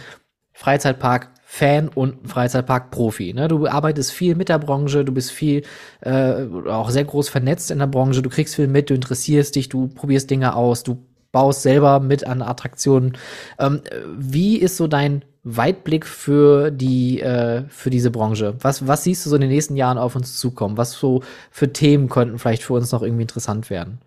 Freizeitpark-Fan 0.52 1.88
und 1.88 2.24
ein 2.24 2.28
Freizeitpark-Profi. 2.28 3.34
Ne? 3.34 3.48
Du 3.48 3.66
arbeitest 3.66 4.12
viel 4.12 4.34
mit 4.36 4.48
der 4.48 4.60
Branche, 4.60 5.04
du 5.04 5.12
bist 5.12 5.32
viel 5.32 5.62
äh, 6.00 6.46
auch 6.68 6.90
sehr 6.90 7.04
groß 7.04 7.28
vernetzt 7.28 7.70
in 7.70 7.80
der 7.80 7.86
Branche, 7.88 8.22
du 8.22 8.30
kriegst 8.30 8.54
viel 8.54 8.68
mit, 8.68 8.90
du 8.90 8.94
interessierst 8.94 9.56
dich, 9.56 9.68
du 9.68 9.88
probierst 9.88 10.30
Dinge 10.30 10.54
aus, 10.54 10.82
du 10.82 11.04
baust 11.32 11.62
selber 11.62 12.00
mit 12.00 12.26
an 12.26 12.42
Attraktionen. 12.42 13.18
Ähm, 13.58 13.82
wie 14.16 14.56
ist 14.56 14.76
so 14.76 14.86
dein 14.86 15.24
Weitblick 15.42 16.06
für 16.06 16.70
die 16.70 17.20
äh, 17.20 17.64
für 17.68 17.90
diese 17.90 18.10
Branche? 18.10 18.56
Was 18.60 18.86
was 18.86 19.04
siehst 19.04 19.24
du 19.24 19.30
so 19.30 19.36
in 19.36 19.42
den 19.42 19.50
nächsten 19.50 19.76
Jahren 19.76 19.98
auf 19.98 20.16
uns 20.16 20.38
zukommen? 20.38 20.76
Was 20.76 20.92
so 20.92 21.22
für 21.50 21.72
Themen 21.72 22.08
könnten 22.08 22.38
vielleicht 22.38 22.62
für 22.62 22.74
uns 22.74 22.92
noch 22.92 23.02
irgendwie 23.02 23.22
interessant 23.22 23.70
werden? 23.70 24.00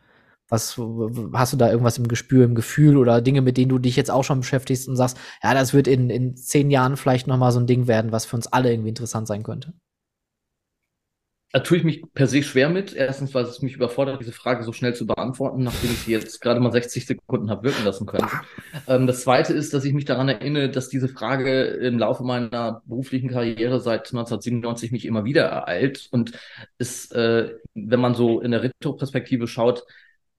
Was 0.50 0.78
hast 1.34 1.54
du 1.54 1.58
da 1.58 1.72
irgendwas 1.72 1.98
im 1.98 2.08
Gespür, 2.08 2.46
im 2.46 2.56
Gefühl 2.56 2.98
oder 2.98 3.22
Dinge, 3.22 3.42
mit 3.42 3.58
denen 3.58 3.70
du 3.70 3.80
dich 3.80 3.96
jetzt 3.96 4.12
auch 4.12 4.24
schon 4.24 4.42
beschäftigst 4.42 4.88
und 4.88 4.96
sagst, 4.98 5.18
ja, 5.44 5.54
das 5.54 5.74
wird 5.74 5.88
in 5.88 6.10
in 6.10 6.36
zehn 6.38 6.70
Jahren 6.72 6.98
vielleicht 6.98 7.28
noch 7.28 7.38
mal 7.38 7.52
so 7.52 7.60
ein 7.60 7.68
Ding 7.68 7.88
werden, 7.88 8.12
was 8.12 8.26
für 8.26 8.36
uns 8.36 8.48
alle 8.48 8.72
irgendwie 8.72 8.90
interessant 8.90 9.28
sein 9.28 9.44
könnte? 9.44 9.74
Da 11.54 11.60
tue 11.60 11.78
ich 11.78 11.84
mich 11.84 12.02
per 12.16 12.26
se 12.26 12.42
schwer 12.42 12.68
mit. 12.68 12.96
Erstens, 12.96 13.36
weil 13.36 13.44
es 13.44 13.62
mich 13.62 13.76
überfordert, 13.76 14.20
diese 14.20 14.32
Frage 14.32 14.64
so 14.64 14.74
schnell 14.74 14.96
zu 14.96 15.06
beantworten, 15.06 15.62
nachdem 15.62 15.92
ich 15.92 16.00
sie 16.00 16.12
jetzt 16.12 16.42
gerade 16.42 16.60
mal 16.60 16.72
60 16.72 17.06
Sekunden 17.06 17.52
habe 17.52 17.66
wirken 17.66 17.86
lassen 17.86 18.08
können. 18.08 18.28
Ähm, 18.88 19.06
das 19.06 19.22
zweite 19.22 19.54
ist, 19.54 19.72
dass 19.72 19.86
ich 19.86 19.94
mich 19.94 20.06
daran 20.06 20.30
erinnere, 20.30 20.72
dass 20.72 20.90
diese 20.90 21.08
Frage 21.08 21.62
im 21.66 22.00
Laufe 22.00 22.24
meiner 22.24 22.82
beruflichen 22.88 23.30
Karriere 23.30 23.80
seit 23.80 24.08
1997 24.08 24.92
mich 24.92 25.06
immer 25.06 25.26
wieder 25.26 25.44
ereilt 25.44 26.08
und 26.10 26.32
es, 26.80 27.12
äh, 27.12 27.52
wenn 27.76 28.00
man 28.00 28.16
so 28.16 28.42
in 28.42 28.50
der 28.50 28.64
Retroperspektive 28.64 29.48
schaut, 29.48 29.84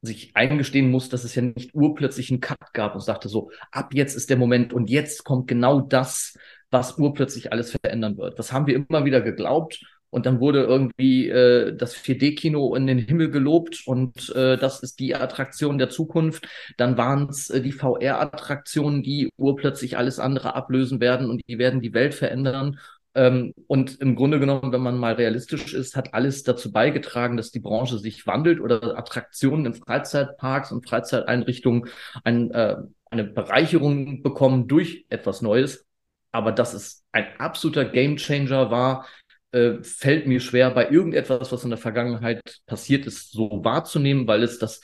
sich 0.03 0.32
eingestehen 0.35 0.91
muss, 0.91 1.11
dass 1.11 1.23
es 1.23 1.36
ja 1.36 1.43
nicht 1.43 1.77
urplötzlich 1.77 2.32
einen 2.32 2.41
Cut 2.41 2.73
gab 2.73 2.97
und 2.97 3.03
sagte 3.03 3.28
so, 3.28 3.53
ab 3.70 3.95
jetzt 3.95 4.16
ist 4.16 4.31
der 4.31 4.36
Moment 4.36 4.73
und 4.73 4.91
jetzt 4.91 5.23
kommt 5.23 5.47
genau 5.47 5.81
das, 5.81 6.36
was 6.70 6.99
urplötzlich 6.99 7.53
alles 7.53 7.70
verändern 7.70 8.19
wird. 8.19 8.36
Das 8.36 8.53
haben 8.53 8.66
wir 8.66 8.74
immer 8.74 9.05
wieder 9.05 9.20
geglaubt 9.20 9.81
und 10.15 10.27
dann 10.27 10.39
wurde 10.39 10.62
irgendwie 10.62 11.28
äh, 11.28 11.77
das 11.77 11.97
4D-Kino 11.97 12.77
in 12.77 12.86
den 12.86 13.01
Himmel 13.01 13.32
gelobt 13.32 13.82
und 13.85 14.31
äh, 14.36 14.57
das 14.57 14.81
ist 14.81 15.01
die 15.01 15.16
Attraktion 15.16 15.77
der 15.77 15.91
Zukunft. 15.91 16.47
Dann 16.77 16.97
waren 16.97 17.28
es 17.28 17.51
äh, 17.51 17.61
die 17.61 17.73
VR-Attraktionen, 17.73 19.03
die 19.03 19.28
urplötzlich 19.36 19.99
alles 19.99 20.20
andere 20.20 20.55
ablösen 20.55 21.01
werden 21.01 21.28
und 21.28 21.43
die 21.49 21.59
werden 21.59 21.81
die 21.81 21.95
Welt 21.95 22.15
verändern. 22.15 22.78
Ähm, 23.16 23.55
und 23.66 24.01
im 24.01 24.15
Grunde 24.15 24.39
genommen, 24.39 24.73
wenn 24.73 24.82
man 24.82 24.99
mal 24.99 25.15
realistisch 25.15 25.74
ist, 25.74 25.97
hat 25.97 26.15
alles 26.15 26.45
dazu 26.45 26.70
beigetragen, 26.70 27.36
dass 27.36 27.51
die 27.51 27.59
Branche 27.59 27.99
sich 27.99 28.24
wandelt 28.24 28.61
oder 28.61 28.97
Attraktionen 28.97 29.66
in 29.66 29.74
Freizeitparks 29.74 30.70
und 30.70 30.89
Freizeiteinrichtungen 30.89 31.89
ein, 32.23 32.53
äh, 32.53 32.77
eine 33.11 33.24
Bereicherung 33.24 34.23
bekommen 34.23 34.69
durch 34.69 35.07
etwas 35.09 35.43
Neues. 35.43 35.86
Aber 36.31 36.53
dass 36.53 36.73
es 36.73 37.05
ein 37.11 37.27
absoluter 37.39 37.85
Gamechanger 37.85 38.70
war, 38.70 39.07
äh, 39.55 39.82
fällt 39.82 40.26
mir 40.26 40.40
schwer, 40.40 40.70
bei 40.70 40.90
irgendetwas, 40.90 41.52
was 41.52 41.64
in 41.64 41.70
der 41.70 41.78
Vergangenheit 41.78 42.60
passiert 42.66 43.06
ist, 43.06 43.32
so 43.32 43.60
wahrzunehmen, 43.64 44.26
weil 44.26 44.43
es 44.43 44.59
das 44.59 44.81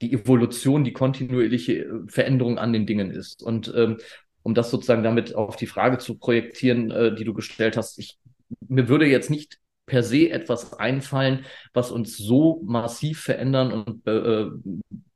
die 0.00 0.12
Evolution, 0.12 0.84
die 0.84 0.92
kontinuierliche 0.92 1.84
äh, 1.84 1.88
Veränderung 2.08 2.58
an 2.58 2.72
den 2.72 2.86
Dingen 2.86 3.10
ist. 3.10 3.42
Und 3.42 3.72
ähm, 3.76 3.98
um 4.42 4.54
das 4.54 4.70
sozusagen 4.70 5.02
damit 5.02 5.34
auf 5.34 5.56
die 5.56 5.66
Frage 5.66 5.98
zu 5.98 6.16
projektieren, 6.18 6.90
äh, 6.90 7.14
die 7.14 7.24
du 7.24 7.34
gestellt 7.34 7.76
hast, 7.76 7.98
ich, 7.98 8.18
mir 8.66 8.88
würde 8.88 9.06
jetzt 9.06 9.30
nicht 9.30 9.58
per 9.86 10.02
se 10.02 10.30
etwas 10.30 10.74
einfallen, 10.74 11.44
was 11.72 11.90
uns 11.90 12.16
so 12.16 12.62
massiv 12.64 13.20
verändern 13.20 13.72
und 13.72 14.06
äh, 14.06 14.46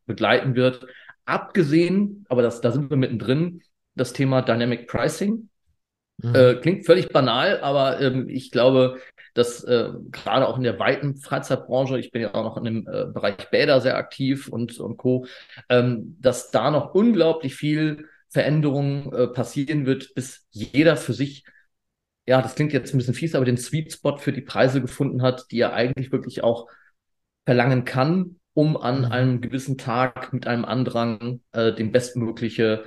begleiten 0.06 0.54
wird. 0.54 0.86
Abgesehen, 1.24 2.24
aber 2.28 2.42
das, 2.42 2.60
da 2.60 2.72
sind 2.72 2.90
wir 2.90 2.96
mittendrin, 2.96 3.62
das 3.94 4.12
Thema 4.12 4.42
Dynamic 4.42 4.88
Pricing. 4.88 5.48
Mhm. 6.22 6.32
Äh, 6.34 6.54
klingt 6.56 6.86
völlig 6.86 7.08
banal, 7.10 7.60
aber 7.60 8.00
ähm, 8.00 8.28
ich 8.28 8.50
glaube, 8.50 8.98
dass 9.34 9.64
äh, 9.64 9.90
gerade 10.10 10.46
auch 10.48 10.56
in 10.56 10.62
der 10.62 10.78
weiten 10.78 11.16
Freizeitbranche, 11.16 11.98
ich 11.98 12.10
bin 12.10 12.22
ja 12.22 12.34
auch 12.34 12.44
noch 12.44 12.56
in 12.56 12.64
dem 12.64 12.86
äh, 12.88 13.06
Bereich 13.06 13.50
Bäder 13.50 13.80
sehr 13.80 13.96
aktiv 13.96 14.48
und, 14.48 14.78
und 14.78 14.96
Co., 14.98 15.26
ähm, 15.68 16.16
dass 16.20 16.50
da 16.50 16.70
noch 16.70 16.94
unglaublich 16.94 17.54
viel 17.54 18.08
Veränderung 18.28 19.12
äh, 19.12 19.26
passieren 19.28 19.86
wird, 19.86 20.14
bis 20.14 20.46
jeder 20.50 20.96
für 20.96 21.12
sich, 21.12 21.44
ja, 22.26 22.40
das 22.42 22.54
klingt 22.54 22.72
jetzt 22.72 22.94
ein 22.94 22.98
bisschen 22.98 23.14
fies, 23.14 23.34
aber 23.34 23.44
den 23.44 23.56
Sweet 23.56 23.92
Spot 23.92 24.16
für 24.18 24.32
die 24.32 24.40
Preise 24.42 24.80
gefunden 24.80 25.22
hat, 25.22 25.46
die 25.50 25.60
er 25.60 25.72
eigentlich 25.74 26.12
wirklich 26.12 26.44
auch 26.44 26.68
verlangen 27.44 27.84
kann 27.84 28.36
um 28.54 28.76
an 28.76 29.06
Mhm. 29.06 29.12
einem 29.12 29.40
gewissen 29.40 29.78
Tag 29.78 30.32
mit 30.34 30.46
einem 30.46 30.64
Andrang 30.66 31.40
äh, 31.52 31.72
den 31.74 31.90
bestmögliche 31.90 32.84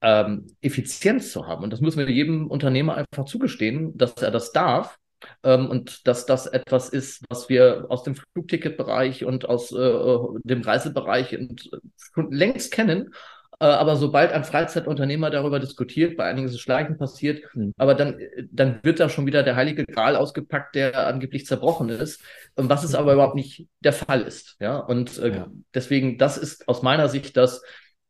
ähm, 0.00 0.46
Effizienz 0.60 1.32
zu 1.32 1.46
haben. 1.46 1.64
Und 1.64 1.72
das 1.72 1.80
müssen 1.80 1.98
wir 1.98 2.10
jedem 2.10 2.46
Unternehmer 2.48 2.96
einfach 2.96 3.24
zugestehen, 3.24 3.96
dass 3.96 4.14
er 4.14 4.30
das 4.30 4.52
darf. 4.52 4.98
Ähm, 5.42 5.68
und 5.68 6.06
dass 6.06 6.26
das 6.26 6.46
etwas 6.46 6.88
ist, 6.90 7.24
was 7.28 7.48
wir 7.48 7.86
aus 7.88 8.04
dem 8.04 8.14
Flugticketbereich 8.14 9.24
und 9.24 9.48
aus 9.48 9.72
äh, 9.72 10.18
dem 10.44 10.62
Reisebereich 10.62 11.36
und 11.36 11.68
schon 12.14 12.30
längst 12.30 12.70
kennen. 12.72 13.12
Äh, 13.60 13.64
aber 13.64 13.96
sobald 13.96 14.30
ein 14.32 14.44
Freizeitunternehmer 14.44 15.30
darüber 15.30 15.58
diskutiert, 15.58 16.16
bei 16.16 16.24
einigen 16.26 16.46
ist 16.46 16.54
es 16.54 16.60
schleichend 16.60 16.98
passiert, 16.98 17.42
Mhm. 17.54 17.72
aber 17.76 17.96
dann, 17.96 18.20
dann 18.52 18.78
wird 18.84 19.00
da 19.00 19.08
schon 19.08 19.26
wieder 19.26 19.42
der 19.42 19.56
heilige 19.56 19.84
Gral 19.84 20.14
ausgepackt, 20.14 20.76
der 20.76 21.08
angeblich 21.08 21.44
zerbrochen 21.46 21.88
ist, 21.88 22.22
was 22.54 22.84
es 22.84 22.94
aber 22.94 23.12
überhaupt 23.14 23.34
nicht 23.34 23.66
der 23.80 23.92
Fall 23.92 24.22
ist. 24.22 24.56
Ja, 24.60 24.78
und 24.78 25.18
äh, 25.18 25.34
Ja. 25.34 25.48
deswegen, 25.74 26.18
das 26.18 26.38
ist 26.38 26.68
aus 26.68 26.82
meiner 26.82 27.08
Sicht 27.08 27.36
das, 27.36 27.62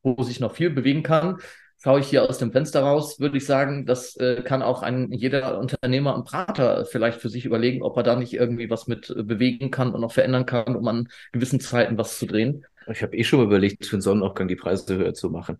wo 0.02 0.22
sich 0.22 0.40
noch 0.40 0.54
viel 0.54 0.68
bewegen 0.68 1.02
kann. 1.02 1.38
Schaue 1.80 2.00
ich 2.00 2.08
hier 2.08 2.28
aus 2.28 2.38
dem 2.38 2.50
Fenster 2.50 2.80
raus, 2.82 3.20
würde 3.20 3.36
ich 3.36 3.46
sagen, 3.46 3.86
das 3.86 4.16
äh, 4.16 4.42
kann 4.42 4.62
auch 4.62 4.82
ein 4.82 5.12
jeder 5.12 5.58
Unternehmer 5.58 6.14
und 6.16 6.24
Prater 6.24 6.84
vielleicht 6.84 7.20
für 7.20 7.28
sich 7.28 7.44
überlegen, 7.44 7.82
ob 7.82 7.96
er 7.96 8.02
da 8.02 8.16
nicht 8.16 8.34
irgendwie 8.34 8.68
was 8.68 8.88
mit 8.88 9.10
äh, 9.10 9.22
bewegen 9.22 9.70
kann 9.70 9.94
und 9.94 10.00
noch 10.00 10.12
verändern 10.12 10.44
kann, 10.44 10.74
um 10.74 10.86
an 10.88 11.08
gewissen 11.32 11.60
Zeiten 11.60 11.96
was 11.96 12.18
zu 12.18 12.26
drehen. 12.26 12.66
Ich 12.90 13.02
habe 13.02 13.16
eh 13.16 13.22
schon 13.22 13.42
überlegt, 13.44 13.86
für 13.86 13.96
den 13.96 14.02
Sonnenaufgang 14.02 14.48
die 14.48 14.56
Preise 14.56 14.96
höher 14.96 15.14
zu 15.14 15.30
machen. 15.30 15.58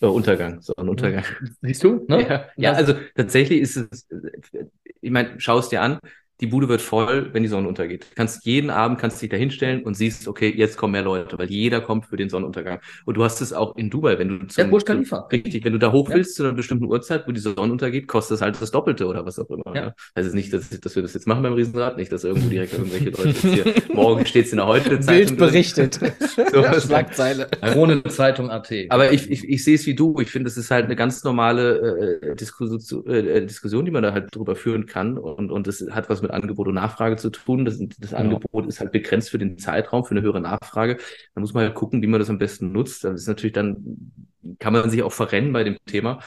Äh, 0.00 0.06
Untergang, 0.06 0.62
Sonnenuntergang. 0.62 1.24
Siehst 1.62 1.84
du? 1.84 2.04
Ne? 2.08 2.26
Ja, 2.28 2.46
ja, 2.56 2.72
also 2.72 2.94
tatsächlich 3.14 3.60
ist 3.60 3.76
es, 3.76 4.08
äh, 4.10 4.64
ich 5.00 5.10
meine, 5.10 5.34
schau 5.40 5.58
es 5.58 5.68
dir 5.68 5.82
an, 5.82 5.98
die 6.40 6.46
Bude 6.46 6.68
wird 6.68 6.80
voll, 6.80 7.30
wenn 7.32 7.42
die 7.42 7.48
Sonne 7.48 7.68
untergeht. 7.68 8.04
Du 8.10 8.14
kannst 8.16 8.44
jeden 8.46 8.70
Abend 8.70 8.98
kannst 8.98 9.20
dich 9.20 9.28
da 9.30 9.36
hinstellen 9.36 9.82
und 9.82 9.94
siehst, 9.94 10.26
okay, 10.28 10.52
jetzt 10.56 10.76
kommen 10.76 10.92
mehr 10.92 11.02
Leute, 11.02 11.38
weil 11.38 11.50
jeder 11.50 11.80
kommt 11.80 12.06
für 12.06 12.16
den 12.16 12.28
Sonnenuntergang. 12.28 12.80
Und 13.04 13.16
du 13.16 13.24
hast 13.24 13.40
es 13.40 13.52
auch 13.52 13.76
in 13.76 13.90
Dubai, 13.90 14.18
wenn 14.18 14.28
du 14.28 14.46
Ja, 14.56 14.64
Burj 14.64 14.84
Khalifa. 14.84 15.28
richtig, 15.32 15.64
wenn 15.64 15.72
du 15.72 15.78
da 15.78 15.92
hoch 15.92 16.08
Ja. 16.08 16.16
willst 16.16 16.34
zu 16.36 16.44
einer 16.44 16.52
bestimmten 16.52 16.86
Uhrzeit, 16.86 17.26
wo 17.26 17.32
die 17.32 17.40
Sonne 17.40 17.60
untergeht, 17.72 18.08
kostet 18.08 18.36
es 18.36 18.42
halt 18.42 18.60
das 18.60 18.70
Doppelte 18.70 19.06
oder 19.06 19.24
was 19.26 19.38
auch 19.38 19.48
immer. 19.50 19.62
Ja. 19.74 19.80
Ja. 19.80 19.94
Also 20.14 20.34
nicht, 20.34 20.52
dass, 20.52 20.68
dass 20.68 20.94
wir 20.96 21.02
das 21.02 21.14
jetzt 21.14 21.26
machen 21.26 21.42
beim 21.42 21.52
Riesenrad, 21.54 21.96
nicht, 21.96 22.12
dass 22.12 22.24
irgendwo 22.24 22.48
direkt 22.48 22.72
irgendwelche 22.74 23.10
Leute 23.10 23.28
jetzt 23.28 23.42
hier, 23.42 23.64
morgen 23.94 24.26
steht's 24.26 24.50
in 24.52 24.56
der 24.58 24.66
heute 24.66 24.98
Bild 24.98 25.36
berichtet. 25.36 25.98
So 26.52 26.62
Schlagzeile. 26.80 27.48
Krone 27.62 28.02
Zeitung 28.04 28.50
AT. 28.50 28.70
aber 28.88 29.12
ich, 29.12 29.30
ich, 29.30 29.48
ich 29.48 29.64
sehe 29.64 29.74
es 29.74 29.86
wie 29.86 29.94
du. 29.94 30.18
Ich 30.20 30.30
finde, 30.30 30.48
es 30.48 30.56
ist 30.56 30.70
halt 30.70 30.86
eine 30.86 30.96
ganz 30.96 31.22
normale 31.24 32.18
äh, 32.22 32.36
Diskussion, 32.36 33.06
äh, 33.06 33.44
Diskussion, 33.46 33.84
die 33.84 33.90
man 33.90 34.02
da 34.02 34.12
halt 34.12 34.34
drüber 34.34 34.56
führen 34.56 34.86
kann. 34.86 35.16
Und, 35.18 35.50
und 35.50 35.66
das 35.66 35.84
hat 35.90 36.08
was 36.10 36.22
mit 36.22 36.29
Angebot 36.30 36.68
und 36.68 36.74
Nachfrage 36.74 37.16
zu 37.16 37.30
tun. 37.30 37.64
Das, 37.64 37.78
das 37.98 38.14
Angebot 38.14 38.66
ist 38.66 38.80
halt 38.80 38.92
begrenzt 38.92 39.30
für 39.30 39.38
den 39.38 39.58
Zeitraum, 39.58 40.04
für 40.04 40.12
eine 40.12 40.22
höhere 40.22 40.40
Nachfrage. 40.40 40.98
Da 41.34 41.40
muss 41.40 41.54
man 41.54 41.64
halt 41.64 41.74
gucken, 41.74 42.02
wie 42.02 42.06
man 42.06 42.20
das 42.20 42.30
am 42.30 42.38
besten 42.38 42.72
nutzt. 42.72 43.04
Das 43.04 43.20
ist 43.20 43.28
natürlich 43.28 43.52
dann, 43.52 44.12
kann 44.58 44.72
man 44.72 44.90
sich 44.90 45.02
auch 45.02 45.12
verrennen 45.12 45.52
bei 45.52 45.64
dem 45.64 45.76
Thema. 45.86 46.20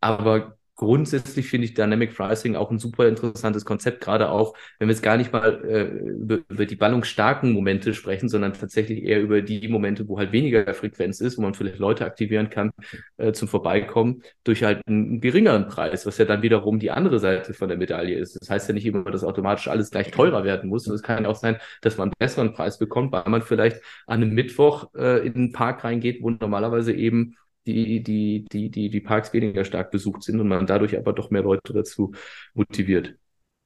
Aber 0.00 0.57
grundsätzlich 0.78 1.48
finde 1.48 1.66
ich 1.66 1.74
Dynamic 1.74 2.16
Pricing 2.16 2.54
auch 2.54 2.70
ein 2.70 2.78
super 2.78 3.08
interessantes 3.08 3.64
Konzept, 3.64 4.00
gerade 4.00 4.30
auch, 4.30 4.54
wenn 4.78 4.88
wir 4.88 4.94
jetzt 4.94 5.02
gar 5.02 5.16
nicht 5.16 5.32
mal 5.32 5.64
äh, 5.64 5.82
über, 5.82 6.38
über 6.48 6.66
die 6.66 6.76
ballungsstarken 6.76 7.52
Momente 7.52 7.94
sprechen, 7.94 8.28
sondern 8.28 8.54
tatsächlich 8.54 9.02
eher 9.02 9.20
über 9.20 9.42
die 9.42 9.66
Momente, 9.66 10.08
wo 10.08 10.18
halt 10.18 10.30
weniger 10.30 10.72
Frequenz 10.74 11.20
ist, 11.20 11.36
wo 11.36 11.42
man 11.42 11.54
vielleicht 11.54 11.80
Leute 11.80 12.04
aktivieren 12.06 12.48
kann 12.48 12.70
äh, 13.16 13.32
zum 13.32 13.48
Vorbeikommen 13.48 14.22
durch 14.44 14.62
halt 14.62 14.80
einen 14.86 15.20
geringeren 15.20 15.66
Preis, 15.66 16.06
was 16.06 16.16
ja 16.16 16.24
dann 16.24 16.42
wiederum 16.42 16.78
die 16.78 16.92
andere 16.92 17.18
Seite 17.18 17.54
von 17.54 17.68
der 17.68 17.76
Medaille 17.76 18.16
ist. 18.16 18.40
Das 18.40 18.48
heißt 18.48 18.68
ja 18.68 18.74
nicht 18.74 18.86
immer, 18.86 19.10
dass 19.10 19.24
automatisch 19.24 19.66
alles 19.66 19.90
gleich 19.90 20.12
teurer 20.12 20.44
werden 20.44 20.70
muss. 20.70 20.86
Und 20.86 20.94
es 20.94 21.02
kann 21.02 21.24
ja 21.24 21.28
auch 21.28 21.36
sein, 21.36 21.56
dass 21.82 21.98
man 21.98 22.10
einen 22.10 22.14
besseren 22.20 22.52
Preis 22.52 22.78
bekommt, 22.78 23.10
weil 23.10 23.24
man 23.26 23.42
vielleicht 23.42 23.82
an 24.06 24.22
einem 24.22 24.32
Mittwoch 24.32 24.94
äh, 24.94 25.26
in 25.26 25.32
den 25.34 25.52
Park 25.52 25.82
reingeht, 25.82 26.22
wo 26.22 26.30
normalerweise 26.30 26.92
eben 26.92 27.34
die, 27.74 28.02
die, 28.02 28.44
die, 28.50 28.70
die, 28.70 28.90
die 28.90 29.00
Parks 29.00 29.32
weniger 29.32 29.64
stark 29.64 29.90
besucht 29.90 30.22
sind 30.22 30.40
und 30.40 30.48
man 30.48 30.66
dadurch 30.66 30.96
aber 30.96 31.12
doch 31.12 31.30
mehr 31.30 31.42
Leute 31.42 31.72
dazu 31.72 32.12
motiviert. 32.54 33.14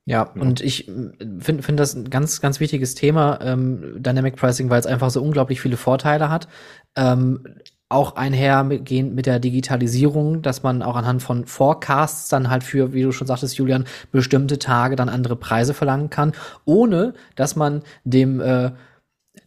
Ja, 0.04 0.22
und 0.22 0.60
ich 0.60 0.90
finde 1.38 1.62
find 1.62 1.78
das 1.78 1.94
ein 1.94 2.10
ganz, 2.10 2.40
ganz 2.40 2.58
wichtiges 2.58 2.96
Thema, 2.96 3.38
ähm, 3.40 4.02
Dynamic 4.02 4.34
Pricing, 4.34 4.68
weil 4.68 4.80
es 4.80 4.86
einfach 4.86 5.10
so 5.10 5.22
unglaublich 5.22 5.60
viele 5.60 5.76
Vorteile 5.76 6.28
hat. 6.28 6.48
Ähm, 6.96 7.44
auch 7.88 8.16
einhergehend 8.16 9.14
mit 9.14 9.26
der 9.26 9.38
Digitalisierung, 9.38 10.42
dass 10.42 10.62
man 10.62 10.82
auch 10.82 10.96
anhand 10.96 11.22
von 11.22 11.44
Forecasts 11.44 12.28
dann 12.28 12.50
halt 12.50 12.64
für, 12.64 12.94
wie 12.94 13.02
du 13.02 13.12
schon 13.12 13.26
sagtest, 13.26 13.58
Julian, 13.58 13.84
bestimmte 14.10 14.58
Tage 14.58 14.96
dann 14.96 15.10
andere 15.10 15.36
Preise 15.36 15.74
verlangen 15.74 16.10
kann, 16.10 16.32
ohne 16.64 17.14
dass 17.36 17.54
man 17.54 17.82
dem 18.04 18.40
äh, 18.40 18.72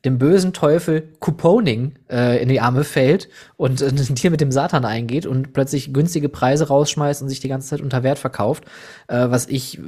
dem 0.03 0.17
bösen 0.17 0.53
Teufel 0.53 1.13
Couponing 1.19 1.93
äh, 2.09 2.41
in 2.41 2.49
die 2.49 2.61
Arme 2.61 2.83
fällt 2.83 3.29
und 3.57 3.81
äh, 3.81 3.91
dir 3.91 4.31
mit 4.31 4.41
dem 4.41 4.51
Satan 4.51 4.85
eingeht 4.85 5.25
und 5.25 5.53
plötzlich 5.53 5.93
günstige 5.93 6.29
Preise 6.29 6.67
rausschmeißt 6.67 7.21
und 7.21 7.29
sich 7.29 7.39
die 7.39 7.47
ganze 7.47 7.69
Zeit 7.69 7.81
unter 7.81 8.03
Wert 8.03 8.19
verkauft, 8.19 8.65
äh, 9.07 9.29
was 9.29 9.47
ich 9.47 9.79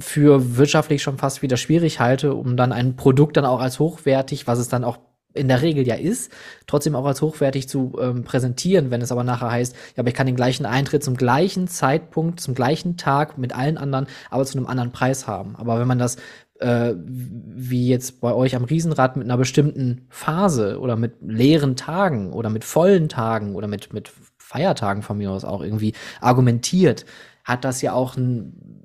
für 0.00 0.56
wirtschaftlich 0.56 1.02
schon 1.02 1.18
fast 1.18 1.42
wieder 1.42 1.56
schwierig 1.56 2.00
halte, 2.00 2.34
um 2.34 2.56
dann 2.56 2.72
ein 2.72 2.96
Produkt 2.96 3.36
dann 3.36 3.44
auch 3.44 3.60
als 3.60 3.78
hochwertig, 3.78 4.46
was 4.46 4.58
es 4.58 4.68
dann 4.68 4.84
auch 4.84 4.98
in 5.34 5.48
der 5.48 5.62
Regel 5.62 5.86
ja 5.86 5.94
ist, 5.94 6.30
trotzdem 6.66 6.94
auch 6.94 7.06
als 7.06 7.22
hochwertig 7.22 7.68
zu 7.68 7.96
ähm, 8.00 8.24
präsentieren, 8.24 8.90
wenn 8.90 9.00
es 9.00 9.12
aber 9.12 9.24
nachher 9.24 9.50
heißt, 9.50 9.74
ja, 9.96 10.00
aber 10.00 10.08
ich 10.08 10.14
kann 10.14 10.26
den 10.26 10.36
gleichen 10.36 10.66
Eintritt 10.66 11.02
zum 11.02 11.16
gleichen 11.16 11.68
Zeitpunkt, 11.68 12.40
zum 12.40 12.54
gleichen 12.54 12.98
Tag 12.98 13.38
mit 13.38 13.54
allen 13.54 13.78
anderen, 13.78 14.06
aber 14.30 14.44
zu 14.44 14.58
einem 14.58 14.66
anderen 14.66 14.92
Preis 14.92 15.26
haben. 15.26 15.56
Aber 15.56 15.80
wenn 15.80 15.88
man 15.88 15.98
das 15.98 16.16
äh, 16.62 16.94
wie 16.96 17.88
jetzt 17.88 18.20
bei 18.20 18.32
euch 18.32 18.56
am 18.56 18.64
Riesenrad 18.64 19.16
mit 19.16 19.26
einer 19.26 19.36
bestimmten 19.36 20.06
Phase 20.08 20.78
oder 20.78 20.96
mit 20.96 21.14
leeren 21.20 21.76
Tagen 21.76 22.32
oder 22.32 22.50
mit 22.50 22.64
vollen 22.64 23.08
Tagen 23.08 23.54
oder 23.54 23.66
mit, 23.66 23.92
mit 23.92 24.10
Feiertagen 24.38 25.02
von 25.02 25.18
mir 25.18 25.30
aus 25.30 25.44
auch 25.44 25.62
irgendwie 25.62 25.94
argumentiert, 26.20 27.04
hat 27.44 27.64
das 27.64 27.82
ja 27.82 27.92
auch 27.92 28.16
einen 28.16 28.84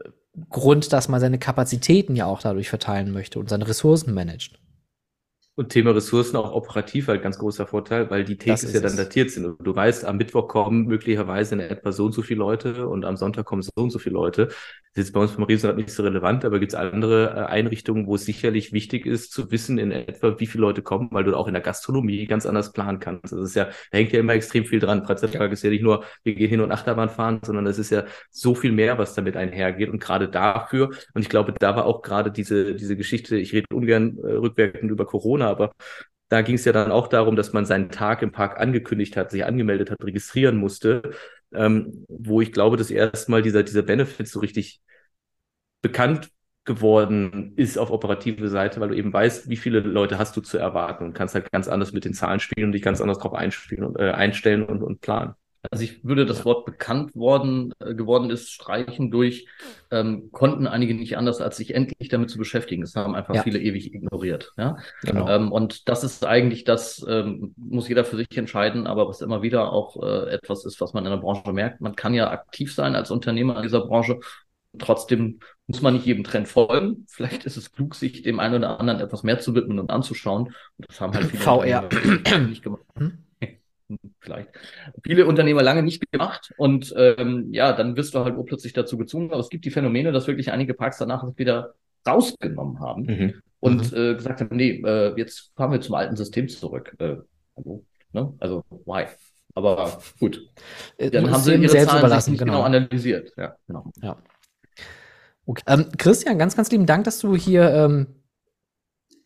Grund, 0.50 0.94
dass 0.94 1.10
man 1.10 1.20
seine 1.20 1.40
Kapazitäten 1.40 2.16
ja 2.16 2.26
auch 2.26 2.42
dadurch 2.42 2.70
verteilen 2.70 3.12
möchte 3.12 3.40
und 3.40 3.50
seine 3.50 3.68
Ressourcen 3.68 4.14
managt. 4.14 4.60
Und 5.56 5.70
Thema 5.70 5.90
Ressourcen 5.90 6.36
auch 6.36 6.52
operativ 6.52 7.08
halt 7.08 7.24
ganz 7.24 7.40
großer 7.40 7.66
Vorteil, 7.66 8.12
weil 8.12 8.24
die 8.24 8.38
ist 8.48 8.76
ja 8.76 8.80
dann 8.80 8.96
datiert 8.96 9.32
sind. 9.32 9.46
Und 9.46 9.66
du 9.66 9.76
weißt, 9.76 10.06
am 10.06 10.18
Mittwoch 10.18 10.48
kommen 10.48 10.86
möglicherweise 10.86 11.56
in 11.56 11.62
etwa 11.62 11.92
so 11.92 12.06
und 12.06 12.12
so 12.12 12.22
viele 12.22 12.38
Leute 12.38 12.88
und 12.88 13.06
am 13.06 13.18
Sonntag 13.18 13.48
kommen 13.48 13.64
so 13.64 13.72
und 13.76 13.90
so 13.90 13.98
viele 13.98 14.14
Leute. 14.14 14.50
Das 14.98 15.04
ist 15.04 15.10
jetzt 15.10 15.14
bei 15.14 15.20
uns 15.20 15.34
beim 15.34 15.44
Riesenrad 15.44 15.78
nicht 15.78 15.92
so 15.92 16.02
relevant, 16.02 16.44
aber 16.44 16.58
gibt 16.58 16.72
es 16.72 16.76
andere 16.76 17.28
äh, 17.30 17.52
Einrichtungen, 17.52 18.08
wo 18.08 18.16
es 18.16 18.26
sicherlich 18.26 18.74
wichtig 18.74 19.06
ist, 19.06 19.32
zu 19.32 19.52
wissen 19.52 19.78
in 19.78 19.92
etwa, 19.92 20.40
wie 20.40 20.48
viele 20.48 20.64
Leute 20.64 20.82
kommen, 20.82 21.10
weil 21.12 21.24
du 21.24 21.38
auch 21.38 21.46
in 21.48 21.54
der 21.54 21.62
Gastronomie 21.62 22.26
ganz 22.26 22.48
anders 22.48 22.74
planen 22.74 22.98
kannst. 22.98 23.32
Das 23.32 23.40
ist 23.40 23.56
ja, 23.56 23.66
da 23.66 23.98
hängt 24.00 24.12
ja 24.12 24.20
immer 24.20 24.34
extrem 24.34 24.66
viel 24.66 24.80
dran. 24.80 25.06
Freizeitpark 25.06 25.52
ist 25.52 25.62
ja 25.62 25.70
nicht 25.70 25.84
nur, 25.84 26.04
wir 26.24 26.34
gehen 26.34 26.50
hin 26.50 26.62
und 26.62 26.72
Achterbahn 26.72 27.10
fahren, 27.10 27.42
sondern 27.44 27.68
es 27.68 27.78
ist 27.78 27.92
ja 27.92 28.06
so 28.32 28.56
viel 28.56 28.72
mehr, 28.72 28.98
was 28.98 29.14
damit 29.14 29.38
einhergeht. 29.38 29.90
Und 29.90 30.00
gerade 30.00 30.30
dafür, 30.30 30.90
und 31.14 31.22
ich 31.22 31.30
glaube, 31.30 31.54
da 31.60 31.76
war 31.76 31.86
auch 31.86 32.02
gerade 32.02 32.32
diese, 32.32 32.74
diese 32.74 32.98
Geschichte, 32.98 33.38
ich 33.38 33.54
rede 33.54 33.68
ungern 33.76 34.18
äh, 34.18 34.32
rückwirkend 34.32 34.90
über 34.90 35.06
Corona, 35.06 35.48
aber 35.48 35.74
da 36.30 36.42
ging 36.42 36.56
es 36.56 36.66
ja 36.66 36.74
dann 36.74 36.92
auch 36.92 37.08
darum, 37.08 37.36
dass 37.36 37.54
man 37.54 37.66
seinen 37.66 37.90
Tag 37.90 38.24
im 38.24 38.32
Park 38.32 38.60
angekündigt 38.60 39.16
hat, 39.16 39.30
sich 39.30 39.46
angemeldet 39.46 39.92
hat, 39.92 40.04
registrieren 40.04 40.58
musste, 40.58 41.04
ähm, 41.54 42.06
wo 42.10 42.42
ich 42.42 42.52
glaube, 42.52 42.78
dass 42.78 42.92
erstmal 42.92 43.42
dieser, 43.42 43.64
dieser 43.64 43.82
Benefit 43.84 44.28
so 44.28 44.40
richtig 44.40 44.82
bekannt 45.82 46.32
geworden 46.66 47.54
ist 47.56 47.78
auf 47.78 47.92
operative 47.92 48.50
Seite, 48.50 48.82
weil 48.82 48.90
du 48.90 48.96
eben 48.96 49.14
weißt, 49.14 49.50
wie 49.50 49.56
viele 49.56 49.80
Leute 49.80 50.18
hast 50.20 50.36
du 50.36 50.42
zu 50.42 50.58
erwarten 50.58 51.06
und 51.06 51.14
kannst 51.14 51.34
halt 51.34 51.50
ganz 51.52 51.68
anders 51.68 51.94
mit 51.94 52.04
den 52.06 52.14
Zahlen 52.14 52.40
spielen 52.42 52.68
und 52.68 52.72
dich 52.74 52.82
ganz 52.82 53.00
anders 53.00 53.20
drauf 53.20 53.34
einspielen 53.34 53.86
und 53.86 53.98
äh, 54.00 54.12
einstellen 54.12 54.64
und, 54.66 54.84
und 54.84 55.00
planen. 55.02 55.34
Also 55.72 55.84
ich 55.84 56.04
würde 56.04 56.26
das 56.26 56.46
Wort 56.46 56.66
bekannt 56.66 57.16
worden 57.16 57.74
äh, 57.80 57.94
geworden 57.94 58.30
ist 58.30 58.52
streichen 58.52 59.12
durch 59.12 59.48
ähm, 59.92 60.30
konnten 60.32 60.68
einige 60.68 60.94
nicht 60.94 61.18
anders, 61.18 61.42
als 61.42 61.58
sich 61.58 61.74
endlich 61.74 62.10
damit 62.10 62.30
zu 62.30 62.38
beschäftigen. 62.38 62.82
Das 62.82 62.96
haben 62.96 63.16
einfach 63.16 63.36
Ja. 63.36 63.44
viele 63.44 63.60
ewig 63.60 63.94
ignoriert. 63.94 64.52
Ja? 64.58 64.78
Genau. 65.02 65.28
Ähm, 65.30 65.52
und 65.52 65.88
das 65.90 66.04
ist 66.04 66.26
eigentlich 66.26 66.64
das, 66.64 67.06
ähm, 67.08 67.54
muss 67.58 67.88
jeder 67.88 68.06
für 68.06 68.18
sich 68.18 68.36
entscheiden, 68.38 68.88
aber 68.88 69.08
was 69.08 69.22
immer 69.22 69.42
wieder 69.42 69.72
auch 69.72 70.02
äh, 70.04 70.30
etwas 70.32 70.66
ist, 70.66 70.80
was 70.82 70.94
man 70.94 71.06
in 71.06 71.12
der 71.12 71.18
Branche 71.18 71.52
merkt. 71.54 71.82
Man 71.82 71.96
kann 71.96 72.14
ja 72.14 72.30
aktiv 72.32 72.74
sein 72.74 72.96
als 72.96 73.12
Unternehmer 73.12 73.58
in 73.58 73.64
dieser 73.64 73.82
Branche. 73.82 74.20
Trotzdem 74.80 75.40
muss 75.66 75.82
man 75.82 75.94
nicht 75.94 76.06
jedem 76.06 76.24
Trend 76.24 76.48
folgen. 76.48 77.06
Vielleicht 77.10 77.46
ist 77.46 77.58
es 77.58 77.72
klug, 77.72 77.96
sich 77.96 78.22
dem 78.22 78.40
einen 78.40 78.56
oder 78.56 78.80
anderen 78.80 79.00
etwas 79.00 79.24
mehr 79.24 79.40
zu 79.40 79.56
widmen 79.56 79.80
und 79.80 79.90
anzuschauen. 79.90 80.48
Und 80.78 80.88
das 80.88 81.02
haben 81.02 81.14
halt 81.14 81.28
viele 81.28 81.44
VR. 81.44 81.90
Nicht 82.48 82.64
gemacht. 82.64 82.84
Hm? 82.98 83.18
Vielleicht. 84.20 84.50
Viele 85.04 85.26
Unternehmer 85.26 85.64
lange 85.64 85.84
nicht 85.84 86.12
gemacht 86.12 86.54
und 86.58 86.94
ähm, 86.98 87.48
ja, 87.54 87.74
dann 87.74 87.96
wirst 87.96 88.14
du 88.14 88.20
halt 88.24 88.36
urplötzlich 88.36 88.74
dazu 88.74 88.98
gezwungen. 88.98 89.32
Aber 89.32 89.40
es 89.40 89.50
gibt 89.50 89.66
die 89.66 89.72
Phänomene, 89.72 90.12
dass 90.12 90.28
wirklich 90.28 90.52
einige 90.52 90.74
Parks 90.74 90.98
danach 90.98 91.26
wieder 91.38 91.74
rausgenommen 92.08 92.80
haben 92.80 93.04
Mhm. 93.04 93.34
und 93.60 93.94
äh, 93.94 94.16
gesagt 94.16 94.42
haben, 94.42 94.56
nee, 94.56 94.82
äh, 94.86 95.14
jetzt 95.18 95.52
fahren 95.56 95.72
wir 95.72 95.82
zum 95.82 95.96
alten 95.96 96.16
System 96.16 96.48
zurück. 96.50 96.96
Äh, 97.00 97.18
also, 97.56 97.86
ne? 98.12 98.34
also 98.40 98.64
why? 98.86 99.06
Aber 99.56 100.00
gut, 100.20 100.48
Äh, 100.98 101.10
dann 101.10 101.26
ist 101.26 101.32
haben 101.32 101.42
sie 101.42 101.54
ihre 101.56 101.70
selbst 101.70 101.90
Zahlen 101.90 102.00
überlassen, 102.02 102.32
nicht 102.32 102.40
genau 102.40 102.62
analysiert. 102.62 103.32
Ja, 103.38 103.56
genau. 103.68 103.92
Okay. 105.46 105.64
Ähm, 105.68 105.86
Christian, 105.98 106.38
ganz, 106.38 106.56
ganz 106.56 106.70
lieben 106.72 106.86
Dank, 106.86 107.06
dass 107.06 107.20
du 107.20 107.36
hier 107.36 107.70
ähm, 107.74 108.08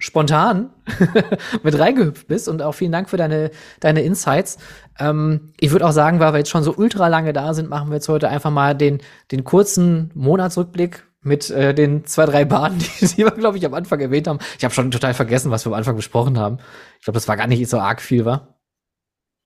spontan 0.02 0.72
mit 1.64 1.78
reingehüpft 1.78 2.28
bist 2.28 2.50
und 2.50 2.62
auch 2.62 2.74
vielen 2.74 2.92
Dank 2.92 3.10
für 3.10 3.18
deine, 3.18 3.52
deine 3.80 4.02
Insights. 4.02 4.58
Ähm, 5.00 5.54
ich 5.60 5.72
würde 5.72 5.86
auch 5.86 5.92
sagen, 5.92 6.20
weil 6.20 6.34
wir 6.34 6.40
jetzt 6.40 6.50
schon 6.50 6.64
so 6.64 6.74
ultra 6.76 7.08
lange 7.08 7.34
da 7.34 7.54
sind, 7.54 7.70
machen 7.70 7.90
wir 7.90 7.96
jetzt 7.96 8.10
heute 8.10 8.28
einfach 8.28 8.50
mal 8.50 8.76
den, 8.76 9.00
den 9.32 9.44
kurzen 9.44 10.12
Monatsrückblick 10.16 11.06
mit 11.24 11.52
äh, 11.52 11.76
den 11.76 12.04
zwei, 12.06 12.26
drei 12.26 12.46
Bahnen, 12.46 12.80
die, 13.00 13.06
die 13.06 13.18
wir, 13.24 13.32
glaube 13.32 13.58
ich, 13.58 13.66
am 13.66 13.76
Anfang 13.76 14.00
erwähnt 14.00 14.28
haben. 14.28 14.40
Ich 14.58 14.64
habe 14.64 14.74
schon 14.74 14.90
total 14.90 15.14
vergessen, 15.14 15.52
was 15.52 15.66
wir 15.66 15.72
am 15.72 15.78
Anfang 15.78 15.96
besprochen 15.96 16.40
haben. 16.40 16.58
Ich 16.98 17.06
glaube, 17.06 17.16
das 17.16 17.28
war 17.28 17.38
gar 17.38 17.48
nicht 17.48 17.70
so 17.70 17.80
arg 17.80 18.02
viel, 18.02 18.26
war. 18.26 18.60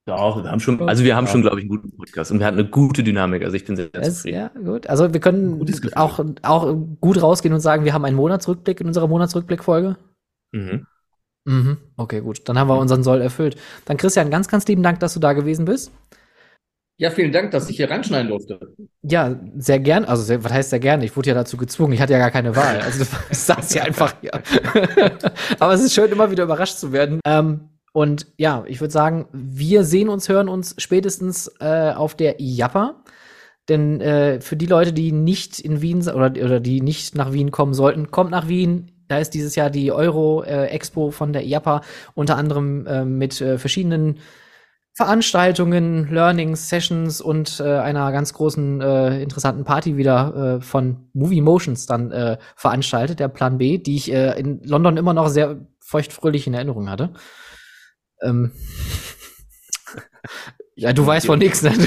Doch, 0.07 0.41
wir 0.41 0.51
haben 0.51 0.59
schon, 0.59 0.87
also 0.87 1.03
wir 1.03 1.15
haben 1.15 1.27
schon, 1.27 1.41
glaube 1.41 1.57
ich, 1.59 1.63
einen 1.63 1.69
guten 1.69 1.97
Podcast 1.97 2.31
und 2.31 2.39
wir 2.39 2.45
hatten 2.45 2.59
eine 2.59 2.69
gute 2.69 3.03
Dynamik. 3.03 3.43
Also 3.43 3.57
ich 3.57 3.65
bin 3.65 3.75
sehr 3.75 3.89
Es, 3.93 4.17
zufrieden. 4.17 4.37
ja, 4.37 4.47
gut. 4.63 4.87
Also 4.87 5.11
wir 5.11 5.19
können 5.19 5.65
auch, 5.95 6.23
auch 6.43 6.75
gut 7.01 7.21
rausgehen 7.21 7.53
und 7.53 7.59
sagen, 7.59 7.85
wir 7.85 7.93
haben 7.93 8.05
einen 8.05 8.15
Monatsrückblick 8.15 8.79
in 8.79 8.87
unserer 8.87 9.07
Monatsrückblick-Folge. 9.07 9.97
Mhm. 10.55 10.87
Mhm. 11.45 11.77
Okay, 11.97 12.21
gut. 12.21 12.47
Dann 12.47 12.57
haben 12.57 12.69
wir 12.69 12.77
unseren 12.77 13.03
Soll 13.03 13.21
erfüllt. 13.21 13.55
Dann 13.85 13.97
Christian, 13.97 14.31
ganz, 14.31 14.47
ganz 14.47 14.65
lieben 14.67 14.83
Dank, 14.83 14.99
dass 14.99 15.13
du 15.13 15.19
da 15.19 15.33
gewesen 15.33 15.65
bist. 15.65 15.91
Ja, 16.97 17.11
vielen 17.11 17.33
Dank, 17.33 17.51
dass 17.51 17.69
ich 17.69 17.75
hier 17.75 17.91
reinschneiden 17.91 18.29
durfte. 18.29 18.57
Ja, 19.01 19.37
sehr 19.57 19.79
gern. 19.79 20.05
Also, 20.05 20.23
sehr, 20.23 20.43
was 20.43 20.53
heißt 20.53 20.69
sehr 20.69 20.79
gern? 20.79 21.01
Ich 21.01 21.15
wurde 21.17 21.29
ja 21.29 21.35
dazu 21.35 21.57
gezwungen. 21.57 21.91
Ich 21.91 21.99
hatte 21.99 22.13
ja 22.13 22.19
gar 22.19 22.31
keine 22.31 22.55
Wahl. 22.55 22.79
Also, 22.79 23.05
ich 23.29 23.37
saß 23.37 23.73
ja 23.73 23.83
einfach 23.83 24.15
hier. 24.21 24.31
Aber 25.59 25.73
es 25.73 25.81
ist 25.81 25.93
schön, 25.93 26.11
immer 26.11 26.31
wieder 26.31 26.45
überrascht 26.45 26.77
zu 26.77 26.93
werden. 26.93 27.19
Ähm, 27.25 27.69
und 27.91 28.27
ja, 28.37 28.63
ich 28.67 28.79
würde 28.79 28.93
sagen, 28.93 29.27
wir 29.33 29.83
sehen 29.83 30.09
uns, 30.09 30.29
hören 30.29 30.47
uns 30.47 30.75
spätestens 30.77 31.51
äh, 31.59 31.91
auf 31.91 32.15
der 32.15 32.39
IAPA. 32.39 33.03
Denn 33.67 33.99
äh, 33.99 34.39
für 34.41 34.55
die 34.55 34.67
Leute, 34.67 34.93
die 34.93 35.11
nicht 35.11 35.59
in 35.59 35.81
Wien 35.81 35.99
oder, 36.07 36.31
oder 36.31 36.59
die 36.59 36.81
nicht 36.81 37.15
nach 37.15 37.33
Wien 37.33 37.51
kommen 37.51 37.73
sollten, 37.73 38.11
kommt 38.11 38.31
nach 38.31 38.47
Wien. 38.47 38.91
Da 39.07 39.19
ist 39.19 39.31
dieses 39.31 39.55
Jahr 39.55 39.69
die 39.69 39.91
Euro-Expo 39.91 41.11
von 41.11 41.33
der 41.33 41.43
IAPA, 41.45 41.81
unter 42.13 42.37
anderem 42.37 42.85
äh, 42.87 43.05
mit 43.05 43.39
äh, 43.41 43.57
verschiedenen 43.57 44.19
Veranstaltungen, 44.95 46.09
Learnings, 46.09 46.69
Sessions 46.69 47.19
und 47.19 47.59
äh, 47.59 47.63
einer 47.63 48.13
ganz 48.13 48.33
großen 48.33 48.79
äh, 48.79 49.21
interessanten 49.21 49.65
Party 49.65 49.97
wieder 49.97 50.59
äh, 50.59 50.61
von 50.61 51.09
Movie 51.11 51.41
Motions 51.41 51.85
dann 51.85 52.13
äh, 52.13 52.37
veranstaltet, 52.55 53.19
der 53.19 53.27
Plan 53.27 53.57
B, 53.57 53.77
die 53.77 53.97
ich 53.97 54.09
äh, 54.09 54.39
in 54.39 54.63
London 54.63 54.95
immer 54.95 55.13
noch 55.13 55.27
sehr 55.27 55.67
feuchtfröhlich 55.81 56.47
in 56.47 56.53
Erinnerung 56.53 56.89
hatte. 56.89 57.11
Ähm, 58.21 58.53
ja, 60.75 60.93
du 60.93 61.05
weißt 61.05 61.25
von 61.25 61.39
nichts. 61.39 61.61
Ne? 61.61 61.73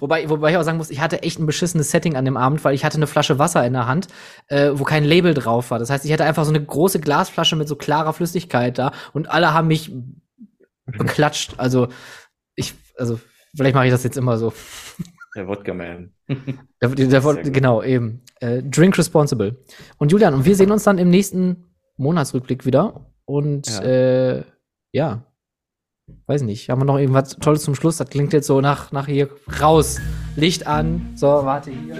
wobei, 0.00 0.28
wobei 0.28 0.50
ich 0.50 0.56
auch 0.56 0.62
sagen 0.62 0.78
muss, 0.78 0.90
ich 0.90 1.00
hatte 1.00 1.22
echt 1.22 1.38
ein 1.38 1.46
beschissenes 1.46 1.90
Setting 1.90 2.16
an 2.16 2.24
dem 2.24 2.36
Abend, 2.36 2.64
weil 2.64 2.74
ich 2.74 2.84
hatte 2.84 2.96
eine 2.96 3.06
Flasche 3.06 3.38
Wasser 3.38 3.64
in 3.66 3.72
der 3.72 3.86
Hand, 3.86 4.08
äh, 4.48 4.70
wo 4.74 4.84
kein 4.84 5.04
Label 5.04 5.34
drauf 5.34 5.70
war. 5.70 5.78
Das 5.78 5.90
heißt, 5.90 6.04
ich 6.04 6.12
hatte 6.12 6.24
einfach 6.24 6.44
so 6.44 6.50
eine 6.50 6.64
große 6.64 7.00
Glasflasche 7.00 7.56
mit 7.56 7.68
so 7.68 7.76
klarer 7.76 8.12
Flüssigkeit 8.12 8.78
da 8.78 8.92
und 9.12 9.30
alle 9.30 9.52
haben 9.54 9.68
mich 9.68 9.92
beklatscht. 10.86 11.54
Also 11.58 11.88
ich, 12.54 12.74
also 12.96 13.20
vielleicht 13.54 13.74
mache 13.74 13.86
ich 13.86 13.92
das 13.92 14.04
jetzt 14.04 14.16
immer 14.16 14.38
so. 14.38 14.52
Der 15.36 15.46
Wodka 15.46 15.72
Man. 15.72 16.12
Der, 16.80 16.88
der, 16.88 17.06
der, 17.06 17.20
gut. 17.20 17.52
genau, 17.52 17.82
eben. 17.82 18.22
Äh, 18.40 18.62
drink 18.64 18.98
responsible. 18.98 19.62
Und 19.98 20.10
Julian, 20.10 20.34
und 20.34 20.44
wir 20.44 20.56
sehen 20.56 20.72
uns 20.72 20.82
dann 20.82 20.98
im 20.98 21.08
nächsten 21.08 21.72
Monatsrückblick 21.96 22.66
wieder. 22.66 23.06
Und 23.26 23.68
Ja. 23.68 23.82
äh, 23.82 24.42
ja, 24.92 25.24
weiß 26.26 26.42
nicht, 26.42 26.68
haben 26.70 26.80
wir 26.80 26.84
noch 26.84 26.98
irgendwas 26.98 27.36
Tolles 27.36 27.62
zum 27.62 27.74
Schluss? 27.74 27.96
Das 27.96 28.08
klingt 28.08 28.32
jetzt 28.32 28.46
so 28.46 28.60
nach, 28.60 28.92
nach 28.92 29.06
hier 29.06 29.28
raus. 29.60 30.00
Licht 30.36 30.66
an. 30.66 31.10
So, 31.14 31.26
warte 31.26 31.70
hier. 31.70 31.98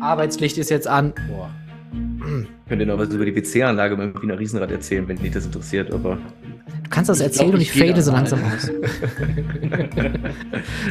Arbeitslicht 0.00 0.58
ist 0.58 0.70
jetzt 0.70 0.88
an. 0.88 1.12
Boah. 1.28 1.50
Könnt 2.68 2.80
ihr 2.80 2.86
noch 2.86 2.98
was 2.98 3.08
über 3.08 3.24
die 3.24 3.32
PC-Anlage 3.32 3.96
beim 3.96 4.14
Wiener 4.22 4.38
Riesenrad 4.38 4.70
erzählen, 4.70 5.08
wenn 5.08 5.16
dich 5.16 5.32
das 5.32 5.46
interessiert, 5.46 5.92
aber. 5.92 6.16
Du 6.84 6.90
kannst 6.90 7.08
das 7.08 7.18
Ich 7.18 7.26
erzählen 7.26 7.50
glaub, 7.50 7.54
und 7.56 7.62
ich 7.62 7.74
ich 7.74 7.80
fade 7.82 8.02
so 8.02 8.12
langsam 8.12 8.40
aus. 8.44 8.70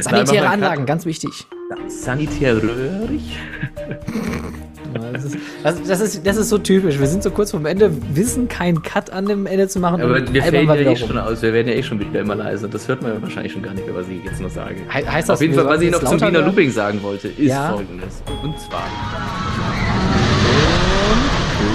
Sanitäre 0.00 0.48
Anlagen, 0.48 0.86
ganz 0.86 1.06
wichtig. 1.06 1.46
Sanitär 1.88 2.62
röhrig. 2.62 3.38
Ja, 4.94 5.12
Das 5.12 5.24
ist, 5.24 5.36
das, 5.62 5.82
das, 5.82 6.00
ist, 6.00 6.26
das 6.26 6.36
ist 6.36 6.48
so 6.48 6.58
typisch. 6.58 6.98
Wir 6.98 7.06
sind 7.06 7.22
so 7.22 7.30
kurz 7.30 7.50
vorm 7.50 7.66
Ende, 7.66 7.90
wissen 8.14 8.48
keinen 8.48 8.82
Cut 8.82 9.10
an 9.10 9.26
dem 9.26 9.46
Ende 9.46 9.68
zu 9.68 9.80
machen. 9.80 10.00
Aber 10.00 10.14
wir 10.14 10.32
wir 10.32 10.82
ja 10.82 10.90
eh 10.90 10.96
schon 10.96 11.18
aus. 11.18 11.42
Wir 11.42 11.52
werden 11.52 11.68
ja 11.68 11.74
eh 11.74 11.82
schon 11.82 12.00
wieder 12.00 12.20
immer 12.20 12.34
leiser. 12.34 12.68
Das 12.68 12.88
hört 12.88 13.02
man 13.02 13.14
ja 13.14 13.22
wahrscheinlich 13.22 13.52
schon 13.52 13.62
gar 13.62 13.74
nicht 13.74 13.86
mehr, 13.86 13.94
was 13.94 14.08
ich 14.08 14.24
jetzt 14.24 14.40
noch 14.40 14.50
sage. 14.50 14.76
He 14.90 15.06
heißt 15.06 15.28
das, 15.28 15.38
Auf 15.38 15.42
jeden 15.42 15.54
Fall, 15.54 15.66
was 15.66 15.80
ich 15.80 15.90
noch 15.90 16.02
zum 16.02 16.20
Wiener 16.20 16.32
werden? 16.32 16.46
Looping 16.46 16.70
sagen 16.70 17.02
wollte, 17.02 17.28
ist 17.28 17.38
Ja. 17.38 17.72
folgendes. 17.72 18.22
Und 18.42 18.58
zwar. 18.60 18.84